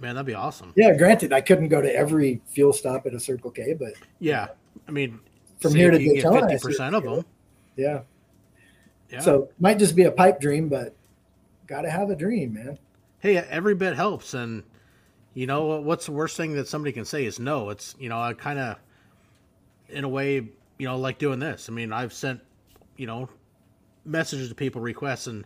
man, 0.00 0.16
that'd 0.16 0.26
be 0.26 0.34
awesome. 0.34 0.72
Yeah, 0.76 0.94
granted, 0.96 1.32
I 1.32 1.40
couldn't 1.40 1.68
go 1.68 1.80
to 1.80 1.94
every 1.94 2.40
fuel 2.48 2.72
stop 2.72 3.06
at 3.06 3.14
a 3.14 3.20
Circle 3.20 3.52
K, 3.52 3.74
but 3.74 3.92
Yeah, 4.18 4.48
I 4.88 4.90
mean, 4.90 5.20
From 5.60 5.74
here 5.74 5.90
to 5.92 5.98
Daytona, 5.98 6.48
fifty 6.48 6.66
percent 6.66 6.94
of 6.96 7.04
them. 7.04 7.24
yeah. 7.76 8.00
Yeah. 9.10 9.20
So 9.20 9.50
might 9.60 9.78
just 9.78 9.94
be 9.94 10.04
a 10.04 10.10
pipe 10.10 10.40
dream, 10.40 10.68
but 10.68 10.96
gotta 11.68 11.88
have 11.90 12.10
a 12.10 12.16
dream, 12.16 12.54
man. 12.54 12.78
hey, 13.20 13.36
every 13.36 13.74
bit 13.76 13.94
helps, 13.94 14.34
and 14.34 14.64
you 15.34 15.46
know 15.46 15.80
what's 15.80 16.06
the 16.06 16.12
worst 16.12 16.36
thing 16.36 16.54
that 16.54 16.68
somebody 16.68 16.92
can 16.92 17.04
say 17.04 17.24
is 17.24 17.38
no. 17.38 17.70
It's 17.70 17.94
you 17.98 18.08
know 18.08 18.20
I 18.20 18.32
kind 18.34 18.58
of, 18.58 18.76
in 19.88 20.04
a 20.04 20.08
way, 20.08 20.34
you 20.78 20.86
know, 20.86 20.96
like 20.96 21.18
doing 21.18 21.40
this. 21.40 21.68
I 21.68 21.72
mean, 21.72 21.92
I've 21.92 22.12
sent, 22.12 22.40
you 22.96 23.06
know, 23.06 23.28
messages 24.04 24.48
to 24.48 24.54
people, 24.54 24.80
requests, 24.80 25.26
and 25.26 25.44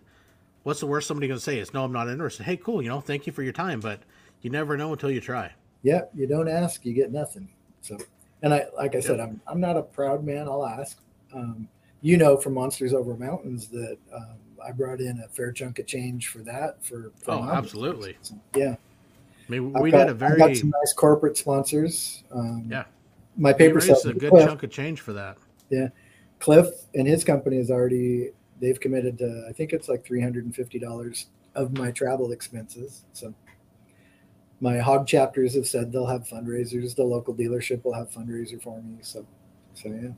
what's 0.63 0.81
the 0.81 0.87
worst 0.87 1.09
somebody 1.09 1.29
can 1.29 1.39
say 1.39 1.59
is 1.59 1.73
no, 1.73 1.85
I'm 1.85 1.93
not 1.93 2.09
interested. 2.09 2.45
Hey, 2.45 2.57
cool, 2.57 2.83
you 2.83 2.89
know, 2.89 3.01
thank 3.01 3.27
you 3.27 3.33
for 3.33 3.43
your 3.43 3.53
time, 3.53 3.81
but 3.81 4.01
you 4.43 4.51
never 4.51 4.77
know 4.77 4.93
until 4.93 5.11
you 5.11 5.21
try. 5.21 5.53
Yeah, 5.83 6.03
you 6.15 6.27
don't 6.27 6.49
ask, 6.49 6.85
you 6.85 6.93
get 6.93 7.13
nothing. 7.13 7.49
So, 7.81 7.97
and 8.43 8.53
I, 8.53 8.67
like 8.77 8.95
I 8.95 9.01
said, 9.01 9.21
I'm 9.21 9.41
I'm 9.47 9.61
not 9.61 9.77
a 9.77 9.83
proud 9.83 10.25
man. 10.25 10.49
I'll 10.49 10.67
ask. 10.67 10.99
Um, 11.35 11.69
you 12.01 12.17
know, 12.17 12.37
from 12.37 12.55
Monsters 12.55 12.95
Over 12.95 13.17
Mountains, 13.17 13.69
that 13.69 13.99
um, 14.15 14.37
I 14.65 14.73
brought 14.73 15.01
in 15.01 15.21
a 15.21 15.29
fair 15.29 15.53
chunk 15.53 15.79
of 15.79 15.87
change 15.87 16.29
for 16.29 16.39
that. 16.41 16.85
For, 16.85 17.13
for 17.17 17.33
Oh, 17.33 17.49
absolutely. 17.51 18.17
So, 18.23 18.35
yeah, 18.55 18.77
I 19.49 19.53
mean, 19.53 19.73
we 19.73 19.91
got, 19.91 20.07
did 20.07 20.09
a 20.09 20.11
I've 20.11 20.19
got 20.19 20.39
very 20.39 20.55
some 20.55 20.71
nice 20.71 20.93
corporate 20.93 21.37
sponsors. 21.37 22.23
Um, 22.31 22.67
Yeah. 22.71 22.85
my 23.37 23.53
paper 23.53 23.79
raised 23.79 24.07
a 24.07 24.13
good 24.13 24.31
Cliff, 24.31 24.47
chunk 24.47 24.63
of 24.63 24.71
change 24.71 25.01
for 25.01 25.13
that. 25.15 25.39
Yeah, 25.71 25.89
Cliff 26.39 26.67
and 26.95 27.07
his 27.07 27.25
company 27.25 27.57
is 27.57 27.71
already 27.71 28.31
they've 28.61 28.79
committed 28.79 29.19
to 29.19 29.47
I 29.49 29.53
think 29.53 29.73
it's 29.73 29.89
like 29.89 30.05
three 30.05 30.21
hundred 30.21 30.45
and 30.45 30.55
fifty 30.55 30.79
dollars 30.79 31.27
of 31.55 31.77
my 31.79 31.91
travel 31.91 32.33
expenses. 32.33 33.05
So 33.13 33.35
my 34.61 34.79
hog 34.79 35.07
chapters 35.07 35.55
have 35.55 35.67
said 35.67 35.93
they'll 35.93 36.07
have 36.07 36.25
fundraisers. 36.25 36.95
The 36.95 37.05
local 37.05 37.35
dealership 37.35 37.85
will 37.85 37.95
have 37.95 38.11
fundraiser 38.11 38.61
for 38.63 38.83
me. 38.83 38.99
So 39.03 39.27
so 39.75 39.89
yeah. 39.89 40.11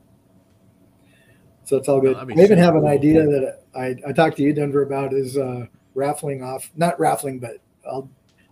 So 1.63 1.77
it's 1.77 1.87
all 1.87 2.01
good. 2.01 2.15
be 2.27 2.33
I 2.33 2.43
even 2.43 2.57
have 2.57 2.75
an 2.75 2.81
cool. 2.81 2.89
idea 2.89 3.23
that 3.23 3.61
I, 3.75 3.95
I 4.05 4.11
talked 4.11 4.35
to 4.37 4.43
you, 4.43 4.51
Denver, 4.51 4.81
about 4.81 5.13
is 5.13 5.37
uh, 5.37 5.67
raffling 5.93 6.43
off 6.43 6.69
not 6.75 6.99
raffling, 6.99 7.39
but 7.39 7.57
I'll 7.89 8.09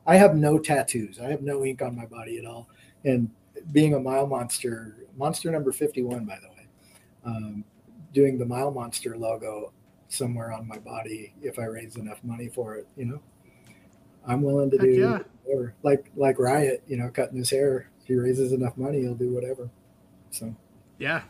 I 0.10 0.16
have 0.16 0.36
no 0.36 0.58
tattoos. 0.58 1.20
I 1.20 1.30
have 1.30 1.44
no 1.44 1.64
ink 1.64 1.84
on 1.84 1.96
my 1.96 2.08
body 2.08 2.40
at 2.40 2.46
all. 2.46 2.68
And 3.06 3.30
being 3.72 3.94
a 3.94 4.00
mile 4.00 4.26
monster, 4.26 4.96
monster 5.16 5.52
number 5.52 5.72
51, 5.72 6.26
by 6.26 6.40
the 6.42 6.48
way, 6.50 6.68
um, 7.24 7.64
doing 8.12 8.40
the 8.40 8.46
mile 8.46 8.72
monster 8.72 9.16
logo 9.16 9.72
somewhere 10.08 10.52
on 10.52 10.68
my 10.68 10.80
body 10.80 11.36
if 11.44 11.60
I 11.60 11.66
raise 11.66 11.96
enough 11.96 12.24
money 12.24 12.48
for 12.48 12.76
it, 12.76 12.88
you 12.98 13.06
know, 13.06 13.22
I'm 14.26 14.42
willing 14.42 14.72
to 14.72 14.78
Heck 14.78 14.86
do 14.88 14.92
yeah. 14.94 15.20
whatever. 15.44 15.76
Like, 15.84 16.10
like 16.16 16.40
Riot, 16.40 16.82
you 16.88 16.98
know, 16.98 17.10
cutting 17.10 17.38
his 17.38 17.52
hair. 17.52 17.92
If 18.02 18.08
he 18.08 18.16
raises 18.16 18.52
enough 18.52 18.76
money, 18.78 19.02
he'll 19.02 19.14
do 19.14 19.30
whatever. 19.30 19.70
So, 20.32 20.56
Yeah. 20.98 21.22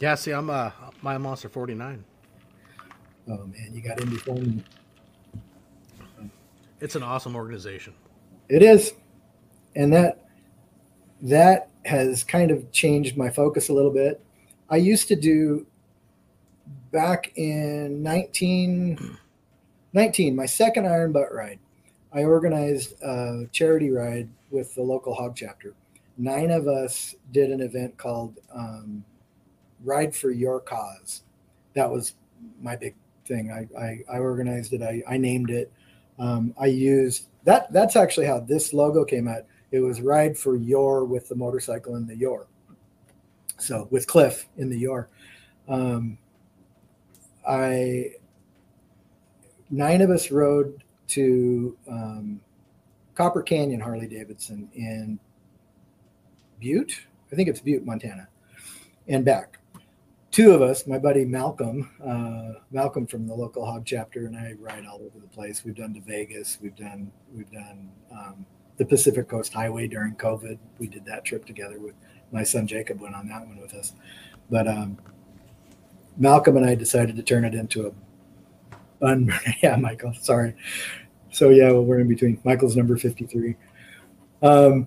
Yeah. 0.00 0.16
See, 0.16 0.32
I'm 0.32 0.50
a 0.50 0.74
mile 1.00 1.20
monster 1.20 1.48
forty 1.48 1.74
nine. 1.74 2.04
oh 3.28 3.46
man, 3.46 3.70
you 3.72 3.80
got 3.80 4.00
in 4.00 4.10
before 4.10 4.34
me. 4.34 4.64
It's 6.80 6.94
an 6.94 7.02
awesome 7.02 7.34
organization. 7.34 7.94
It 8.48 8.62
is, 8.62 8.92
and 9.74 9.92
that 9.92 10.26
that 11.22 11.70
has 11.84 12.22
kind 12.22 12.50
of 12.50 12.70
changed 12.72 13.16
my 13.16 13.30
focus 13.30 13.68
a 13.68 13.72
little 13.72 13.90
bit. 13.90 14.22
I 14.68 14.76
used 14.76 15.08
to 15.08 15.16
do 15.16 15.66
back 16.92 17.32
in 17.36 18.02
19, 18.02 19.18
19 19.92 20.36
my 20.36 20.46
second 20.46 20.86
Iron 20.86 21.12
Butt 21.12 21.32
ride. 21.32 21.58
I 22.12 22.24
organized 22.24 23.00
a 23.02 23.46
charity 23.52 23.90
ride 23.90 24.28
with 24.50 24.74
the 24.74 24.82
local 24.82 25.14
hog 25.14 25.34
chapter. 25.36 25.74
Nine 26.18 26.50
of 26.50 26.66
us 26.66 27.14
did 27.32 27.50
an 27.50 27.60
event 27.60 27.96
called 27.96 28.38
um, 28.54 29.04
Ride 29.84 30.14
for 30.14 30.30
Your 30.30 30.60
Cause. 30.60 31.22
That 31.74 31.90
was 31.90 32.14
my 32.60 32.76
big 32.76 32.94
thing. 33.26 33.50
I, 33.50 33.78
I, 33.78 34.16
I 34.16 34.18
organized 34.18 34.72
it. 34.72 34.82
I, 34.82 35.02
I 35.08 35.18
named 35.18 35.50
it. 35.50 35.70
Um, 36.18 36.54
I 36.58 36.66
used 36.66 37.26
that. 37.44 37.72
That's 37.72 37.96
actually 37.96 38.26
how 38.26 38.40
this 38.40 38.72
logo 38.72 39.04
came 39.04 39.28
out. 39.28 39.44
It 39.70 39.80
was 39.80 40.00
Ride 40.00 40.36
for 40.38 40.56
Your 40.56 41.04
with 41.04 41.28
the 41.28 41.34
motorcycle 41.34 41.96
in 41.96 42.06
the 42.06 42.16
Your. 42.16 42.46
So 43.58 43.88
with 43.90 44.06
Cliff 44.06 44.46
in 44.56 44.70
the 44.70 44.78
Your. 44.78 45.08
Um, 45.68 46.18
I 47.46 48.12
nine 49.70 50.00
of 50.00 50.10
us 50.10 50.30
rode 50.30 50.82
to 51.08 51.76
um, 51.88 52.40
Copper 53.14 53.42
Canyon 53.42 53.80
Harley 53.80 54.06
Davidson 54.06 54.68
in 54.74 55.18
Butte. 56.60 57.00
I 57.32 57.36
think 57.36 57.48
it's 57.48 57.60
Butte, 57.60 57.84
Montana, 57.84 58.28
and 59.08 59.24
back. 59.24 59.58
Two 60.36 60.50
of 60.50 60.60
us, 60.60 60.86
my 60.86 60.98
buddy 60.98 61.24
Malcolm, 61.24 61.88
uh, 62.06 62.60
Malcolm 62.70 63.06
from 63.06 63.26
the 63.26 63.32
local 63.32 63.64
hog 63.64 63.86
chapter, 63.86 64.26
and 64.26 64.36
I 64.36 64.52
ride 64.60 64.84
all 64.84 64.96
over 64.96 65.18
the 65.18 65.28
place. 65.28 65.64
We've 65.64 65.74
done 65.74 65.94
to 65.94 66.00
Vegas. 66.00 66.58
We've 66.60 66.76
done 66.76 67.10
we've 67.34 67.50
done 67.50 67.90
um, 68.12 68.44
the 68.76 68.84
Pacific 68.84 69.30
Coast 69.30 69.54
Highway 69.54 69.88
during 69.88 70.14
COVID. 70.16 70.58
We 70.78 70.88
did 70.88 71.06
that 71.06 71.24
trip 71.24 71.46
together 71.46 71.80
with 71.80 71.94
my 72.32 72.42
son 72.42 72.66
Jacob. 72.66 73.00
Went 73.00 73.14
on 73.14 73.28
that 73.28 73.46
one 73.46 73.58
with 73.58 73.72
us, 73.72 73.94
but 74.50 74.68
um, 74.68 74.98
Malcolm 76.18 76.58
and 76.58 76.66
I 76.66 76.74
decided 76.74 77.16
to 77.16 77.22
turn 77.22 77.46
it 77.46 77.54
into 77.54 77.94
a 79.00 79.16
yeah, 79.62 79.76
Michael. 79.76 80.12
Sorry. 80.20 80.54
So 81.30 81.48
yeah, 81.48 81.70
well, 81.70 81.86
we're 81.86 82.00
in 82.00 82.08
between. 82.08 82.38
Michael's 82.44 82.76
number 82.76 82.98
fifty-three. 82.98 83.56
Um, 84.42 84.86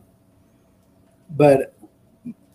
but 1.31 1.73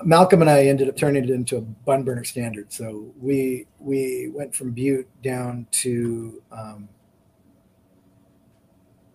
Malcolm 0.05 0.43
and 0.43 0.51
I 0.51 0.65
ended 0.65 0.89
up 0.89 0.97
turning 0.97 1.25
it 1.25 1.31
into 1.31 1.57
a 1.57 1.61
bun 1.61 2.03
burner 2.03 2.25
standard. 2.25 2.73
So 2.73 3.13
we 3.21 3.67
we 3.79 4.31
went 4.35 4.55
from 4.55 4.73
Butte 4.73 5.09
down 5.23 5.67
to 5.83 6.43
um, 6.53 6.89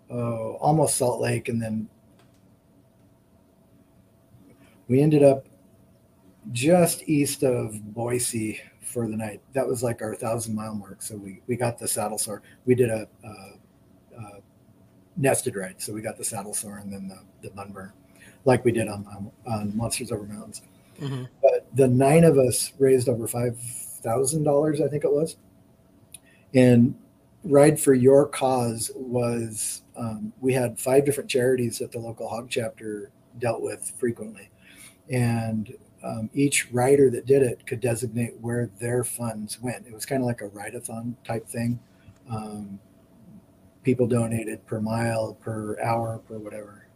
oh, 0.10 0.58
almost 0.60 0.98
Salt 0.98 1.22
Lake, 1.22 1.50
and 1.50 1.62
then 1.62 1.88
we 4.88 5.02
ended 5.02 5.24
up 5.24 5.46
just 6.52 7.08
east 7.08 7.44
of 7.44 7.94
Boise 7.94 8.60
for 8.82 9.08
the 9.08 9.16
night. 9.16 9.42
That 9.54 9.68
was 9.68 9.84
like 9.84 10.02
our 10.02 10.16
thousand 10.16 10.56
mile 10.56 10.74
mark. 10.74 11.02
So 11.02 11.16
we 11.16 11.42
we 11.48 11.56
got 11.56 11.78
the 11.78 11.88
saddle 11.88 12.18
sore. 12.18 12.42
We 12.66 12.76
did 12.76 12.90
a, 12.90 13.08
a, 13.24 13.30
a 14.20 14.32
nested 15.18 15.56
ride. 15.56 15.82
So 15.82 15.94
we 15.94 16.02
got 16.02 16.18
the 16.18 16.26
saddle 16.26 16.54
sore 16.54 16.78
and 16.78 16.92
then 16.92 17.08
the, 17.08 17.20
the 17.48 17.54
bun 17.54 17.72
burner, 17.72 17.94
like 18.46 18.66
we 18.66 18.72
did 18.72 18.88
on 18.88 19.06
on, 19.08 19.32
on 19.46 19.78
Monsters 19.78 20.12
Over 20.12 20.24
Mountains. 20.24 20.64
Mm-hmm. 21.00 21.24
But 21.42 21.68
the 21.76 21.88
nine 21.88 22.24
of 22.24 22.38
us 22.38 22.74
raised 22.80 23.10
over 23.10 23.28
five 23.28 23.60
thousand 24.02 24.44
dollars, 24.44 24.82
I 24.82 24.88
think 24.88 25.04
it 25.04 25.12
was, 25.12 25.38
and 26.54 26.96
Ride 27.44 27.80
for 27.80 27.94
Your 27.94 28.28
Cause 28.28 28.92
was 28.96 29.84
um, 29.96 30.34
we 30.42 30.54
had 30.54 30.80
five 30.80 31.06
different 31.06 31.30
charities 31.30 31.80
that 31.80 31.92
the 31.92 32.00
local 32.00 32.28
hog 32.28 32.48
chapter 32.50 33.12
dealt 33.40 33.62
with 33.62 33.94
frequently, 33.98 34.50
and 35.10 35.74
um, 36.04 36.30
each 36.34 36.72
rider 36.72 37.10
that 37.10 37.26
did 37.26 37.44
it 37.44 37.66
could 37.66 37.80
designate 37.80 38.40
where 38.40 38.70
their 38.80 39.04
funds 39.04 39.60
went. 39.62 39.86
It 39.88 39.94
was 39.94 40.06
kind 40.06 40.22
of 40.22 40.28
like 40.28 40.42
a 40.42 40.48
ride-a-thon 40.48 41.16
type 41.26 41.48
thing. 41.48 41.80
Um, 42.30 42.80
people 43.84 44.08
donated 44.08 44.66
per 44.66 44.80
mile, 44.80 45.34
per 45.42 45.80
hour, 45.82 46.20
per 46.28 46.38
whatever. 46.38 46.88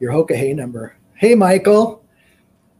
Your 0.00 0.12
Hoka 0.12 0.34
Hey 0.34 0.52
number. 0.52 0.96
Hey, 1.14 1.34
Michael. 1.34 2.04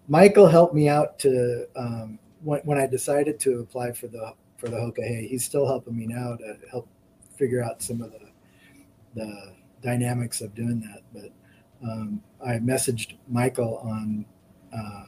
Michael 0.08 0.46
helped 0.46 0.74
me 0.74 0.88
out 0.88 1.18
to 1.20 1.66
um, 1.76 2.18
when, 2.42 2.60
when 2.60 2.78
I 2.78 2.86
decided 2.86 3.38
to 3.40 3.60
apply 3.60 3.92
for 3.92 4.08
the 4.08 4.32
for 4.56 4.68
the 4.68 4.76
Hoka 4.76 5.02
Hey. 5.02 5.26
He's 5.28 5.44
still 5.44 5.66
helping 5.66 5.96
me 5.96 6.06
now 6.06 6.36
to 6.36 6.56
help 6.70 6.88
figure 7.36 7.62
out 7.62 7.82
some 7.82 8.00
of 8.00 8.12
the 8.12 8.20
the 9.14 9.54
dynamics 9.82 10.40
of 10.40 10.54
doing 10.54 10.80
that. 10.80 11.02
But 11.12 11.88
um, 11.88 12.22
I 12.44 12.54
messaged 12.54 13.16
Michael 13.28 13.78
on 13.78 14.24
uh, 14.76 15.04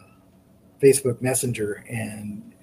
Facebook 0.82 1.20
Messenger, 1.20 1.84
and 1.88 2.54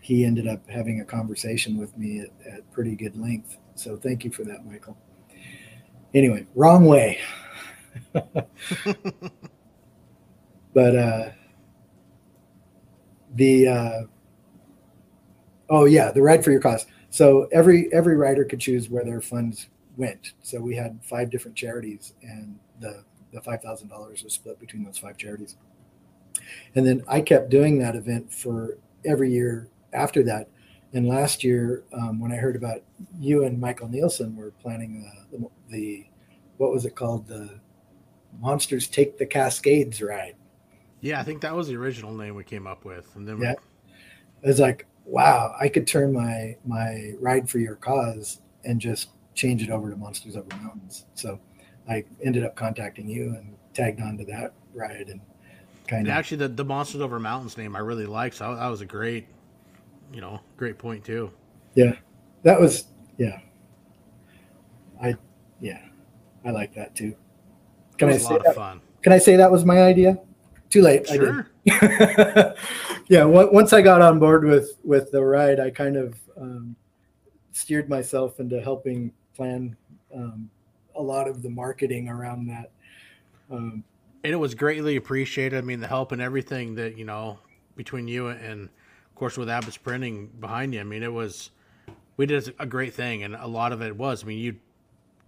he 0.00 0.24
ended 0.24 0.46
up 0.46 0.68
having 0.68 1.00
a 1.00 1.04
conversation 1.04 1.76
with 1.76 1.96
me 1.96 2.20
at, 2.20 2.30
at 2.52 2.72
pretty 2.72 2.94
good 2.94 3.16
length. 3.16 3.56
So 3.74 3.96
thank 3.96 4.24
you 4.24 4.30
for 4.30 4.44
that, 4.44 4.64
Michael. 4.64 4.96
Anyway, 6.14 6.46
wrong 6.54 6.86
way. 6.86 7.18
but 8.12 8.48
uh, 10.96 11.30
the 13.36 13.68
uh, 13.68 14.00
oh 15.70 15.84
yeah, 15.84 16.10
the 16.10 16.22
ride 16.22 16.44
for 16.44 16.50
your 16.50 16.60
cause. 16.60 16.86
So 17.10 17.48
every 17.52 17.92
every 17.92 18.16
rider 18.16 18.44
could 18.44 18.60
choose 18.60 18.90
where 18.90 19.04
their 19.04 19.20
funds 19.20 19.68
went. 19.96 20.32
So 20.42 20.60
we 20.60 20.76
had 20.76 20.98
five 21.02 21.30
different 21.30 21.56
charities, 21.56 22.14
and 22.22 22.58
the 22.80 23.04
the 23.32 23.40
five 23.40 23.62
thousand 23.62 23.88
dollars 23.88 24.22
was 24.22 24.32
split 24.32 24.58
between 24.58 24.84
those 24.84 24.98
five 24.98 25.16
charities. 25.16 25.56
And 26.74 26.86
then 26.86 27.02
I 27.08 27.20
kept 27.20 27.50
doing 27.50 27.78
that 27.78 27.96
event 27.96 28.32
for 28.32 28.78
every 29.04 29.30
year 29.32 29.68
after 29.92 30.22
that. 30.24 30.48
And 30.92 31.08
last 31.08 31.42
year, 31.42 31.84
um, 31.92 32.20
when 32.20 32.32
I 32.32 32.36
heard 32.36 32.56
about 32.56 32.82
you 33.18 33.44
and 33.44 33.60
Michael 33.60 33.88
Nielsen 33.88 34.36
were 34.36 34.52
planning 34.62 35.10
the, 35.30 35.38
the, 35.38 35.48
the, 35.68 36.06
what 36.58 36.72
was 36.72 36.84
it 36.84 36.94
called? 36.94 37.26
The 37.26 37.60
Monsters 38.40 38.88
Take 38.88 39.18
the 39.18 39.26
Cascades 39.26 40.00
ride. 40.00 40.36
Yeah, 41.00 41.20
I 41.20 41.22
think 41.22 41.40
that 41.42 41.54
was 41.54 41.68
the 41.68 41.76
original 41.76 42.12
name 42.12 42.34
we 42.34 42.44
came 42.44 42.66
up 42.66 42.84
with. 42.84 43.14
And 43.16 43.26
then 43.26 43.40
yeah. 43.40 43.52
it 43.52 44.46
was 44.46 44.60
like, 44.60 44.86
wow, 45.04 45.54
I 45.60 45.68
could 45.68 45.86
turn 45.86 46.12
my 46.12 46.56
my 46.64 47.12
ride 47.20 47.48
for 47.48 47.58
your 47.58 47.76
cause 47.76 48.40
and 48.64 48.80
just 48.80 49.10
change 49.34 49.62
it 49.62 49.70
over 49.70 49.90
to 49.90 49.96
Monsters 49.96 50.36
Over 50.36 50.48
Mountains. 50.62 51.06
So 51.14 51.38
I 51.88 52.04
ended 52.24 52.44
up 52.44 52.56
contacting 52.56 53.08
you 53.08 53.34
and 53.36 53.54
tagged 53.74 54.00
on 54.00 54.16
to 54.18 54.24
that 54.24 54.54
ride 54.74 55.08
and 55.08 55.20
kind 55.86 56.06
of. 56.06 56.12
Actually, 56.12 56.38
the, 56.38 56.48
the 56.48 56.64
Monsters 56.64 57.00
Over 57.00 57.20
Mountains 57.20 57.56
name 57.56 57.76
I 57.76 57.80
really 57.80 58.06
liked. 58.06 58.36
So 58.36 58.54
that 58.54 58.66
was 58.68 58.80
a 58.80 58.86
great, 58.86 59.26
you 60.12 60.20
know, 60.20 60.40
great 60.56 60.78
point 60.78 61.04
too. 61.04 61.30
Yeah, 61.74 61.94
that 62.42 62.60
was 62.60 62.86
yeah. 63.18 63.40
I 65.00 65.14
yeah, 65.60 65.80
I 66.44 66.50
like 66.50 66.74
that 66.74 66.94
too. 66.96 67.14
Can 67.98 68.08
I 68.08 68.18
say 68.18 68.38
that? 68.38 68.80
Can 69.02 69.12
I 69.12 69.18
say 69.18 69.36
that 69.36 69.50
was 69.50 69.64
my 69.64 69.82
idea? 69.82 70.18
Too 70.70 70.82
late. 70.82 71.06
Sure. 71.06 71.48
yeah. 73.08 73.24
Once 73.24 73.72
I 73.72 73.82
got 73.82 74.02
on 74.02 74.18
board 74.18 74.44
with 74.44 74.78
with 74.84 75.10
the 75.10 75.22
ride, 75.24 75.60
I 75.60 75.70
kind 75.70 75.96
of 75.96 76.18
um, 76.40 76.76
steered 77.52 77.88
myself 77.88 78.40
into 78.40 78.60
helping 78.60 79.12
plan 79.34 79.76
um, 80.14 80.50
a 80.96 81.02
lot 81.02 81.28
of 81.28 81.42
the 81.42 81.50
marketing 81.50 82.08
around 82.08 82.46
that. 82.46 82.70
Um, 83.50 83.84
and 84.24 84.32
it 84.32 84.36
was 84.36 84.54
greatly 84.54 84.96
appreciated. 84.96 85.56
I 85.56 85.60
mean, 85.60 85.80
the 85.80 85.86
help 85.86 86.12
and 86.12 86.20
everything 86.20 86.74
that 86.76 86.98
you 86.98 87.04
know 87.04 87.38
between 87.76 88.08
you 88.08 88.28
and, 88.28 88.64
of 88.64 89.14
course, 89.14 89.36
with 89.36 89.48
Abbott's 89.48 89.76
Printing 89.76 90.26
behind 90.40 90.74
you. 90.74 90.80
I 90.80 90.84
mean, 90.84 91.02
it 91.02 91.12
was 91.12 91.50
we 92.16 92.26
did 92.26 92.54
a 92.58 92.66
great 92.66 92.94
thing, 92.94 93.22
and 93.22 93.34
a 93.34 93.46
lot 93.46 93.72
of 93.72 93.82
it 93.82 93.96
was. 93.96 94.24
I 94.24 94.26
mean, 94.26 94.38
you 94.38 94.56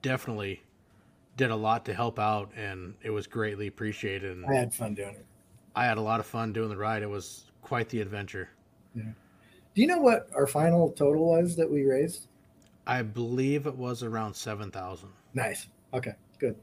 definitely 0.02 0.62
did 1.38 1.50
a 1.50 1.56
lot 1.56 1.86
to 1.86 1.94
help 1.94 2.18
out, 2.18 2.50
and 2.54 2.94
it 3.02 3.08
was 3.08 3.26
greatly 3.26 3.68
appreciated. 3.68 4.36
And 4.36 4.44
I 4.44 4.54
had 4.54 4.74
fun 4.74 4.94
doing 4.94 5.14
it. 5.14 5.24
I 5.74 5.86
had 5.86 5.96
a 5.96 6.02
lot 6.02 6.20
of 6.20 6.26
fun 6.26 6.52
doing 6.52 6.68
the 6.68 6.76
ride. 6.76 7.02
It 7.02 7.08
was 7.08 7.46
quite 7.62 7.88
the 7.88 8.02
adventure. 8.02 8.50
Yeah. 8.94 9.04
Do 9.74 9.80
you 9.80 9.86
know 9.86 9.98
what 9.98 10.28
our 10.34 10.46
final 10.46 10.90
total 10.90 11.24
was 11.24 11.56
that 11.56 11.70
we 11.70 11.84
raised? 11.84 12.26
I 12.86 13.02
believe 13.02 13.66
it 13.66 13.76
was 13.76 14.02
around 14.02 14.34
seven 14.34 14.70
thousand. 14.70 15.10
Nice. 15.32 15.68
Okay. 15.94 16.12
Good 16.38 16.56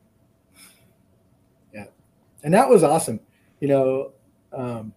Yeah, 1.74 1.86
and 2.44 2.54
that 2.54 2.70
was 2.70 2.84
awesome. 2.84 3.20
You 3.60 3.68
know, 3.70 4.12
um, 4.54 4.94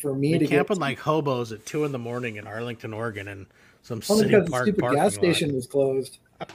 for 0.00 0.14
me 0.14 0.32
we 0.32 0.38
to 0.40 0.46
camping 0.46 0.78
like 0.78 0.98
hobos 0.98 1.52
at 1.52 1.64
two 1.64 1.84
in 1.84 1.92
the 1.92 1.98
morning 1.98 2.36
in 2.36 2.46
Arlington, 2.46 2.92
Oregon, 2.92 3.28
and 3.28 3.46
some 3.82 4.02
city 4.02 4.30
park 4.48 4.64
stupid 4.64 4.94
gas 4.94 5.14
station 5.14 5.50
lot. 5.50 5.56
was 5.56 5.66
closed. 5.66 6.18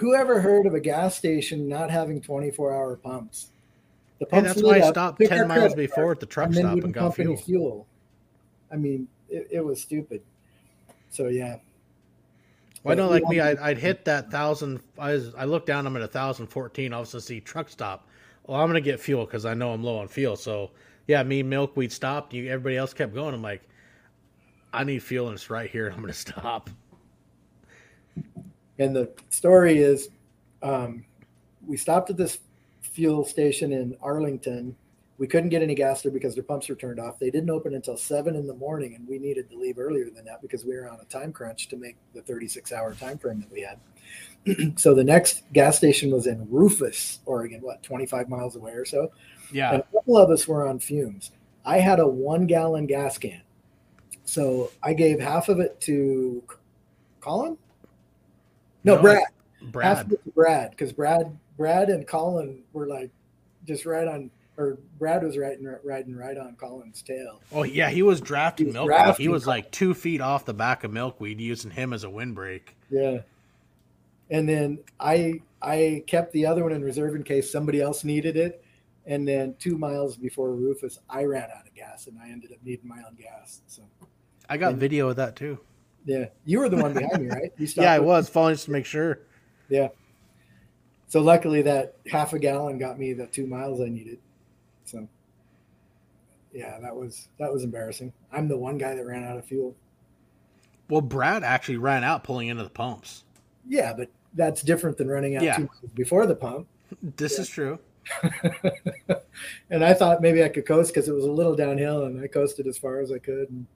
Whoever 0.00 0.40
heard 0.40 0.66
of 0.66 0.74
a 0.74 0.80
gas 0.80 1.16
station 1.16 1.68
not 1.68 1.90
having 1.90 2.20
24 2.20 2.74
hour 2.74 2.96
pumps? 2.96 3.50
The 4.18 4.26
pumps 4.26 4.48
hey, 4.48 4.54
that's 4.54 4.62
why 4.62 4.86
I 4.86 4.90
stopped 4.90 5.20
10 5.20 5.48
miles 5.48 5.74
before 5.74 6.12
at 6.12 6.20
the 6.20 6.26
truck 6.26 6.46
and 6.46 6.56
stop 6.56 6.72
and 6.78 6.92
got 6.92 7.14
fuel. 7.14 7.36
fuel. 7.36 7.86
I 8.72 8.76
mean, 8.76 9.08
it, 9.28 9.48
it, 9.50 9.64
was 9.64 9.80
stupid. 9.80 10.22
So, 11.10 11.28
yeah. 11.28 11.56
Well, 12.82 12.96
don't 12.96 13.10
like 13.10 13.24
me, 13.24 13.40
I'd, 13.40 13.58
I'd, 13.58 13.78
hit 13.78 14.04
that 14.06 14.30
thousand. 14.30 14.80
I, 14.98 15.12
was, 15.12 15.34
I 15.34 15.44
looked 15.44 15.66
down, 15.66 15.86
I'm 15.86 15.96
at 15.96 16.02
a 16.02 16.08
thousand 16.08 16.46
fourteen. 16.46 16.92
A 16.94 17.04
see 17.04 17.40
truck 17.40 17.68
stop 17.68 18.06
well, 18.50 18.60
I'm 18.60 18.68
gonna 18.68 18.80
get 18.80 18.98
fuel 18.98 19.24
because 19.26 19.46
I 19.46 19.54
know 19.54 19.72
I'm 19.72 19.84
low 19.84 19.98
on 19.98 20.08
fuel. 20.08 20.34
So 20.34 20.72
yeah, 21.06 21.22
me 21.22 21.42
milkweed 21.42 21.92
stopped. 21.92 22.34
You 22.34 22.50
everybody 22.50 22.76
else 22.76 22.92
kept 22.92 23.14
going. 23.14 23.32
I'm 23.32 23.42
like, 23.42 23.62
I 24.72 24.82
need 24.82 25.04
fuel 25.04 25.28
and 25.28 25.36
it's 25.36 25.50
right 25.50 25.70
here. 25.70 25.88
I'm 25.94 26.00
gonna 26.00 26.12
stop. 26.12 26.68
And 28.80 28.96
the 28.96 29.12
story 29.28 29.78
is, 29.78 30.08
um, 30.62 31.04
we 31.66 31.76
stopped 31.76 32.08
at 32.10 32.16
this 32.16 32.38
fuel 32.80 33.24
station 33.24 33.72
in 33.72 33.94
Arlington. 34.02 34.74
We 35.18 35.26
couldn't 35.26 35.50
get 35.50 35.62
any 35.62 35.74
gas 35.74 36.00
there 36.00 36.10
because 36.10 36.34
their 36.34 36.42
pumps 36.42 36.66
were 36.68 36.74
turned 36.74 36.98
off. 36.98 37.18
They 37.18 37.30
didn't 37.30 37.50
open 37.50 37.74
until 37.74 37.98
seven 37.98 38.34
in 38.34 38.46
the 38.46 38.54
morning, 38.54 38.94
and 38.94 39.06
we 39.06 39.18
needed 39.18 39.50
to 39.50 39.58
leave 39.58 39.78
earlier 39.78 40.08
than 40.08 40.24
that 40.24 40.40
because 40.40 40.64
we 40.64 40.74
were 40.74 40.88
on 40.88 40.98
a 40.98 41.04
time 41.04 41.30
crunch 41.30 41.68
to 41.68 41.76
make 41.76 41.96
the 42.14 42.22
36 42.22 42.72
hour 42.72 42.94
time 42.94 43.18
frame 43.18 43.40
that 43.40 43.52
we 43.52 43.60
had. 43.60 44.78
so 44.78 44.94
the 44.94 45.04
next 45.04 45.42
gas 45.52 45.76
station 45.76 46.10
was 46.10 46.26
in 46.26 46.48
Rufus, 46.50 47.20
Oregon, 47.26 47.60
what, 47.60 47.82
25 47.82 48.30
miles 48.30 48.56
away 48.56 48.72
or 48.72 48.86
so? 48.86 49.12
Yeah. 49.52 49.74
And 49.74 49.82
a 49.82 49.86
couple 49.92 50.16
of 50.16 50.30
us 50.30 50.48
were 50.48 50.66
on 50.66 50.78
fumes. 50.78 51.32
I 51.66 51.80
had 51.80 52.00
a 52.00 52.08
one 52.08 52.46
gallon 52.46 52.86
gas 52.86 53.18
can. 53.18 53.42
So 54.24 54.70
I 54.82 54.94
gave 54.94 55.20
half 55.20 55.50
of 55.50 55.60
it 55.60 55.78
to 55.82 56.42
Colin? 57.20 57.58
No, 58.84 58.96
no 58.96 59.02
Brad. 59.02 59.24
Brad. 59.62 59.96
Half 59.96 60.12
it 60.12 60.24
to 60.24 60.30
Brad, 60.30 60.70
because 60.70 60.92
Brad, 60.92 61.36
Brad 61.56 61.90
and 61.90 62.06
Colin 62.06 62.62
were 62.72 62.86
like 62.86 63.10
just 63.66 63.84
right 63.86 64.08
on 64.08 64.30
or 64.56 64.78
Brad 64.98 65.22
was 65.22 65.38
riding 65.38 65.74
riding 65.84 66.16
right 66.16 66.36
on 66.36 66.54
Colin's 66.56 67.02
tail. 67.02 67.40
Oh 67.52 67.62
yeah, 67.62 67.90
he 67.90 68.02
was 68.02 68.20
drafting 68.20 68.66
he 68.66 68.68
was 68.68 68.74
milkweed. 68.74 68.96
Drafting 68.96 69.24
he 69.24 69.28
was 69.28 69.46
like 69.46 69.70
two 69.70 69.94
feet 69.94 70.20
off 70.20 70.44
the 70.44 70.54
back 70.54 70.84
of 70.84 70.92
milkweed, 70.92 71.40
using 71.40 71.70
him 71.70 71.92
as 71.92 72.04
a 72.04 72.10
windbreak. 72.10 72.76
Yeah 72.90 73.20
and 74.30 74.48
then 74.48 74.78
I 74.98 75.42
I 75.60 76.04
kept 76.06 76.32
the 76.32 76.46
other 76.46 76.62
one 76.62 76.72
in 76.72 76.82
reserve 76.82 77.14
in 77.14 77.22
case 77.22 77.50
somebody 77.50 77.80
else 77.80 78.04
needed 78.04 78.36
it. 78.36 78.64
And 79.06 79.26
then 79.26 79.56
two 79.58 79.76
miles 79.76 80.16
before 80.16 80.52
Rufus, 80.52 80.98
I 81.08 81.24
ran 81.24 81.48
out 81.56 81.66
of 81.66 81.74
gas, 81.74 82.06
and 82.06 82.18
I 82.18 82.30
ended 82.30 82.52
up 82.52 82.58
needing 82.64 82.88
my 82.88 82.98
own 82.98 83.16
gas. 83.18 83.62
So 83.66 83.82
I 84.48 84.56
got 84.56 84.72
and, 84.72 84.80
video 84.80 85.08
of 85.08 85.16
that 85.16 85.36
too. 85.36 85.58
Yeah, 86.04 86.26
you 86.44 86.60
were 86.60 86.68
the 86.68 86.76
one 86.76 86.92
behind 86.94 87.22
me, 87.22 87.28
right? 87.28 87.52
yeah, 87.58 87.92
I 87.92 87.98
was 87.98 88.28
falling 88.28 88.54
just 88.54 88.66
to 88.66 88.70
make 88.70 88.86
sure. 88.86 89.20
Yeah. 89.68 89.88
So 91.08 91.20
luckily, 91.20 91.62
that 91.62 91.96
half 92.10 92.32
a 92.32 92.38
gallon 92.38 92.78
got 92.78 92.98
me 92.98 93.12
the 93.12 93.26
two 93.26 93.46
miles 93.46 93.80
I 93.80 93.88
needed. 93.88 94.18
So. 94.84 95.06
yeah, 96.52 96.78
that 96.80 96.94
was 96.94 97.28
that 97.38 97.52
was 97.52 97.64
embarrassing. 97.64 98.12
I'm 98.32 98.48
the 98.48 98.56
one 98.56 98.78
guy 98.78 98.94
that 98.94 99.04
ran 99.04 99.24
out 99.24 99.36
of 99.36 99.44
fuel. 99.44 99.76
Well, 100.88 101.00
Brad 101.00 101.44
actually 101.44 101.76
ran 101.76 102.02
out 102.02 102.24
pulling 102.24 102.48
into 102.48 102.64
the 102.64 102.70
pumps. 102.70 103.24
Yeah, 103.68 103.92
but 103.92 104.08
that's 104.34 104.62
different 104.62 104.96
than 104.96 105.08
running 105.08 105.36
out 105.36 105.42
Yeah. 105.42 105.56
two 105.56 105.62
miles 105.62 105.92
before 105.94 106.26
the 106.26 106.34
pump. 106.34 106.66
This 107.16 107.38
is 107.38 107.48
true. 107.48 107.78
and 109.70 109.84
I 109.84 109.94
thought 109.94 110.20
maybe 110.22 110.42
I 110.42 110.48
could 110.48 110.66
coast 110.66 110.92
because 110.92 111.08
it 111.08 111.12
was 111.12 111.24
a 111.24 111.30
little 111.30 111.54
downhill, 111.54 112.04
and 112.06 112.20
I 112.20 112.26
coasted 112.26 112.66
as 112.66 112.76
far 112.76 112.98
as 112.98 113.12
I 113.12 113.18
could. 113.18 113.48
And 113.50 113.66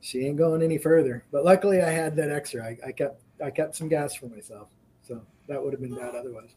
she 0.00 0.26
ain't 0.26 0.36
going 0.36 0.62
any 0.62 0.78
further. 0.78 1.24
But 1.30 1.44
luckily, 1.44 1.82
I 1.82 1.90
had 1.90 2.16
that 2.16 2.30
extra. 2.30 2.64
I, 2.64 2.78
I 2.88 2.92
kept 2.92 3.20
I 3.42 3.50
kept 3.50 3.76
some 3.76 3.88
gas 3.88 4.14
for 4.14 4.26
myself, 4.26 4.68
so 5.02 5.20
that 5.48 5.62
would 5.62 5.72
have 5.72 5.80
been 5.80 5.94
bad 5.94 6.14
otherwise. 6.14 6.54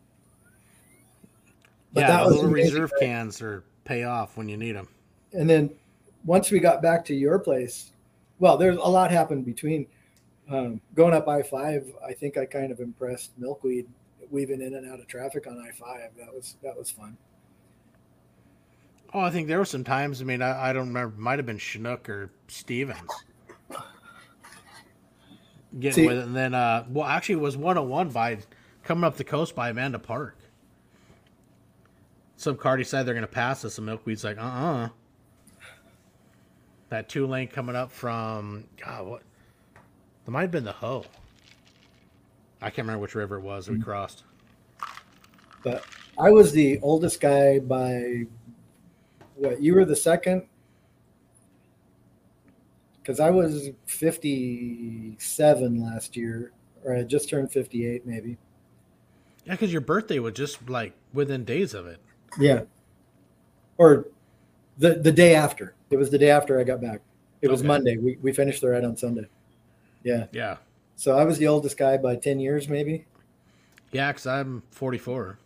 But 1.93 2.01
yeah, 2.01 2.07
that 2.07 2.27
little 2.27 2.49
reserve 2.49 2.91
cans 2.99 3.41
are 3.41 3.63
pay 3.85 4.03
off 4.03 4.37
when 4.37 4.49
you 4.49 4.57
need 4.57 4.75
them. 4.75 4.87
And 5.33 5.49
then 5.49 5.69
once 6.25 6.51
we 6.51 6.59
got 6.59 6.81
back 6.81 7.05
to 7.05 7.13
your 7.15 7.37
place, 7.37 7.91
well, 8.39 8.57
there's 8.57 8.77
a 8.77 8.79
lot 8.79 9.11
happened 9.11 9.45
between 9.45 9.85
um, 10.49 10.81
going 10.95 11.13
up 11.13 11.27
I 11.27 11.41
five. 11.43 11.85
I 12.07 12.13
think 12.13 12.37
I 12.37 12.45
kind 12.45 12.71
of 12.71 12.79
impressed 12.79 13.31
Milkweed 13.37 13.87
weaving 14.31 14.61
in 14.61 14.73
and 14.73 14.89
out 14.89 14.99
of 14.99 15.07
traffic 15.07 15.47
on 15.47 15.59
I 15.59 15.71
five. 15.71 16.11
That 16.17 16.33
was 16.33 16.55
that 16.63 16.77
was 16.77 16.89
fun. 16.89 17.17
Oh, 19.13 19.19
I 19.19 19.29
think 19.29 19.47
there 19.47 19.59
were 19.59 19.65
some 19.65 19.83
times. 19.83 20.21
I 20.21 20.25
mean, 20.25 20.41
I, 20.41 20.69
I 20.69 20.73
don't 20.73 20.87
remember. 20.87 21.15
Might 21.19 21.37
have 21.37 21.45
been 21.45 21.59
Chinook 21.59 22.09
or 22.09 22.31
Stevens 22.47 23.11
getting 25.79 26.03
See- 26.03 26.07
with 26.07 26.17
it, 26.19 26.25
and 26.25 26.35
then 26.35 26.53
uh, 26.53 26.85
well, 26.89 27.07
actually, 27.07 27.35
it 27.35 27.41
was 27.41 27.57
one 27.57 27.75
hundred 27.75 27.89
one 27.89 28.09
by 28.09 28.37
coming 28.83 29.03
up 29.03 29.17
the 29.17 29.23
coast 29.23 29.55
by 29.55 29.69
Amanda 29.69 29.99
Park. 29.99 30.37
Some 32.35 32.57
car 32.57 32.77
decided 32.77 33.07
they're 33.07 33.13
going 33.13 33.21
to 33.21 33.31
pass 33.31 33.63
us, 33.63 33.77
and 33.77 33.85
Milkweed's 33.85 34.23
like, 34.23 34.37
uh, 34.37 34.41
uh 34.41 34.89
That 36.89 37.07
two 37.07 37.25
lane 37.25 37.47
coming 37.47 37.75
up 37.75 37.91
from 37.91 38.65
God, 38.83 39.07
what? 39.07 39.21
That 40.25 40.31
might 40.31 40.41
have 40.41 40.51
been 40.51 40.65
the 40.65 40.73
Hoh. 40.73 41.05
I 42.61 42.69
can't 42.69 42.79
remember 42.79 43.01
which 43.01 43.15
river 43.15 43.37
it 43.37 43.41
was 43.41 43.69
we 43.69 43.79
crossed. 43.79 44.23
But 45.63 45.85
I 46.17 46.31
was 46.31 46.51
the 46.51 46.79
oldest 46.81 47.19
guy 47.19 47.59
by 47.59 48.25
what? 49.35 49.61
You 49.61 49.75
were 49.75 49.85
the 49.85 49.95
second 49.95 50.43
because 53.03 53.19
I 53.19 53.29
was 53.29 53.69
fifty-seven 53.85 55.81
last 55.83 56.15
year, 56.15 56.51
or 56.83 56.95
I 56.95 57.03
just 57.03 57.29
turned 57.29 57.51
fifty-eight, 57.51 58.05
maybe. 58.05 58.37
Yeah, 59.45 59.53
because 59.53 59.71
your 59.71 59.81
birthday 59.81 60.19
was 60.19 60.33
just 60.33 60.69
like 60.69 60.93
within 61.13 61.43
days 61.43 61.73
of 61.73 61.85
it. 61.85 61.99
Yeah. 62.39 62.61
Or 63.77 64.07
the 64.77 64.95
the 64.95 65.11
day 65.11 65.35
after. 65.35 65.75
It 65.89 65.97
was 65.97 66.09
the 66.09 66.17
day 66.17 66.29
after 66.29 66.59
I 66.59 66.63
got 66.63 66.81
back. 66.81 67.01
It 67.41 67.49
was 67.49 67.59
Okay. 67.59 67.67
Monday. 67.67 67.97
We 67.97 68.17
we 68.21 68.31
finished 68.31 68.61
the 68.61 68.69
ride 68.69 68.85
on 68.85 68.95
Sunday. 68.97 69.27
Yeah. 70.03 70.27
Yeah. 70.31 70.57
So 70.95 71.17
I 71.17 71.23
was 71.25 71.37
the 71.37 71.47
oldest 71.47 71.77
guy 71.77 71.97
by 71.97 72.15
ten 72.15 72.39
years, 72.39 72.69
maybe. 72.69 73.05
Yeah, 73.91 74.11
because 74.11 74.25
I'm 74.25 74.63
44 74.71 75.37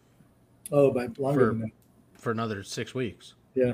Oh, 0.71 0.91
by 0.91 1.09
longer 1.17 1.39
For- 1.39 1.45
than 1.47 1.59
that. 1.63 1.71
for 2.13 2.31
another 2.31 2.63
six 2.63 2.93
weeks. 2.93 3.33
Yeah. 3.55 3.73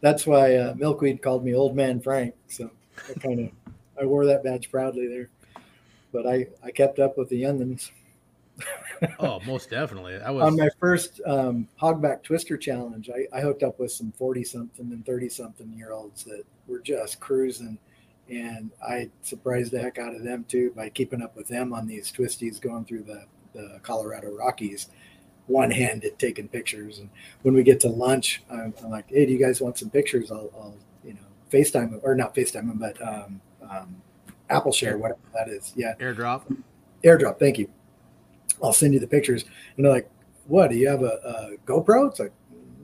That's 0.00 0.26
why 0.28 0.54
uh, 0.56 0.74
Milkweed 0.76 1.22
called 1.22 1.44
me 1.44 1.54
Old 1.54 1.74
Man 1.74 2.00
Frank. 2.00 2.34
So 2.46 2.70
I 3.08 3.18
kind 3.18 3.40
of 3.40 3.72
I 4.00 4.04
wore 4.04 4.26
that 4.26 4.42
badge 4.42 4.70
proudly 4.70 5.08
there. 5.08 5.28
But 6.12 6.26
I 6.26 6.46
I 6.62 6.70
kept 6.70 6.98
up 6.98 7.16
with 7.16 7.28
the 7.28 7.42
youngins. 7.42 7.90
Oh, 9.18 9.40
most 9.46 9.70
definitely. 9.70 10.16
I 10.16 10.30
was. 10.30 10.44
On 10.44 10.56
my 10.56 10.68
first 10.78 11.22
um, 11.24 11.66
hogback 11.80 12.22
twister 12.22 12.58
challenge, 12.58 13.08
I, 13.08 13.38
I 13.38 13.40
hooked 13.40 13.62
up 13.62 13.78
with 13.78 13.92
some 13.92 14.12
40 14.12 14.44
something 14.44 14.92
and 14.92 15.06
30 15.06 15.30
something 15.30 15.72
year 15.72 15.92
olds 15.92 16.22
that 16.24 16.42
were 16.66 16.80
just 16.80 17.18
cruising. 17.18 17.78
And 18.28 18.70
I 18.86 19.10
surprised 19.22 19.72
the 19.72 19.80
heck 19.80 19.98
out 19.98 20.14
of 20.14 20.22
them 20.22 20.44
too 20.48 20.72
by 20.76 20.90
keeping 20.90 21.22
up 21.22 21.34
with 21.34 21.48
them 21.48 21.72
on 21.72 21.86
these 21.86 22.12
twisties 22.12 22.60
going 22.60 22.84
through 22.84 23.04
the, 23.04 23.24
the 23.54 23.80
Colorado 23.82 24.36
Rockies, 24.36 24.88
one 25.46 25.70
handed 25.70 26.18
taking 26.18 26.46
pictures. 26.46 26.98
And 26.98 27.08
when 27.42 27.54
we 27.54 27.62
get 27.62 27.80
to 27.80 27.88
lunch, 27.88 28.42
I'm, 28.50 28.74
I'm 28.84 28.90
like, 28.90 29.08
hey, 29.08 29.26
do 29.26 29.32
you 29.32 29.38
guys 29.38 29.60
want 29.60 29.78
some 29.78 29.90
pictures? 29.90 30.30
I'll, 30.30 30.50
I'll 30.54 30.76
FaceTime 31.50 32.00
or 32.02 32.14
not 32.14 32.34
FaceTime, 32.34 32.78
but 32.78 33.00
um, 33.02 33.40
um, 33.68 33.96
Apple 34.48 34.72
Share, 34.72 34.98
whatever 34.98 35.20
that 35.34 35.48
is. 35.48 35.72
Yeah 35.76 35.94
airdrop. 35.98 36.42
airdrop. 37.04 37.38
Thank 37.38 37.58
you. 37.58 37.68
I'll 38.62 38.72
send 38.72 38.94
you 38.94 39.00
the 39.00 39.06
pictures. 39.06 39.44
And 39.76 39.84
they're 39.84 39.92
like, 39.92 40.10
what? 40.46 40.70
Do 40.70 40.76
you 40.76 40.88
have 40.88 41.02
a, 41.02 41.56
a 41.56 41.56
GoPro? 41.66 42.10
It's 42.10 42.20
like, 42.20 42.32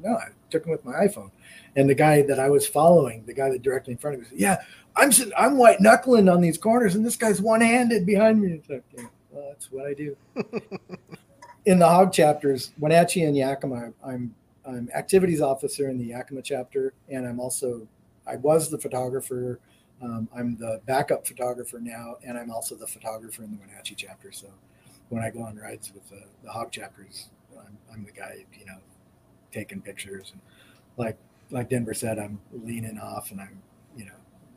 no, 0.02 0.14
I 0.14 0.28
took 0.50 0.62
them 0.62 0.72
with 0.72 0.84
my 0.84 0.92
iPhone. 0.92 1.30
And 1.74 1.90
the 1.90 1.94
guy 1.94 2.22
that 2.22 2.38
I 2.38 2.48
was 2.48 2.66
following, 2.66 3.24
the 3.26 3.34
guy 3.34 3.50
that 3.50 3.62
directly 3.62 3.92
in 3.92 3.98
front 3.98 4.14
of 4.14 4.22
me, 4.22 4.28
said, 4.30 4.38
yeah, 4.38 4.56
I'm 4.96 5.12
sitting, 5.12 5.32
I'm 5.36 5.58
white 5.58 5.80
knuckling 5.80 6.28
on 6.28 6.40
these 6.40 6.56
corners, 6.56 6.94
and 6.94 7.04
this 7.04 7.16
guy's 7.16 7.40
one 7.42 7.60
handed 7.60 8.06
behind 8.06 8.40
me. 8.40 8.52
It's 8.52 8.70
like, 8.70 8.84
yeah, 8.96 9.04
well, 9.30 9.48
that's 9.48 9.70
what 9.70 9.86
I 9.86 9.92
do. 9.92 10.16
in 11.66 11.78
the 11.78 11.86
hog 11.86 12.12
chapters, 12.12 12.72
Wenatchee 12.78 13.24
and 13.24 13.36
Yakima, 13.36 13.92
I'm 14.02 14.34
I'm 14.64 14.88
activities 14.94 15.40
officer 15.40 15.90
in 15.90 15.98
the 15.98 16.06
Yakima 16.06 16.42
chapter, 16.42 16.94
and 17.08 17.26
I'm 17.26 17.38
also 17.38 17.86
I 18.26 18.36
was 18.36 18.70
the 18.70 18.78
photographer. 18.78 19.60
Um, 20.02 20.28
I'm 20.36 20.56
the 20.56 20.80
backup 20.86 21.26
photographer 21.26 21.78
now, 21.78 22.16
and 22.22 22.36
I'm 22.36 22.50
also 22.50 22.74
the 22.74 22.86
photographer 22.86 23.42
in 23.44 23.52
the 23.52 23.58
Wenatchee 23.58 23.94
chapter. 23.94 24.30
So 24.32 24.48
when 25.08 25.22
I 25.22 25.30
go 25.30 25.42
on 25.42 25.56
rides 25.56 25.92
with 25.94 26.08
the, 26.10 26.22
the 26.42 26.50
hog 26.50 26.70
chapters, 26.70 27.30
I'm, 27.58 27.78
I'm 27.92 28.04
the 28.04 28.12
guy, 28.12 28.44
you 28.58 28.66
know, 28.66 28.78
taking 29.52 29.80
pictures. 29.80 30.32
And 30.32 30.40
like 30.96 31.16
like 31.50 31.70
Denver 31.70 31.94
said, 31.94 32.18
I'm 32.18 32.40
leaning 32.52 32.98
off 32.98 33.30
and 33.30 33.40
I'm, 33.40 33.62
you 33.96 34.04
know, 34.04 34.12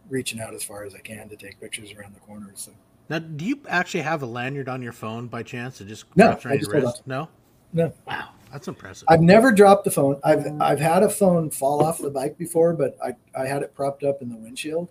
reaching 0.10 0.42
out 0.42 0.54
as 0.54 0.64
far 0.64 0.84
as 0.84 0.96
I 0.96 1.00
can 1.00 1.30
to 1.30 1.36
take 1.36 1.60
pictures 1.60 1.94
around 1.94 2.16
the 2.16 2.20
corners. 2.20 2.62
So 2.62 2.72
Now, 3.10 3.20
do 3.20 3.46
you 3.46 3.60
actually 3.68 4.02
have 4.02 4.24
a 4.24 4.26
lanyard 4.26 4.68
on 4.68 4.82
your 4.82 4.92
phone 4.92 5.28
by 5.28 5.44
chance 5.44 5.78
to 5.78 5.86
just 5.86 6.06
No, 6.16 6.38
I 6.46 6.58
just 6.58 6.72
wrist? 6.72 7.04
No. 7.06 7.30
No. 7.72 7.94
Wow, 8.08 8.30
that's 8.52 8.68
impressive. 8.68 9.06
I've 9.10 9.22
never 9.22 9.52
dropped 9.52 9.86
the 9.86 9.92
phone. 9.92 10.20
I've 10.24 10.46
I've 10.62 10.80
had 10.80 11.04
a 11.04 11.10
phone 11.10 11.50
fall 11.50 11.84
off 11.84 12.00
the 12.00 12.10
bike 12.10 12.38
before, 12.38 12.74
but 12.74 12.98
I, 13.04 13.14
I 13.40 13.46
had 13.46 13.64
it 13.64 13.74
propped 13.76 14.04
up 14.04 14.22
in 14.22 14.30
the 14.30 14.38
windshield 14.38 14.88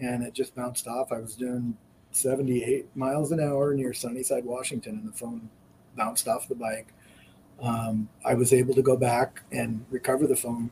and 0.00 0.22
it 0.22 0.34
just 0.34 0.54
bounced 0.54 0.86
off. 0.86 1.12
I 1.12 1.18
was 1.18 1.34
doing 1.34 1.76
78 2.12 2.94
miles 2.96 3.32
an 3.32 3.40
hour 3.40 3.74
near 3.74 3.92
Sunnyside, 3.92 4.44
Washington, 4.44 4.94
and 4.94 5.08
the 5.08 5.16
phone 5.16 5.48
bounced 5.96 6.28
off 6.28 6.48
the 6.48 6.54
bike. 6.54 6.88
Um, 7.62 8.08
I 8.24 8.34
was 8.34 8.52
able 8.52 8.74
to 8.74 8.82
go 8.82 8.96
back 8.96 9.42
and 9.52 9.84
recover 9.90 10.26
the 10.26 10.36
phone. 10.36 10.70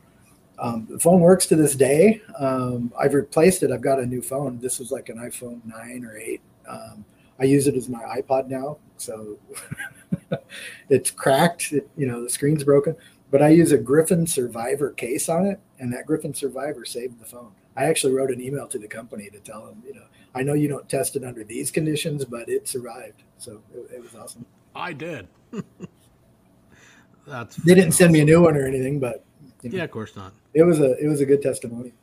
Um, 0.57 0.87
the 0.89 0.99
phone 0.99 1.21
works 1.21 1.45
to 1.47 1.55
this 1.55 1.75
day. 1.75 2.21
Um, 2.37 2.91
I've 2.99 3.13
replaced 3.13 3.63
it. 3.63 3.71
I've 3.71 3.81
got 3.81 3.99
a 3.99 4.05
new 4.05 4.21
phone. 4.21 4.59
This 4.59 4.79
was 4.79 4.91
like 4.91 5.09
an 5.09 5.17
iPhone 5.17 5.61
9 5.65 6.05
or 6.05 6.17
8. 6.17 6.41
Um, 6.67 7.05
I 7.39 7.45
use 7.45 7.67
it 7.67 7.75
as 7.75 7.87
my 7.87 8.01
iPod 8.19 8.47
now. 8.47 8.77
So 8.97 9.37
it's 10.89 11.11
cracked. 11.11 11.71
It, 11.73 11.89
you 11.95 12.07
know, 12.07 12.23
the 12.23 12.29
screen's 12.29 12.63
broken 12.63 12.95
but 13.31 13.41
I 13.41 13.49
use 13.49 13.71
a 13.71 13.77
Griffin 13.77 14.25
Survivor 14.25 14.91
case 14.91 15.29
on 15.29 15.45
it, 15.45 15.59
and 15.79 15.93
that 15.93 16.05
Griffin 16.05 16.33
Survivor 16.33 16.85
saved 16.85 17.19
the 17.19 17.25
phone. 17.25 17.51
I 17.75 17.85
actually 17.85 18.13
wrote 18.13 18.31
an 18.31 18.41
email 18.41 18.67
to 18.67 18.79
the 18.79 18.87
company 18.87 19.29
to 19.29 19.39
tell 19.39 19.65
them, 19.65 19.83
you 19.85 19.93
know, 19.93 20.05
I 20.35 20.43
know 20.43 20.53
you 20.53 20.67
don't 20.67 20.87
test 20.89 21.15
it 21.15 21.23
under 21.23 21.43
these 21.43 21.71
conditions, 21.71 22.25
but 22.25 22.49
it 22.49 22.67
survived, 22.67 23.23
so 23.37 23.61
it, 23.73 23.95
it 23.95 24.01
was 24.01 24.15
awesome. 24.15 24.45
I 24.75 24.93
did. 24.93 25.27
that's. 27.27 27.55
They 27.57 27.75
didn't 27.75 27.93
send 27.93 28.13
me 28.13 28.21
a 28.21 28.25
new 28.25 28.41
one 28.41 28.55
or 28.57 28.65
anything, 28.65 28.99
but 28.99 29.23
you 29.61 29.69
know, 29.69 29.77
Yeah, 29.77 29.83
of 29.83 29.91
course 29.91 30.15
not. 30.15 30.33
it 30.53 30.63
was 30.63 30.79
a 30.79 30.97
it 31.03 31.07
was 31.07 31.21
a 31.21 31.25
good 31.25 31.41
testimony. 31.41 31.93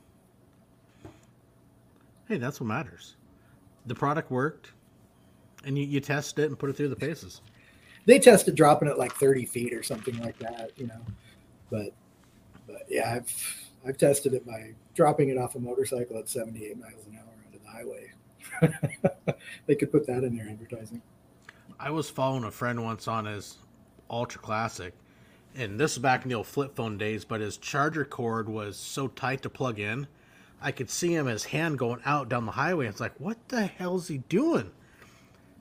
Hey, 2.28 2.38
that's 2.38 2.60
what 2.60 2.66
matters. 2.66 3.16
The 3.86 3.94
product 3.94 4.32
worked, 4.32 4.72
and 5.64 5.78
you, 5.78 5.84
you 5.84 6.00
test 6.00 6.38
it 6.40 6.46
and 6.46 6.58
put 6.58 6.70
it 6.70 6.76
through 6.76 6.88
the 6.88 6.96
paces. 6.96 7.40
They 8.06 8.18
tested 8.18 8.54
dropping 8.54 8.88
it 8.88 8.98
like 8.98 9.14
30 9.14 9.46
feet 9.46 9.74
or 9.74 9.82
something 9.82 10.18
like 10.20 10.38
that, 10.38 10.70
you 10.76 10.86
know, 10.86 11.00
but 11.70 11.92
but 12.66 12.82
yeah, 12.88 13.14
I've 13.14 13.68
I've 13.86 13.98
tested 13.98 14.34
it 14.34 14.46
by 14.46 14.74
dropping 14.94 15.28
it 15.28 15.38
off 15.38 15.54
a 15.54 15.58
motorcycle 15.58 16.18
at 16.18 16.28
78 16.28 16.78
miles 16.78 17.06
an 17.06 17.18
hour 17.18 17.34
onto 17.46 17.58
the 17.62 17.70
highway. 17.70 19.34
they 19.66 19.74
could 19.74 19.92
put 19.92 20.06
that 20.06 20.24
in 20.24 20.36
their 20.36 20.48
advertising. 20.48 21.02
I 21.78 21.90
was 21.90 22.08
following 22.08 22.44
a 22.44 22.50
friend 22.50 22.82
once 22.82 23.06
on 23.06 23.26
his 23.26 23.58
Ultra 24.08 24.40
Classic, 24.40 24.94
and 25.54 25.78
this 25.78 25.92
is 25.92 25.98
back 25.98 26.22
in 26.22 26.30
the 26.30 26.36
old 26.36 26.46
flip 26.46 26.74
phone 26.74 26.96
days, 26.96 27.24
but 27.24 27.40
his 27.40 27.56
charger 27.56 28.04
cord 28.04 28.48
was 28.48 28.76
so 28.76 29.08
tight 29.08 29.42
to 29.42 29.50
plug 29.50 29.78
in, 29.78 30.06
I 30.60 30.72
could 30.72 30.90
see 30.90 31.14
him 31.14 31.26
his 31.26 31.44
hand 31.44 31.78
going 31.78 32.00
out 32.04 32.28
down 32.28 32.46
the 32.46 32.52
highway. 32.52 32.86
It's 32.86 33.00
like, 33.00 33.18
what 33.18 33.36
the 33.48 33.66
hell 33.66 33.96
is 33.96 34.08
he 34.08 34.18
doing? 34.18 34.70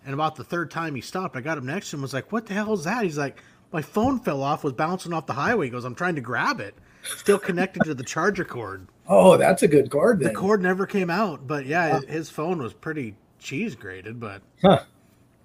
And 0.05 0.13
about 0.13 0.35
the 0.35 0.43
third 0.43 0.69
time 0.69 0.93
he 0.95 1.01
stopped, 1.01 1.35
I 1.35 1.41
got 1.41 1.57
him 1.57 1.65
next 1.65 1.89
to 1.89 1.95
him. 1.97 2.03
Was 2.03 2.13
like, 2.13 2.31
what 2.31 2.45
the 2.45 2.53
hell 2.53 2.73
is 2.73 2.83
that? 2.83 3.03
He's 3.03 3.17
like, 3.17 3.41
my 3.73 3.81
phone 3.81 4.19
fell 4.19 4.43
off, 4.43 4.63
was 4.63 4.73
bouncing 4.73 5.11
off 5.13 5.25
the 5.25 5.33
highway. 5.33 5.65
He 5.65 5.71
goes, 5.71 5.83
I'm 5.83 5.95
trying 5.95 6.15
to 6.15 6.21
grab 6.21 6.59
it, 6.59 6.75
still 7.03 7.39
connected 7.39 7.83
to 7.85 7.93
the 7.93 8.03
charger 8.03 8.45
cord. 8.45 8.87
Oh, 9.07 9.37
that's 9.37 9.61
a 9.61 9.67
good 9.67 9.91
cord 9.91 10.19
The 10.19 10.31
cord 10.33 10.63
never 10.63 10.87
came 10.87 11.11
out, 11.11 11.45
but 11.45 11.67
yeah, 11.67 11.99
his 12.07 12.31
phone 12.31 12.57
was 12.57 12.73
pretty 12.73 13.13
cheese 13.37 13.75
grated. 13.75 14.19
But 14.19 14.41
Huh. 14.63 14.81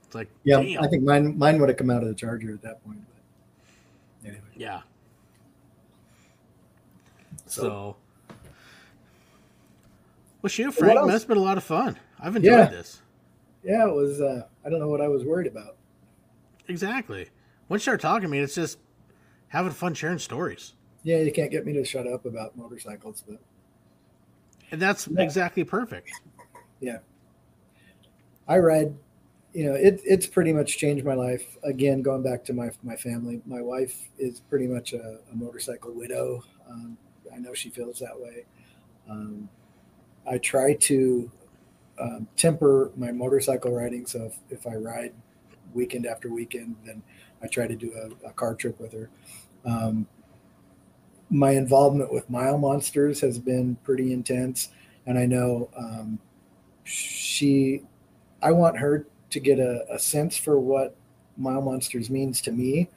it's 0.03 0.15
like, 0.15 0.31
Yeah, 0.45 0.62
damn. 0.62 0.82
I 0.82 0.89
think 0.89 1.03
mine 1.03 1.37
mine 1.37 1.61
would 1.61 1.69
have 1.69 1.77
come 1.77 1.91
out 1.91 2.01
of 2.03 2.09
the 2.09 2.15
charger 2.15 2.55
at 2.55 2.62
that 2.62 2.82
point. 2.87 3.01
But 4.23 4.28
anyway, 4.31 4.45
Yeah. 4.57 4.81
So- 7.47 7.62
So, 7.62 7.97
Well, 10.41 10.49
shoot, 10.49 10.73
Frank, 10.73 10.99
that's 11.07 11.27
been 11.27 11.37
a 11.37 11.41
lot 11.43 11.59
of 11.59 11.65
fun. 11.65 11.99
I've 12.19 12.35
enjoyed 12.37 12.53
Yeah. 12.53 12.65
this. 12.70 13.03
Yeah, 13.62 13.87
it 13.89 13.93
was. 13.95 14.23
Uh, 14.23 14.45
I 14.65 14.69
don't 14.70 14.81
know 14.81 14.89
what 14.89 15.01
I 15.01 15.09
was 15.09 15.24
worried 15.24 15.47
about. 15.47 15.77
Exactly. 16.69 17.28
Once 17.69 17.81
you 17.81 17.85
start 17.85 18.01
talking 18.01 18.23
to 18.23 18.28
me, 18.28 18.39
it's 18.39 18.55
just 18.55 18.78
having 19.49 19.73
fun 19.73 19.95
sharing 19.95 20.19
stories. 20.19 20.74
Yeah, 21.03 21.19
you 21.19 21.32
can't 21.32 21.51
get 21.51 21.65
me 21.65 21.73
to 21.74 21.85
shut 21.85 22.07
up 22.07 22.27
about 22.27 22.57
motorcycles, 22.57 23.24
but 23.27 23.39
And 24.70 24.81
that's 24.81 25.09
Yeah. 25.09 25.23
exactly 25.23 25.65
perfect. 25.65 26.11
Yeah. 26.81 26.99
I 28.47 28.59
ride. 28.59 28.95
You 29.53 29.65
know, 29.65 29.74
it, 29.74 30.01
it's 30.05 30.27
pretty 30.28 30.53
much 30.53 30.78
changed 30.78 31.05
my 31.05 31.15
life. 31.15 31.57
Again, 31.65 32.03
going 32.03 32.23
back 32.23 32.45
to 32.45 32.53
my 32.53 32.70
my 32.85 32.95
family, 32.97 33.43
my 33.47 33.61
wife 33.61 34.09
is 34.19 34.41
pretty 34.41 34.69
much 34.69 34.93
a, 34.93 35.19
a 35.32 35.35
motorcycle 35.35 35.93
widow. 35.93 36.45
Um, 36.69 36.97
I 37.35 37.39
know 37.39 37.53
she 37.53 37.69
feels 37.70 37.99
that 37.99 38.19
way. 38.19 38.45
Um, 39.09 39.49
I 40.24 40.39
try 40.39 40.74
to 40.74 41.31
um, 42.01 42.27
temper 42.37 42.91
my 42.97 43.13
motorcycle 43.13 43.73
riding. 43.73 44.07
So 44.07 44.25
if, 44.25 44.61
if 44.61 44.67
I 44.67 44.75
ride 44.75 45.13
weekend 45.75 46.07
after 46.07 46.31
weekend, 46.31 46.77
then 46.85 47.03
I 47.43 47.47
try 47.47 47.67
to 47.67 47.77
do 47.77 47.93
a, 47.95 48.29
a 48.29 48.33
car 48.33 48.55
trip 48.55 48.81
with 48.81 48.93
her. 48.93 49.11
Um, 49.65 50.07
my 51.31 51.53
involvement 51.53 52.13
with 52.13 52.29
Mile 52.29 52.59
Monsters 52.59 53.21
has 53.21 53.39
been 53.39 53.77
pretty 53.85 54.13
intense, 54.13 54.71
and 55.07 55.19
I 55.19 55.27
know 55.27 55.71
um, 55.77 56.19
she. 56.85 57.83
I 58.43 58.53
want 58.53 58.79
her 58.79 59.07
to 59.31 59.41
get 59.41 59.59
a, 59.59 59.85
a 59.93 59.99
sense 59.99 60.37
for 60.37 60.59
what 60.59 60.97
Mile 61.37 61.63
Monsters 61.63 62.11
means 62.11 62.41
to 62.43 62.53
me. 62.53 62.89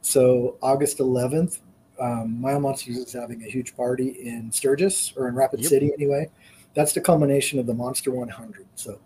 So 0.00 0.56
August 0.62 0.98
11th, 0.98 1.58
um, 2.00 2.40
Mile 2.40 2.60
Monsters 2.60 2.96
is 2.96 3.12
having 3.12 3.42
a 3.42 3.46
huge 3.46 3.76
party 3.76 4.08
in 4.08 4.50
Sturgis 4.50 5.12
or 5.16 5.28
in 5.28 5.34
Rapid 5.34 5.60
Yep. 5.60 5.68
City 5.68 5.92
anyway. 5.92 6.30
That's 6.78 6.92
the 6.92 7.00
culmination 7.00 7.58
of 7.58 7.66
the 7.66 7.74
Monster 7.74 8.12
100. 8.12 8.64
So 8.76 9.00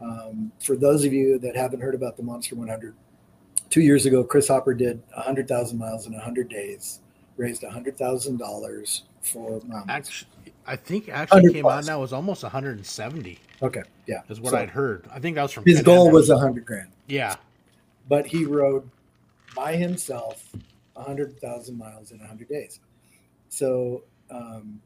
um, 0.00 0.52
for 0.62 0.76
those 0.76 1.04
of 1.04 1.12
you 1.12 1.36
that 1.40 1.56
haven't 1.56 1.80
heard 1.80 1.96
about 1.96 2.16
the 2.16 2.22
Monster 2.22 2.54
100, 2.54 2.94
two 3.70 3.80
years 3.80 4.06
ago, 4.06 4.22
Chris 4.22 4.46
Hopper 4.46 4.72
did 4.72 5.02
100,000 5.16 5.76
miles 5.76 6.06
in 6.06 6.12
100 6.12 6.48
days, 6.48 7.00
raised 7.36 7.62
$100,000 7.62 9.00
for 9.22 9.60
Actually, 9.88 10.28
I 10.64 10.76
think 10.76 11.08
actually 11.08 11.40
100 11.40 11.52
came 11.54 11.66
out 11.66 11.86
now 11.86 12.00
was 12.00 12.12
almost 12.12 12.44
170 12.44 13.36
Okay, 13.64 13.82
yeah. 14.06 14.20
is 14.28 14.40
what 14.40 14.52
So 14.52 14.58
I'd 14.58 14.70
heard. 14.70 15.08
I 15.12 15.18
think 15.18 15.34
that 15.34 15.42
was 15.42 15.50
from 15.50 15.64
his 15.64 15.82
goal 15.82 16.12
was 16.12 16.28
100 16.28 16.64
grand. 16.64 16.88
yeah. 17.08 17.34
but 18.08 18.26
he 18.28 18.44
rode 18.44 18.88
by 19.56 19.74
himself 19.74 20.52
100,000 20.92 21.76
miles 21.76 22.12
in 22.12 22.20
100 22.20 22.48
days. 22.48 22.78
So, 23.48 24.04
um, 24.30 24.80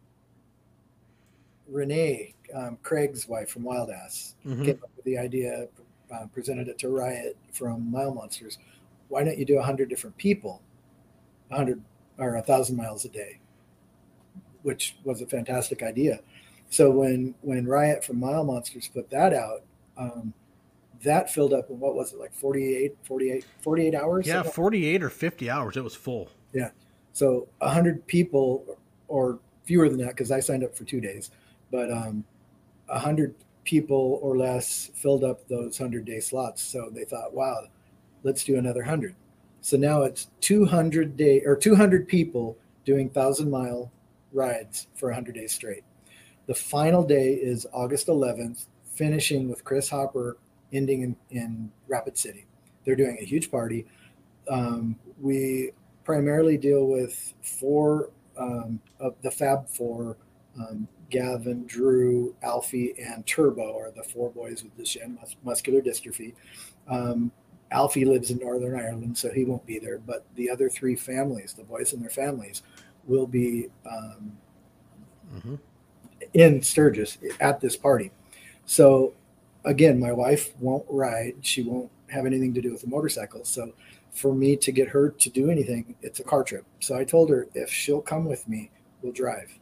Renee, 1.73 2.35
um, 2.55 2.79
Craig's 2.83 3.29
wife 3.29 3.49
from 3.51 3.63
Wild 3.63 3.91
Ass, 3.91 4.35
Mhm. 4.45 4.65
came 4.65 4.81
up 4.83 4.91
with 4.97 5.05
the 5.05 5.19
idea, 5.19 5.69
uh, 6.11 6.27
presented 6.27 6.69
it 6.69 6.79
to 6.79 6.89
Riot 6.89 7.37
from 7.53 7.91
Mile 7.91 8.15
Monsters. 8.15 8.59
Why 9.09 9.25
don't 9.25 9.39
you 9.39 9.45
do 9.45 9.59
100 9.59 9.89
different 9.89 10.17
people, 10.17 10.61
100 11.51 11.83
or 12.19 12.37
1,000 12.37 12.77
miles 12.77 13.05
a 13.05 13.09
day? 13.09 13.39
Which 14.63 14.97
was 15.05 15.21
a 15.23 15.27
fantastic 15.27 15.83
idea. 15.83 16.21
So 16.71 16.91
when 16.91 17.35
when 17.43 17.67
Riot 17.67 18.05
from 18.05 18.21
Mile 18.21 18.45
Monsters 18.45 18.89
put 18.89 19.11
that 19.11 19.35
out, 19.35 19.63
um, 19.97 20.33
that 21.03 21.31
filled 21.31 21.53
up 21.53 21.69
in 21.69 21.81
what 21.81 21.95
was 21.97 22.13
it 22.13 22.19
like 22.21 22.33
48 22.33 22.97
48 23.03 23.45
48 23.61 23.95
hours 23.95 24.27
Yeah, 24.27 24.43
48 24.45 25.03
or 25.03 25.11
50 25.11 25.51
hours. 25.51 25.77
It 25.77 25.83
was 25.85 25.95
full. 25.97 26.29
Yeah 26.53 26.71
so 27.13 27.47
100 27.59 28.07
people 28.07 28.65
or 29.09 29.39
fewer 29.65 29.89
than 29.89 29.99
that 29.99 30.09
because 30.09 30.31
i 30.31 30.41
signed 30.41 30.65
up 30.65 30.75
for 30.75 30.85
two 30.85 31.01
days 31.01 31.31
but 31.73 31.91
um, 31.91 32.25
100 32.87 33.35
people 33.65 34.21
or 34.23 34.37
less 34.37 34.91
filled 34.95 35.25
up 35.25 35.49
those 35.49 35.81
100 35.81 36.05
day 36.05 36.21
slots. 36.21 36.63
So 36.63 36.91
they 36.93 37.05
thought 37.05 37.35
wow 37.35 37.65
let's 38.23 38.45
do 38.45 38.57
another 38.57 38.83
100 38.83 39.17
so 39.63 39.77
now 39.77 40.03
it's 40.03 40.29
200 40.41 41.17
day 41.17 41.41
or 41.47 41.57
200 41.57 42.09
people 42.09 42.57
doing 42.85 43.07
1000 43.07 43.51
mile 43.51 43.91
rides 44.33 44.89
for 44.97 45.09
100 45.09 45.35
days 45.35 45.53
straight. 45.53 45.85
The 46.47 46.55
final 46.55 47.05
day 47.05 47.35
is 47.35 47.67
august 47.73 48.09
11th 48.09 48.67
finishing 48.85 49.49
with 49.49 49.65
chris 49.65 49.89
hopper 49.89 50.37
ending 50.73 51.03
in, 51.03 51.17
in 51.31 51.71
rapid 51.89 52.19
city. 52.19 52.47
They're 52.85 52.97
doing 52.97 53.19
a 53.21 53.25
huge 53.25 53.51
party. 53.51 53.87
Um, 54.49 54.97
we 55.21 55.71
primarily 56.05 56.59
deal 56.59 56.87
with 56.87 57.35
four 57.43 58.11
um, 58.37 58.81
of 58.99 59.15
the 59.23 59.31
Fab 59.31 59.69
Four. 59.69 60.17
Um, 60.59 60.89
Gavin, 61.13 61.65
Drew, 61.67 62.35
Alfie, 62.43 62.95
and 62.99 63.25
Turbo 63.27 63.79
are 63.79 63.93
the 63.93 64.03
four 64.03 64.31
boys 64.31 64.65
with 64.65 64.77
Duchenne 64.77 65.21
mus- 65.21 65.37
muscular 65.45 65.81
dystrophy. 65.81 66.33
Um, 66.89 67.31
Alfie 67.71 68.05
lives 68.05 68.31
in 68.31 68.39
Northern 68.39 68.79
Ireland, 68.79 69.17
so 69.17 69.31
he 69.31 69.45
won't 69.45 69.65
be 69.67 69.79
there. 69.79 69.99
But 69.99 70.25
the 70.35 70.51
other 70.51 70.69
three 70.69 70.97
families, 70.97 71.53
the 71.53 71.65
boys 71.65 71.93
and 71.93 72.03
their 72.03 72.11
families, 72.11 72.63
will 73.07 73.27
be 73.27 73.69
um, 73.89 74.33
hmm 75.41 75.55
in 76.35 76.63
Sturgis 76.63 77.19
at 77.41 77.61
this 77.61 77.77
party. 77.77 78.11
So 78.65 79.13
again, 79.65 79.99
my 79.99 80.13
wife 80.13 80.53
won't 80.61 80.87
ride. 80.89 81.35
She 81.43 81.63
won't 81.63 81.91
have 82.09 82.27
anything 82.27 82.55
to 82.55 82.61
do 82.61 82.73
with 82.73 82.83
the 82.83 82.89
motorcycle. 82.89 83.45
So 83.45 83.73
for 84.13 84.35
me 84.35 84.57
to 84.57 84.73
get 84.73 84.89
her 84.89 85.11
to 85.11 85.31
do 85.31 85.51
anything, 85.51 85.95
it's 86.03 86.21
a 86.21 86.25
car 86.25 86.45
trip. 86.45 86.65
So 86.81 86.97
I 86.97 87.05
told 87.05 87.31
her 87.31 87.49
if 87.55 87.71
she'll 87.71 88.01
come 88.01 88.25
with 88.25 88.49
me, 88.49 88.71
we'll 89.03 89.13
drive. 89.13 89.59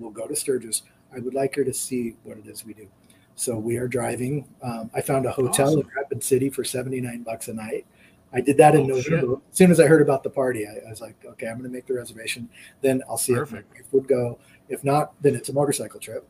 We'll 0.00 0.10
go 0.10 0.26
to 0.26 0.34
Sturgis. 0.34 0.82
I 1.14 1.18
would 1.20 1.34
like 1.34 1.54
her 1.56 1.64
to 1.64 1.72
see 1.74 2.16
what 2.24 2.38
it 2.38 2.46
is 2.46 2.64
we 2.64 2.74
do. 2.74 2.88
So 3.36 3.56
we 3.56 3.76
are 3.76 3.86
driving. 3.88 4.48
Um, 4.62 4.90
I 4.94 5.00
found 5.00 5.26
a 5.26 5.30
hotel 5.30 5.78
in 5.78 5.86
Rapid 5.96 6.24
City 6.24 6.50
for 6.50 6.64
79 6.64 7.22
bucks 7.22 7.48
a 7.48 7.54
night. 7.54 7.86
I 8.32 8.40
did 8.40 8.56
that 8.58 8.74
in 8.74 8.90
Oh, 8.90 9.00
shit. 9.00 9.12
November. 9.12 9.40
As 9.50 9.56
soon 9.58 9.70
as 9.70 9.80
I 9.80 9.86
heard 9.86 10.02
about 10.02 10.22
the 10.22 10.30
party, 10.30 10.66
I, 10.66 10.86
I 10.86 10.90
was 10.90 11.00
like, 11.00 11.16
okay, 11.24 11.46
I'm 11.48 11.58
going 11.58 11.68
to 11.70 11.74
make 11.74 11.86
the 11.86 11.94
reservation. 11.94 12.48
Then 12.80 13.02
I'll 13.08 13.16
see 13.16 13.34
Perfect. 13.34 13.68
if 13.72 13.76
my 13.76 13.80
wife 13.82 13.92
would 13.92 14.08
go. 14.08 14.38
If 14.68 14.84
not, 14.84 15.20
then 15.22 15.34
it's 15.34 15.48
a 15.48 15.52
motorcycle 15.52 16.00
trip. 16.00 16.26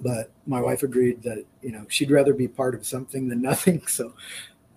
But 0.00 0.30
my 0.46 0.60
wife 0.60 0.82
agreed 0.82 1.22
that 1.24 1.44
you 1.62 1.72
know 1.72 1.84
she'd 1.88 2.10
rather 2.10 2.32
be 2.32 2.48
part 2.48 2.74
of 2.74 2.86
something 2.86 3.28
than 3.28 3.42
nothing. 3.50 3.86
So, 3.86 4.14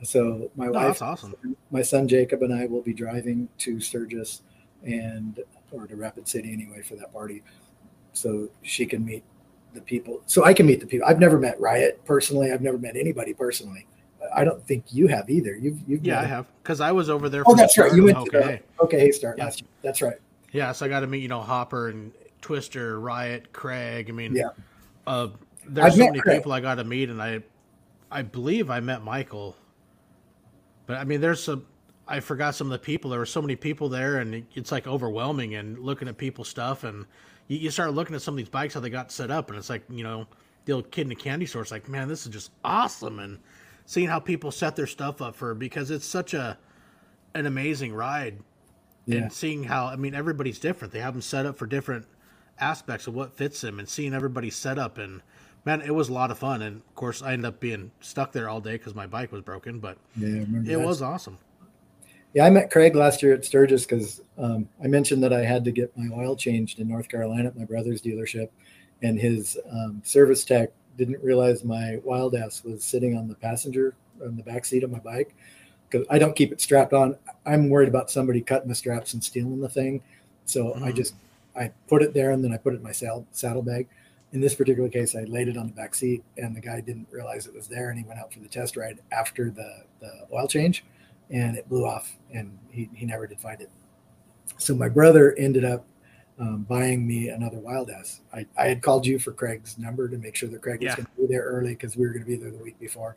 so 0.04 0.52
my 0.56 0.66
No, 0.66 0.72
wife, 0.74 0.88
that's 0.88 1.02
awesome. 1.02 1.34
my 1.72 1.82
son 1.82 2.08
Jacob, 2.10 2.44
and 2.44 2.54
I 2.54 2.66
will 2.66 2.82
be 2.82 2.94
driving 2.94 3.48
to 3.60 3.80
Sturgis 3.80 4.42
and 4.84 5.40
or 5.72 5.88
to 5.88 5.96
Rapid 5.96 6.28
City 6.28 6.52
anyway 6.52 6.82
for 6.82 6.96
that 6.98 7.14
party, 7.14 7.42
so 8.14 8.50
she 8.62 8.86
can 8.86 9.04
meet 9.06 9.24
the 9.74 9.82
people. 9.82 10.22
So 10.26 10.46
I 10.46 10.54
can 10.54 10.66
meet 10.66 10.80
the 10.80 10.86
people. 10.88 11.08
I've 11.08 11.20
never 11.20 11.38
met 11.38 11.60
Riot 11.60 12.04
personally. 12.06 12.52
I've 12.52 12.62
never 12.62 12.78
met 12.78 12.96
anybody 12.96 13.34
personally. 13.34 13.88
I 14.34 14.44
don't 14.44 14.66
think 14.66 14.86
you 14.92 15.08
have 15.08 15.30
either. 15.30 15.56
You've 15.56 15.80
you've 15.88 16.06
Yeah, 16.06 16.22
I 16.22 16.26
have 16.26 16.48
because 16.64 16.80
I 16.80 16.92
was 16.92 17.10
over 17.10 17.28
there. 17.30 17.44
Oh, 17.46 17.54
the 17.56 17.62
that's 17.62 17.78
right. 17.78 17.94
You 17.94 18.06
went 18.06 18.18
to 18.30 18.38
Okay. 18.38 18.62
okay. 18.80 19.00
Hey, 19.00 19.12
start 19.12 19.38
Yeah. 19.38 19.50
That's 19.82 20.02
right. 20.02 20.18
Yeah, 20.52 20.72
so 20.72 20.86
I 20.86 20.90
got 20.90 21.02
to 21.02 21.08
meet 21.08 21.22
you 21.22 21.28
know 21.28 21.42
Hopper 21.42 21.90
and 21.90 22.12
Twister, 22.42 23.00
Riot, 23.00 23.52
Craig. 23.54 24.10
I 24.10 24.14
mean, 24.14 24.36
Yeah. 24.36 24.50
uh, 25.08 25.30
there's 25.68 25.88
I've 25.88 25.94
so 25.94 26.06
many 26.06 26.20
Craig. 26.20 26.38
people 26.38 26.52
I 26.52 26.60
got 26.60 26.76
to 26.76 26.84
meet, 26.84 27.10
and 27.10 27.22
I, 27.22 27.42
I 28.12 28.22
believe 28.22 28.70
I 28.70 28.80
met 28.80 29.02
Michael. 29.04 29.56
But 30.86 30.98
I 30.98 31.04
mean, 31.06 31.22
there's 31.22 31.42
some. 31.44 31.66
I 32.08 32.20
forgot 32.20 32.54
some 32.54 32.68
of 32.68 32.72
the 32.72 32.80
people. 32.80 33.10
There 33.10 33.20
were 33.20 33.26
so 33.26 33.42
many 33.42 33.56
people 33.56 33.90
there, 33.90 34.18
and 34.20 34.46
it's 34.56 34.72
like 34.72 34.88
overwhelming. 34.88 35.56
And 35.56 35.80
looking 35.80 36.08
at 36.08 36.18
people's 36.18 36.50
stuff, 36.50 36.84
and 36.84 37.06
you, 37.48 37.58
you 37.58 37.70
start 37.72 37.94
looking 37.94 38.16
at 38.16 38.22
some 38.22 38.34
of 38.34 38.38
these 38.38 38.50
bikes 38.50 38.74
how 38.74 38.80
they 38.80 38.90
got 38.90 39.12
set 39.12 39.32
up, 39.32 39.50
and 39.50 39.58
it's 39.58 39.70
like 39.70 39.84
you 39.90 40.04
know 40.04 40.28
the 40.66 40.74
old 40.74 40.92
kid 40.92 41.08
in 41.08 41.12
a 41.12 41.16
candy 41.16 41.46
store. 41.46 41.62
It's 41.62 41.72
like, 41.72 41.90
man, 41.90 42.08
this 42.08 42.26
is 42.26 42.32
just 42.32 42.52
awesome, 42.64 43.20
and 43.20 43.40
seeing 43.86 44.08
how 44.08 44.20
people 44.20 44.52
set 44.52 44.76
their 44.76 44.88
stuff 44.88 45.22
up 45.22 45.36
for 45.36 45.54
because 45.54 45.92
it's 45.92 46.06
such 46.06 46.34
a 46.34 46.58
an 47.36 47.46
amazing 47.46 47.94
ride 47.94 48.38
Yeah. 49.06 49.18
and 49.24 49.34
seeing 49.34 49.64
how 49.64 49.88
I 49.88 49.96
mean 49.96 50.14
everybody's 50.16 50.60
different. 50.60 50.94
They 50.94 51.00
have 51.00 51.14
them 51.14 51.22
set 51.22 51.46
up 51.46 51.58
for 51.58 51.66
different 51.66 52.06
aspects 52.60 53.08
of 53.08 53.14
what 53.16 53.34
fits 53.34 53.62
them, 53.62 53.80
and 53.80 53.90
seeing 53.90 54.14
everybody 54.14 54.50
set 54.50 54.78
up 54.80 54.98
and 54.98 55.22
man, 55.66 55.82
it 55.82 55.96
was 55.96 56.10
a 56.10 56.14
lot 56.14 56.30
of 56.30 56.38
fun. 56.38 56.62
And 56.62 56.78
of 56.78 56.96
course, 56.96 57.22
I 57.22 57.34
ended 57.34 57.46
up 57.46 57.60
being 57.60 57.92
stuck 58.02 58.32
there 58.34 58.50
all 58.50 58.60
day 58.62 58.74
because 58.74 58.94
my 58.96 59.08
bike 59.08 59.32
was 59.32 59.42
broken, 59.42 59.80
but 59.80 59.98
Yeah, 60.16 60.44
it 60.68 60.80
was 60.80 61.02
awesome. 61.02 61.38
Yeah, 62.34 62.46
I 62.46 62.50
met 62.50 62.72
Craig 62.72 62.96
last 62.96 63.22
year 63.22 63.34
at 63.34 63.46
Sturgis 63.46 63.86
because 63.86 64.22
um, 64.40 64.68
I 64.84 64.88
mentioned 64.88 65.22
that 65.24 65.32
I 65.32 65.44
had 65.44 65.64
to 65.66 65.72
get 65.72 65.96
my 65.96 66.14
oil 66.16 66.36
changed 66.36 66.80
in 66.80 66.88
North 66.88 67.08
Carolina 67.08 67.50
at 67.50 67.58
my 67.58 67.66
brother's 67.66 68.02
dealership, 68.02 68.50
and 69.04 69.20
his 69.20 69.58
um, 69.72 70.02
service 70.04 70.44
tech 70.44 70.72
didn't 70.98 71.24
realize 71.24 71.64
my 71.64 72.00
wild 72.04 72.36
ass 72.36 72.64
was 72.64 72.84
sitting 72.84 73.16
on 73.16 73.28
the 73.28 73.36
passenger 73.36 73.94
on 74.24 74.36
the 74.36 74.44
back 74.44 74.66
seat 74.66 74.84
of 74.84 74.92
my 74.92 75.00
bike 75.00 75.36
because 75.90 76.08
I 76.10 76.18
don't 76.18 76.36
keep 76.36 76.52
it 76.52 76.60
strapped 76.60 76.94
on. 76.94 77.16
I'm 77.46 77.70
worried 77.70 77.90
about 77.90 78.10
somebody 78.10 78.42
cutting 78.42 78.70
the 78.70 78.76
straps 78.76 79.14
and 79.14 79.24
stealing 79.24 79.60
the 79.60 79.70
thing, 79.70 80.02
so 80.46 80.74
I 80.76 80.92
Mhm. 80.92 80.96
just 80.96 81.14
I 81.56 81.72
put 81.88 82.02
it 82.02 82.16
there 82.16 82.32
and 82.32 82.44
then 82.44 82.52
I 82.52 82.58
put 82.58 82.74
it 82.74 82.78
in 82.78 82.84
my 82.84 82.92
saddle 82.92 83.28
saddlebag. 83.32 83.88
In 84.32 84.42
this 84.42 84.56
particular 84.56 84.90
case, 84.90 85.16
I 85.16 85.26
laid 85.26 85.50
it 85.50 85.58
on 85.58 85.68
the 85.68 85.74
back 85.74 85.94
seat, 85.94 86.24
and 86.40 86.56
the 86.56 86.62
guy 86.62 86.82
didn't 86.82 87.08
realize 87.12 87.46
it 87.46 87.54
was 87.54 87.68
there, 87.68 87.92
and 87.92 88.00
he 88.00 88.04
went 88.06 88.20
out 88.20 88.34
for 88.34 88.40
the 88.40 88.48
test 88.48 88.76
ride 88.76 89.00
after 89.12 89.52
the 89.52 89.84
the 90.00 90.26
oil 90.34 90.48
change 90.48 90.84
and 91.34 91.58
it 91.58 91.68
blew 91.68 91.86
off 91.86 92.16
and 92.34 92.58
he, 92.70 92.90
he 92.94 93.06
never 93.06 93.28
did 93.28 93.40
find 93.40 93.60
it 93.60 93.70
so 94.58 94.76
my 94.76 94.88
brother 94.90 95.34
ended 95.38 95.66
up 95.66 95.86
um, 96.40 96.64
buying 96.64 97.06
me 97.06 97.30
another 97.30 97.58
wild 97.60 97.90
ass. 97.90 98.22
I, 98.34 98.46
I 98.58 98.68
had 98.68 98.82
called 98.82 99.06
you 99.06 99.20
for 99.20 99.32
Craig's 99.32 99.78
number 99.78 100.10
to 100.10 100.18
make 100.18 100.36
sure 100.36 100.50
that 100.50 100.62
Craig 100.62 100.84
was 100.84 100.96
going 100.96 101.06
to 101.06 101.22
be 101.22 101.28
there 101.28 101.44
early 101.44 101.70
because 101.70 101.96
we 101.96 102.06
were 102.06 102.14
going 102.14 102.24
to 102.24 102.28
be 102.28 102.36
there 102.36 102.52
the 102.52 102.58
week 102.58 102.80
before. 102.80 103.16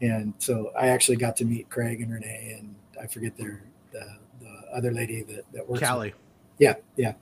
And 0.00 0.34
so 0.38 0.72
I 0.78 0.88
actually 0.88 1.16
got 1.16 1.36
to 1.36 1.44
meet 1.44 1.70
Craig 1.70 2.00
and 2.00 2.12
Renee, 2.12 2.56
and 2.58 2.74
I 3.00 3.06
forget 3.06 3.36
their 3.36 3.62
the, 3.92 4.18
the 4.40 4.62
other 4.74 4.92
lady 4.92 5.22
that 5.22 5.44
that 5.52 5.68
works. 5.68 5.80
with- 5.80 5.88
Callie. 5.88 6.14
Yeah, 6.58 6.74
yeah. 6.96 7.14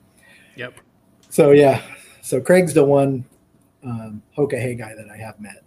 Yep. 0.57 0.81
So 1.29 1.53
yeah, 1.53 1.83
so 2.23 2.41
Craig's 2.41 2.75
the 2.75 2.85
one 2.85 3.25
um, 3.85 4.23
Hoka 4.37 4.61
Hey 4.61 4.75
guy 4.75 4.95
that 4.95 5.09
I 5.11 5.17
have 5.17 5.39
met 5.41 5.63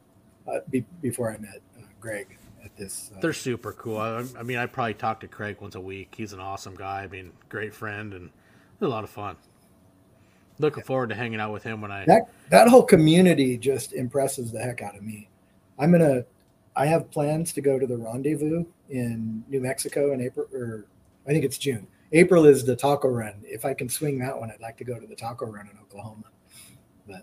uh, 0.52 0.60
be, 0.70 0.84
before 1.02 1.32
I 1.32 1.38
met 1.38 1.62
uh, 1.80 1.86
Greg 2.02 2.38
at 2.64 2.76
this. 2.76 3.12
Uh, 3.16 3.20
They're 3.22 3.34
super 3.34 3.74
cool. 3.74 3.98
I, 3.98 4.24
I 4.38 4.44
mean, 4.44 4.58
I 4.58 4.66
probably 4.66 4.94
talk 4.94 5.20
to 5.22 5.28
Craig 5.28 5.58
once 5.60 5.76
a 5.76 5.82
week. 5.82 6.14
He's 6.16 6.34
an 6.34 6.40
awesome 6.40 6.76
guy. 6.76 7.04
I 7.04 7.08
mean, 7.08 7.32
great 7.50 7.74
friend, 7.74 8.14
and 8.14 8.30
a 8.82 8.88
lot 8.88 9.04
of 9.04 9.10
fun. 9.10 9.36
Looking 10.60 10.84
forward 10.84 11.10
to 11.10 11.16
hanging 11.16 11.40
out 11.40 11.52
with 11.52 11.64
him 11.64 11.82
when 11.82 11.92
I. 11.92 12.06
that 12.06 12.24
that 12.50 12.68
whole 12.68 12.84
community 12.84 13.58
just 13.58 13.94
impresses 13.94 14.52
the 14.52 14.60
heck 14.60 14.82
out 14.82 14.96
of 14.96 15.04
me. 15.04 15.30
I'm 15.80 15.92
gonna. 15.92 16.26
I 16.76 16.86
have 16.88 17.12
plans 17.12 17.54
to 17.54 17.62
go 17.62 17.78
to 17.78 17.86
the 17.86 17.98
rendezvous 17.98 18.66
in 18.90 19.44
New 19.48 19.62
Mexico 19.62 20.14
in 20.14 20.22
April, 20.22 20.48
or 20.54 20.86
I 21.28 21.32
think 21.32 21.46
it's 21.46 21.58
June. 21.58 21.88
April 22.12 22.46
is 22.46 22.64
the 22.64 22.76
taco 22.76 23.08
run. 23.10 23.34
If 23.44 23.66
I 23.66 23.74
can 23.74 23.90
swing 23.90 24.20
that 24.20 24.40
one, 24.40 24.52
I'd 24.52 24.62
like 24.62 24.78
to 24.78 24.84
go 24.84 25.00
to 25.00 25.08
the 25.08 25.16
taco 25.16 25.48
run 25.48 25.68
in 25.68 25.78
Oklahoma. 25.80 26.26
But 27.08 27.22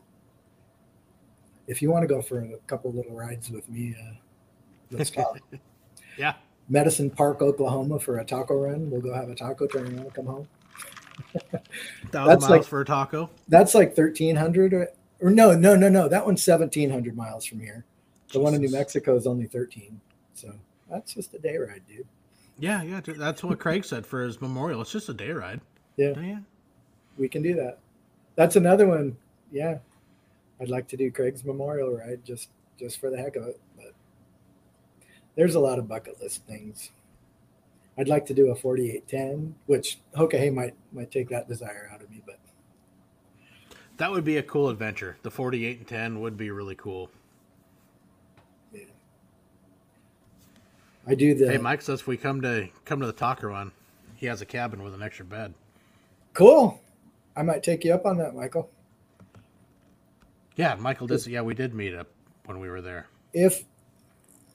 if 1.69 1.81
you 1.81 1.91
want 1.91 2.03
to 2.03 2.09
go 2.09 2.21
for 2.21 2.41
a 2.41 2.57
couple 2.67 2.93
little 2.93 3.15
rides 3.15 3.51
with 3.51 3.69
me, 3.69 3.95
uh, 4.01 4.15
let's 4.91 5.11
talk. 5.11 5.39
Yeah. 6.19 6.35
Medicine 6.69 7.09
Park, 7.09 7.41
Oklahoma 7.41 7.99
for 7.99 8.19
a 8.19 8.25
taco 8.25 8.55
run. 8.55 8.91
We'll 8.91 9.01
go 9.01 9.15
have 9.15 9.31
a 9.31 9.35
taco, 9.35 9.67
turn 9.67 9.87
around, 9.87 9.99
and 10.01 10.15
come 10.15 10.27
home. 10.27 10.49
Thousand 11.33 11.61
That's 12.12 12.43
miles 12.43 12.49
like- 12.51 12.65
for 12.65 12.81
a 12.81 12.85
taco. 12.85 13.31
That's 13.49 13.75
like 13.75 13.97
1300 13.97 14.75
or, 14.75 14.89
or 15.21 15.31
no, 15.31 15.55
no, 15.55 15.75
no, 15.77 15.89
no. 15.89 16.09
That 16.09 16.27
one's 16.27 16.47
1700 16.47 17.17
miles 17.17 17.47
from 17.47 17.61
here. 17.61 17.85
The 18.33 18.41
one 18.41 18.55
in 18.55 18.61
New 18.61 18.71
Mexico 18.71 19.17
is 19.17 19.27
only 19.27 19.47
13. 19.47 19.99
So 20.35 20.53
that's 20.91 21.15
just 21.15 21.33
a 21.35 21.39
day 21.39 21.57
ride, 21.57 21.83
dude. 21.89 22.07
Yeah, 22.59 22.83
yeah. 22.83 23.01
That's 23.07 23.43
what 23.43 23.59
Craig 23.59 23.85
said 23.85 24.05
for 24.05 24.23
his 24.23 24.41
memorial. 24.43 24.83
It's 24.83 24.93
just 24.93 25.09
a 25.09 25.15
day 25.15 25.31
ride. 25.31 25.61
Yeah, 25.97 26.19
Yeah. 26.21 26.39
we 27.17 27.29
can 27.29 27.41
do 27.43 27.55
that. 27.55 27.79
That's 28.37 28.57
another 28.57 28.87
one. 28.87 29.17
Yeah. 29.51 29.79
I'd 30.61 30.69
like 30.69 30.87
to 30.89 30.97
do 30.97 31.11
Craig's 31.11 31.45
memorial 31.45 31.97
ride 31.97 32.25
just 32.25 32.51
just 32.79 33.01
for 33.01 33.09
the 33.11 33.17
heck 33.17 33.37
of 33.37 33.47
it. 33.47 33.59
But 33.77 33.90
there's 35.41 35.55
a 35.55 35.61
lot 35.61 35.79
of 35.79 35.89
bucket 35.89 36.21
list 36.21 36.45
things. 36.45 36.91
I'd 37.97 38.09
like 38.09 38.27
to 38.27 38.35
do 38.35 38.51
a 38.51 38.55
4810, 38.55 39.55
which 39.65 39.99
Hoka 40.15 40.39
Hey 40.39 40.51
might 40.51 40.75
might 40.93 41.11
take 41.11 41.31
that 41.31 41.49
desire 41.49 41.91
out 41.91 42.03
of 42.03 42.11
me, 42.11 42.21
but 42.27 42.39
That 43.97 44.11
would 44.11 44.23
be 44.23 44.37
a 44.37 44.43
cool 44.43 44.69
adventure. 44.69 45.17
The 45.23 45.31
48 45.31 45.79
and 45.79 45.89
10 45.89 46.21
would 46.21 46.37
be 46.37 46.51
really 46.51 46.75
cool. 46.75 47.11
I 51.07 51.15
do 51.15 51.35
the 51.35 51.51
Hey, 51.51 51.57
Mike 51.57 51.81
says 51.81 52.01
if 52.01 52.07
we 52.07 52.19
come 52.19 52.43
to 52.43 52.69
come 52.85 53.01
to 53.01 53.07
the 53.07 53.12
taco 53.12 53.47
run, 53.49 53.73
he 54.17 54.27
has 54.27 54.43
a 54.43 54.47
cabin 54.47 54.83
with 54.83 54.93
an 54.93 55.03
extra 55.03 55.25
bed. 55.25 55.55
cool. 56.35 56.83
I 57.35 57.43
might 57.43 57.62
take 57.62 57.83
you 57.85 57.95
up 57.95 58.05
on 58.05 58.19
that, 58.19 58.35
Michael. 58.35 58.69
Yeah, 60.57 60.75
Michael 60.75 61.07
did. 61.07 61.27
Yeah, 61.27 61.41
we 61.41 61.55
did 61.55 61.75
meet 61.75 61.95
up 61.95 62.09
when 62.45 62.61
we 62.61 62.69
were 62.69 62.83
there. 62.83 63.07
if 63.33 63.65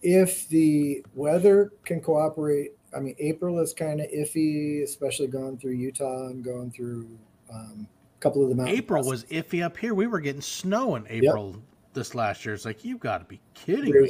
if 0.07 0.48
the 0.49 1.03
weather 1.15 1.72
can 1.84 1.99
cooperate 1.99 2.72
i 2.95 2.99
mean 2.99 3.15
april 3.18 3.60
is 3.60 3.73
kind 3.73 3.99
of 3.99 4.06
iffy 4.11 4.84
especially 4.84 5.26
going 5.27 5.57
through 5.57 5.72
utah 5.73 6.27
and 6.27 6.44
going 6.44 6.69
through 6.72 7.10
um, 7.52 7.88
a 8.18 8.19
couple 8.22 8.44
of 8.44 8.49
the 8.49 8.56
mountains. 8.56 8.77
April 8.77 9.03
passes. 9.03 9.23
was 9.23 9.32
iffy 9.32 9.64
up 9.64 9.77
here. 9.77 9.94
We 9.94 10.07
were 10.07 10.19
getting 10.19 10.41
snow 10.41 10.95
in 10.95 11.06
April 11.10 11.61
this 11.94 12.15
last 12.15 12.44
year. 12.44 12.56
It's 12.56 12.65
like 12.65 12.84
you've 12.84 12.99
got 12.99 13.19
to 13.19 13.26
be 13.26 13.40
kidding 13.53 13.91
me. 13.91 14.10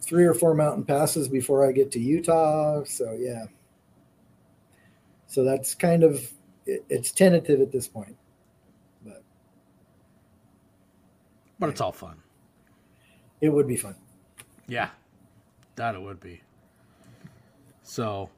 three 0.00 0.24
or 0.24 0.34
four 0.34 0.54
mountain 0.54 0.84
passes 0.84 1.28
before 1.28 1.66
i 1.66 1.72
get 1.72 1.90
to 1.92 1.98
utah 2.00 2.82
so 2.84 3.16
yeah 3.18 3.44
so 5.26 5.42
that's 5.44 5.74
kind 5.74 6.02
of 6.04 6.30
it, 6.66 6.84
it's 6.90 7.10
tentative 7.12 7.60
at 7.60 7.70
this 7.72 7.86
point 7.88 8.16
but 9.04 9.22
But 11.58 11.70
it's 11.70 11.80
all 11.80 11.92
fun. 11.92 12.16
it 13.40 13.48
would 13.50 13.66
be 13.68 13.76
fun 13.76 13.94
Yeah, 14.66 14.90
that 15.76 15.94
it 15.94 16.02
would 16.02 16.20
be. 16.20 16.42
So, 17.82 18.30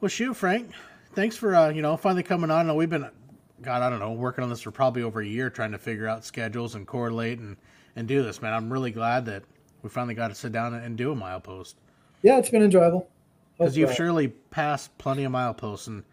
well, 0.00 0.08
shoot, 0.08 0.34
Frank. 0.34 0.70
Thanks 1.14 1.36
for 1.36 1.54
uh, 1.54 1.70
you 1.70 1.82
know 1.82 1.96
finally 1.96 2.22
coming 2.22 2.50
on. 2.50 2.66
I 2.66 2.68
know 2.68 2.74
we've 2.74 2.90
been, 2.90 3.08
God, 3.62 3.82
I 3.82 3.90
don't 3.90 4.00
know, 4.00 4.12
working 4.12 4.44
on 4.44 4.50
this 4.50 4.60
for 4.60 4.70
probably 4.70 5.02
over 5.02 5.20
a 5.20 5.26
year, 5.26 5.50
trying 5.50 5.72
to 5.72 5.78
figure 5.78 6.06
out 6.08 6.24
schedules 6.24 6.74
and 6.74 6.86
correlate 6.86 7.38
and 7.38 7.56
and 7.96 8.06
do 8.06 8.22
this, 8.22 8.42
man. 8.42 8.52
I'm 8.52 8.72
really 8.72 8.90
glad 8.90 9.24
that 9.26 9.42
we 9.82 9.88
finally 9.88 10.14
got 10.14 10.28
to 10.28 10.34
sit 10.34 10.52
down 10.52 10.74
and 10.74 10.96
do 10.96 11.12
a 11.12 11.16
milepost 11.16 11.74
yeah 12.22 12.38
it's 12.38 12.50
been 12.50 12.62
enjoyable 12.62 13.08
because 13.56 13.76
you've 13.76 13.94
surely 13.94 14.28
passed 14.28 14.96
plenty 14.98 15.24
of 15.24 15.32
mileposts. 15.32 15.86
And 15.86 16.04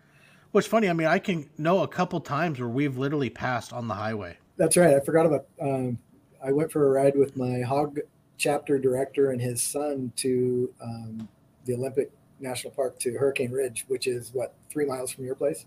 what's 0.51 0.67
funny, 0.67 0.89
I 0.89 0.93
mean, 0.93 1.07
I 1.07 1.19
can 1.19 1.49
know 1.57 1.83
a 1.83 1.87
couple 1.87 2.21
times 2.21 2.59
where 2.59 2.69
we've 2.69 2.97
literally 2.97 3.29
passed 3.29 3.73
on 3.73 3.89
the 3.89 3.93
highway. 3.93 4.37
That's 4.55 4.77
right. 4.77 4.95
I 4.95 4.99
forgot 5.01 5.25
about. 5.25 5.47
Um, 5.61 5.97
I 6.41 6.51
went 6.51 6.71
for 6.71 6.87
a 6.87 6.89
ride 6.89 7.17
with 7.17 7.35
my 7.35 7.61
hog 7.61 7.99
chapter 8.43 8.77
director 8.77 9.31
and 9.31 9.39
his 9.41 9.63
son 9.63 10.11
to 10.17 10.69
um, 10.81 11.27
the 11.65 11.73
Olympic 11.73 12.11
National 12.41 12.71
Park 12.71 12.99
to 12.99 13.13
Hurricane 13.17 13.51
Ridge, 13.51 13.85
which 13.87 14.05
is 14.05 14.31
what 14.33 14.53
three 14.69 14.85
miles 14.85 15.11
from 15.11 15.23
your 15.23 15.35
place. 15.35 15.65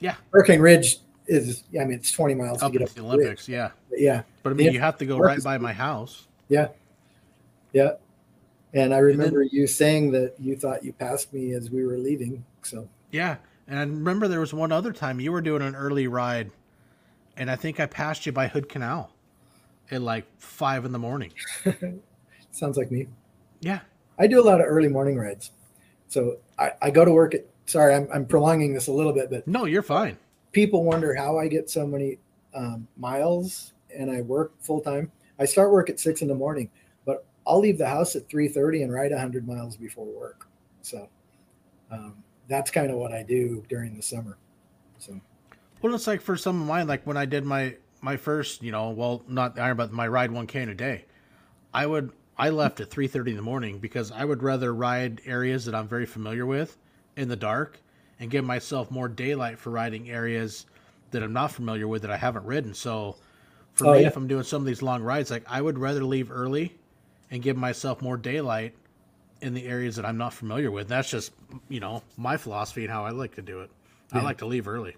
Yeah. 0.00 0.16
Hurricane 0.32 0.60
Ridge 0.60 0.98
is. 1.28 1.62
I 1.80 1.84
mean, 1.84 1.92
it's 1.92 2.10
twenty 2.10 2.34
miles 2.34 2.62
Up 2.62 2.72
to 2.72 2.78
get 2.78 2.88
up 2.88 2.94
the 2.94 3.02
the 3.02 3.08
ridge. 3.08 3.14
Olympics, 3.20 3.48
yeah. 3.48 3.70
But 3.88 4.00
yeah, 4.00 4.22
But 4.42 4.50
I 4.50 4.54
mean, 4.54 4.66
Yeah. 4.66 4.72
you 4.72 4.80
have 4.80 4.98
to 4.98 5.06
go 5.06 5.18
right 5.18 5.42
by 5.42 5.56
my 5.58 5.72
house. 5.72 6.26
yeah, 6.48 6.68
yeah. 7.72 7.92
And 8.74 8.92
I 8.92 8.96
then- 8.96 9.04
remember 9.04 9.42
you 9.42 9.66
saying 9.68 10.10
that 10.12 10.34
you 10.40 10.56
thought 10.56 10.82
you 10.84 10.92
passed 10.92 11.32
me 11.32 11.52
as 11.52 11.70
we 11.70 11.84
were 11.86 11.96
leaving. 11.96 12.44
So 12.62 12.88
Yeah, 13.12 13.36
and 13.68 13.78
I 13.78 13.82
remember 13.82 14.26
there 14.26 14.40
was 14.40 14.52
one 14.52 14.72
other 14.72 14.92
time 14.92 15.20
you 15.20 15.30
were 15.30 15.40
doing 15.40 15.62
an 15.62 15.76
early 15.76 16.08
ride, 16.08 16.50
and 17.36 17.48
I 17.50 17.54
think 17.56 17.78
I 17.78 17.86
passed 17.86 18.26
you 18.26 18.32
by 18.32 18.48
Hood 18.48 18.68
Canal 18.68 19.12
at 19.92 20.02
like 20.02 20.24
five 20.38 20.84
in 20.84 20.90
the 20.90 20.98
morning. 20.98 21.32
sounds 22.56 22.76
like 22.76 22.90
me. 22.90 23.06
Yeah, 23.60 23.80
I 24.18 24.26
do 24.26 24.40
a 24.40 24.44
lot 24.44 24.60
of 24.60 24.66
early 24.66 24.88
morning 24.88 25.18
rides. 25.18 25.50
So 26.08 26.38
I, 26.58 26.72
I 26.82 26.90
go 26.90 27.04
to 27.04 27.12
work 27.12 27.34
at. 27.34 27.46
Sorry, 27.66 27.94
I'm, 27.94 28.08
I'm 28.14 28.26
prolonging 28.26 28.74
this 28.74 28.86
a 28.86 28.92
little 28.92 29.12
bit, 29.12 29.28
but 29.28 29.46
no, 29.48 29.64
you're 29.64 29.82
fine. 29.82 30.16
people 30.52 30.84
wonder 30.84 31.14
how 31.14 31.36
I 31.36 31.48
get 31.48 31.68
so 31.68 31.84
many 31.86 32.18
um, 32.54 32.86
miles 32.96 33.72
and 33.96 34.10
I 34.10 34.22
work 34.22 34.52
full 34.60 34.80
time. 34.80 35.10
I 35.38 35.44
start 35.46 35.72
work 35.72 35.90
at 35.90 35.98
six 35.98 36.22
in 36.22 36.28
the 36.28 36.34
morning, 36.34 36.70
but 37.04 37.26
I'll 37.46 37.58
leave 37.58 37.76
the 37.78 37.88
house 37.88 38.14
at 38.16 38.28
three 38.28 38.48
thirty 38.48 38.82
and 38.82 38.92
ride 38.92 39.12
hundred 39.12 39.46
miles 39.46 39.76
before 39.76 40.06
work. 40.06 40.48
So 40.82 41.08
um, 41.90 42.22
that's 42.48 42.70
kind 42.70 42.90
of 42.90 42.98
what 42.98 43.12
I 43.12 43.22
do 43.24 43.64
during 43.68 43.96
the 43.96 44.02
summer. 44.02 44.38
So 44.98 45.20
Well, 45.82 45.94
it's 45.94 46.06
like 46.06 46.20
for 46.20 46.36
some 46.36 46.60
of 46.62 46.68
mine, 46.68 46.86
like 46.86 47.04
when 47.04 47.16
I 47.16 47.26
did 47.26 47.44
my 47.44 47.76
my 48.00 48.16
first, 48.16 48.62
you 48.62 48.70
know, 48.70 48.90
well, 48.90 49.24
not 49.26 49.58
Iron, 49.58 49.76
but 49.76 49.92
my 49.92 50.06
ride 50.06 50.30
one 50.30 50.46
k 50.46 50.62
in 50.62 50.68
a 50.68 50.74
day, 50.74 51.04
I 51.74 51.84
would 51.86 52.12
I 52.38 52.50
left 52.50 52.80
at 52.80 52.90
three 52.90 53.08
thirty 53.08 53.32
in 53.32 53.36
the 53.36 53.42
morning 53.42 53.78
because 53.78 54.10
I 54.10 54.24
would 54.24 54.42
rather 54.42 54.74
ride 54.74 55.20
areas 55.26 55.64
that 55.66 55.74
I'm 55.74 55.88
very 55.88 56.06
familiar 56.06 56.46
with 56.46 56.76
in 57.16 57.28
the 57.28 57.36
dark 57.36 57.82
and 58.18 58.30
give 58.30 58.44
myself 58.44 58.90
more 58.90 59.08
daylight 59.08 59.58
for 59.58 59.70
riding 59.70 60.10
areas 60.10 60.66
that 61.10 61.22
I'm 61.22 61.32
not 61.32 61.52
familiar 61.52 61.88
with 61.88 62.02
that 62.02 62.10
I 62.10 62.16
haven't 62.16 62.44
ridden. 62.46 62.74
So 62.74 63.16
for 63.72 63.84
Oh, 63.84 63.92
me, 63.92 64.02
yeah. 64.02 64.06
if 64.06 64.16
I'm 64.16 64.26
doing 64.28 64.44
some 64.44 64.62
of 64.62 64.66
these 64.66 64.82
long 64.82 65.02
rides, 65.02 65.30
like 65.30 65.44
I 65.48 65.60
would 65.62 65.78
rather 65.78 66.04
leave 66.04 66.30
early 66.30 66.76
and 67.30 67.42
give 67.42 67.56
myself 67.56 68.02
more 68.02 68.16
daylight 68.16 68.74
in 69.40 69.54
the 69.54 69.66
areas 69.66 69.96
that 69.96 70.06
I'm 70.06 70.18
not 70.18 70.34
familiar 70.34 70.70
with. 70.70 70.88
That's 70.88 71.10
just 71.10 71.32
you 71.68 71.80
know 71.80 72.02
my 72.16 72.36
philosophy 72.36 72.84
and 72.84 72.92
how 72.92 73.04
I 73.04 73.10
like 73.10 73.34
to 73.36 73.42
do 73.42 73.60
it. 73.62 73.70
I 74.12 74.20
like 74.20 74.38
to 74.38 74.46
leave 74.46 74.68
early. 74.68 74.96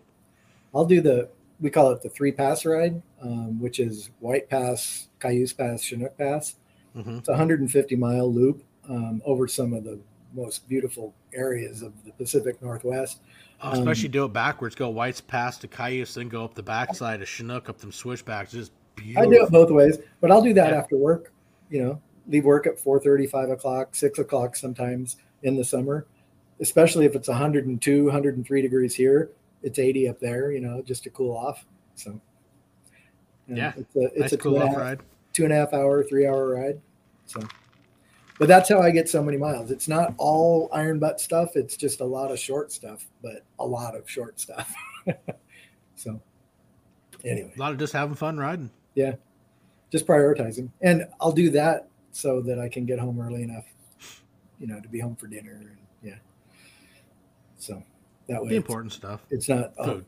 I'll 0.75 0.85
do 0.87 1.01
the 1.01 1.31
we 1.61 1.71
call 1.71 1.91
it 1.91 2.03
the 2.03 2.09
three 2.09 2.33
pass 2.33 2.65
ride, 2.65 3.03
um, 3.21 3.61
which 3.61 3.81
is 3.81 4.11
White 4.21 4.49
Pass, 4.49 5.09
Cayuse 5.21 5.53
Pass, 5.53 5.83
Chinook 5.83 6.17
Pass. 6.17 6.55
Hmm 6.95 7.19
It's 7.19 7.29
a 7.29 7.33
150 7.33 7.97
mile 7.97 8.33
loop 8.33 8.65
um, 8.89 9.23
over 9.25 9.47
some 9.49 9.73
of 9.73 9.85
the 9.85 9.99
most 10.35 10.69
beautiful 10.69 11.15
areas 11.33 11.83
of 11.83 11.93
the 12.05 12.13
Pacific 12.13 12.61
Northwest. 12.63 13.21
Oh, 13.63 13.73
especially 13.73 14.09
do 14.09 14.25
it 14.25 14.33
backwards. 14.33 14.75
Go 14.75 14.89
White's 14.91 15.21
Pass 15.21 15.59
to 15.59 15.69
Cayuse, 15.69 16.15
then 16.15 16.29
go 16.29 16.45
up 16.45 16.55
the 16.55 16.63
backside 16.63 17.23
of 17.23 17.29
Chinook, 17.29 17.69
up 17.69 17.79
them 17.79 17.91
switchbacks. 17.93 18.53
Just 18.53 18.73
I 19.17 19.25
do 19.27 19.43
it 19.43 19.51
both 19.51 19.71
ways, 19.71 19.99
but 20.21 20.31
I'll 20.31 20.43
do 20.43 20.53
that 20.55 20.71
Yeah. 20.73 20.79
after 20.79 20.97
work. 20.97 21.33
You 21.71 21.83
know, 21.83 22.03
leave 22.29 22.45
work 22.45 22.67
at 22.67 22.79
4:30, 22.79 23.27
5 23.27 23.51
o'clock, 23.51 23.95
6 23.95 24.19
o'clock 24.19 24.55
sometimes 24.57 25.17
in 25.43 25.57
the 25.57 25.65
summer, 25.65 26.07
especially 26.61 27.05
if 27.05 27.15
it's 27.17 27.29
102, 27.29 28.05
103 28.05 28.63
degrees 28.63 28.95
here. 28.95 29.31
It's 29.63 29.79
80 29.79 30.09
up 30.09 30.21
there, 30.21 30.53
you 30.53 30.61
know, 30.61 30.83
just 30.83 31.03
to 31.05 31.11
cool 31.11 31.37
off. 31.37 31.65
So, 31.97 32.21
Yeah. 33.49 33.73
it's 33.77 33.97
a, 33.97 34.05
it's 34.05 34.21
nice 34.21 34.33
a 34.33 34.39
cool 34.39 34.63
off 34.63 34.77
ride. 34.77 35.01
Two 35.39 35.45
and 35.45 35.53
a 35.53 35.57
half 35.57 35.73
hour, 35.73 36.03
three 36.03 36.27
hour 36.27 36.49
ride. 36.57 36.81
So, 37.27 37.41
but 38.41 38.49
that's 38.49 38.69
how 38.69 38.81
I 38.83 38.91
get 38.91 39.09
so 39.09 39.23
many 39.23 39.37
miles. 39.39 39.71
It's 39.71 39.87
not 39.87 40.15
all 40.19 40.69
iron 40.73 40.99
butt 40.99 41.21
stuff. 41.21 41.55
It's 41.55 41.77
just 41.77 42.01
a 42.01 42.05
lot 42.05 42.33
of 42.33 42.41
short 42.41 42.73
stuff, 42.73 43.07
but 43.23 43.45
a 43.61 43.65
lot 43.65 43.95
of 43.97 44.11
short 44.11 44.41
stuff. 44.41 44.75
so, 45.95 46.21
anyway, 47.25 47.53
A 47.57 47.61
lot 47.61 47.71
of 47.71 47.79
just 47.79 47.93
having 47.93 48.17
fun 48.17 48.37
riding. 48.37 48.69
yeah, 48.97 49.15
just 49.93 50.09
prioritizing, 50.09 50.71
and 50.83 51.07
I'll 51.21 51.31
do 51.31 51.51
that 51.51 51.89
so 52.11 52.41
that 52.41 52.59
I 52.59 52.69
can 52.69 52.85
get 52.85 52.99
home 52.99 53.21
early 53.21 53.45
enough, 53.45 53.67
you 54.59 54.67
know, 54.67 54.81
to 54.81 54.89
be 54.89 54.99
home 54.99 55.15
for 55.15 55.29
dinner. 55.29 55.53
And 55.53 55.77
yeah, 56.03 56.17
so 57.59 57.81
that 58.29 58.43
way 58.43 58.49
The 58.49 58.57
important 58.57 58.93
stuff. 58.93 59.21
it's 59.31 59.49
not 59.49 59.73
oh, 59.79 60.03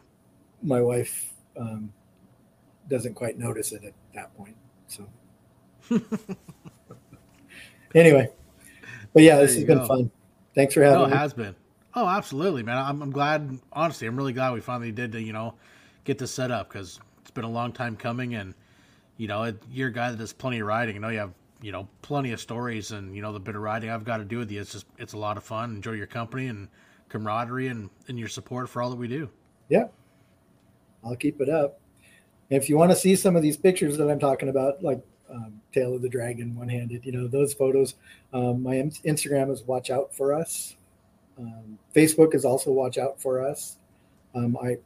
my 0.61 0.81
wife 0.81 1.33
um, 1.57 1.93
doesn't 2.89 3.15
quite 3.15 3.39
notice 3.39 3.71
it 3.71 3.85
at 3.85 3.93
that 4.15 4.37
point. 4.37 4.57
So 4.89 5.07
anyway, 7.95 8.31
but 9.13 9.23
yeah, 9.23 9.39
this 9.39 9.53
has 9.53 9.61
you 9.61 9.67
been 9.67 9.85
fun. 9.87 10.11
Thanks 10.55 10.75
for 10.75 10.83
having 10.83 10.99
No, 10.99 11.05
it 11.05 11.11
me. 11.11 11.17
has 11.17 11.33
been. 11.33 11.55
Oh, 11.95 12.07
absolutely, 12.07 12.63
man. 12.63 12.79
I'm, 12.79 13.03
I'm 13.03 13.11
glad. 13.11 13.59
Honestly, 13.73 14.07
I'm 14.07 14.17
really 14.17 14.33
glad 14.33 14.53
we 14.53 14.61
finally 14.61 14.93
did 14.93 15.13
to 15.13 15.21
you 15.21 15.33
know 15.33 15.55
get 16.05 16.19
this 16.19 16.31
set 16.31 16.51
up 16.51 16.69
because 16.69 17.01
it's 17.21 17.31
been 17.31 17.45
a 17.45 17.51
long 17.51 17.73
time 17.73 17.97
coming, 17.97 18.35
and 18.35 18.55
you 19.17 19.27
know 19.29 19.45
it, 19.45 19.63
you're 19.71 19.89
a 19.89 19.93
guy 19.93 20.11
that 20.11 20.19
does 20.19 20.33
plenty 20.33 20.61
of 20.61 20.67
riding. 20.67 20.97
I 20.97 20.99
know 20.99 21.09
you 21.09 21.19
have 21.19 21.33
you 21.63 21.73
know 21.73 21.89
plenty 22.03 22.33
of 22.33 22.41
stories, 22.41 22.93
and 22.93 23.15
you 23.15 23.23
know 23.23 23.33
the 23.33 23.41
bit 23.41 23.57
of 23.57 23.63
riding 23.63 23.91
I've 23.91 24.05
got 24.05 24.19
to 24.19 24.25
do 24.25 24.39
with 24.39 24.51
you. 24.51 24.61
It's 24.61 24.73
just 24.73 24.87
it's 24.99 25.13
a 25.15 25.19
lot 25.19 25.37
of 25.37 25.45
fun. 25.45 25.75
Enjoy 25.75 25.93
your 25.93 26.07
company 26.07 26.47
and 26.47 26.69
camaraderie 27.09 27.69
and 27.69 27.91
and 28.09 28.19
your 28.19 28.29
support 28.29 28.69
for 28.69 28.83
all 28.83 28.91
that 28.91 28.97
we 28.97 29.09
do. 29.09 29.29
Yeah, 29.69 29.87
I'll 31.05 31.17
keep 31.17 31.41
it 31.41 31.49
up. 31.49 31.81
If 32.51 32.69
you 32.69 32.77
want 32.77 32.91
to 32.91 32.97
see 32.97 33.15
some 33.15 33.37
of 33.37 33.43
these 33.43 33.57
pictures 33.57 33.97
that 33.99 34.11
I'm 34.11 34.19
talking 34.19 34.49
about, 34.49 34.83
like 34.83 35.01
um, 35.31 35.61
Tail 35.73 35.95
of 35.95 36.03
the 36.03 36.09
Dragon, 36.09 36.57
one 36.57 36.69
handed, 36.69 37.05
you 37.05 37.13
know, 37.13 37.27
those 37.27 37.55
photos, 37.55 37.95
um, 38.33 38.63
my 38.63 38.75
Instagram 38.75 39.51
is 39.51 39.63
Watch 39.63 39.91
Out 39.91 40.15
for 40.15 40.35
Us. 40.35 40.77
Um, 41.39 41.79
Facebook 41.95 42.35
is 42.35 42.45
also 42.45 42.71
Watch 42.71 42.99
Out 42.99 43.21
for 43.21 43.45
Us. 43.45 43.79
Um, 44.35 44.57
I 44.63 44.79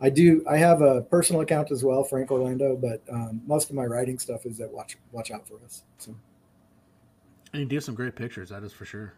I 0.00 0.10
do 0.10 0.44
I 0.48 0.56
have 0.56 0.82
a 0.82 1.02
personal 1.02 1.42
account 1.42 1.70
as 1.70 1.82
well, 1.84 2.04
Frank 2.04 2.30
Orlando, 2.30 2.76
but 2.76 3.00
um, 3.10 3.40
most 3.46 3.70
of 3.70 3.76
my 3.76 3.84
writing 3.84 4.18
stuff 4.18 4.44
is 4.44 4.60
at 4.60 4.70
Watch 4.70 4.98
Watch 5.12 5.30
Out 5.30 5.46
for 5.46 5.58
Us. 5.64 5.84
So 5.98 6.14
And 7.52 7.62
you 7.62 7.66
do 7.68 7.80
some 7.80 7.94
great 7.94 8.14
pictures. 8.16 8.50
That 8.50 8.64
is 8.64 8.72
for 8.72 8.84
sure. 8.84 9.14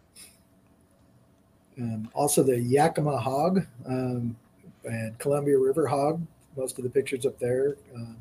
um, 1.78 2.08
also 2.14 2.42
the 2.42 2.58
Yakima 2.60 3.16
Hog 3.16 3.66
um, 3.86 4.36
and 4.84 5.18
Columbia 5.18 5.58
River 5.58 5.86
Hog. 5.86 6.24
Most 6.56 6.78
of 6.78 6.84
the 6.84 6.90
pictures 6.90 7.26
up 7.26 7.38
there, 7.38 7.76
um, 7.94 8.16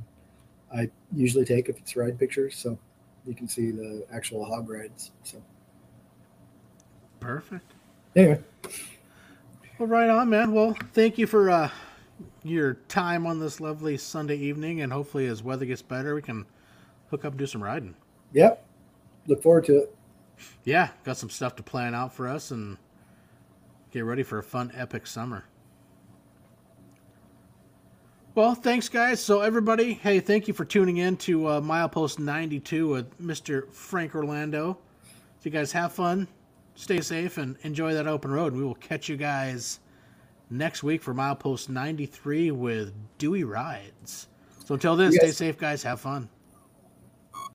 I 0.76 0.90
usually 1.16 1.46
take 1.46 1.70
if 1.70 1.78
it's 1.78 1.96
ride 1.96 2.20
pictures, 2.20 2.56
so 2.58 2.78
you 3.26 3.34
can 3.36 3.48
see 3.48 3.72
the 3.72 4.06
actual 4.14 4.46
hog 4.46 4.70
rides. 4.70 5.12
So 5.24 5.42
Perfect. 7.20 7.74
anyway, 8.16 8.40
Well, 9.80 9.88
right 9.88 10.10
on, 10.10 10.30
man. 10.30 10.54
Well, 10.54 10.76
thank 10.94 11.18
you 11.18 11.28
for 11.28 11.50
uh, 11.50 11.70
your 12.44 12.76
time 12.88 13.26
on 13.26 13.40
this 13.40 13.60
lovely 13.60 13.98
Sunday 13.98 14.38
evening, 14.38 14.82
and 14.82 14.92
hopefully, 14.94 15.26
as 15.28 15.44
weather 15.44 15.66
gets 15.66 15.82
better, 15.82 16.16
we 16.16 16.22
can 16.22 16.46
hook 17.10 17.26
up 17.26 17.34
and 17.34 17.40
do 17.40 17.46
some 17.48 17.64
riding. 17.64 17.96
yep, 18.34 18.66
look 19.28 19.42
forward 19.44 19.66
to 19.66 19.78
it. 19.80 19.96
Yeah, 20.66 20.90
got 21.04 21.18
some 21.18 21.30
stuff 21.30 21.56
to 21.58 21.64
plan 21.64 21.96
out 21.96 22.14
for 22.14 22.28
us, 22.28 22.52
and 22.52 22.78
get 23.92 24.06
ready 24.06 24.24
for 24.24 24.40
a 24.40 24.44
fun, 24.44 24.72
epic 24.76 25.08
summer. 25.08 25.46
Well, 28.36 28.54
thanks, 28.54 28.90
guys. 28.90 29.22
So, 29.24 29.40
everybody, 29.40 29.94
hey, 29.94 30.20
thank 30.20 30.50
you 30.50 30.54
for 30.54 30.66
tuning 30.66 30.98
in 30.98 31.16
to 31.20 31.48
uh, 31.48 31.62
Milepost 31.62 32.20
92 32.20 32.86
with 32.90 33.18
Mr. 33.18 33.72
Frank 33.72 34.14
Orlando. 34.14 34.78
So, 35.06 35.44
you 35.44 35.52
guys 35.52 35.72
have 35.72 35.94
fun, 35.94 36.28
stay 36.76 37.00
safe, 37.00 37.38
and 37.38 37.56
enjoy 37.62 37.94
that 37.94 38.08
open 38.08 38.32
road. 38.32 38.52
We 38.52 38.62
will 38.62 38.76
catch 38.76 39.08
you 39.08 39.16
guys 39.16 39.80
next 40.50 40.84
week 40.84 41.02
for 41.02 41.14
Milepost 41.14 41.70
93 41.70 42.52
with 42.52 42.94
Dewey 43.20 43.46
Rides. 43.46 44.28
So, 44.66 44.74
until 44.74 44.98
then, 44.98 45.14
You 45.14 45.20
stay 45.20 45.32
safe, 45.32 45.58
guys. 45.58 45.82
Have 45.84 46.02
fun. 46.02 46.28